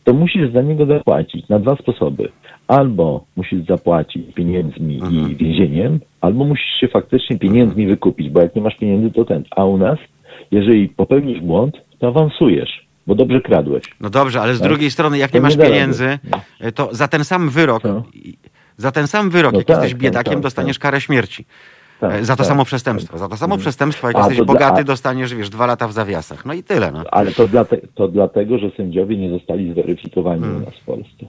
to 0.09 0.13
musisz 0.13 0.53
za 0.53 0.61
niego 0.61 0.85
zapłacić 0.85 1.49
na 1.49 1.59
dwa 1.59 1.75
sposoby. 1.75 2.29
Albo 2.67 3.25
musisz 3.35 3.65
zapłacić 3.65 4.33
pieniędzmi 4.35 4.95
Mhm. 4.95 5.31
i 5.31 5.35
więzieniem, 5.35 5.99
albo 6.21 6.45
musisz 6.45 6.79
się 6.81 6.87
faktycznie 6.87 7.37
pieniędzmi 7.39 7.87
wykupić, 7.87 8.29
bo 8.29 8.41
jak 8.41 8.55
nie 8.55 8.61
masz 8.61 8.75
pieniędzy, 8.77 9.11
to 9.11 9.25
ten. 9.25 9.43
A 9.51 9.65
u 9.65 9.77
nas, 9.77 9.99
jeżeli 10.51 10.89
popełnisz 10.89 11.41
błąd, 11.41 11.77
to 11.99 12.07
awansujesz, 12.07 12.87
bo 13.07 13.15
dobrze 13.15 13.41
kradłeś. 13.41 13.83
No 14.01 14.09
dobrze, 14.09 14.41
ale 14.41 14.53
z 14.55 14.59
Tak. 14.59 14.67
drugiej 14.67 14.91
strony, 14.91 15.17
jak 15.17 15.31
To 15.31 15.37
nie 15.37 15.41
masz 15.41 15.57
nie 15.57 15.63
pieniędzy, 15.65 16.19
to 16.75 16.89
za 16.91 17.07
ten 17.07 17.23
sam 17.23 17.49
wyrok, 17.49 17.83
No. 17.83 18.03
za 18.77 18.91
ten 18.91 19.07
sam 19.07 19.29
wyrok, 19.29 19.53
No 19.53 19.59
jak 19.59 19.67
tak, 19.67 19.75
jesteś 19.75 19.91
tak, 19.91 20.01
biedakiem, 20.01 20.33
tak, 20.33 20.43
dostaniesz 20.43 20.77
tak. 20.77 20.83
karę 20.83 21.01
śmierci. 21.01 21.45
Tak, 21.99 22.25
Za 22.25 22.33
to 22.33 22.37
tak. 22.37 22.47
samo 22.47 22.65
przestępstwo. 22.65 23.17
Za 23.17 23.27
to 23.29 23.37
samo 23.37 23.57
przestępstwo, 23.57 24.07
jak 24.07 24.15
A, 24.15 24.19
jesteś 24.19 24.37
dla- 24.37 24.45
bogaty, 24.45 24.81
a- 24.81 24.83
dostaniesz, 24.83 25.35
wiesz, 25.35 25.49
dwa 25.49 25.65
lata 25.65 25.87
w 25.87 25.93
zawiasach. 25.93 26.45
No 26.45 26.53
i 26.53 26.63
tyle, 26.63 26.91
no. 26.91 27.03
Ale 27.11 27.31
to, 27.31 27.47
dlate, 27.47 27.77
to 27.95 28.07
dlatego, 28.07 28.57
że 28.57 28.71
sędziowie 28.77 29.17
nie 29.17 29.29
zostali 29.29 29.73
zweryfikowani 29.73 30.41
Hmm. 30.41 30.61
u 30.61 30.65
nas 30.65 30.73
w 30.75 30.85
Polsce. 30.85 31.25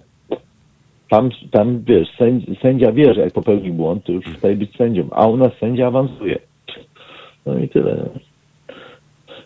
Tam, 1.10 1.30
tam 1.50 1.82
wiesz, 1.84 2.08
sędzia, 2.62 2.92
wie, 2.92 3.14
że 3.14 3.20
jak 3.20 3.32
popełni 3.32 3.70
błąd, 3.72 4.04
to 4.04 4.12
już 4.12 4.24
przestaje 4.24 4.56
być 4.56 4.76
sędzią, 4.76 5.08
a 5.10 5.26
u 5.26 5.36
nas 5.36 5.52
sędzia 5.60 5.86
awansuje. 5.86 6.38
No 7.46 7.58
i 7.58 7.68
tyle. 7.68 8.08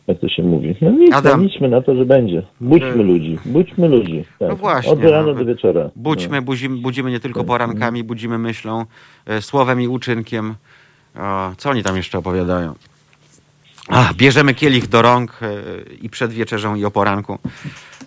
Jak 0.07 0.19
to 0.19 0.29
się 0.29 0.43
mówi? 0.43 0.75
No 0.81 0.91
nic, 0.91 1.15
Adam. 1.15 1.41
no, 1.41 1.47
liczmy 1.47 1.69
na 1.69 1.83
to, 1.83 1.95
że 1.95 2.05
będzie. 2.05 2.43
Budźmy 2.61 3.03
ludzi, 3.03 3.39
budźmy 3.47 3.89
ludzi. 3.89 4.25
Tak. 4.39 4.49
No 4.49 4.57
właśnie, 4.57 4.93
Od 4.93 5.05
rana 5.05 5.27
no. 5.27 5.35
do 5.35 5.45
wieczora. 5.45 5.91
Budźmy, 5.97 6.43
budzimy, 6.43 6.77
budzimy 6.77 7.11
nie 7.11 7.21
tylko 7.21 7.45
porankami, 7.45 8.05
budzimy 8.05 8.39
myślą, 8.39 8.85
e, 9.27 9.43
słowem 9.43 9.81
i 9.81 9.89
uczynkiem. 9.89 10.55
O, 11.21 11.53
co 11.57 11.71
oni 11.71 11.83
tam 11.83 11.97
jeszcze 11.97 12.19
opowiadają? 12.19 12.75
A, 13.89 14.11
bierzemy 14.15 14.55
kielich 14.55 14.87
do 14.89 15.03
rąk 15.03 15.39
e, 15.43 15.47
i 16.03 16.11
przed 16.11 16.33
wieczerzą 16.33 16.75
i 16.75 16.85
o 16.85 16.91
poranku. 16.91 17.39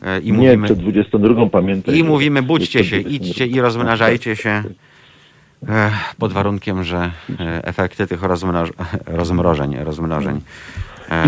e, 0.02 0.20
I 0.20 0.26
Nie, 0.32 0.34
mówimy, 0.38 0.66
przed 0.68 0.80
22 0.80 1.46
pamiętaj. 1.50 1.98
I 1.98 2.04
mówimy, 2.04 2.42
budźcie 2.42 2.84
się, 2.86 2.98
idźcie 3.00 3.46
i 3.46 3.62
rozmnażajcie 3.62 4.36
się. 4.36 4.64
E, 5.70 5.92
Pod 6.20 6.34
warunkiem, 6.34 6.84
że 6.84 7.12
efekty 7.64 8.08
tych 8.08 8.24
rozmnoż 8.24 8.70
rozmrożeń, 9.06 9.76
rozmnożeń. 9.84 10.42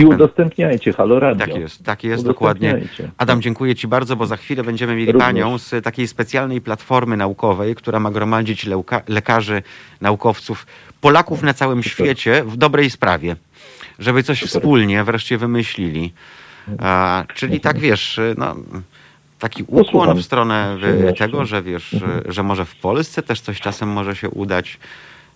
I 0.02 0.06
udostępniajcie, 0.06 0.94
halo 0.94 1.20
radio. 1.20 1.46
tak 1.48 1.56
jest, 1.58 1.84
tak 1.84 2.04
jest, 2.04 2.26
dokładnie. 2.26 2.82
Adam, 3.18 3.42
dziękuję 3.42 3.76
Ci 3.76 3.88
bardzo, 3.88 4.16
bo 4.16 4.26
za 4.26 4.38
chwilę 4.38 4.64
będziemy 4.64 4.96
mieli 4.96 5.12
Również. 5.12 5.28
Panią 5.28 5.58
z 5.58 5.84
takiej 5.84 6.08
specjalnej 6.08 6.62
platformy 6.62 7.18
naukowej, 7.18 7.76
która 7.76 8.00
ma 8.00 8.12
gromadzić 8.12 8.66
leuka- 8.68 9.02
lekarzy, 9.08 9.64
naukowców, 10.02 10.66
Polaków 11.02 11.44
na 11.44 11.54
całym 11.54 11.84
świecie 11.84 12.44
w 12.44 12.58
dobrej 12.58 12.90
sprawie, 12.90 13.36
żeby 14.00 14.24
coś 14.24 14.44
wspólnie 14.44 15.04
wreszcie 15.04 15.38
wymyślili. 15.38 16.14
A, 16.80 17.24
czyli 17.36 17.60
tak 17.60 17.80
wiesz, 17.80 18.20
no, 18.38 18.56
taki 19.40 19.64
ukłon 19.64 19.86
Posłucham. 19.86 20.18
w 20.18 20.26
stronę 20.26 20.74
e, 20.74 20.78
przyjemnością. 20.78 21.26
tego, 21.26 21.46
że 21.46 21.64
wiesz, 21.64 21.90
że, 21.90 22.22
że 22.26 22.44
może 22.44 22.66
w 22.66 22.76
Polsce 22.76 23.24
też 23.24 23.42
coś 23.42 23.62
czasem 23.62 23.90
może 23.90 24.16
się 24.16 24.30
udać. 24.30 24.80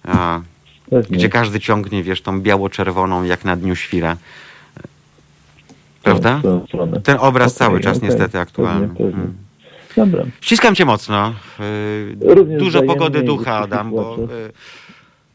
A, 0.04 0.42
gdzie 1.10 1.30
każdy 1.30 1.60
ciągnie, 1.60 2.04
wiesz, 2.04 2.22
tą 2.22 2.42
biało-czerwoną, 2.42 3.24
jak 3.24 3.46
na 3.46 3.56
dniu 3.56 3.76
świra. 3.76 4.18
Prawda? 6.04 6.42
Stronę. 6.68 7.02
Ten 7.02 7.18
obraz 7.20 7.56
Okej, 7.56 7.68
cały 7.68 7.80
czas 7.80 7.98
okej. 7.98 8.10
niestety 8.10 8.40
aktualny. 8.40 8.88
Pewnie, 8.88 9.06
pewnie. 9.06 9.24
Mm. 9.24 9.34
Dobra. 9.98 10.24
Ściskam 10.42 10.76
cię 10.76 10.86
mocno. 10.86 11.34
Również 12.22 12.60
Dużo 12.60 12.82
pogody 12.84 13.24
ducha, 13.24 13.58
Adam, 13.58 13.92
bo 13.92 14.18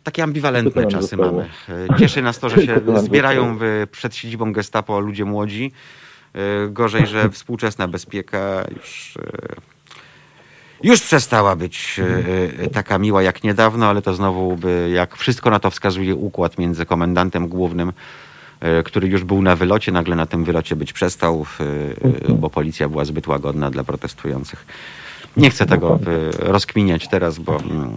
takie 0.08 0.22
ambiwalentne 0.22 0.86
czasy 0.86 1.08
zostało. 1.16 1.32
mamy. 1.32 1.48
Yy, 1.90 1.98
Cieszy 1.98 2.22
nas 2.22 2.38
to, 2.38 2.48
że 2.48 2.62
się 2.66 2.80
zbierają 2.96 3.58
przed 3.90 4.16
siedzibą 4.16 4.52
gestapo 4.52 5.00
ludzie 5.00 5.24
młodzi. 5.24 5.72
Yy, 6.34 6.40
Gorzej, 6.70 7.06
że 7.06 7.30
współczesna 7.36 7.88
bezpieka 7.88 8.64
już... 8.76 9.18
yy, 10.82 10.88
Już 10.90 11.00
przestała 11.02 11.56
być 11.56 12.00
taka 12.72 12.98
miła 12.98 13.22
jak 13.22 13.42
niedawno, 13.44 13.86
ale 13.86 14.02
to 14.02 14.14
znowu, 14.14 14.56
by, 14.56 14.90
jak 14.94 15.16
wszystko 15.16 15.50
na 15.50 15.58
to 15.60 15.70
wskazuje, 15.70 16.14
układ 16.14 16.58
między 16.58 16.86
komendantem 16.86 17.48
głównym, 17.48 17.92
który 18.84 19.08
już 19.08 19.24
był 19.24 19.42
na 19.42 19.56
wylocie, 19.56 19.92
nagle 19.92 20.16
na 20.16 20.26
tym 20.26 20.44
wylocie 20.44 20.76
być 20.76 20.92
przestał, 20.92 21.46
bo 22.28 22.50
policja 22.50 22.88
była 22.88 23.04
zbyt 23.04 23.26
łagodna 23.26 23.70
dla 23.70 23.84
protestujących. 23.84 24.66
Nie 25.36 25.50
chcę 25.50 25.66
tego 25.66 25.98
rozkminiać 26.38 27.08
teraz, 27.08 27.38
bo 27.38 27.56
mm, 27.60 27.90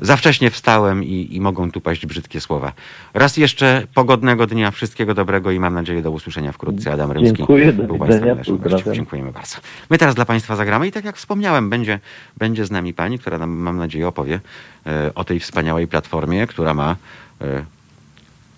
za 0.00 0.16
wcześnie 0.16 0.50
wstałem 0.50 1.04
i, 1.04 1.28
i 1.30 1.40
mogą 1.40 1.70
tu 1.70 1.80
paść 1.80 2.06
brzydkie 2.06 2.40
słowa. 2.40 2.72
Raz 3.14 3.36
jeszcze 3.36 3.86
pogodnego 3.94 4.46
dnia, 4.46 4.70
wszystkiego 4.70 5.14
dobrego 5.14 5.50
i 5.50 5.60
mam 5.60 5.74
nadzieję 5.74 6.02
do 6.02 6.10
usłyszenia 6.10 6.52
wkrótce. 6.52 6.92
Adam 6.92 7.12
Rymski. 7.12 7.36
Dziękuję, 7.36 7.72
do 7.72 7.82
był 7.82 7.98
Państwa 7.98 8.34
widzenia, 8.34 8.68
naszym. 8.70 8.94
Dziękujemy 8.94 9.32
bardzo. 9.32 9.56
My 9.90 9.98
teraz 9.98 10.14
dla 10.14 10.24
Państwa 10.24 10.56
zagramy 10.56 10.86
i 10.86 10.92
tak 10.92 11.04
jak 11.04 11.16
wspomniałem, 11.16 11.70
będzie, 11.70 12.00
będzie 12.36 12.66
z 12.66 12.70
nami 12.70 12.94
pani, 12.94 13.18
która 13.18 13.38
nam, 13.38 13.50
mam 13.50 13.76
nadzieję, 13.76 14.08
opowie 14.08 14.40
e, 14.86 15.14
o 15.14 15.24
tej 15.24 15.40
wspaniałej 15.40 15.88
platformie, 15.88 16.46
która 16.46 16.74
ma 16.74 16.96
e, 17.40 17.64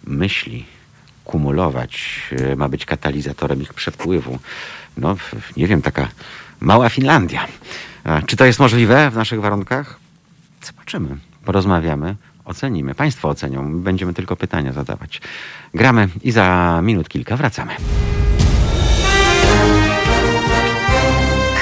myśli 0.05 0.65
kumulować, 1.25 2.21
e, 2.33 2.57
ma 2.57 2.69
być 2.69 2.85
katalizatorem 2.85 3.63
ich 3.63 3.75
przepływu. 3.75 4.39
No, 4.97 5.17
nie 5.57 5.67
wiem, 5.67 5.83
taka 5.83 6.09
mała 6.61 6.89
Finlandia. 6.89 7.47
Czy 8.27 8.37
to 8.37 8.45
jest 8.45 8.59
możliwe 8.59 9.11
w 9.11 9.17
naszych 9.17 9.41
warunkach? 9.41 10.06
Zobaczymy, 10.67 11.17
porozmawiamy, 11.45 12.17
ocenimy. 12.45 12.95
Państwo 12.95 13.29
ocenią, 13.29 13.81
będziemy 13.83 14.15
tylko 14.15 14.37
pytania 14.37 14.73
zadawać. 14.73 15.21
Gramy 15.75 16.09
i 16.23 16.31
za 16.33 16.81
minut 16.83 17.09
kilka 17.09 17.37
wracamy. 17.37 17.73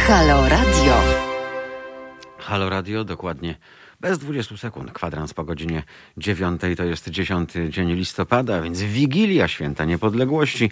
Halo 0.06 0.48
Radio. 0.48 0.94
Halo 2.38 2.70
Radio, 2.70 3.04
dokładnie 3.04 3.54
bez 4.00 4.18
20 4.18 4.56
sekund. 4.56 4.92
Kwadrans 4.92 5.34
po 5.34 5.44
godzinie 5.44 5.82
9 6.16 6.60
to 6.76 6.84
jest 6.84 7.08
10 7.08 7.50
dzień 7.68 7.92
listopada, 7.92 8.60
więc 8.62 8.82
Wigilia 8.82 9.48
Święta 9.48 9.84
Niepodległości. 9.84 10.70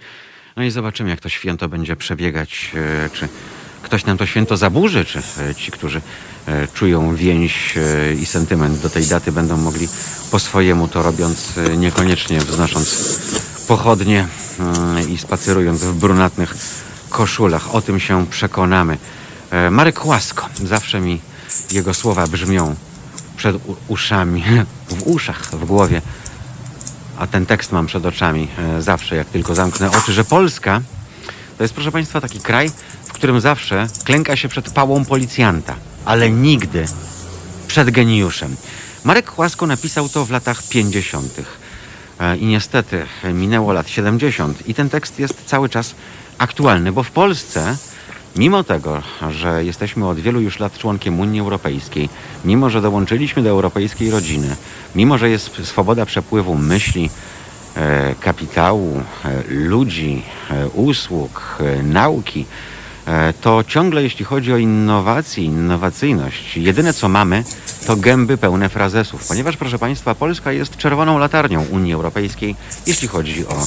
No 0.56 0.62
i 0.62 0.70
zobaczymy, 0.70 1.10
jak 1.10 1.20
to 1.20 1.28
święto 1.28 1.68
będzie 1.68 1.96
przebiegać. 1.96 2.72
e, 3.04 3.10
Czy 3.10 3.28
ktoś 3.82 4.04
nam 4.04 4.18
to 4.18 4.26
święto 4.26 4.56
zaburzy, 4.56 5.04
czy 5.04 5.18
e, 5.18 5.54
ci, 5.54 5.70
którzy 5.70 6.00
e, 6.46 6.68
czują 6.68 7.16
więź 7.16 7.76
e, 7.76 8.14
i 8.14 8.26
sentyment 8.26 8.80
do 8.80 8.90
tej 8.90 9.06
daty, 9.06 9.32
będą 9.32 9.56
mogli 9.56 9.88
po 10.30 10.38
swojemu 10.38 10.88
to 10.88 11.02
robiąc, 11.02 11.52
niekoniecznie 11.76 12.38
wznosząc 12.38 13.18
pochodnie 13.68 14.26
i 15.08 15.18
spacerując 15.18 15.80
w 15.80 15.94
brunatnych 15.94 16.54
koszulach. 17.08 17.74
O 17.74 17.80
tym 17.82 18.00
się 18.00 18.26
przekonamy. 18.26 18.98
Marek 19.70 20.06
Łasko, 20.06 20.48
zawsze 20.64 21.00
mi 21.00 21.20
jego 21.72 21.94
słowa 21.94 22.26
brzmią 22.26 22.74
przed 23.36 23.56
uszami, 23.88 24.44
w 24.98 25.06
uszach, 25.06 25.50
w 25.52 25.64
głowie, 25.64 26.02
a 27.18 27.26
ten 27.26 27.46
tekst 27.46 27.72
mam 27.72 27.86
przed 27.86 28.06
oczami 28.06 28.48
zawsze, 28.80 29.16
jak 29.16 29.26
tylko 29.26 29.54
zamknę 29.54 29.90
oczy, 29.90 30.12
że 30.12 30.24
Polska 30.24 30.80
to 31.58 31.64
jest, 31.64 31.74
proszę 31.74 31.92
Państwa, 31.92 32.20
taki 32.20 32.40
kraj, 32.40 32.70
którym 33.22 33.40
zawsze 33.40 33.86
klęka 34.04 34.36
się 34.36 34.48
przed 34.48 34.70
pałą 34.70 35.04
policjanta, 35.04 35.74
ale 36.04 36.30
nigdy 36.30 36.84
przed 37.66 37.90
geniuszem. 37.90 38.56
Marek 39.04 39.38
Łasko 39.38 39.66
napisał 39.66 40.08
to 40.08 40.24
w 40.24 40.30
latach 40.30 40.62
50. 40.68 41.40
E, 42.20 42.36
I 42.36 42.46
niestety 42.46 43.06
minęło 43.32 43.72
lat 43.72 43.88
70 43.88 44.68
i 44.68 44.74
ten 44.74 44.88
tekst 44.88 45.18
jest 45.18 45.44
cały 45.46 45.68
czas 45.68 45.94
aktualny, 46.38 46.92
bo 46.92 47.02
w 47.02 47.10
Polsce, 47.10 47.76
mimo 48.36 48.64
tego, 48.64 49.02
że 49.30 49.64
jesteśmy 49.64 50.08
od 50.08 50.20
wielu 50.20 50.40
już 50.40 50.58
lat 50.58 50.78
członkiem 50.78 51.20
Unii 51.20 51.40
Europejskiej, 51.40 52.08
mimo 52.44 52.70
że 52.70 52.80
dołączyliśmy 52.80 53.42
do 53.42 53.50
europejskiej 53.50 54.10
rodziny, 54.10 54.56
mimo 54.94 55.18
że 55.18 55.30
jest 55.30 55.66
swoboda 55.66 56.06
przepływu 56.06 56.54
myśli, 56.54 57.10
e, 57.76 58.14
kapitału, 58.20 59.02
e, 59.24 59.42
ludzi, 59.48 60.22
usług, 60.74 61.58
nauki, 61.82 62.46
to 63.40 63.64
ciągle 63.64 64.02
jeśli 64.02 64.24
chodzi 64.24 64.52
o 64.52 64.56
innowacje, 64.56 65.44
innowacyjność, 65.44 66.56
jedyne 66.56 66.92
co 66.92 67.08
mamy 67.08 67.44
to 67.86 67.96
gęby 67.96 68.38
pełne 68.38 68.68
frazesów, 68.68 69.28
ponieważ 69.28 69.56
proszę 69.56 69.78
Państwa, 69.78 70.14
Polska 70.14 70.52
jest 70.52 70.76
czerwoną 70.76 71.18
latarnią 71.18 71.64
Unii 71.70 71.94
Europejskiej, 71.94 72.56
jeśli 72.86 73.08
chodzi 73.08 73.46
o 73.46 73.66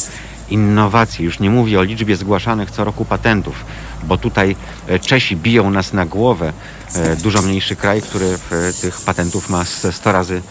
innowacje. 0.50 1.26
Już 1.26 1.40
nie 1.40 1.50
mówię 1.50 1.80
o 1.80 1.84
liczbie 1.84 2.16
zgłaszanych 2.16 2.72
co 2.72 2.84
roku 2.84 3.06
patentów, 3.06 3.66
bo 4.08 4.18
tutaj 4.18 4.56
e, 4.88 5.00
Czesi 5.00 5.36
biją 5.36 5.70
nas 5.70 5.94
na 5.94 6.06
głowę. 6.06 6.54
E, 6.96 7.16
dużo 7.16 7.42
mniejszy 7.42 7.76
kraj, 7.76 8.02
który 8.02 8.26
e, 8.26 8.74
tych 8.82 9.02
patentów 9.02 9.50
ma 9.50 9.66
100 9.92 10.12
razy 10.12 10.42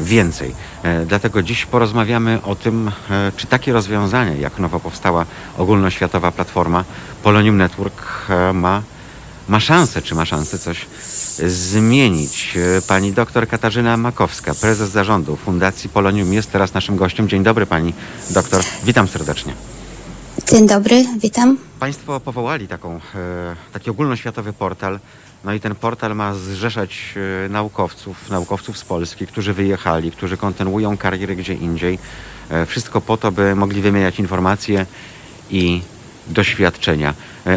więcej. 0.00 0.54
Dlatego 1.06 1.42
dziś 1.42 1.66
porozmawiamy 1.66 2.42
o 2.42 2.54
tym, 2.54 2.90
czy 3.36 3.46
takie 3.46 3.72
rozwiązanie, 3.72 4.36
jak 4.36 4.58
nowo 4.58 4.80
powstała 4.80 5.26
ogólnoświatowa 5.58 6.32
platforma 6.32 6.84
Polonium 7.22 7.56
Network 7.56 8.26
ma, 8.54 8.82
ma 9.48 9.60
szansę, 9.60 10.02
czy 10.02 10.14
ma 10.14 10.24
szansę 10.24 10.58
coś 10.58 10.86
zmienić. 11.46 12.58
Pani 12.88 13.12
doktor 13.12 13.48
Katarzyna 13.48 13.96
Makowska, 13.96 14.54
prezes 14.54 14.90
zarządu 14.90 15.36
Fundacji 15.36 15.90
Polonium 15.90 16.32
jest 16.32 16.52
teraz 16.52 16.74
naszym 16.74 16.96
gościem. 16.96 17.28
Dzień 17.28 17.42
dobry 17.42 17.66
pani 17.66 17.94
doktor, 18.30 18.62
witam 18.84 19.08
serdecznie. 19.08 19.54
Dzień 20.50 20.66
dobry, 20.66 21.04
witam. 21.18 21.58
Państwo 21.80 22.20
powołali 22.20 22.68
taką, 22.68 22.94
e, 22.96 23.00
taki 23.72 23.90
ogólnoświatowy 23.90 24.52
portal. 24.52 25.00
No 25.44 25.52
i 25.52 25.60
ten 25.60 25.74
portal 25.74 26.14
ma 26.16 26.34
zrzeszać 26.34 27.14
e, 27.44 27.48
naukowców, 27.48 28.30
naukowców 28.30 28.78
z 28.78 28.84
Polski, 28.84 29.26
którzy 29.26 29.52
wyjechali, 29.52 30.10
którzy 30.10 30.36
kontynuują 30.36 30.96
kariery 30.96 31.36
gdzie 31.36 31.54
indziej. 31.54 31.98
E, 32.50 32.66
wszystko 32.66 33.00
po 33.00 33.16
to, 33.16 33.32
by 33.32 33.54
mogli 33.54 33.82
wymieniać 33.82 34.18
informacje 34.18 34.86
i 35.50 35.82
doświadczenia. 36.28 37.14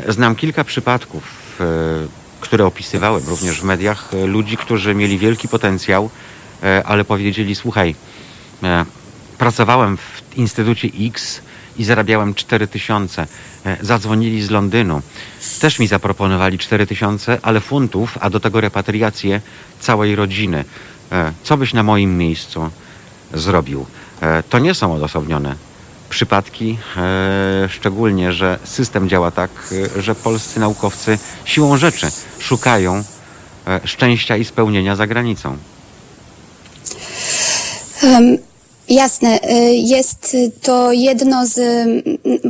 Znam 0.07 0.35
kilka 0.35 0.63
przypadków, 0.63 1.23
które 2.39 2.65
opisywałem 2.65 3.23
również 3.27 3.61
w 3.61 3.63
mediach, 3.63 4.11
ludzi, 4.25 4.57
którzy 4.57 4.95
mieli 4.95 5.17
wielki 5.17 5.47
potencjał, 5.47 6.09
ale 6.85 7.05
powiedzieli: 7.05 7.55
Słuchaj, 7.55 7.95
pracowałem 9.37 9.97
w 9.97 10.37
Instytucie 10.37 10.89
X, 10.99 11.41
i 11.77 11.83
zarabiałem 11.83 12.33
4 12.33 12.67
tysiące. 12.67 13.27
E, 13.65 13.77
zadzwonili 13.81 14.41
z 14.41 14.49
Londynu. 14.49 15.01
Też 15.59 15.79
mi 15.79 15.87
zaproponowali 15.87 16.57
4 16.57 16.87
tysiące, 16.87 17.37
ale 17.41 17.59
funtów, 17.59 18.17
a 18.21 18.29
do 18.29 18.39
tego 18.39 18.61
repatriację 18.61 19.41
całej 19.79 20.15
rodziny. 20.15 20.65
E, 21.11 21.31
co 21.43 21.57
byś 21.57 21.73
na 21.73 21.83
moim 21.83 22.17
miejscu 22.17 22.69
zrobił? 23.33 23.85
E, 24.21 24.43
to 24.43 24.59
nie 24.59 24.73
są 24.73 24.93
odosobnione 24.93 25.55
przypadki, 26.09 26.77
szczególnie, 27.69 28.33
że 28.33 28.59
system 28.63 29.09
działa 29.09 29.31
tak, 29.31 29.51
że 29.99 30.15
polscy 30.15 30.59
naukowcy 30.59 31.19
siłą 31.45 31.77
rzeczy 31.77 32.07
szukają 32.39 33.03
szczęścia 33.85 34.37
i 34.37 34.45
spełnienia 34.45 34.95
za 34.95 35.07
granicą. 35.07 35.57
Um 38.03 38.54
Jasne, 38.89 39.39
y, 39.43 39.75
jest 39.75 40.37
to 40.61 40.91
jedno 40.91 41.45
z 41.45 41.59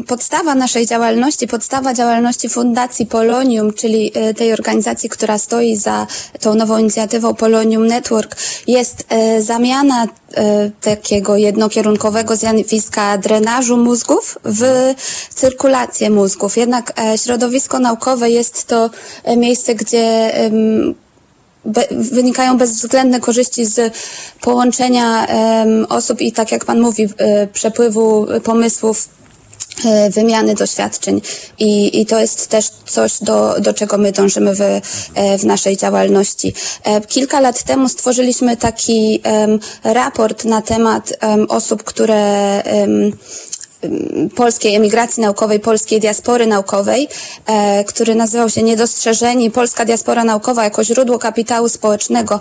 podstawa 0.08 0.56
naszej 0.56 0.88
działalności, 0.88 1.48
podstawa 1.48 1.94
działalności 1.94 2.50
Fundacji 2.50 3.06
Polonium, 3.06 3.74
czyli 3.74 4.12
y, 4.30 4.34
tej 4.34 4.54
organizacji, 4.54 5.10
która 5.10 5.38
stoi 5.38 5.76
za 5.76 6.08
tą 6.40 6.56
nową 6.56 6.78
inicjatywą 6.78 7.34
Polonium 7.34 7.88
Network, 7.88 8.36
jest 8.68 9.06
y, 9.38 9.42
zamiana 9.44 10.08
takiego 10.82 11.38
jednokierunkowego 11.38 12.36
zjawiska 12.36 13.18
drenażu 13.18 13.78
mózgów 13.78 14.38
w 14.46 14.94
cyrkulację 15.34 16.10
mózgów. 16.10 16.58
Jednak 16.58 17.00
e, 17.00 17.18
środowisko 17.18 17.80
naukowe 17.80 18.30
jest 18.30 18.66
to 18.66 18.90
e, 19.24 19.38
miejsce, 19.38 19.76
gdzie 19.76 20.34
be, 21.66 21.88
wynikają 21.92 22.58
bezwzględne 22.58 23.20
korzyści 23.20 23.66
z 23.66 23.94
połączenia 24.42 25.28
um, 25.28 25.86
osób 25.90 26.22
i 26.22 26.32
tak 26.32 26.52
jak 26.52 26.66
Pan 26.66 26.82
mówi, 26.82 27.10
e, 27.18 27.48
przepływu 27.48 28.28
pomysłów 28.44 29.10
e, 29.86 30.10
wymiany 30.10 30.56
doświadczeń 30.56 31.22
I, 31.60 32.02
i 32.02 32.06
to 32.06 32.20
jest 32.20 32.48
też 32.48 32.70
coś, 32.86 33.20
do, 33.22 33.56
do 33.60 33.74
czego 33.74 33.98
my 33.98 34.12
dążymy 34.12 34.56
w, 34.56 34.62
e, 34.62 34.82
w 35.38 35.44
naszej 35.46 35.78
działalności. 35.78 36.54
Kilka 37.08 37.40
lat 37.40 37.64
temu 37.64 37.90
stworzyliśmy 37.90 38.58
taki 38.58 39.22
um, 39.26 39.60
raport 39.84 40.46
na 40.46 40.62
temat 40.62 41.14
um, 41.22 41.46
osób, 41.50 41.84
które 41.84 42.64
um, 42.66 43.12
polskiej 44.36 44.76
emigracji 44.76 45.24
naukowej, 45.24 45.60
polskiej 45.60 46.00
diaspory 46.00 46.48
naukowej, 46.48 47.08
e, 47.46 47.84
który 47.84 48.16
nazywał 48.16 48.50
się 48.50 48.64
Niedostrzeżeni 48.64 49.52
Polska 49.52 49.86
Diaspora 49.86 50.24
Naukowa 50.24 50.64
jako 50.64 50.84
źródło 50.84 51.20
kapitału 51.20 51.70
społecznego. 51.70 52.40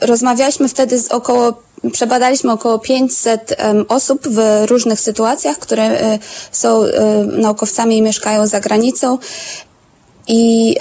Rozmawialiśmy 0.00 0.68
wtedy 0.68 0.98
z 0.98 1.08
około 1.08 1.62
Przebadaliśmy 1.92 2.52
około 2.52 2.78
500 2.78 3.56
um, 3.64 3.84
osób 3.88 4.28
w 4.28 4.64
różnych 4.66 5.00
sytuacjach, 5.00 5.58
które 5.58 5.82
e, 5.82 6.18
są 6.52 6.84
e, 6.84 7.24
naukowcami 7.24 7.96
i 7.96 8.02
mieszkają 8.02 8.46
za 8.46 8.60
granicą. 8.60 9.18
I 10.28 10.76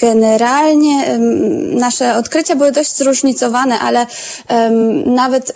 Generalnie 0.00 1.18
nasze 1.70 2.16
odkrycia 2.16 2.56
były 2.56 2.72
dość 2.72 2.96
zróżnicowane, 2.96 3.78
ale 3.78 4.06
nawet 5.06 5.52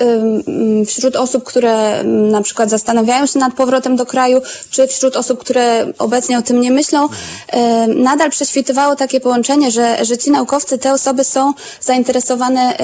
wśród 0.87 1.17
osób, 1.17 1.45
które 1.45 2.05
na 2.05 2.43
przykład 2.43 2.71
zastanawiają 2.71 3.27
się 3.27 3.39
nad 3.39 3.55
powrotem 3.55 3.97
do 3.97 4.07
kraju, 4.07 4.41
czy 4.71 4.87
wśród 4.87 5.17
osób, 5.17 5.41
które 5.41 5.93
obecnie 5.99 6.39
o 6.39 6.43
tym 6.43 6.61
nie 6.61 6.71
myślą, 6.71 7.09
nadal 7.97 8.31
prześwitywało 8.31 8.97
takie 8.97 9.21
połączenie, 9.21 9.71
że, 9.71 10.05
że 10.05 10.19
ci 10.19 10.31
naukowcy, 10.31 10.79
te 10.79 10.93
osoby 10.93 11.25
są 11.25 11.53
zainteresowane 11.81 12.75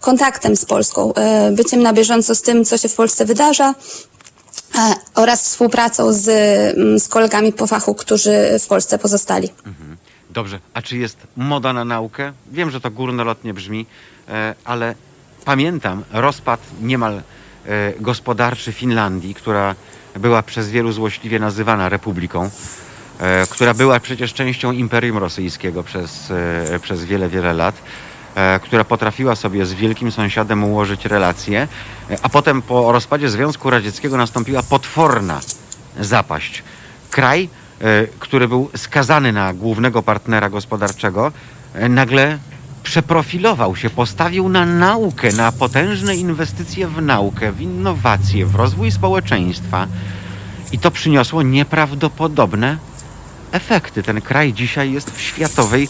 kontaktem 0.00 0.56
z 0.56 0.64
Polską, 0.64 1.14
e, 1.14 1.50
byciem 1.52 1.82
na 1.82 1.92
bieżąco 1.92 2.34
z 2.34 2.42
tym, 2.42 2.64
co 2.64 2.78
się 2.78 2.88
w 2.88 2.94
Polsce 2.94 3.24
wydarza, 3.24 3.74
e, 4.74 4.94
oraz 5.14 5.42
współpracą 5.42 6.12
z, 6.12 6.24
z 7.02 7.08
kolegami 7.08 7.52
po 7.52 7.66
fachu, 7.66 7.94
którzy 7.94 8.58
w 8.60 8.66
Polsce 8.66 8.98
pozostali. 8.98 9.48
Mhm. 9.66 9.96
Dobrze, 10.34 10.58
a 10.74 10.82
czy 10.82 10.96
jest 10.96 11.26
moda 11.36 11.72
na 11.72 11.84
naukę? 11.84 12.32
Wiem, 12.52 12.70
że 12.70 12.80
to 12.80 12.90
górnolotnie 12.90 13.54
brzmi, 13.54 13.86
e, 14.28 14.54
ale 14.64 14.94
pamiętam 15.44 16.04
rozpad 16.12 16.60
niemal 16.82 17.16
e, 17.16 17.22
gospodarczy 18.00 18.72
Finlandii, 18.72 19.34
która 19.34 19.74
była 20.16 20.42
przez 20.42 20.70
wielu 20.70 20.92
złośliwie 20.92 21.38
nazywana 21.38 21.88
republiką, 21.88 22.50
e, 23.18 23.46
która 23.46 23.74
była 23.74 24.00
przecież 24.00 24.34
częścią 24.34 24.72
Imperium 24.72 25.18
Rosyjskiego 25.18 25.82
przez, 25.82 26.32
przez 26.82 27.04
wiele, 27.04 27.28
wiele 27.28 27.52
lat, 27.52 27.82
która 28.62 28.84
potrafiła 28.84 29.36
sobie 29.36 29.66
z 29.66 29.74
wielkim 29.74 30.12
sąsiadem 30.12 30.64
ułożyć 30.64 31.04
relacje, 31.04 31.68
a 32.22 32.28
potem 32.28 32.62
po 32.62 32.92
rozpadzie 32.92 33.30
Związku 33.30 33.70
Radzieckiego 33.70 34.16
nastąpiła 34.16 34.62
potworna 34.62 35.40
zapaść. 36.00 36.62
Kraj, 37.10 37.48
który 38.18 38.48
był 38.48 38.70
skazany 38.76 39.32
na 39.32 39.54
głównego 39.54 40.02
partnera 40.02 40.50
gospodarczego, 40.50 41.32
e, 41.74 41.88
nagle 41.88 42.38
przeprofilował 42.82 43.76
się, 43.76 43.90
postawił 43.90 44.48
na 44.48 44.66
naukę, 44.66 45.32
na 45.32 45.52
potężne 45.52 46.16
inwestycje 46.16 46.88
w 46.88 47.02
naukę, 47.02 47.52
w 47.52 47.60
innowacje, 47.60 48.46
w 48.46 48.54
rozwój 48.54 48.90
społeczeństwa. 48.90 49.86
I 50.72 50.78
to 50.78 50.90
przyniosło 50.90 51.42
nieprawdopodobne 51.42 52.76
efekty. 53.52 54.02
Ten 54.02 54.20
kraj 54.20 54.52
dzisiaj 54.52 54.92
jest 54.92 55.10
w 55.10 55.20
światowej 55.20 55.88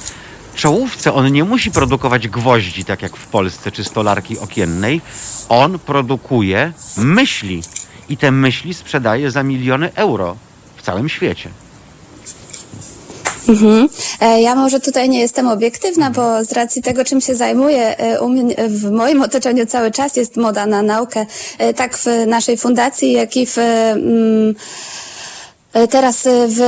czołówce. 0.55 1.15
On 1.15 1.33
nie 1.33 1.45
musi 1.45 1.71
produkować 1.71 2.29
gwoździ, 2.29 2.85
tak 2.85 3.03
jak 3.03 3.17
w 3.17 3.27
Polsce, 3.27 3.73
czy 3.73 3.85
stolarki 3.85 4.39
okiennej. 4.39 5.01
On 5.49 5.79
produkuje 5.79 6.73
myśli 6.97 7.63
i 8.09 8.17
te 8.17 8.31
myśli 8.31 8.75
sprzedaje 8.75 9.31
za 9.31 9.43
miliony 9.43 9.95
euro 9.95 10.37
w 10.77 10.83
całym 10.83 11.09
świecie. 11.09 11.51
Mhm. 13.49 13.89
E, 14.21 14.43
ja 14.43 14.55
może 14.55 14.81
tutaj 14.81 15.09
nie 15.09 15.21
jestem 15.21 15.49
obiektywna, 15.49 16.11
bo 16.11 16.45
z 16.45 16.53
racji 16.53 16.83
tego, 16.83 17.05
czym 17.05 17.21
się 17.21 17.35
zajmuję, 17.35 17.99
e, 17.99 18.19
w 18.69 18.91
moim 18.91 19.23
otoczeniu 19.31 19.67
cały 19.67 19.91
czas 19.91 20.17
jest 20.17 20.37
moda 20.37 20.67
na 20.67 20.83
naukę, 20.83 21.27
e, 21.59 21.75
tak 21.75 21.97
w 21.97 22.07
naszej 22.27 22.57
fundacji, 22.57 23.13
jak 23.13 23.37
i 23.37 23.47
w 23.47 23.59
mm, 23.59 24.55
Teraz 25.91 26.29
w, 26.49 26.61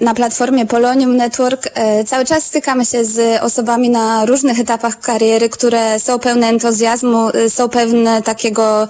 na 0.00 0.14
platformie 0.14 0.66
Polonium 0.66 1.16
Network 1.16 1.68
cały 2.06 2.24
czas 2.24 2.44
stykamy 2.44 2.86
się 2.86 3.04
z 3.04 3.42
osobami 3.42 3.90
na 3.90 4.26
różnych 4.26 4.60
etapach 4.60 5.00
kariery, 5.00 5.48
które 5.48 6.00
są 6.00 6.18
pełne 6.18 6.46
entuzjazmu, 6.46 7.28
są 7.48 7.68
pewne 7.68 8.22
takiego 8.22 8.88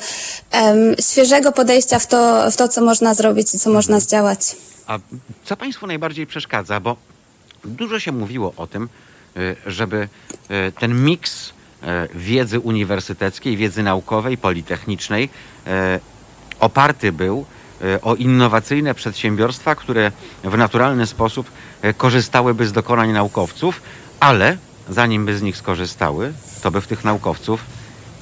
um, 0.63 0.95
świeżego 1.01 1.53
podejścia 1.53 1.99
w 1.99 2.07
to, 2.07 2.51
w 2.51 2.57
to, 2.57 2.69
co 2.69 2.81
można 2.81 3.15
zrobić 3.15 3.55
i 3.55 3.59
co 3.59 3.71
można 3.71 4.01
zdziałać. 4.01 4.57
A 4.89 4.99
co 5.45 5.57
Państwu 5.57 5.87
najbardziej 5.87 6.27
przeszkadza? 6.27 6.81
Bo 6.81 6.97
dużo 7.65 8.01
się 8.01 8.13
mówiło 8.13 8.53
o 8.57 8.67
tym, 8.67 8.89
y, 9.37 9.57
żeby 9.67 10.09
y, 10.51 10.73
ten 10.73 11.05
miks 11.05 11.49
y, 11.49 11.85
wiedzy 12.15 12.61
uniwersyteckiej, 12.61 13.57
wiedzy 13.57 13.83
naukowej, 13.83 14.39
politechnicznej 14.39 15.29
oparty 16.61 17.13
był 17.13 17.47
o 18.03 18.15
innowacyjne 18.15 18.95
przedsiębiorstwa, 18.95 19.75
które 19.75 20.13
w 20.45 20.57
naturalny 20.57 21.07
sposób 21.07 21.51
korzystałyby 21.97 22.67
z 22.67 22.73
dokonań 22.73 23.13
naukowców, 23.13 23.83
ale 24.21 24.57
zanim 24.89 25.27
by 25.27 25.39
z 25.39 25.43
nich 25.43 25.57
skorzystały, 25.57 26.33
to 26.63 26.71
by 26.71 26.81
w 26.81 26.87
tych 26.87 27.05
naukowców 27.05 27.65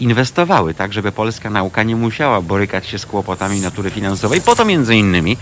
inwestowały, 0.00 0.74
tak 0.74 0.92
żeby 0.92 1.12
polska 1.12 1.50
nauka 1.50 1.82
nie 1.82 1.96
musiała 1.96 2.40
borykać 2.40 2.86
się 2.86 2.98
z 2.98 3.06
kłopotami 3.06 3.60
natury 3.60 3.90
finansowej, 3.90 4.40
po 4.40 4.56
to 4.56 4.64
między 4.64 4.96
innymi, 4.96 5.36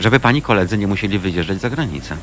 żeby 0.00 0.20
pani 0.20 0.42
koledzy 0.42 0.78
nie 0.78 0.86
musieli 0.86 1.18
wyjeżdżać 1.18 1.60
za 1.60 1.70
granicę. 1.70 2.16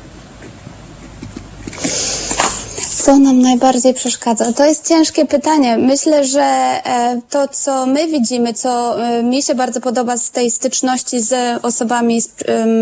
Co 3.04 3.18
nam 3.18 3.42
najbardziej 3.42 3.94
przeszkadza? 3.94 4.52
To 4.52 4.64
jest 4.66 4.88
ciężkie 4.88 5.26
pytanie. 5.26 5.78
Myślę, 5.78 6.24
że 6.24 6.40
e, 6.40 7.20
to, 7.30 7.48
co 7.48 7.86
my 7.86 8.06
widzimy, 8.06 8.54
co 8.54 9.02
e, 9.04 9.22
mi 9.22 9.42
się 9.42 9.54
bardzo 9.54 9.80
podoba 9.80 10.16
z 10.16 10.30
tej 10.30 10.50
styczności 10.50 11.20
z 11.20 11.34
osobami, 11.64 12.20
z 12.20 12.28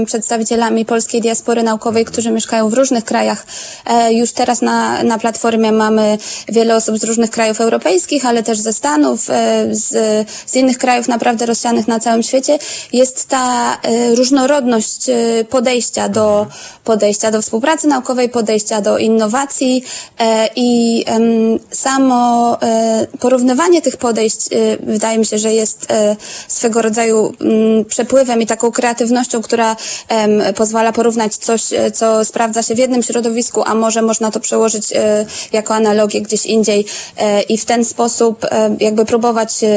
przedstawicielami 0.07 0.85
polskiej 0.85 1.21
diaspory 1.21 1.63
naukowej, 1.63 2.05
którzy 2.05 2.31
mieszkają 2.31 2.69
w 2.69 2.75
różnych 2.75 3.05
krajach. 3.05 3.47
E, 3.87 4.13
Już 4.13 4.33
teraz 4.33 4.63
na, 4.63 5.03
na 5.03 5.19
platformie 5.19 5.73
mamy 5.73 6.19
wiele 6.49 6.77
osób 6.77 6.99
z 6.99 7.05
różnych 7.05 7.31
krajów 7.31 7.61
europejskich, 7.61 8.27
ale 8.27 8.43
też 8.43 8.59
ze 8.59 8.73
Stanów, 8.73 9.21
z, 9.71 9.89
z 10.47 10.57
innych 10.57 10.79
krajów 10.79 11.09
naprawdę 11.09 11.47
rozsianych 11.47 11.89
na 11.89 12.01
całym 12.01 12.23
świecie. 12.23 12.59
Jest 12.93 13.29
ta 13.29 13.79
różnorodność 14.15 15.07
podejścia 15.51 16.09
do, 16.09 16.47
podejścia 16.85 17.31
do 17.31 17.43
współpracy 17.43 17.89
naukowej, 17.89 18.29
podejścia 18.29 18.81
do 18.81 18.99
innowacji 18.99 19.85
i 20.57 21.05
em, 21.07 21.23
samo 21.71 22.59
e, 22.63 23.07
porównywanie 23.21 23.83
tych 23.83 23.97
podejść 23.97 24.47
e, 24.53 24.57
wydaje 24.83 25.19
mi 25.19 25.27
się, 25.27 25.39
że 25.39 25.53
jest 25.53 25.87
e, 25.91 26.17
swego 26.49 26.83
rodzaju 26.83 27.33
przepływem 27.89 28.43
i 28.43 28.47
taką 28.47 28.73
kreatywnością, 28.73 29.43
która 29.43 29.77
pozwala 30.57 30.93
porównać 30.93 31.37
coś, 31.37 31.73
e, 31.73 31.91
co 31.91 32.25
sprawdza 32.25 32.63
się 32.63 32.75
w 32.75 32.79
jednym 32.79 33.03
środowisku, 33.03 33.63
a 33.67 33.75
może 33.75 34.03
można 34.03 34.31
to 34.31 34.41
przełożyć 34.41 34.93
e, 34.93 35.27
jako 35.53 35.75
analogię 35.75 36.21
gdzieś 36.23 36.47
indziej 36.47 36.85
e, 37.19 37.43
i 37.43 37.59
w 37.59 37.65
ten 37.65 37.85
sposób 37.85 38.45
e, 38.45 38.77
jakby 38.81 39.05
próbować 39.05 39.65
e, 39.65 39.69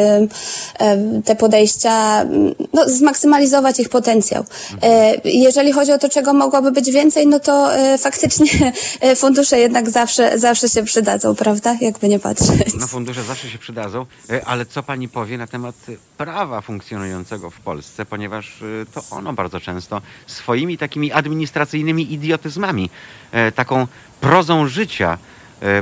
e, 0.79 1.21
te 1.25 1.35
podejścia, 1.35 2.25
no, 2.73 2.89
zmaksymalizować 2.89 3.79
ich 3.79 3.89
potencjał. 3.89 4.43
E, 4.83 5.15
Jeżeli 5.25 5.71
chodzi 5.71 5.91
o 5.91 5.97
to, 5.97 6.09
czego 6.09 6.33
mogłoby 6.33 6.71
być 6.71 6.91
więcej, 6.91 7.27
no 7.27 7.39
to 7.39 7.75
e, 7.75 7.97
faktycznie 7.97 8.71
e, 9.01 9.15
fundusze 9.15 9.59
jednak 9.59 9.89
zawsze, 9.89 10.34
zawsze 10.35 10.69
się 10.69 10.83
przydadzą, 10.83 11.35
prawda? 11.35 11.77
Jakby 11.81 12.09
nie 12.09 12.19
patrzeć. 12.19 12.73
No 12.79 12.87
fundusze 12.87 13.23
zawsze 13.23 13.49
się 13.49 13.57
przydadzą, 13.57 14.05
e, 14.29 14.45
ale 14.45 14.65
co 14.65 14.83
pani 14.83 15.09
powie 15.09 15.37
na 15.37 15.47
temat 15.47 15.75
prawa 16.17 16.61
funkcjonującego 16.61 17.49
w 17.49 17.59
Polsce, 17.59 18.05
ponieważ 18.05 18.61
e, 18.61 18.85
to 18.93 19.03
ono 19.11 19.33
bardzo 19.33 19.59
często 19.59 20.01
swoimi 20.27 20.77
takimi 20.77 21.11
administracyjnymi 21.11 22.13
idiotyzmami, 22.13 22.89
e, 23.31 23.51
taką 23.51 23.87
prozą 24.21 24.67
życia 24.67 25.17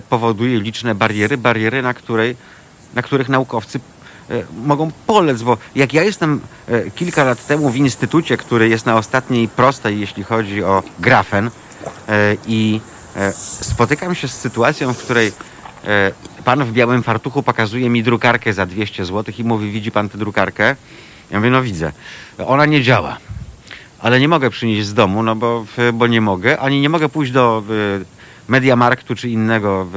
powoduje 0.10 0.60
liczne 0.60 0.96
bariery, 0.96 1.38
bariery, 1.38 1.82
na, 1.82 1.94
której, 1.94 2.36
na 2.94 3.02
których 3.02 3.30
naukowcy 3.30 3.80
mogą 4.64 4.92
polec, 5.08 5.42
bo 5.42 5.58
jak 5.76 5.94
ja 5.94 6.04
jestem 6.04 6.42
kilka 6.96 7.24
lat 7.24 7.48
temu 7.48 7.70
w 7.70 7.76
instytucie, 7.76 8.38
który 8.38 8.70
jest 8.70 8.86
na 8.86 8.98
ostatniej 8.98 9.48
prostej, 9.48 10.00
jeśli 10.00 10.24
chodzi 10.24 10.64
o 10.64 10.84
grafen 11.00 11.52
i 12.48 12.82
spotykam 13.62 14.16
się 14.16 14.28
z 14.28 14.34
sytuacją, 14.34 14.94
w 14.94 14.98
której 14.98 15.32
e, 15.86 16.12
pan 16.44 16.66
w 16.66 16.72
białym 16.72 17.04
fartuchu 17.04 17.44
pokazuje 17.44 17.90
mi 17.90 18.04
drukarkę 18.04 18.54
za 18.54 18.66
200 18.66 19.06
zł 19.06 19.34
i 19.38 19.44
mówi, 19.44 19.72
widzi 19.72 19.92
pan 19.92 20.10
tę 20.10 20.18
drukarkę? 20.18 20.76
Ja 21.32 21.38
mówię, 21.38 21.50
no 21.50 21.62
widzę. 21.62 21.92
Ona 22.48 22.66
nie 22.66 22.84
działa. 22.84 23.18
Ale 24.00 24.20
nie 24.20 24.28
mogę 24.28 24.50
przynieść 24.50 24.88
z 24.88 24.94
domu, 24.94 25.24
no 25.24 25.36
bo, 25.36 25.66
bo 25.94 26.08
nie 26.08 26.22
mogę, 26.22 26.60
ani 26.60 26.82
nie 26.82 26.90
mogę 26.90 27.10
pójść 27.10 27.32
do 27.32 27.64
Mediamarktu 28.48 29.16
czy 29.16 29.30
innego 29.30 29.88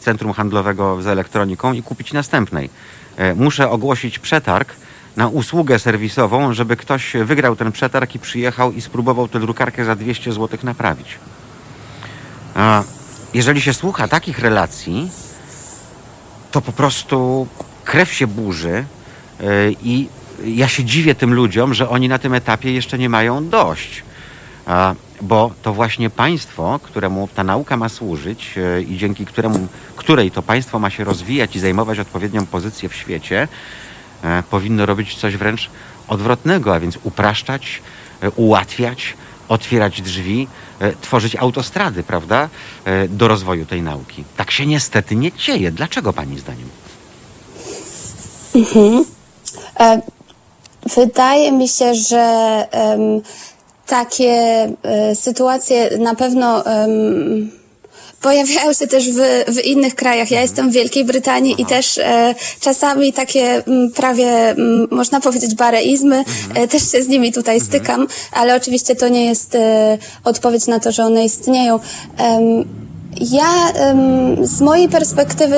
centrum 0.00 0.32
handlowego 0.32 1.02
z 1.02 1.06
elektroniką 1.06 1.72
i 1.72 1.82
kupić 1.82 2.12
następnej. 2.12 2.70
E, 3.16 3.34
Muszę 3.34 3.70
ogłosić 3.70 4.18
przetarg 4.18 4.76
na 5.16 5.28
usługę 5.28 5.78
serwisową, 5.78 6.52
żeby 6.52 6.76
ktoś 6.76 7.12
wygrał 7.24 7.56
ten 7.56 7.72
przetarg 7.72 8.14
i 8.14 8.18
przyjechał 8.18 8.72
i 8.72 8.80
spróbował 8.80 9.28
tę 9.28 9.40
drukarkę 9.40 9.84
za 9.84 9.96
200 9.96 10.32
zł 10.32 10.58
naprawić. 10.62 11.18
A 12.56 12.82
jeżeli 13.34 13.60
się 13.60 13.74
słucha 13.74 14.08
takich 14.08 14.38
relacji, 14.38 15.10
to 16.50 16.60
po 16.60 16.72
prostu 16.72 17.46
krew 17.84 18.12
się 18.12 18.26
burzy 18.26 18.84
yy, 19.40 19.76
i 19.82 20.08
ja 20.44 20.68
się 20.68 20.84
dziwię 20.84 21.14
tym 21.14 21.34
ludziom, 21.34 21.74
że 21.74 21.88
oni 21.88 22.08
na 22.08 22.18
tym 22.18 22.34
etapie 22.34 22.72
jeszcze 22.72 22.98
nie 22.98 23.08
mają 23.08 23.48
dość. 23.48 24.02
Bo 25.20 25.50
to 25.62 25.72
właśnie 25.72 26.10
państwo, 26.10 26.80
któremu 26.82 27.28
ta 27.34 27.44
nauka 27.44 27.76
ma 27.76 27.88
służyć 27.88 28.56
yy, 28.56 28.82
i 28.82 28.96
dzięki 28.96 29.26
któremu, 29.26 29.68
której 29.96 30.30
to 30.30 30.42
państwo 30.42 30.78
ma 30.78 30.90
się 30.90 31.04
rozwijać 31.04 31.56
i 31.56 31.60
zajmować 31.60 31.98
odpowiednią 31.98 32.46
pozycję 32.46 32.88
w 32.88 32.94
świecie, 32.94 33.48
e, 34.22 34.42
powinno 34.50 34.86
robić 34.86 35.14
coś 35.14 35.36
wręcz 35.36 35.70
odwrotnego, 36.08 36.74
a 36.74 36.80
więc 36.80 36.98
upraszczać, 37.02 37.82
e, 38.20 38.30
ułatwiać, 38.30 39.14
otwierać 39.48 40.02
drzwi, 40.02 40.48
e, 40.80 40.92
tworzyć 40.92 41.36
autostrady, 41.36 42.02
prawda, 42.02 42.48
e, 42.84 43.08
do 43.08 43.28
rozwoju 43.28 43.66
tej 43.66 43.82
nauki. 43.82 44.24
Tak 44.36 44.50
się 44.50 44.66
niestety 44.66 45.16
nie 45.16 45.32
dzieje. 45.32 45.70
Dlaczego 45.70 46.12
pani 46.12 46.38
zdaniem? 46.38 46.68
E, 49.80 50.00
Wydaje 50.96 51.52
mi 51.52 51.68
się, 51.68 51.94
że 51.94 52.64
takie 53.86 54.68
sytuacje 55.14 55.98
na 55.98 56.14
pewno 56.14 56.64
pojawiają 58.26 58.72
się 58.72 58.86
też 58.86 59.10
w, 59.10 59.18
w 59.48 59.64
innych 59.64 59.94
krajach. 59.94 60.30
Ja 60.30 60.40
jestem 60.40 60.70
w 60.70 60.72
Wielkiej 60.72 61.04
Brytanii 61.04 61.54
i 61.58 61.66
też 61.66 61.98
e, 61.98 62.34
czasami 62.60 63.12
takie 63.12 63.62
m, 63.66 63.90
prawie, 63.94 64.50
m, 64.50 64.88
można 64.90 65.20
powiedzieć, 65.20 65.54
bareizmy, 65.54 66.24
e, 66.54 66.68
też 66.68 66.92
się 66.92 67.02
z 67.02 67.08
nimi 67.08 67.32
tutaj 67.32 67.60
stykam, 67.60 68.06
ale 68.32 68.56
oczywiście 68.56 68.96
to 68.96 69.08
nie 69.08 69.26
jest 69.26 69.54
e, 69.54 69.98
odpowiedź 70.24 70.66
na 70.66 70.80
to, 70.80 70.92
że 70.92 71.04
one 71.04 71.24
istnieją. 71.24 71.80
Em, 72.18 72.64
ja 73.20 73.72
z 74.42 74.60
mojej 74.60 74.88
perspektywy 74.88 75.56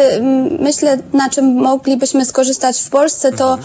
myślę, 0.60 0.98
na 1.12 1.30
czym 1.30 1.54
moglibyśmy 1.54 2.24
skorzystać 2.24 2.80
w 2.80 2.90
Polsce, 2.90 3.32
to 3.32 3.58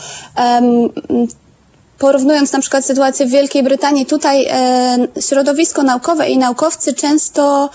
porównując 2.00 2.54
na 2.54 2.60
przykład 2.60 2.86
sytuację 2.86 3.26
w 3.26 3.30
Wielkiej 3.30 3.64
Brytanii, 3.64 4.06
tutaj 4.06 4.46
e, 4.50 4.98
środowisko 5.22 5.84
naukowe 5.84 6.30
i 6.30 6.38
naukowcy 6.38 6.94
często 6.94 7.70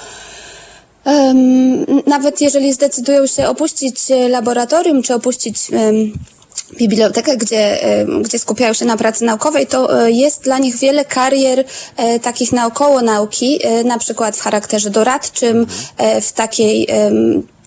nawet 2.06 2.40
jeżeli 2.40 2.72
zdecydują 2.72 3.26
się 3.26 3.48
opuścić 3.48 4.10
e, 4.10 4.28
laboratorium 4.28 5.02
czy 5.02 5.14
opuścić 5.14 5.58
bibliotekę, 6.78 7.36
gdzie, 7.36 7.78
gdzie 8.22 8.38
skupiają 8.38 8.72
się 8.72 8.84
na 8.84 8.96
pracy 8.96 9.24
naukowej, 9.24 9.66
to 9.66 10.04
e, 10.04 10.10
jest 10.10 10.42
dla 10.42 10.58
nich 10.58 10.76
wiele 10.76 11.04
karier 11.04 11.64
e, 11.96 12.20
takich 12.20 12.52
naokoło 12.52 13.02
nauki, 13.02 13.60
na 13.84 13.98
przykład 13.98 14.36
w 14.36 14.40
charakterze 14.40 14.90
doradczym, 14.90 15.66
w 16.22 16.32
takiej 16.32 16.88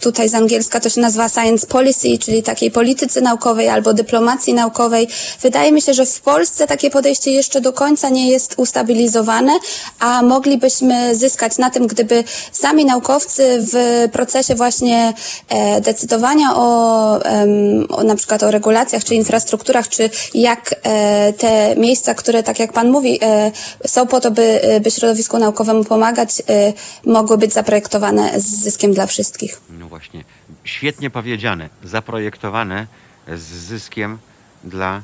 tutaj 0.02 0.30
z 0.30 0.34
angielska 0.34 0.80
to 0.80 0.90
się 0.90 1.02
nazywa 1.02 1.30
science 1.30 1.68
policy, 1.68 2.18
czyli 2.18 2.44
takiej 2.44 2.72
polityce 2.72 3.22
naukowej 3.22 3.70
albo 3.70 3.94
dyplomacji 3.94 4.54
naukowej. 4.54 5.08
Wydaje 5.42 5.72
mi 5.72 5.82
się, 5.82 5.94
że 5.94 6.06
w 6.06 6.22
Polsce 6.22 6.68
takie 6.68 6.90
podejście 6.90 7.32
jeszcze 7.32 7.62
do 7.62 7.74
końca 7.74 8.10
nie 8.10 8.30
jest 8.30 8.54
ustabilizowane, 8.58 9.60
a 10.00 10.22
moglibyśmy 10.22 11.16
zyskać 11.16 11.58
na 11.58 11.70
tym, 11.70 11.88
gdyby 11.88 12.24
sami 12.52 12.86
naukowcy 12.86 13.68
w 13.74 14.08
procesie 14.12 14.56
właśnie 14.56 15.14
e, 15.50 15.82
decydowania 15.82 16.48
o, 16.56 17.24
em, 17.24 17.86
o 17.90 18.04
na 18.04 18.16
przykład 18.16 18.44
o 18.44 18.52
regulacjach 18.52 19.04
czy 19.04 19.16
infrastrukturach, 19.16 19.88
czy 19.88 20.10
jak 20.34 20.76
e, 20.84 21.34
te 21.34 21.76
miejsca, 21.76 22.14
które 22.14 22.44
tak 22.44 22.60
jak 22.60 22.74
Pan 22.74 22.90
mówi, 22.90 23.20
e, 23.22 23.52
są 23.88 24.08
po 24.08 24.20
to, 24.20 24.32
by, 24.32 24.62
e, 24.62 24.80
by 24.80 24.92
środowisku 24.92 25.40
naukowemu 25.40 25.84
pomagać, 25.84 26.30
e, 26.50 26.74
mogły 27.06 27.38
być 27.38 27.54
zaprojektowane 27.54 28.40
z 28.40 28.46
zyskiem 28.46 28.94
dla 28.94 29.06
wszystkich. 29.06 29.62
Właśnie, 29.92 30.24
świetnie 30.64 31.10
powiedziane, 31.10 31.70
zaprojektowane 31.84 32.88
z 33.28 33.42
zyskiem 33.42 34.18
dla 34.64 35.02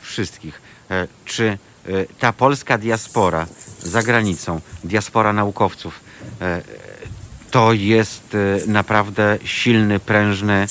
wszystkich. 0.00 0.62
E, 0.90 1.08
Czy 1.24 1.44
e, 1.48 1.58
ta 2.18 2.32
polska 2.32 2.78
diaspora 2.78 3.46
za 3.78 4.02
granicą, 4.02 4.60
diaspora 4.84 5.32
naukowców, 5.32 6.00
e, 6.40 6.62
to 7.50 7.72
jest 7.72 8.36
naprawdę 8.66 9.38
silny, 9.44 10.00
prężny 10.00 10.66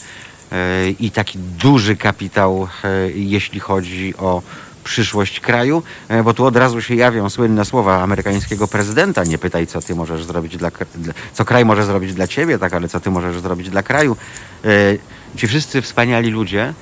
i 1.00 1.12
taki 1.12 1.40
duży 1.40 1.96
kapitał, 1.96 2.68
jeśli 3.14 3.60
chodzi 3.60 4.14
o 4.18 4.42
przyszłość 4.90 5.40
kraju, 5.40 5.84
E, 6.10 6.24
bo 6.24 6.34
tu 6.34 6.46
od 6.46 6.56
razu 6.56 6.82
się 6.82 6.96
jawią 6.96 7.30
słynne 7.30 7.66
słowa 7.66 8.04
amerykańskiego 8.04 8.68
prezydenta. 8.68 9.24
Nie 9.24 9.38
pytaj, 9.38 9.68
co 9.68 9.82
ty 9.82 9.96
możesz 9.96 10.24
zrobić 10.24 10.58
dla, 10.58 10.72
co 11.34 11.46
kraj 11.46 11.66
może 11.66 11.84
zrobić 11.84 12.14
dla 12.14 12.28
ciebie, 12.28 12.60
tak, 12.60 12.74
ale 12.74 12.88
co 12.88 13.00
ty 13.00 13.10
możesz 13.10 13.42
zrobić 13.42 13.70
dla 13.70 13.84
kraju. 13.84 14.18
E, 14.66 14.68
Ci 15.38 15.48
wszyscy 15.48 15.82
wspaniali 15.82 16.30
ludzie 16.30 16.74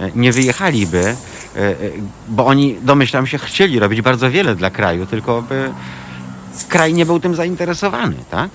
e, 0.00 0.10
nie 0.14 0.32
wyjechaliby 0.32 1.16
bo 2.28 2.46
oni, 2.46 2.78
domyślam 2.82 3.26
się, 3.26 3.38
chcieli 3.38 3.78
robić 3.78 4.02
bardzo 4.02 4.30
wiele 4.30 4.54
dla 4.54 4.70
kraju, 4.70 5.06
tylko 5.06 5.42
by 5.42 5.72
kraj 6.68 6.94
nie 6.94 7.06
był 7.06 7.20
tym 7.20 7.34
zainteresowany, 7.34 8.16
tak? 8.30 8.50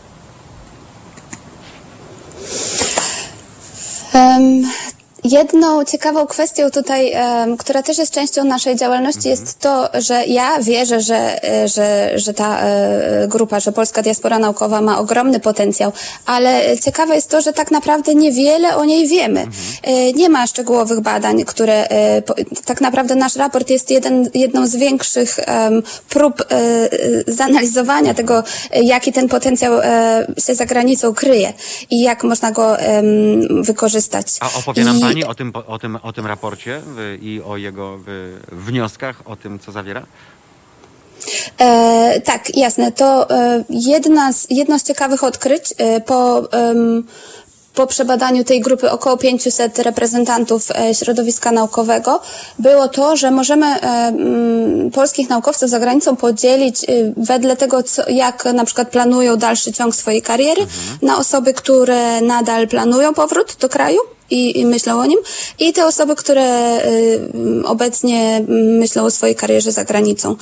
Jedną 5.23 5.85
ciekawą 5.85 6.27
kwestią 6.27 6.71
tutaj, 6.71 7.13
która 7.59 7.83
też 7.83 7.97
jest 7.97 8.13
częścią 8.13 8.43
naszej 8.43 8.75
działalności, 8.75 9.29
mhm. 9.29 9.31
jest 9.31 9.59
to, 9.59 9.89
że 9.93 10.25
ja 10.25 10.59
wierzę, 10.61 11.01
że, 11.01 11.43
e, 11.43 11.67
że, 11.67 12.11
że 12.15 12.33
ta 12.33 12.59
e, 12.59 13.27
grupa, 13.27 13.59
że 13.59 13.71
Polska 13.71 14.01
Diaspora 14.01 14.39
Naukowa 14.39 14.81
ma 14.81 14.99
ogromny 14.99 15.39
potencjał, 15.39 15.91
ale 16.25 16.77
ciekawe 16.77 17.15
jest 17.15 17.29
to, 17.29 17.41
że 17.41 17.53
tak 17.53 17.71
naprawdę 17.71 18.15
niewiele 18.15 18.75
o 18.75 18.85
niej 18.85 19.07
wiemy. 19.07 19.39
Mhm. 19.39 19.53
E, 19.83 20.13
nie 20.13 20.29
ma 20.29 20.47
szczegółowych 20.47 20.99
badań, 20.99 21.45
które 21.45 21.87
po, 22.25 22.35
tak 22.65 22.81
naprawdę 22.81 23.15
nasz 23.15 23.35
raport 23.35 23.69
jest 23.69 23.91
jeden, 23.91 24.29
jedną 24.33 24.67
z 24.67 24.75
większych 24.75 25.39
prób 26.09 26.43
zanalizowania 27.27 28.13
tego, 28.13 28.43
jaki 28.83 29.13
ten 29.13 29.27
potencjał 29.29 29.73
się 30.45 30.55
za 30.55 30.65
granicą 30.65 31.13
kryje 31.13 31.53
i 31.89 32.01
jak 32.01 32.23
można 32.23 32.51
go 32.51 32.77
wykorzystać. 33.61 34.27
A 34.39 34.49
opowie 34.59 34.83
nam 34.83 34.99
Pani 34.99 35.10
o 35.27 35.35
tym, 35.35 35.53
o 35.67 35.79
tym, 35.79 35.97
o 36.03 36.13
tym 36.13 36.25
raporcie 36.25 36.81
i 37.21 37.41
o 37.45 37.57
jego 37.57 37.99
wnioskach, 38.51 39.21
o 39.25 39.35
tym, 39.35 39.59
co 39.59 39.71
zawiera? 39.71 40.05
E, 41.57 42.21
tak, 42.21 42.57
jasne. 42.57 42.91
To 42.91 43.29
e, 43.29 43.63
jedna 43.69 44.33
z, 44.33 44.47
jedno 44.49 44.79
z 44.79 44.83
ciekawych 44.83 45.23
odkryć 45.23 45.73
e, 45.77 46.01
po 46.01 46.41
po 47.73 47.87
przebadaniu 47.87 48.43
tej 48.43 48.61
grupy 48.61 48.91
około 48.91 49.17
500 49.17 49.79
reprezentantów 49.79 50.71
e, 50.71 50.95
środowiska 50.95 51.51
naukowego 51.51 52.21
było 52.59 52.87
to, 52.87 53.15
że 53.17 53.31
możemy 53.31 53.65
polskich 54.93 55.29
naukowców 55.29 55.69
za 55.69 55.79
granicą 55.79 56.15
podzielić 56.15 56.85
wedle 57.17 57.55
tego, 57.55 57.83
co, 57.83 58.09
jak 58.09 58.45
na 58.45 58.65
przykład 58.65 58.89
planują 58.89 59.37
dalszy 59.37 59.73
ciąg 59.73 59.95
swojej 59.95 60.21
kariery, 60.21 60.61
mhm. 60.61 60.97
na 61.01 61.17
osoby, 61.17 61.53
które 61.53 62.21
nadal 62.21 62.67
planują 62.67 63.13
powrót 63.13 63.57
do 63.59 63.69
kraju 63.69 63.99
i, 64.31 64.59
i 64.59 64.65
myślą 64.65 64.99
o 64.99 65.05
nim, 65.05 65.19
i 65.59 65.73
te 65.73 65.85
osoby, 65.85 66.15
które 66.15 66.77
obecnie 67.65 68.45
myślą 68.79 69.03
o 69.03 69.11
swojej 69.11 69.35
karierze 69.35 69.71
za 69.71 69.83
granicą. 69.83 70.35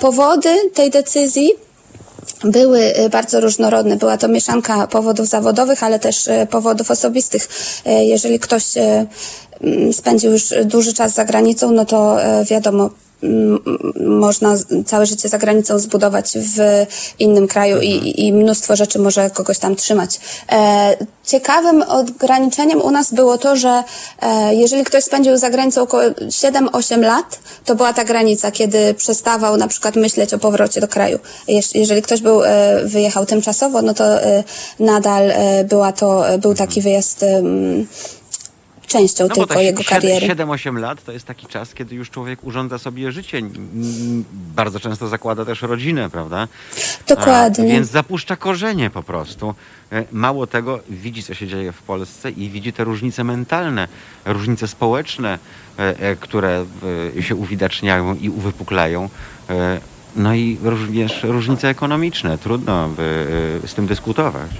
Powody 0.00 0.70
tej 0.74 0.90
decyzji 0.90 1.52
były 2.44 2.98
y, 2.98 3.10
bardzo 3.10 3.40
różnorodne. 3.40 3.96
Była 3.96 4.16
to 4.16 4.28
mieszanka 4.28 4.86
powodów 4.86 5.26
zawodowych, 5.26 5.82
ale 5.82 5.98
też 5.98 6.26
y, 6.26 6.46
powodów 6.50 6.90
osobistych. 6.90 7.48
Y, 7.86 7.90
jeżeli 8.04 8.38
ktoś 8.38 8.64
mm, 8.76 9.92
spędził 9.92 10.32
już 10.32 10.54
duży 10.64 10.94
czas 10.94 11.14
za 11.14 11.24
granicą, 11.24 11.70
no 11.70 11.84
to 11.84 12.16
wiadomo, 12.50 12.90
można 14.06 14.54
całe 14.86 15.06
życie 15.06 15.28
za 15.28 15.38
granicą 15.38 15.78
zbudować 15.78 16.32
w 16.34 16.86
innym 17.18 17.48
kraju 17.48 17.80
i, 17.80 18.26
i 18.26 18.32
mnóstwo 18.32 18.76
rzeczy 18.76 18.98
może 18.98 19.30
kogoś 19.30 19.58
tam 19.58 19.76
trzymać. 19.76 20.20
E, 20.52 20.96
ciekawym 21.24 21.82
ograniczeniem 21.82 22.80
u 22.80 22.90
nas 22.90 23.14
było 23.14 23.38
to, 23.38 23.56
że 23.56 23.84
e, 24.22 24.54
jeżeli 24.54 24.84
ktoś 24.84 25.04
spędził 25.04 25.36
za 25.36 25.50
granicą 25.50 25.82
około 25.82 26.02
7-8 26.02 27.00
lat, 27.00 27.38
to 27.64 27.74
była 27.74 27.92
ta 27.92 28.04
granica, 28.04 28.50
kiedy 28.50 28.94
przestawał 28.94 29.56
na 29.56 29.68
przykład 29.68 29.96
myśleć 29.96 30.34
o 30.34 30.38
powrocie 30.38 30.80
do 30.80 30.88
kraju. 30.88 31.18
Jeżeli 31.74 32.02
ktoś 32.02 32.20
był, 32.20 32.44
e, 32.44 32.80
wyjechał 32.84 33.26
tymczasowo, 33.26 33.82
no 33.82 33.94
to 33.94 34.04
nadal 34.80 35.32
była 35.64 35.92
to, 35.92 36.24
był 36.38 36.54
taki 36.54 36.80
wyjazd 36.80 37.24
częścią 38.86 39.28
no 39.28 39.34
tylko 39.34 39.60
jego 39.60 39.84
kariery. 39.84 40.26
7-8 40.28 40.80
lat 40.80 41.04
to 41.04 41.12
jest 41.12 41.26
taki 41.26 41.46
czas, 41.46 41.74
kiedy 41.74 41.94
już 41.94 42.10
człowiek 42.10 42.44
urządza 42.44 42.78
sobie 42.78 43.12
życie. 43.12 43.42
Bardzo 44.32 44.80
często 44.80 45.08
zakłada 45.08 45.44
też 45.44 45.62
rodzinę, 45.62 46.10
prawda? 46.10 46.48
Dokładnie. 47.08 47.64
A, 47.64 47.72
więc 47.72 47.90
zapuszcza 47.90 48.36
korzenie 48.36 48.90
po 48.90 49.02
prostu. 49.02 49.54
E, 49.92 50.04
mało 50.12 50.46
tego, 50.46 50.80
widzi 50.90 51.22
co 51.22 51.34
się 51.34 51.46
dzieje 51.46 51.72
w 51.72 51.82
Polsce 51.82 52.30
i 52.30 52.50
widzi 52.50 52.72
te 52.72 52.84
różnice 52.84 53.24
mentalne, 53.24 53.88
różnice 54.24 54.68
społeczne, 54.68 55.38
e, 55.78 56.00
e, 56.00 56.16
które 56.16 56.66
się 57.20 57.34
uwidaczniają 57.34 58.14
i 58.14 58.28
uwypuklają. 58.28 59.08
No 60.16 60.34
i 60.34 60.58
również 60.62 61.22
różnice 61.22 61.68
ekonomiczne. 61.68 62.38
Trudno 62.38 62.88
z 63.66 63.74
tym 63.74 63.86
dyskutować. 63.86 64.50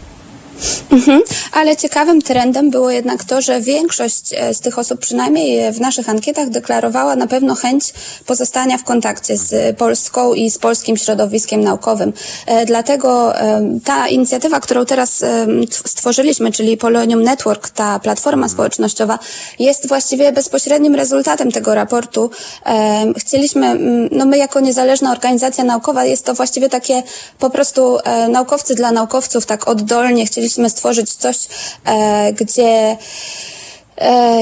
Mhm. 0.91 1.23
Ale 1.53 1.77
ciekawym 1.77 2.23
trendem 2.23 2.71
było 2.71 2.91
jednak 2.91 3.25
to, 3.25 3.43
że 3.43 3.61
większość 3.61 4.33
e, 4.33 4.55
z 4.55 4.61
tych 4.61 4.79
osób, 4.79 5.01
przynajmniej 5.01 5.73
w 5.73 5.81
naszych 5.81 6.09
ankietach, 6.09 6.51
deklarowała 6.51 7.17
na 7.17 7.27
pewno 7.27 7.55
chęć 7.55 7.93
pozostania 8.27 8.79
w 8.79 8.85
kontakcie 8.85 9.37
z 9.37 9.77
Polską 9.77 10.35
i 10.35 10.51
z 10.51 10.59
polskim 10.59 10.97
środowiskiem 10.97 11.61
naukowym. 11.61 12.13
E, 12.47 12.67
dlatego 12.67 13.41
e, 13.41 13.79
ta 13.85 14.09
inicjatywa, 14.09 14.61
którą 14.61 14.85
teraz 14.85 15.25
stworzyliśmy, 15.87 16.53
czyli 16.53 16.77
Polonium 16.77 17.23
Network, 17.23 17.71
ta 17.71 17.99
platforma 17.99 18.49
społecznościowa, 18.49 19.19
jest 19.59 19.89
właściwie 19.89 20.33
bezpośrednim 20.33 20.95
rezultatem 20.95 21.53
tego 21.53 21.75
raportu. 21.75 22.31
Chcieliśmy, 23.17 23.79
no 24.11 24.27
my 24.27 24.39
jako 24.39 24.61
niezależna 24.61 25.13
organizacja 25.13 25.65
naukowa, 25.65 26.05
jest 26.05 26.25
to 26.25 26.35
właściwie 26.35 26.69
takie 26.69 27.03
po 27.39 27.51
prostu 27.51 27.99
naukowcy 28.29 28.75
dla 28.75 28.93
naukowców, 28.93 29.47
tak 29.47 29.69
oddolnie 29.69 30.27
chcieli 30.27 30.49
chcieliśmy 30.55 30.71
stworzyć 30.71 31.15
coś, 31.15 31.37
e, 31.85 32.33
gdzie 32.33 32.97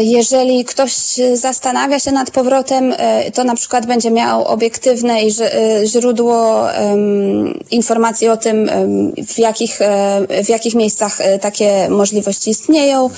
jeżeli 0.00 0.64
ktoś 0.64 0.94
zastanawia 1.34 1.98
się 1.98 2.12
nad 2.12 2.30
powrotem, 2.30 2.94
e, 2.96 3.30
to 3.30 3.44
na 3.44 3.54
przykład 3.54 3.86
będzie 3.86 4.10
miał 4.10 4.44
obiektywne 4.44 5.14
e, 5.14 5.86
źródło 5.86 6.62
informacji 7.70 8.28
o 8.28 8.36
tym, 8.36 8.70
w 9.26 9.38
jakich, 9.38 9.78
w 10.44 10.48
jakich 10.48 10.74
miejscach 10.74 11.18
takie 11.40 11.88
możliwości 11.90 12.50
istnieją. 12.50 13.10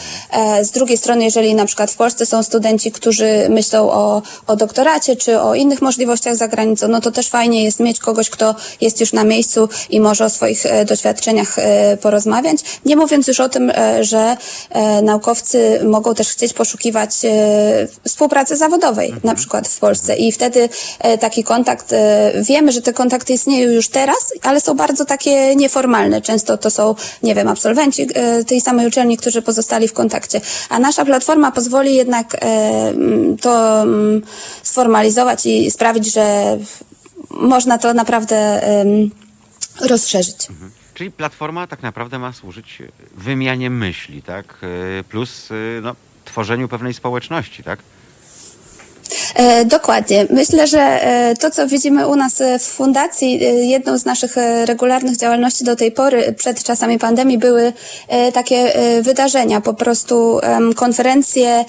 Z 0.62 0.70
drugiej 0.70 0.98
strony, 0.98 1.24
jeżeli 1.24 1.54
na 1.54 1.66
przykład 1.66 1.90
w 1.90 1.96
Polsce 1.96 2.26
są 2.26 2.42
studenci, 2.42 2.92
którzy 2.92 3.46
myślą 3.48 3.90
o, 3.90 4.22
o 4.46 4.56
doktoracie 4.56 5.16
czy 5.16 5.40
o 5.40 5.54
innych 5.54 5.82
możliwościach 5.82 6.36
za 6.36 6.48
granicą, 6.48 6.88
no 6.88 7.00
to 7.00 7.10
też 7.10 7.28
fajnie 7.28 7.64
jest 7.64 7.80
mieć 7.80 7.98
kogoś, 7.98 8.30
kto 8.30 8.54
jest 8.80 9.00
już 9.00 9.12
na 9.12 9.24
miejscu 9.24 9.68
i 9.90 10.00
może 10.00 10.24
o 10.24 10.30
swoich 10.30 10.64
doświadczeniach 10.86 11.56
porozmawiać. 12.00 12.58
Nie 12.84 12.96
mówiąc 12.96 13.28
już 13.28 13.40
o 13.40 13.48
tym, 13.48 13.72
że 14.00 14.36
naukowcy 15.02 15.80
mogą 15.84 16.14
też 16.14 16.23
też 16.24 16.32
chcieć 16.32 16.52
poszukiwać 16.52 17.24
e, 17.24 17.88
współpracy 18.08 18.56
zawodowej, 18.56 19.06
mhm. 19.06 19.26
na 19.26 19.34
przykład 19.34 19.68
w 19.68 19.78
Polsce. 19.78 20.16
I 20.16 20.32
wtedy 20.32 20.68
e, 20.98 21.18
taki 21.18 21.44
kontakt, 21.44 21.92
e, 21.92 22.32
wiemy, 22.42 22.72
że 22.72 22.82
te 22.82 22.92
kontakty 22.92 23.32
istnieją 23.32 23.70
już 23.70 23.88
teraz, 23.88 24.32
ale 24.42 24.60
są 24.60 24.74
bardzo 24.74 25.04
takie 25.04 25.56
nieformalne. 25.56 26.22
Często 26.22 26.58
to 26.58 26.70
są, 26.70 26.94
nie 27.22 27.34
wiem, 27.34 27.48
absolwenci 27.48 28.06
tej 28.46 28.60
samej 28.60 28.86
uczelni, 28.86 29.16
którzy 29.16 29.42
pozostali 29.42 29.88
w 29.88 29.92
kontakcie. 29.92 30.40
A 30.68 30.78
nasza 30.78 31.04
platforma 31.04 31.52
pozwoli 31.52 31.94
jednak 31.94 32.36
to 33.40 33.84
sformalizować 34.62 35.46
i 35.46 35.70
sprawić, 35.70 36.12
że 36.12 36.58
można 37.30 37.78
to 37.78 37.94
naprawdę 37.94 38.60
rozszerzyć. 39.80 40.50
Mhm. 40.50 40.70
Czyli 40.94 41.10
platforma 41.10 41.66
tak 41.66 41.82
naprawdę 41.82 42.18
ma 42.18 42.32
służyć 42.32 42.82
wymianie 43.14 43.70
myśli, 43.70 44.22
tak? 44.22 44.58
Plus 45.08 45.48
no, 45.82 45.94
tworzeniu 46.34 46.68
pewnej 46.68 46.94
społeczności, 46.94 47.62
tak? 47.62 47.78
E, 49.34 49.64
dokładnie. 49.64 50.26
Myślę, 50.30 50.66
że 50.66 50.80
e, 50.80 51.34
to, 51.36 51.50
co 51.50 51.68
widzimy 51.68 52.08
u 52.08 52.16
nas 52.16 52.42
w 52.58 52.62
fundacji, 52.62 53.44
e, 53.44 53.46
jedną 53.46 53.98
z 53.98 54.04
naszych 54.04 54.36
regularnych 54.64 55.16
działalności 55.16 55.64
do 55.64 55.76
tej 55.76 55.92
pory, 55.92 56.32
przed 56.38 56.64
czasami 56.64 56.98
pandemii, 56.98 57.38
były 57.38 57.72
takie 58.34 58.72
wydarzenia, 59.02 59.60
po 59.60 59.74
prostu 59.74 60.40
konferencje 60.76 61.64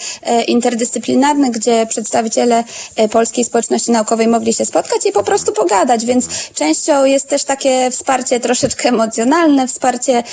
interdyscyplinarne, 0.48 1.52
gdzie 1.52 1.86
przedstawiciele 1.90 2.64
polskiej 3.12 3.46
społeczności 3.46 3.92
naukowej 3.92 4.28
mogli 4.28 4.54
się 4.54 4.66
spotkać 4.66 5.06
i 5.06 5.12
po 5.12 5.24
prostu 5.24 5.52
pogadać, 5.52 6.06
więc 6.06 6.52
częścią 6.54 7.06
jest 7.06 7.30
też 7.30 7.44
takie 7.44 7.92
wsparcie 7.92 8.40
troszeczkę 8.40 8.90
emocjonalne, 8.90 9.68
wsparcie 9.68 10.24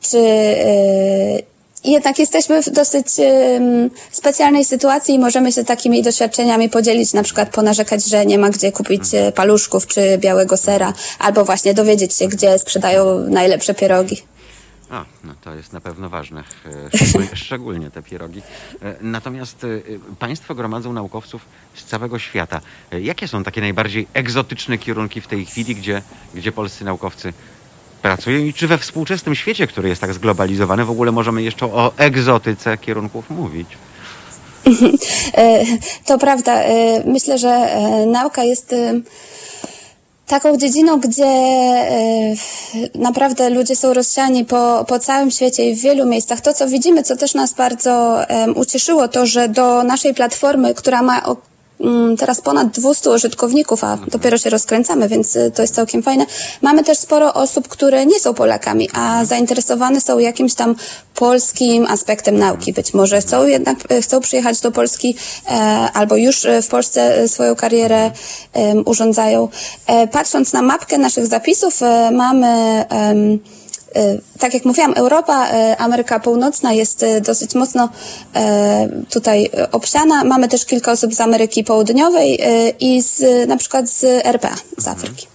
czy 0.00 0.18
jednak 1.92 2.18
jesteśmy 2.18 2.62
w 2.62 2.70
dosyć 2.70 3.06
um, 3.18 3.90
specjalnej 4.10 4.64
sytuacji 4.64 5.14
i 5.14 5.18
możemy 5.18 5.52
się 5.52 5.64
takimi 5.64 6.02
doświadczeniami 6.02 6.68
podzielić, 6.68 7.12
na 7.12 7.22
przykład 7.22 7.50
ponarzekać, 7.50 8.04
że 8.04 8.26
nie 8.26 8.38
ma 8.38 8.50
gdzie 8.50 8.72
kupić 8.72 9.02
e, 9.14 9.32
paluszków 9.32 9.86
czy 9.86 10.18
białego 10.18 10.56
sera, 10.56 10.92
albo 11.18 11.44
właśnie 11.44 11.74
dowiedzieć 11.74 12.14
się, 12.14 12.28
gdzie 12.28 12.58
sprzedają 12.58 13.18
najlepsze 13.18 13.74
pierogi. 13.74 14.22
A, 14.90 15.04
no 15.24 15.34
to 15.40 15.54
jest 15.54 15.72
na 15.72 15.80
pewno 15.80 16.08
ważne, 16.08 16.44
e, 16.66 16.98
szczególnie, 16.98 17.36
szczególnie 17.44 17.90
te 17.90 18.02
pierogi. 18.02 18.42
E, 18.82 18.94
natomiast 19.00 19.66
Państwo 20.18 20.54
gromadzą 20.54 20.92
naukowców 20.92 21.42
z 21.74 21.84
całego 21.84 22.18
świata. 22.18 22.60
Jakie 23.00 23.28
są 23.28 23.44
takie 23.44 23.60
najbardziej 23.60 24.06
egzotyczne 24.14 24.78
kierunki 24.78 25.20
w 25.20 25.26
tej 25.26 25.46
chwili, 25.46 25.74
gdzie, 25.74 26.02
gdzie 26.34 26.52
polscy 26.52 26.84
naukowcy 26.84 27.32
pracują 28.02 28.38
i 28.38 28.54
czy 28.54 28.66
we 28.68 28.78
współczesnym 28.78 29.34
świecie, 29.34 29.66
który 29.66 29.88
jest 29.88 30.00
tak 30.00 30.14
zglobalizowany, 30.14 30.84
w 30.84 30.90
ogóle 30.90 31.12
możemy 31.12 31.42
jeszcze 31.42 31.66
o 31.66 31.92
egzotyce 31.96 32.78
kierunków 32.78 33.30
mówić? 33.30 33.68
E, 35.34 35.64
To 36.06 36.18
prawda. 36.18 36.52
E, 36.62 37.02
Myślę, 37.06 37.38
że 37.38 37.48
e, 37.48 38.06
nauka 38.06 38.44
jest 38.44 38.74
taką 40.26 40.56
dziedziną, 40.56 41.00
gdzie 41.00 41.24
naprawdę 42.94 43.50
ludzie 43.50 43.76
są 43.76 43.94
rozsiani 43.94 44.44
po, 44.44 44.84
po 44.88 44.98
całym 44.98 45.30
świecie 45.30 45.70
i 45.70 45.74
w 45.76 45.80
wielu 45.80 46.06
miejscach. 46.06 46.40
To, 46.40 46.54
co 46.54 46.68
widzimy, 46.68 47.02
co 47.02 47.16
też 47.16 47.34
nas 47.34 47.54
bardzo 47.54 48.18
ucieszyło, 48.54 49.08
to, 49.08 49.26
że 49.26 49.48
do 49.48 49.82
naszej 49.82 50.14
platformy, 50.14 50.74
która 50.74 51.02
ma 51.02 51.22
teraz 52.18 52.40
ponad 52.40 52.68
200 52.68 53.10
użytkowników, 53.10 53.84
a 53.84 53.98
dopiero 54.06 54.38
się 54.38 54.50
rozkręcamy, 54.50 55.08
więc 55.08 55.36
y, 55.36 55.50
to 55.54 55.62
jest 55.62 55.74
całkiem 55.74 56.02
fajne. 56.02 56.26
Mamy 56.62 56.84
też 56.84 56.98
sporo 56.98 57.34
osób, 57.34 57.68
które 57.68 58.06
nie 58.06 58.20
są 58.20 58.34
Polakami, 58.34 58.88
a 58.92 59.24
zainteresowane 59.24 60.00
są 60.00 60.18
jakimś 60.18 60.54
tam 60.54 60.74
polskim 61.14 61.86
aspektem 61.86 62.38
nauki. 62.38 62.72
Być 62.72 62.94
może 62.94 63.20
chcą 63.20 63.46
jednak, 63.46 63.92
y, 63.92 64.02
chcą 64.02 64.20
przyjechać 64.20 64.60
do 64.60 64.72
Polski 64.72 65.16
e, 65.46 65.50
albo 65.94 66.16
już 66.16 66.44
y, 66.44 66.62
w 66.62 66.68
Polsce 66.68 67.28
swoją 67.28 67.56
karierę 67.56 68.10
urządzają. 68.84 69.48
E, 69.86 70.06
patrząc 70.06 70.52
na 70.52 70.62
mapkę 70.62 70.98
naszych 70.98 71.26
zapisów, 71.26 71.82
e, 71.82 72.10
mamy 72.10 72.84
Tak 74.38 74.54
jak 74.54 74.64
mówiłam, 74.64 74.92
Europa, 74.96 75.48
e, 75.48 75.76
Ameryka 75.76 76.20
Północna 76.20 76.72
jest 76.72 77.02
e, 77.02 77.20
dosyć 77.20 77.54
mocno 77.54 77.88
e, 78.34 78.88
tutaj 79.10 79.50
e, 79.54 79.70
obsiana. 79.70 80.24
Mamy 80.24 80.48
też 80.48 80.64
kilka 80.66 80.92
osób 80.92 81.14
z 81.14 81.20
Ameryki 81.20 81.64
Południowej 81.64 82.38
e, 82.40 82.68
i 82.70 83.02
z, 83.02 83.48
na 83.48 83.56
przykład 83.56 83.90
z 83.90 84.04
RPA, 84.26 84.54
z 84.78 84.88
Afryki. 84.88 85.26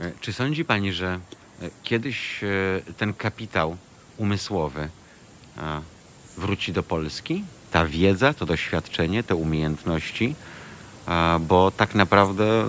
E, 0.00 0.12
Czy 0.20 0.32
sądzi 0.32 0.64
pani, 0.64 0.92
że 0.92 1.06
e, 1.06 1.18
kiedyś 1.82 2.44
e, 2.44 2.46
ten 2.96 3.14
kapitał 3.14 3.76
umysłowy 4.18 4.80
e, 4.80 5.60
wróci 6.36 6.72
do 6.72 6.82
Polski? 6.82 7.44
Ta 7.72 7.86
wiedza, 7.86 8.34
to 8.34 8.46
doświadczenie, 8.46 9.22
te 9.22 9.34
umiejętności? 9.34 10.34
Bo 11.40 11.70
tak 11.70 11.94
naprawdę 11.94 12.44
e, 12.44 12.64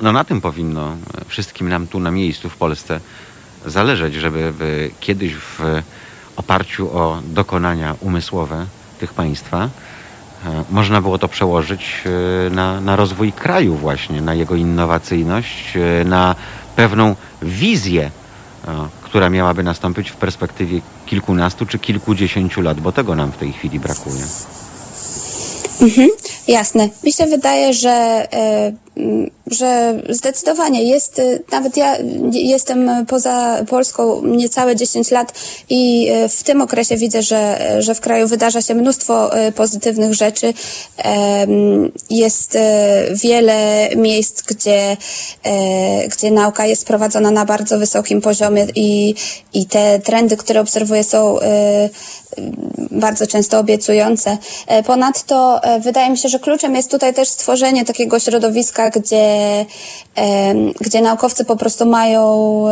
no 0.00 0.12
na 0.12 0.24
tym 0.24 0.40
powinno 0.40 0.88
e, 0.90 1.24
wszystkim 1.26 1.68
nam 1.68 1.86
tu 1.86 2.00
na 2.00 2.10
miejscu 2.10 2.50
w 2.50 2.56
Polsce 2.56 3.00
zależeć, 3.66 4.14
żeby 4.14 4.52
kiedyś 5.00 5.34
w 5.34 5.82
oparciu 6.36 6.98
o 6.98 7.20
dokonania 7.24 7.94
umysłowe 8.00 8.66
tych 9.00 9.14
państwa 9.14 9.68
e, 10.46 10.64
można 10.70 11.00
było 11.00 11.18
to 11.18 11.28
przełożyć 11.28 12.02
e, 12.06 12.50
na, 12.50 12.80
na 12.80 12.96
rozwój 12.96 13.32
kraju 13.32 13.74
właśnie, 13.74 14.20
na 14.20 14.34
jego 14.34 14.54
innowacyjność, 14.54 15.76
e, 15.76 16.04
na 16.04 16.34
pewną 16.76 17.16
wizję, 17.42 18.10
która 19.02 19.30
miałaby 19.30 19.62
nastąpić 19.62 20.10
w 20.10 20.16
perspektywie 20.16 20.80
kilkunastu 21.06 21.66
czy 21.66 21.78
kilkudziesięciu 21.78 22.60
lat, 22.60 22.80
bo 22.80 22.92
tego 22.92 23.14
nam 23.14 23.32
w 23.32 23.36
tej 23.36 23.52
chwili 23.52 23.80
brakuje. 23.80 24.22
Mhm, 25.80 26.08
jasne. 26.48 26.88
Mi 27.04 27.12
się 27.12 27.26
wydaje, 27.26 27.74
że, 27.74 28.26
że 29.46 30.00
zdecydowanie 30.08 30.84
jest, 30.84 31.18
e, 31.18 31.38
nawet 31.52 31.76
ja 31.76 31.96
jestem 32.32 33.06
poza 33.06 33.64
Polską 33.68 34.22
niecałe 34.24 34.76
10 34.76 35.10
lat 35.10 35.32
i 35.70 36.08
e, 36.10 36.28
w 36.28 36.42
tym 36.42 36.62
okresie 36.62 36.96
widzę, 36.96 37.22
że, 37.22 37.58
że 37.78 37.94
w 37.94 38.00
kraju 38.00 38.28
wydarza 38.28 38.62
się 38.62 38.74
mnóstwo 38.74 39.36
e, 39.36 39.52
pozytywnych 39.52 40.14
rzeczy. 40.14 40.54
Jest 42.10 42.58
wiele 43.22 43.88
miejsc, 43.96 44.42
gdzie, 44.42 44.96
e, 45.42 46.08
gdzie 46.08 46.30
nauka 46.30 46.66
jest 46.66 46.86
prowadzona 46.86 47.30
na 47.30 47.44
bardzo 47.44 47.78
wysokim 47.78 48.20
poziomie 48.20 48.66
i, 48.74 49.14
i 49.54 49.66
te 49.66 49.98
trendy, 49.98 50.36
które 50.36 50.60
obserwuję 50.60 51.04
są 51.04 51.38
bardzo 52.90 53.26
często 53.26 53.58
obiecujące. 53.58 54.38
E, 54.66 54.82
Ponadto 54.82 55.62
e, 55.62 55.80
wydaje 55.80 56.10
mi 56.10 56.18
się, 56.18 56.28
że 56.28 56.38
kluczem 56.38 56.74
jest 56.76 56.90
tutaj 56.90 57.14
też 57.14 57.28
stworzenie 57.28 57.84
takiego 57.84 58.20
środowiska, 58.20 58.85
gdzie, 58.90 59.66
gdzie 60.80 61.00
naukowcy 61.00 61.44
po 61.44 61.56
prostu 61.56 61.86
mają 61.86 62.64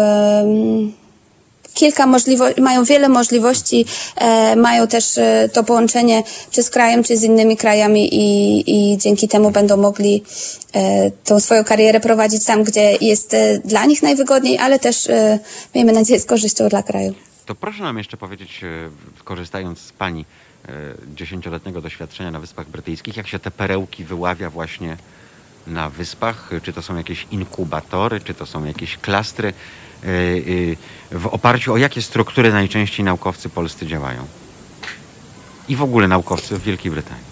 kilka 1.74 2.06
możliwości, 2.06 2.62
mają 2.62 2.84
wiele 2.84 3.08
możliwości, 3.08 3.84
e, 4.16 4.56
mają 4.56 4.86
też 4.86 5.18
e, 5.18 5.48
to 5.52 5.64
połączenie 5.64 6.22
czy 6.50 6.62
z 6.62 6.70
krajem, 6.70 7.04
czy 7.04 7.16
z 7.16 7.22
innymi 7.22 7.56
krajami 7.56 8.14
i, 8.14 8.92
i 8.92 8.98
dzięki 8.98 9.28
temu 9.28 9.50
będą 9.50 9.76
mogli 9.76 10.22
e, 10.72 11.10
tą 11.10 11.40
swoją 11.40 11.64
karierę 11.64 12.00
prowadzić 12.00 12.44
tam, 12.44 12.64
gdzie 12.64 12.96
jest 13.00 13.36
dla 13.64 13.84
nich 13.84 14.02
najwygodniej, 14.02 14.58
ale 14.58 14.78
też 14.78 15.08
miejmy 15.74 15.92
nadzieję 15.92 16.20
z 16.20 16.24
korzyścią 16.24 16.68
dla 16.68 16.82
kraju. 16.82 17.14
To 17.46 17.54
proszę 17.54 17.82
nam 17.82 17.98
jeszcze 17.98 18.16
powiedzieć, 18.16 18.60
korzystając 19.24 19.78
z 19.78 19.92
Pani 19.92 20.24
dziesięcioletniego 21.14 21.80
doświadczenia 21.80 22.30
na 22.30 22.40
Wyspach 22.40 22.68
Brytyjskich, 22.68 23.16
jak 23.16 23.28
się 23.28 23.38
te 23.38 23.50
perełki 23.50 24.04
wyławia 24.04 24.50
właśnie 24.50 24.96
na 25.66 25.90
wyspach? 25.90 26.50
Czy 26.62 26.72
to 26.72 26.82
są 26.82 26.96
jakieś 26.96 27.26
inkubatory, 27.30 28.20
czy 28.20 28.34
to 28.34 28.46
są 28.46 28.64
jakieś 28.64 28.96
klastry? 28.96 29.48
E, 30.04 30.08
e, 31.12 31.18
W 31.18 31.26
oparciu 31.26 31.72
o 31.72 31.76
jakie 31.76 32.02
struktury 32.02 32.52
najczęściej 32.52 33.04
naukowcy 33.04 33.48
polscy 33.48 33.86
działają? 33.86 34.26
I 35.68 35.76
w 35.76 35.82
ogóle 35.82 36.08
naukowcy 36.08 36.56
w 36.58 36.62
Wielkiej 36.62 36.90
Brytanii. 36.90 37.24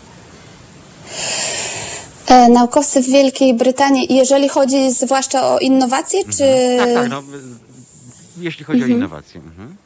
E, 2.27 2.49
naukowcy 2.49 3.03
w 3.03 3.07
Wielkiej 3.07 3.55
Brytanii, 3.55 4.15
jeżeli 4.15 4.49
chodzi 4.49 4.93
zwłaszcza 4.93 5.47
o 5.49 5.59
innowacje, 5.59 6.25
czy... 6.25 6.77
Tak, 6.79 6.95
tak, 6.95 7.11
no, 7.11 7.23
jeśli 8.41 8.65
chodzi 8.65 8.85
o 8.85 8.87
innowacje. 8.87 9.41
Mhm. 9.41 9.77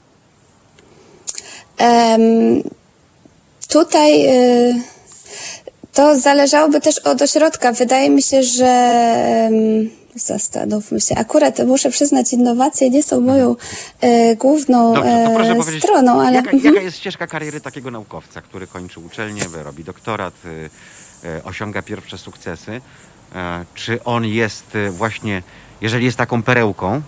Em, 1.78 2.62
tutaj 3.68 4.27
y, 4.27 4.82
to 5.97 6.20
zależałoby 6.20 6.81
też 6.81 6.98
od 6.98 7.23
ośrodka. 7.23 7.73
Wydaje 7.73 8.10
mi 8.10 8.23
się, 8.23 8.43
że 8.43 9.01
zastanówmy 10.14 11.01
się. 11.01 11.14
Akurat 11.14 11.59
muszę 11.66 11.90
przyznać, 11.90 12.32
innowacje 12.32 12.90
nie 12.90 13.02
są 13.02 13.20
moją 13.20 13.56
e, 14.01 14.36
główną 14.36 15.05
e, 15.05 15.78
stroną, 15.78 16.20
ale 16.20 16.36
jaka, 16.36 16.51
mhm. 16.51 16.74
jaka 16.74 16.85
jest 16.85 16.97
ścieżka 16.97 17.27
kariery 17.27 17.60
takiego 17.60 17.90
naukowca, 17.90 18.43
który 18.43 18.66
kończy 18.66 19.01
uczelnię, 19.01 19.43
robi 19.64 19.85
doktorat, 19.85 20.35
y, 20.44 20.70
osiąga 21.44 21.82
pierwsze 21.82 22.18
sukcesy? 22.18 22.81
E, 23.35 23.64
Czy 23.74 24.05
on 24.05 24.24
jest 24.24 24.74
y, 24.74 24.90
właśnie, 24.90 25.43
jeżeli 25.81 26.05
jest 26.05 26.18
taką 26.18 26.43
perełką, 26.43 27.02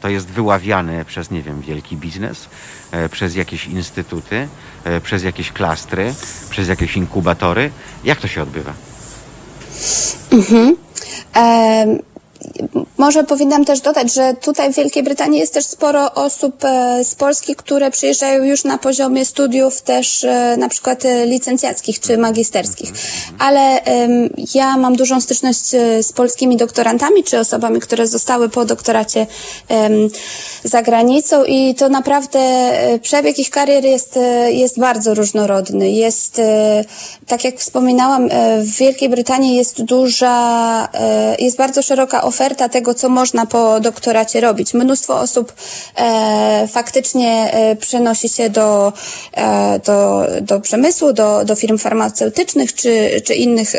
to 0.00 0.08
jest 0.08 0.26
wyławiany 0.26 1.04
przez, 1.04 1.30
nie 1.30 1.42
wiem, 1.42 1.60
wielki 1.60 1.96
biznes, 1.96 2.48
e, 2.90 3.08
przez 3.08 3.36
jakieś 3.36 3.66
instytuty, 3.66 4.48
e, 4.84 5.00
przez 5.00 5.22
jakieś 5.22 5.52
klastry, 5.52 6.14
przez 6.50 6.68
jakieś 6.68 6.96
inkubatory? 6.96 7.70
Jak 8.04 8.20
to 8.20 8.28
się 8.28 8.42
odbywa? 8.42 8.72
Em, 11.34 11.98
Może 12.98 13.24
powinnam 13.24 13.64
też 13.64 13.80
dodać, 13.80 14.14
że 14.14 14.34
tutaj 14.34 14.72
w 14.72 14.76
Wielkiej 14.76 15.02
Brytanii 15.02 15.40
jest 15.40 15.54
też 15.54 15.64
sporo 15.64 16.14
osób 16.14 16.64
e, 16.64 17.04
z 17.04 17.14
Polski, 17.14 17.56
które 17.56 17.90
przyjeżdżają 17.90 18.44
już 18.44 18.64
na 18.64 18.78
poziomie 18.78 19.24
studiów 19.24 19.82
też 19.82 20.24
e, 20.24 20.56
na 20.58 20.68
przykład 20.68 21.04
e, 21.04 21.26
licencjackich 21.26 22.00
czy 22.00 22.18
magisterskich. 22.18 22.92
Ale 23.38 23.80
ja 24.54 24.76
mam 24.76 24.96
dużą 24.96 25.20
styczność 25.20 25.64
z 26.00 26.12
polskimi 26.12 26.56
doktorantami 26.56 27.24
czy 27.24 27.38
osobami, 27.38 27.80
które 27.80 28.06
zostały 28.06 28.48
po 28.48 28.64
doktoracie 28.64 29.26
za 30.64 30.82
granicą 30.82 31.44
i 31.44 31.74
to 31.74 31.88
naprawdę 31.88 32.38
przebieg 33.02 33.38
ich 33.38 33.50
kariery 33.50 33.88
jest, 33.88 34.18
jest 34.48 34.80
bardzo 34.80 35.14
różnorodny. 35.14 35.90
Jest, 35.90 36.40
tak 37.26 37.44
jak 37.44 37.58
wspominałam, 37.58 38.28
w 38.60 38.76
Wielkiej 38.78 39.08
Brytanii 39.08 39.56
jest 39.56 39.82
duża, 39.82 40.88
jest 41.38 41.56
bardzo 41.56 41.82
szeroka 41.82 42.22
oferta 42.28 42.68
tego, 42.68 42.94
co 42.94 43.08
można 43.08 43.46
po 43.46 43.80
doktoracie 43.80 44.40
robić. 44.40 44.74
Mnóstwo 44.74 45.20
osób 45.20 45.52
e, 45.96 46.68
faktycznie 46.72 47.50
e, 47.52 47.76
przenosi 47.76 48.28
się 48.28 48.50
do, 48.50 48.92
e, 49.32 49.80
do, 49.84 50.26
do 50.40 50.60
przemysłu, 50.60 51.12
do, 51.12 51.44
do 51.44 51.54
firm 51.54 51.78
farmaceutycznych 51.78 52.74
czy, 52.74 53.22
czy 53.24 53.34
innych 53.34 53.74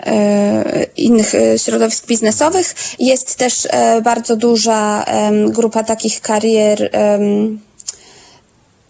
e, 0.00 0.86
innych 0.96 1.34
e, 1.34 1.58
środowisk 1.58 2.06
biznesowych. 2.06 2.74
Jest 2.98 3.36
też 3.36 3.68
e, 3.70 4.00
bardzo 4.02 4.36
duża 4.36 5.04
grupa 5.48 5.84
takich 5.84 6.20
karier 6.20 6.90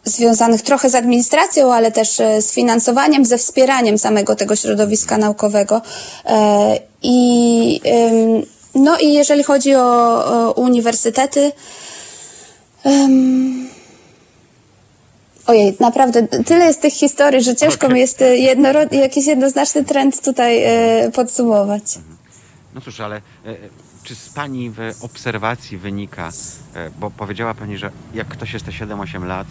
związanych 0.06 0.62
trochę 0.62 0.90
z 0.90 0.94
administracją, 0.94 1.74
ale 1.74 1.92
też 1.92 2.20
e, 2.20 2.42
z 2.42 2.52
finansowaniem, 2.52 3.24
ze 3.24 3.38
wspieraniem 3.38 3.98
samego 3.98 4.36
tego 4.36 4.56
środowiska 4.56 5.18
naukowego. 5.18 5.82
E, 6.26 6.78
I, 7.02 7.80
no 8.74 8.98
i 8.98 9.12
jeżeli 9.12 9.42
chodzi 9.42 9.74
o, 9.74 10.24
o 10.24 10.52
uniwersytety, 10.52 11.52
em, 12.84 13.66
Ojej, 15.46 15.76
naprawdę 15.80 16.28
tyle 16.28 16.64
jest 16.64 16.80
tych 16.82 16.92
historii, 16.92 17.42
że 17.42 17.56
ciężko 17.56 17.86
Okej. 17.86 17.94
mi 17.94 18.00
jest 18.00 18.22
e, 18.22 18.24
jednoro- 18.36 18.94
jakiś 18.94 19.26
jednoznaczny 19.26 19.84
trend 19.84 20.22
tutaj 20.24 20.62
podsumować. 21.14 21.82
No 22.74 22.80
cóż, 22.80 23.00
ale 23.00 23.20
czy 24.04 24.14
z 24.14 24.28
Pani 24.28 24.70
w 24.70 24.78
obserwacji 25.00 25.78
wynika, 25.78 26.30
bo 27.00 27.10
powiedziała 27.10 27.54
Pani, 27.54 27.78
że 27.78 27.90
jak 28.14 28.28
ktoś 28.28 28.52
jest 28.52 28.64
te 28.66 28.72
7-8 28.72 29.26
lat, 29.26 29.46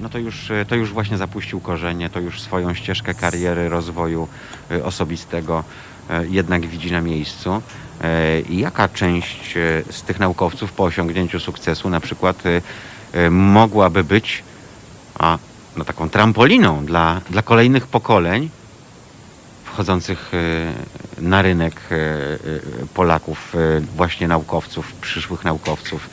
no 0.00 0.08
to 0.08 0.18
już, 0.18 0.50
e, 0.50 0.64
to 0.64 0.74
już 0.74 0.92
właśnie 0.92 1.18
zapuścił 1.18 1.60
korzenie, 1.60 2.10
to 2.10 2.20
już 2.20 2.40
swoją 2.40 2.74
ścieżkę 2.74 3.14
kariery, 3.14 3.68
rozwoju 3.68 4.28
e, 4.70 4.84
osobistego 4.84 5.64
e, 6.10 6.26
jednak 6.26 6.66
widzi 6.66 6.92
na 6.92 7.00
miejscu. 7.00 7.62
I 8.48 8.58
jaka 8.58 8.88
część 8.88 9.54
z 9.90 10.02
tych 10.02 10.20
naukowców 10.20 10.72
po 10.72 10.84
osiągnięciu 10.84 11.40
sukcesu 11.40 11.90
na 11.90 12.00
przykład 12.00 12.42
mogłaby 13.30 14.04
być 14.04 14.42
a, 15.18 15.38
no, 15.76 15.84
taką 15.84 16.08
trampoliną 16.08 16.86
dla, 16.86 17.20
dla 17.30 17.42
kolejnych 17.42 17.86
pokoleń 17.86 18.50
wchodzących 19.64 20.32
na 21.18 21.42
rynek 21.42 21.80
Polaków, 22.94 23.56
właśnie 23.96 24.28
naukowców, 24.28 24.92
przyszłych 24.92 25.44
naukowców? 25.44 26.10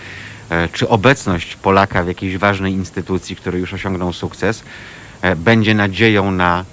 E, 0.49 0.69
Czy 0.73 0.89
obecność 0.89 1.55
Polaka 1.55 2.03
w 2.03 2.07
jakiejś 2.07 2.38
ważnej 2.38 2.73
instytucji, 2.73 3.35
który 3.35 3.59
już 3.59 3.73
osiągnął 3.73 4.13
sukces, 4.13 4.63
e, 5.21 5.35
będzie 5.35 5.76
nadzieją 5.76 6.31
na, 6.31 6.65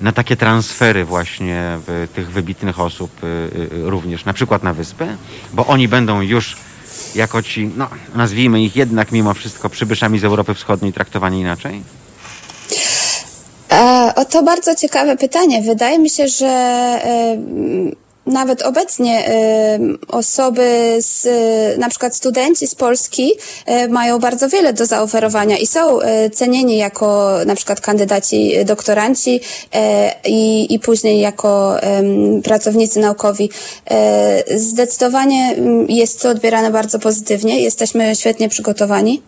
na 0.00 0.12
takie 0.12 0.36
transfery 0.36 1.04
właśnie 1.04 1.78
tych 2.14 2.30
wybitnych 2.30 2.80
osób 2.80 3.10
e, 3.22 3.26
również, 3.90 4.24
na 4.24 4.32
przykład 4.32 4.62
na 4.62 4.74
wyspę? 4.74 5.16
Bo 5.52 5.66
oni 5.66 5.88
będą 5.88 6.20
już 6.20 6.56
jako 7.14 7.42
ci, 7.42 7.70
no 7.76 7.88
nazwijmy 8.14 8.62
ich 8.62 8.76
jednak 8.76 9.12
mimo 9.12 9.34
wszystko 9.34 9.70
przybyszami 9.70 10.18
z 10.18 10.24
Europy 10.24 10.54
Wschodniej 10.54 10.92
traktowani 10.92 11.40
inaczej? 11.40 11.82
E, 13.72 14.12
o 14.16 14.24
to 14.24 14.42
bardzo 14.42 14.74
ciekawe 14.74 15.16
pytanie. 15.16 15.62
Wydaje 15.62 15.98
mi 15.98 16.10
się, 16.10 16.28
że 16.28 16.46
nawet 18.26 18.62
obecnie 18.62 19.28
e, 19.28 19.78
osoby 20.08 20.96
z, 21.00 21.26
e, 21.26 21.78
na 21.78 21.88
przykład 21.88 22.16
studenci 22.16 22.66
z 22.66 22.74
Polski 22.74 23.32
e, 23.66 23.88
mają 23.88 24.18
bardzo 24.18 24.48
wiele 24.48 24.72
do 24.72 24.86
zaoferowania 24.86 25.56
i 25.58 25.66
są 25.66 25.98
cenieni 26.32 26.76
jako 26.76 27.38
na 27.46 27.54
przykład 27.54 27.80
kandydaci 27.80 28.64
doktoranci 28.64 29.40
i, 30.24 30.74
i 30.74 30.78
później 30.78 31.20
jako 31.20 31.76
pracownicy 32.44 33.00
naukowi. 33.00 33.50
Zdecydowanie 34.56 35.56
jest 35.88 36.22
to 36.22 36.28
odbierane 36.28 36.70
bardzo 36.70 36.98
pozytywnie. 36.98 37.60
Jesteśmy 37.60 38.16
świetnie 38.16 38.48
przygotowani. 38.48 39.22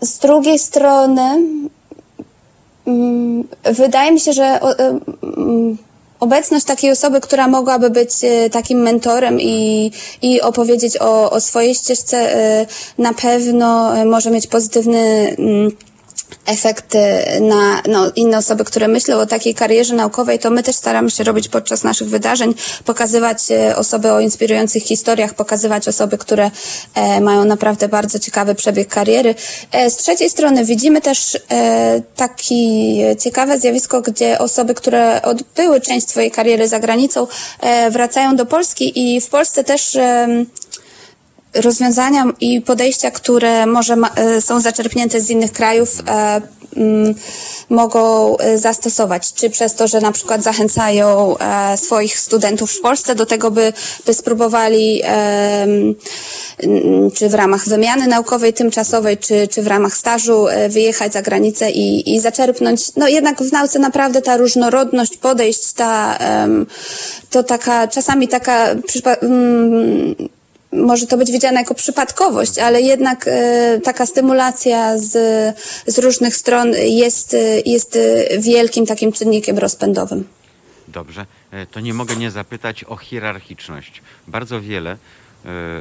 Z 0.00 0.18
drugiej 0.18 0.58
strony, 0.58 1.42
wydaje 3.64 4.12
mi 4.12 4.20
się, 4.20 4.32
że 4.32 4.44
em, 4.44 5.00
mm, 5.22 5.78
obecność 6.22 6.66
takiej 6.66 6.90
osoby, 6.90 7.20
która 7.20 7.48
mogłaby 7.48 7.90
być 7.90 8.10
e, 8.24 8.50
takim 8.50 8.78
mentorem 8.78 9.40
i, 9.40 9.90
i 10.22 10.40
opowiedzieć 10.40 10.96
o, 11.00 11.30
o 11.30 11.40
swojej 11.40 11.74
ścieżce, 11.74 12.36
e, 12.36 12.66
na 12.98 13.14
pewno 13.14 13.96
e, 13.96 14.04
może 14.04 14.30
mieć 14.30 14.46
pozytywny 14.46 15.34
mm, 15.38 15.70
efekt 16.46 16.94
e, 16.94 17.40
na 17.40 17.82
no, 17.88 18.10
inne 18.16 18.38
osoby, 18.38 18.64
które 18.64 18.88
myślą 18.88 19.16
o 19.16 19.26
takiej 19.26 19.54
karierze 19.54 19.94
naukowej, 19.94 20.38
to 20.38 20.50
my 20.50 20.62
też 20.62 20.76
staramy 20.76 21.10
się 21.10 21.24
robić 21.24 21.48
podczas 21.48 21.84
naszych 21.84 22.08
wydarzeń, 22.08 22.54
pokazywać 22.84 23.50
e, 23.50 23.76
osoby 23.76 24.12
o 24.12 24.20
inspirujących 24.20 24.82
historiach, 24.82 25.34
pokazywać 25.34 25.88
osoby, 25.88 26.18
które 26.18 26.50
e, 26.94 27.20
mają 27.20 27.44
naprawdę 27.44 27.88
bardzo 27.88 28.18
ciekawy 28.18 28.54
przebieg 28.54 28.88
kariery. 28.88 29.34
E, 29.72 29.90
z 29.90 29.96
trzeciej 29.96 30.30
strony 30.30 30.64
widzimy 30.64 31.00
też 31.00 31.38
e, 31.50 32.02
taki 32.16 32.98
ciekawe 33.18 33.58
zjawisko, 33.58 34.02
gdzie 34.02 34.38
osoby, 34.38 34.74
które 34.74 35.22
odbyły 35.22 35.80
część 35.80 36.08
swojej 36.08 36.30
kariery 36.30 36.68
za 36.68 36.80
granicą, 36.80 37.26
e, 37.60 37.90
wracają 37.90 38.36
do 38.36 38.46
Polski 38.46 39.14
i 39.16 39.20
w 39.20 39.28
Polsce 39.28 39.64
też 39.64 39.96
em, 39.96 40.46
rozwiązania 41.54 42.24
i 42.40 42.60
podejścia, 42.60 43.10
które 43.10 43.66
może 43.66 43.96
ma, 43.96 44.08
e, 44.08 44.40
są 44.40 44.60
zaczerpnięte 44.60 45.20
z 45.20 45.30
innych 45.30 45.52
krajów, 45.52 46.02
e, 46.08 46.40
mm, 46.76 47.14
mogą 47.70 48.36
e, 48.36 48.58
zastosować. 48.58 49.32
Czy 49.32 49.50
przez 49.50 49.74
to, 49.74 49.88
że 49.88 50.00
na 50.00 50.12
przykład 50.12 50.42
zachęcają 50.42 51.38
e, 51.38 51.76
swoich 51.76 52.18
studentów 52.18 52.72
w 52.72 52.80
Polsce 52.80 53.14
do 53.14 53.26
tego, 53.26 53.50
by, 53.50 53.72
by 54.06 54.14
spróbowali, 54.14 55.02
em, 55.04 55.94
mm, 56.58 57.10
czy 57.10 57.28
w 57.28 57.34
ramach 57.34 57.68
wymiany 57.68 58.06
naukowej 58.06 58.52
tymczasowej, 58.52 59.18
czy, 59.18 59.48
czy 59.48 59.62
w 59.62 59.66
ramach 59.66 59.96
stażu 59.96 60.48
e, 60.48 60.68
wyjechać 60.68 61.12
za 61.12 61.22
granicę 61.22 61.70
i, 61.70 62.14
i 62.14 62.20
zaczerpnąć. 62.20 62.96
No 62.96 63.08
jednak 63.08 63.42
w 63.42 63.52
nauce 63.52 63.78
naprawdę 63.78 64.22
ta 64.22 64.36
różnorodność 64.36 65.16
podejść, 65.16 65.72
ta, 65.72 66.18
to 67.30 67.42
taka, 67.42 67.88
czasami 67.88 68.28
taka, 68.28 68.68
mm, 69.22 70.14
może 70.72 71.06
to 71.06 71.16
być 71.16 71.32
widziane 71.32 71.60
jako 71.60 71.74
przypadkowość, 71.74 72.58
ale 72.58 72.80
jednak 72.80 73.28
e, 73.28 73.80
taka 73.84 74.06
stymulacja 74.06 74.98
z, 74.98 75.10
z 75.86 75.98
różnych 75.98 76.36
stron 76.36 76.72
jest, 76.84 77.34
e, 77.34 77.38
jest 77.66 77.96
e, 77.96 78.38
wielkim 78.38 78.86
takim 78.86 79.12
czynnikiem 79.12 79.58
rozpędowym. 79.58 80.24
Dobrze, 80.88 81.26
to 81.70 81.80
nie 81.80 81.94
mogę 81.94 82.16
nie 82.16 82.30
zapytać 82.30 82.84
o 82.84 82.96
hierarchiczność. 82.96 84.02
Bardzo 84.28 84.60
wiele 84.60 84.96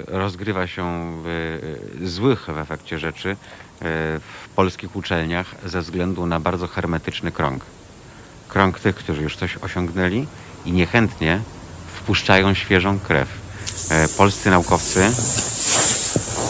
rozgrywa 0.08 0.68
się 0.68 1.14
złych 2.04 2.48
w 2.48 2.58
efekcie 2.58 3.00
rzeczy 3.00 3.36
w 4.20 4.50
polskich 4.56 4.96
uczelniach 4.96 5.56
ze 5.66 5.82
względu 5.82 6.26
na 6.26 6.40
bardzo 6.40 6.68
hermetyczny 6.68 7.32
krąg. 7.32 7.66
Krąg 8.48 8.80
tych, 8.80 8.96
którzy 8.96 9.22
już 9.22 9.38
coś 9.38 9.58
osiągnęli 9.58 10.28
i 10.66 10.72
niechętnie 10.72 11.42
wpuszczają 11.96 12.54
świeżą 12.54 13.00
krew. 13.00 13.41
E, 13.90 14.08
Polscy 14.08 14.50
naukowcy, 14.50 15.12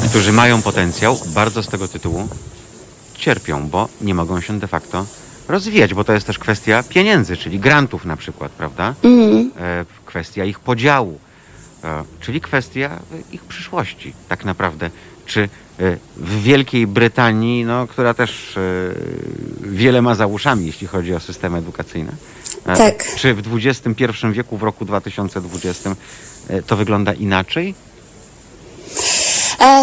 którzy 0.09 0.31
mają 0.31 0.61
potencjał, 0.61 1.19
bardzo 1.27 1.63
z 1.63 1.67
tego 1.67 1.87
tytułu 1.87 2.27
cierpią, 3.13 3.67
bo 3.67 3.87
nie 4.01 4.15
mogą 4.15 4.41
się 4.41 4.59
de 4.59 4.67
facto 4.67 5.05
rozwijać, 5.47 5.93
bo 5.93 6.03
to 6.03 6.13
jest 6.13 6.27
też 6.27 6.39
kwestia 6.39 6.83
pieniędzy, 6.83 7.37
czyli 7.37 7.59
grantów 7.59 8.05
na 8.05 8.17
przykład, 8.17 8.51
prawda? 8.51 8.93
E, 9.59 9.85
kwestia 10.05 10.45
ich 10.45 10.59
podziału, 10.59 11.19
e, 11.83 12.03
czyli 12.19 12.41
kwestia 12.41 12.99
ich 13.31 13.45
przyszłości 13.45 14.13
tak 14.29 14.45
naprawdę. 14.45 14.89
Czy 15.25 15.49
w 16.17 16.41
Wielkiej 16.41 16.87
Brytanii, 16.87 17.65
no, 17.65 17.87
która 17.87 18.13
też 18.13 18.57
e, 18.57 18.61
wiele 19.61 20.01
ma 20.01 20.15
za 20.15 20.27
uszami, 20.27 20.65
jeśli 20.65 20.87
chodzi 20.87 21.15
o 21.15 21.19
systemy 21.19 21.57
edukacyjne, 21.57 22.11
e, 22.65 22.75
Tak. 22.75 23.15
czy 23.15 23.33
w 23.33 23.41
XXI 23.55 24.03
wieku, 24.31 24.57
w 24.57 24.63
roku 24.63 24.85
2020 24.85 25.95
e, 26.49 26.61
to 26.61 26.75
wygląda 26.75 27.13
inaczej? 27.13 27.75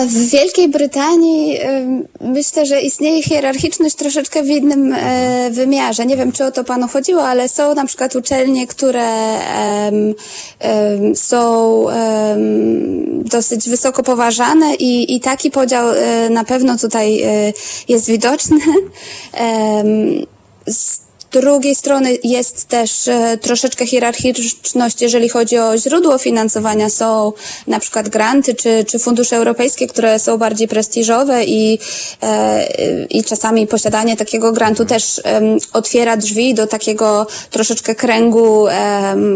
W 0.08 0.30
Wielkiej 0.30 0.68
Brytanii 0.68 1.58
myślę, 2.20 2.66
że 2.66 2.80
istnieje 2.80 3.22
hierarchiczność 3.22 3.94
troszeczkę 3.94 4.42
w 4.42 4.48
innym 4.48 4.92
e, 4.92 5.50
wymiarze. 5.50 6.06
Nie 6.06 6.16
wiem, 6.16 6.32
czy 6.32 6.44
o 6.44 6.50
to 6.50 6.64
panu 6.64 6.88
chodziło, 6.88 7.22
ale 7.22 7.48
są 7.48 7.74
na 7.74 7.86
przykład 7.86 8.16
uczelnie, 8.16 8.66
które 8.66 9.38
są 11.14 11.84
dosyć 13.24 13.68
wysoko 13.68 14.02
poważane 14.02 14.74
i, 14.74 15.14
i 15.14 15.20
taki 15.20 15.50
podział 15.50 15.90
e, 15.90 16.30
na 16.30 16.44
pewno 16.44 16.78
tutaj 16.78 17.22
e, 17.22 17.52
jest 17.88 18.06
widoczny. 18.06 18.58
drugiej 21.40 21.74
strony 21.74 22.18
jest 22.24 22.68
też 22.68 23.08
e, 23.08 23.38
troszeczkę 23.40 23.86
hierarchiczność, 23.86 25.02
jeżeli 25.02 25.28
chodzi 25.28 25.58
o 25.58 25.78
źródło 25.78 26.18
finansowania. 26.18 26.90
Są 26.90 27.32
na 27.66 27.80
przykład 27.80 28.08
granty 28.08 28.54
czy, 28.54 28.84
czy 28.84 28.98
fundusze 28.98 29.36
europejskie, 29.36 29.86
które 29.86 30.18
są 30.18 30.38
bardziej 30.38 30.68
prestiżowe 30.68 31.44
i, 31.44 31.78
e, 32.22 32.66
i 33.10 33.24
czasami 33.24 33.66
posiadanie 33.66 34.16
takiego 34.16 34.52
grantu 34.52 34.84
też 34.84 35.20
otwiera 35.72 36.16
drzwi 36.16 36.54
do 36.54 36.66
takiego 36.66 37.26
troszeczkę 37.50 37.94
kręgu, 37.94 38.66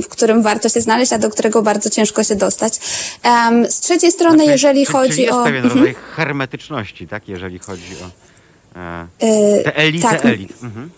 w 0.03 0.09
którym 0.09 0.43
warto 0.43 0.69
się 0.69 0.81
znaleźć, 0.81 1.13
a 1.13 1.19
do 1.19 1.31
którego 1.31 1.63
bardzo 1.63 1.91
ciężko 1.91 2.25
się 2.25 2.35
dostać. 2.37 2.75
Z 3.69 3.81
trzeciej 3.81 4.13
strony, 4.13 4.37
Znaczy, 4.37 4.51
jeżeli 4.51 4.85
chodzi 4.85 5.11
czyli 5.11 5.23
jest 5.23 5.35
o... 5.35 5.45
pewien 5.45 5.65
Mhm. 5.65 5.81
rodzaj 5.81 5.97
hermetyczności, 6.17 7.09
tak, 7.09 7.29
jeżeli 7.29 7.59
chodzi 7.59 7.97
o 8.07 8.23
E, 8.77 9.63
te 9.65 9.77
elity 9.77 10.09
tak. 10.09 10.27
elit. 10.27 10.53
Mhm. 10.63 10.91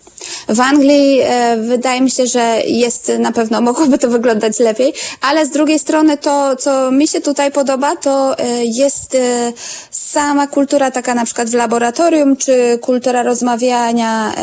W 0.48 0.60
Anglii 0.60 1.20
e, 1.22 1.56
wydaje 1.56 2.00
mi 2.00 2.10
się, 2.10 2.26
że 2.26 2.60
jest 2.66 3.12
na 3.18 3.32
pewno, 3.32 3.60
mogłoby 3.60 3.98
to 3.98 4.08
wyglądać 4.08 4.58
lepiej, 4.58 4.92
ale 5.20 5.46
z 5.46 5.50
drugiej 5.50 5.78
strony 5.78 6.16
to, 6.16 6.56
co 6.56 6.90
mi 6.90 7.08
się 7.08 7.20
tutaj 7.20 7.52
podoba, 7.52 7.96
to 7.96 8.38
e, 8.38 8.64
jest 8.64 9.14
e, 9.14 9.52
sama 9.90 10.46
kultura 10.46 10.90
taka 10.90 11.14
na 11.14 11.24
przykład 11.24 11.50
w 11.50 11.54
laboratorium, 11.54 12.36
czy 12.36 12.78
kultura 12.80 13.22
rozmawiania, 13.22 14.34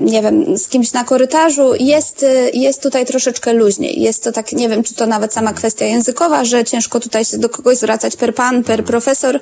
nie 0.00 0.22
wiem, 0.22 0.58
z 0.58 0.68
kimś 0.68 0.92
na 0.92 1.04
korytarzu, 1.04 1.74
jest, 1.80 2.24
jest 2.54 2.82
tutaj 2.82 3.06
troszeczkę 3.06 3.52
luźniej. 3.52 4.00
Jest 4.00 4.24
to 4.24 4.32
tak, 4.32 4.52
nie 4.52 4.68
wiem, 4.68 4.82
czy 4.82 4.94
to 4.94 5.06
nawet 5.06 5.32
sama 5.32 5.52
kwestia 5.52 5.84
językowa, 5.84 6.44
że 6.44 6.64
ciężko 6.64 7.00
tutaj 7.00 7.24
się 7.24 7.38
do 7.38 7.48
kogoś 7.48 7.76
zwracać 7.76 8.16
per 8.16 8.34
pan, 8.34 8.64
per 8.64 8.84
profesor. 8.84 9.40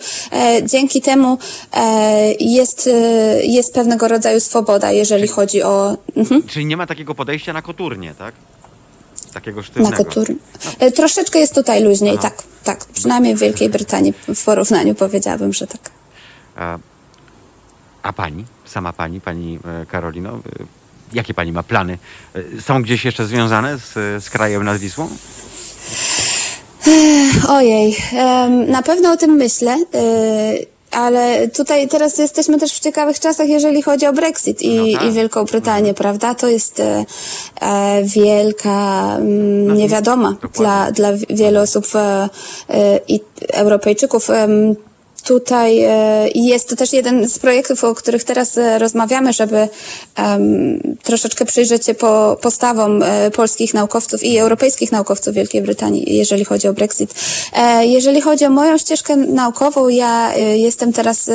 Dzięki 0.62 1.00
temu 1.00 1.38
jest, 2.40 2.90
jest 3.42 3.74
pewnego 3.74 4.08
rodzaju 4.08 4.40
swoboda, 4.40 4.92
jeżeli 4.92 5.25
chodzi 5.28 5.62
o... 5.62 5.96
Mhm. 6.16 6.42
Czyli 6.42 6.66
nie 6.66 6.76
ma 6.76 6.86
takiego 6.86 7.14
podejścia 7.14 7.52
na 7.52 7.62
koturnie, 7.62 8.14
tak? 8.18 8.34
Takiego 9.32 9.60
Na 9.60 9.66
sztywnego. 9.66 9.96
kotur. 10.04 10.26
E, 10.78 10.92
Troszeczkę 10.92 11.38
jest 11.38 11.54
tutaj 11.54 11.82
luźniej, 11.84 12.16
Aha. 12.18 12.22
tak. 12.22 12.42
tak, 12.64 12.84
przynajmniej 12.84 13.34
w 13.36 13.38
Wielkiej 13.38 13.68
Brytanii 13.68 14.14
w 14.34 14.44
porównaniu 14.44 14.94
powiedziałabym, 14.94 15.52
że 15.52 15.66
tak. 15.66 15.90
A, 16.56 16.78
a 18.02 18.12
pani, 18.12 18.44
sama 18.64 18.92
pani, 18.92 19.20
pani 19.20 19.58
e, 19.82 19.86
Karolino, 19.86 20.30
e, 20.30 20.40
jakie 21.12 21.34
pani 21.34 21.52
ma 21.52 21.62
plany? 21.62 21.98
Są 22.60 22.82
gdzieś 22.82 23.04
jeszcze 23.04 23.26
związane 23.26 23.78
z, 23.78 23.92
z 24.24 24.30
krajem 24.30 24.64
nad 24.64 24.78
Wisłą? 24.78 25.08
Ojej, 27.48 27.96
na 28.68 28.82
pewno 28.82 29.12
o 29.12 29.16
tym 29.16 29.30
myślę. 29.30 29.76
Ale 30.96 31.48
tutaj 31.48 31.88
teraz 31.88 32.18
jesteśmy 32.18 32.58
też 32.58 32.72
w 32.72 32.80
ciekawych 32.80 33.20
czasach, 33.20 33.48
jeżeli 33.48 33.82
chodzi 33.82 34.06
o 34.06 34.12
Brexit 34.12 34.62
i, 34.62 34.92
No 34.92 34.98
tak. 34.98 35.08
i 35.08 35.12
Wielką 35.12 35.44
Brytanię, 35.44 35.94
prawda? 35.94 36.34
To 36.34 36.48
jest 36.48 36.80
e, 36.80 37.04
e, 37.60 38.02
wielka 38.04 39.16
mm, 39.16 39.76
niewiadoma 39.76 40.36
dla, 40.54 40.92
dla 40.92 41.08
wielu 41.30 41.60
osób 41.60 41.86
e, 41.94 42.28
e, 42.70 43.00
i 43.08 43.20
Europejczyków. 43.52 44.30
Em, 44.30 44.76
Tutaj 45.26 45.82
e, 45.82 46.28
i 46.28 46.46
jest 46.46 46.68
to 46.68 46.76
też 46.76 46.92
jeden 46.92 47.28
z 47.28 47.38
projektów, 47.38 47.84
o 47.84 47.94
których 47.94 48.24
teraz 48.24 48.58
e, 48.58 48.78
rozmawiamy, 48.78 49.32
żeby 49.32 49.68
em, 50.16 50.96
troszeczkę 51.02 51.44
przyjrzeć 51.44 51.86
się 51.86 51.94
po 51.94 52.38
postawom 52.42 53.02
e, 53.02 53.30
polskich 53.30 53.74
naukowców 53.74 54.24
i 54.24 54.38
europejskich 54.38 54.92
naukowców 54.92 55.34
Wielkiej 55.34 55.62
Brytanii, 55.62 56.16
jeżeli 56.16 56.44
chodzi 56.44 56.68
o 56.68 56.72
Brexit. 56.72 57.14
Jeżeli 57.80 58.20
chodzi 58.20 58.44
o 58.44 58.50
moją 58.50 58.78
ścieżkę 58.78 59.16
naukową, 59.16 59.88
ja 59.88 60.34
jestem 60.36 60.92
teraz 60.92 61.30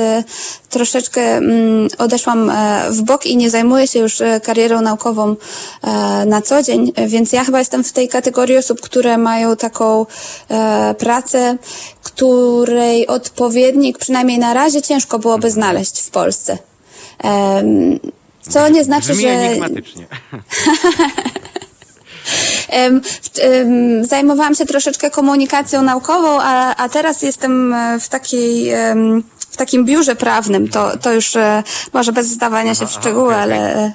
troszeczkę 0.70 1.22
mm, 1.22 1.88
odeszłam 1.98 2.52
w 2.90 3.02
bok 3.02 3.26
i 3.26 3.38
nie 3.38 3.50
zajmuję 3.50 3.88
się 3.88 4.00
już 4.00 4.22
karierą 4.44 4.82
naukową 4.82 5.36
na 6.26 6.42
co 6.42 6.64
dzień, 6.64 6.94
więc 7.08 7.34
ja 7.34 7.44
chyba 7.44 7.60
jestem 7.60 7.84
w 7.84 7.92
tej 7.92 8.08
kategorii 8.08 8.58
osób, 8.58 8.82
które 8.82 9.18
mają 9.18 9.56
taką 9.56 10.06
pracę, 10.98 11.58
której 12.04 13.08
odpowiednik 13.82 13.98
przynajmniej 13.98 14.40
na 14.40 14.54
razie 14.54 14.82
ciężko 14.82 15.20
byłoby 15.20 15.52
znaleźć 15.52 16.02
w 16.02 16.10
Polsce. 16.10 16.58
Co 18.50 18.70
nie 18.70 18.84
znaczy, 18.84 19.08
Brzmi 19.08 19.24
że 19.24 19.30
enigmatycznie. 19.30 20.06
Zajmowałam 24.02 24.56
się 24.56 24.66
troszeczkę 24.66 25.12
komunikacją 25.12 25.82
naukową, 25.82 26.42
a, 26.42 26.76
a 26.76 26.90
teraz 26.90 27.22
jestem 27.22 27.74
e, 27.74 28.00
w 28.00 28.10
takiej 28.10 28.70
em, 28.70 29.24
w 29.52 29.58
takim 29.58 29.86
biurze 29.86 30.16
prawnym, 30.16 30.68
to, 30.68 30.98
to 30.98 31.14
już 31.14 31.36
e, 31.36 31.64
może 31.94 32.14
bez 32.14 32.36
wdawania 32.36 32.76
się 32.76 32.88
w 32.88 32.92
aha, 32.92 33.02
szczegóły, 33.02 33.36
ale 33.36 33.92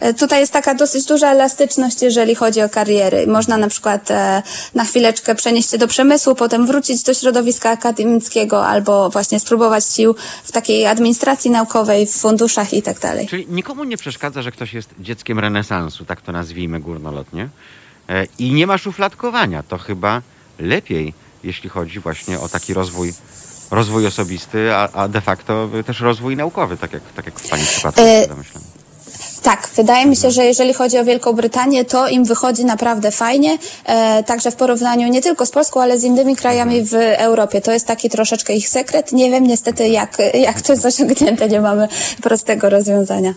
e, 0.00 0.14
tutaj 0.14 0.40
jest 0.40 0.52
taka 0.52 0.74
dosyć 0.74 1.04
duża 1.06 1.30
elastyczność, 1.30 2.02
jeżeli 2.02 2.34
chodzi 2.34 2.62
o 2.62 2.68
kariery. 2.68 3.26
Można 3.26 3.56
na 3.56 3.68
przykład 3.68 4.10
e, 4.10 4.42
na 4.74 4.84
chwileczkę 4.84 5.34
przenieść 5.34 5.70
się 5.70 5.78
do 5.78 5.88
przemysłu, 5.88 6.34
potem 6.34 6.66
wrócić 6.66 7.02
do 7.02 7.14
środowiska 7.14 7.70
akademickiego 7.70 8.66
albo 8.66 9.10
właśnie 9.10 9.40
spróbować 9.40 9.84
sił 9.86 10.14
w 10.44 10.52
takiej 10.52 10.86
administracji 10.86 11.50
naukowej, 11.50 12.06
w 12.06 12.12
funduszach 12.12 12.74
i 12.74 12.82
tak 12.82 13.00
dalej. 13.00 13.26
Czyli 13.26 13.46
nikomu 13.48 13.84
nie 13.84 13.96
przeszkadza, 13.96 14.42
że 14.42 14.52
ktoś 14.52 14.72
jest 14.74 14.88
dzieckiem 14.98 15.38
renesansu, 15.38 16.04
tak 16.04 16.20
to 16.20 16.32
nazwijmy 16.32 16.80
górnolotnie. 16.80 17.48
I 18.38 18.52
nie 18.52 18.66
ma 18.66 18.78
szufladkowania. 18.78 19.62
To 19.62 19.78
chyba 19.78 20.22
lepiej, 20.58 21.14
jeśli 21.44 21.68
chodzi 21.68 22.00
właśnie 22.00 22.40
o 22.40 22.48
taki 22.48 22.74
rozwój, 22.74 23.12
rozwój 23.70 24.06
osobisty, 24.06 24.74
a, 24.74 24.88
a 24.92 25.08
de 25.08 25.20
facto 25.20 25.68
też 25.86 26.00
rozwój 26.00 26.36
naukowy, 26.36 26.76
tak 26.76 26.92
jak, 26.92 27.02
tak 27.16 27.26
jak 27.26 27.40
w 27.40 27.48
Pani 27.48 27.64
przypadku 27.64 28.00
E, 28.00 28.26
domyślam. 28.26 28.62
Tak, 29.42 29.68
wydaje 29.76 30.06
mi 30.06 30.16
się, 30.16 30.30
że 30.30 30.44
jeżeli 30.44 30.74
chodzi 30.74 30.98
o 30.98 31.04
Wielką 31.04 31.32
Brytanię, 31.32 31.84
to 31.84 32.08
im 32.08 32.24
wychodzi 32.24 32.64
naprawdę 32.64 33.10
fajnie, 33.10 33.58
e, 33.84 34.22
także 34.22 34.50
w 34.50 34.56
porównaniu 34.56 35.08
nie 35.08 35.22
tylko 35.22 35.46
z 35.46 35.50
Polską, 35.50 35.82
ale 35.82 35.98
z 35.98 36.04
innymi 36.04 36.36
krajami 36.36 36.84
w 36.84 36.94
Europie. 37.18 37.60
To 37.60 37.72
jest 37.72 37.86
taki 37.86 38.10
troszeczkę 38.10 38.52
ich 38.52 38.68
sekret. 38.68 39.12
Nie 39.12 39.30
wiem 39.30 39.46
niestety, 39.46 39.88
jak, 39.88 40.18
jak 40.34 40.60
to 40.60 40.72
jest 40.72 40.84
osiągnięte, 40.84 41.48
nie 41.48 41.60
mamy 41.60 41.88
prostego 42.22 42.70
rozwiązania. 42.70 43.34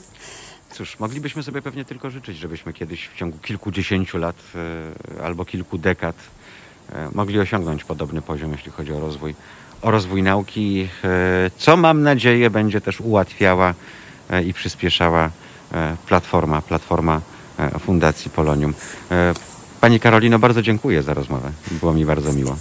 Cóż, 0.73 0.99
moglibyśmy 0.99 1.43
sobie 1.43 1.61
pewnie 1.61 1.85
tylko 1.85 2.09
życzyć, 2.09 2.37
żebyśmy 2.37 2.73
kiedyś 2.73 3.07
w 3.07 3.17
ciągu 3.17 3.37
kilkudziesięciu 3.37 4.17
lat 4.17 4.35
e, 5.19 5.23
albo 5.23 5.45
kilku 5.45 5.77
dekad 5.77 6.15
e, 6.93 7.09
mogli 7.13 7.39
osiągnąć 7.39 7.83
podobny 7.83 8.21
poziom, 8.21 8.51
jeśli 8.51 8.71
chodzi 8.71 8.93
o 8.93 8.99
rozwój, 8.99 9.35
o 9.83 9.91
rozwój 9.91 10.23
nauki, 10.23 10.87
e, 11.03 11.51
co 11.57 11.77
mam 11.77 12.03
nadzieję 12.03 12.49
będzie 12.49 12.81
też 12.81 13.01
ułatwiała 13.01 13.73
e, 14.29 14.43
i 14.43 14.53
przyspieszała 14.53 15.29
e, 15.73 15.95
platforma, 16.07 16.61
platforma 16.61 17.21
Fundacji 17.79 18.31
Polonium. 18.31 18.73
Pani 19.81 19.99
Karolino, 19.99 20.39
bardzo 20.39 20.61
dziękuję 20.61 21.03
za 21.03 21.13
rozmowę. 21.13 21.51
Było 21.71 21.93
mi 21.93 22.05
bardzo 22.05 22.33
miło. 22.33 22.55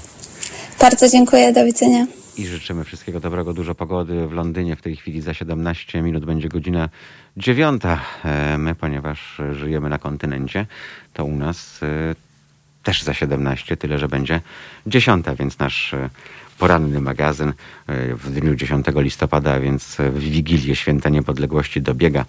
Bardzo 0.80 1.08
dziękuję, 1.08 1.52
do 1.52 1.64
widzenia. 1.64 2.06
I 2.36 2.46
życzymy 2.46 2.84
wszystkiego 2.84 3.20
dobrego, 3.20 3.52
dużo 3.52 3.74
pogody 3.74 4.26
w 4.26 4.32
Londynie. 4.32 4.76
W 4.76 4.82
tej 4.82 4.96
chwili 4.96 5.20
za 5.20 5.34
17 5.34 6.02
minut 6.02 6.24
będzie 6.24 6.48
godzina 6.48 6.88
dziewiąta. 7.36 8.00
My, 8.58 8.74
ponieważ 8.74 9.40
żyjemy 9.52 9.88
na 9.88 9.98
kontynencie, 9.98 10.66
to 11.12 11.24
u 11.24 11.36
nas 11.36 11.80
też 12.82 13.02
za 13.02 13.14
17, 13.14 13.76
tyle 13.76 13.98
że 13.98 14.08
będzie 14.08 14.40
dziesiąta, 14.86 15.34
więc 15.34 15.58
nasz 15.58 15.94
poranny 16.62 17.00
magazyn 17.00 17.48
e, 17.48 18.14
w 18.14 18.30
dniu 18.30 18.54
10 18.54 18.86
listopada, 18.96 19.60
więc 19.60 19.96
w 19.96 20.18
Wigilię 20.18 20.76
Święta 20.76 21.08
Niepodległości 21.08 21.82
dobiega 21.82 22.24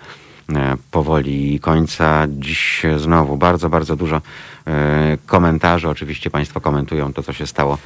e, 0.49 0.77
powoli 0.91 1.59
końca. 1.59 2.27
Dziś 2.29 2.83
znowu 2.97 3.37
bardzo, 3.37 3.69
bardzo 3.69 3.95
dużo 3.95 4.21
e, 4.67 5.17
komentarzy. 5.25 5.89
Oczywiście 5.89 6.29
Państwo 6.29 6.61
komentują 6.61 7.13
to, 7.13 7.23
co 7.23 7.33
się 7.33 7.47
stało 7.47 7.77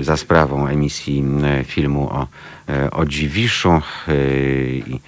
za 0.00 0.16
sprawą 0.16 0.66
emisji 0.66 1.24
filmu 1.64 2.10
o, 2.10 2.26
o 2.90 3.04
Dziwiszu 3.06 3.80
i 4.86 5.00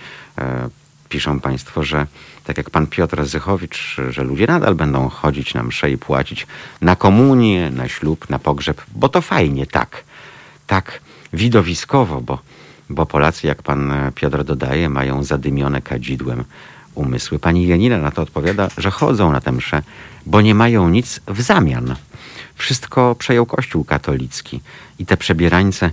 piszą 1.09 1.41
Państwo, 1.41 1.85
że 1.85 2.07
tak 2.45 2.57
jak 2.57 2.71
pan 2.71 2.87
Piotr 2.87 3.25
Zychowicz, 3.25 3.97
że 4.09 4.25
ludzie 4.25 4.47
nadal 4.47 4.75
będą 4.75 5.09
chodzić 5.09 5.55
na 5.55 5.63
msze 5.63 5.91
i 5.91 5.99
płacić 5.99 6.47
na 6.81 6.97
komunię, 6.97 7.71
na 7.71 7.89
ślub, 7.89 8.31
na 8.31 8.39
pogrzeb, 8.39 8.83
bo 8.95 9.09
to 9.09 9.21
fajnie, 9.21 9.67
tak. 9.67 10.10
Tak 10.71 11.01
widowiskowo, 11.33 12.21
bo, 12.21 12.39
bo 12.91 13.07
Polacy, 13.07 13.47
jak 13.47 13.63
pan 13.63 13.91
e, 13.91 14.13
Piotr 14.15 14.45
dodaje, 14.45 14.89
mają 14.89 15.23
zadymione 15.23 15.83
kadzidłem 15.83 16.45
umysły. 16.95 17.39
Pani 17.39 17.67
Janina 17.67 17.99
na 17.99 18.11
to 18.11 18.23
odpowiada, 18.23 18.69
że 18.79 18.91
chodzą 18.91 19.33
na 19.33 19.41
tę 19.41 19.53
mszę, 19.53 19.83
bo 20.27 20.41
nie 20.41 20.55
mają 20.55 20.89
nic 20.89 21.21
w 21.27 21.43
zamian. 21.43 21.95
Wszystko 22.55 23.15
przejął 23.15 23.47
Kościół 23.47 23.85
katolicki 23.85 24.61
i 24.99 25.07
te 25.07 25.17
przebierańce 25.17 25.91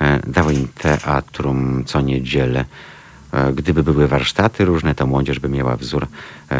e, 0.00 0.20
dały 0.26 0.54
im 0.54 0.68
teatrum 0.68 1.84
co 1.84 2.00
niedzielę. 2.00 2.64
E, 3.32 3.52
Gdyby 3.52 3.82
były 3.82 4.08
warsztaty 4.08 4.64
różne, 4.64 4.94
to 4.94 5.06
młodzież 5.06 5.38
by 5.38 5.48
miała 5.48 5.76
wzór, 5.76 6.06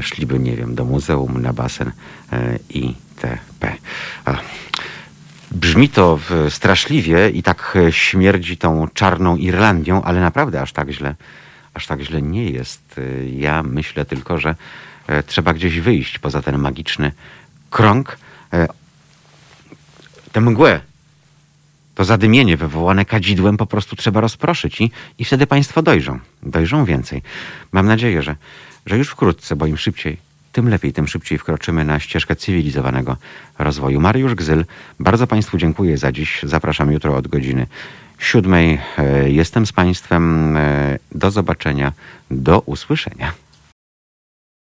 szliby, 0.01 0.39
nie 0.39 0.57
wiem, 0.57 0.75
do 0.75 0.85
muzeum, 0.85 1.43
na 1.43 1.53
basen 1.53 1.93
e, 2.33 2.59
itp. 2.71 3.77
Brzmi 5.51 5.89
to 5.89 6.17
w- 6.17 6.47
straszliwie 6.51 7.31
i 7.31 7.43
tak 7.43 7.77
e, 7.89 7.93
śmierdzi 7.93 8.57
tą 8.57 8.89
czarną 8.95 9.37
Irlandią, 9.37 10.03
ale 10.03 10.21
naprawdę 10.21 10.63
aż 10.63 10.73
tak 10.73 10.91
źle, 10.91 11.15
aż 11.75 11.87
tak 11.87 12.01
źle 12.01 12.23
nie 12.23 12.51
jest. 12.51 12.99
E, 12.99 13.27
Ja 13.29 13.63
myślę 13.63 14.05
tylko, 14.05 14.39
że 14.39 14.55
e, 15.07 15.23
trzeba 15.23 15.53
gdzieś 15.55 15.81
wyjść 15.81 16.19
poza 16.19 16.43
ten 16.43 16.59
magiczny 16.59 17.13
krąg, 17.71 18.19
e, 18.53 18.69
tę 20.33 20.41
mgłę, 20.41 20.81
to 21.95 22.05
zadymienie 22.05 22.57
wywołane 22.57 23.05
kadzidłem 23.05 23.57
po 23.57 23.67
prostu 23.67 23.97
trzeba 23.97 24.21
rozproszyć 24.21 24.81
i, 24.81 24.91
i 25.19 25.25
wtedy 25.25 25.47
państwo 25.47 25.83
dojrzą. 25.83 26.19
Dojrzą 26.43 26.85
więcej. 26.85 27.23
Mam 27.73 27.87
nadzieję, 27.87 28.23
że, 28.23 28.37
że 28.87 28.99
już 28.99 29.09
wkrótce, 29.09 29.57
bo 29.57 29.67
im 29.67 29.77
szybciej, 29.77 30.17
tym 30.57 30.69
lepiej, 30.69 30.93
tym 30.93 31.09
szybciej 31.09 31.39
wkroczymy 31.39 31.85
na 31.85 32.01
ścieżkę 32.01 32.37
cywilizowanego 32.37 33.17
rozwoju. 33.59 34.01
Mariusz 34.01 34.35
Gzyl, 34.35 34.65
bardzo 35.01 35.27
Państwu 35.27 35.59
dziękuję 35.59 35.99
za 35.99 36.13
dziś. 36.13 36.41
Zapraszam 36.43 36.93
jutro 36.93 37.17
od 37.17 37.29
godziny 37.29 37.67
siódmej. 38.19 38.81
E, 38.99 39.31
Jestem 39.31 39.67
z 39.67 39.73
Państwem. 39.73 40.57
E, 40.57 40.99
Do 41.13 41.31
zobaczenia, 41.31 41.93
do 42.31 42.61
usłyszenia. 42.61 43.33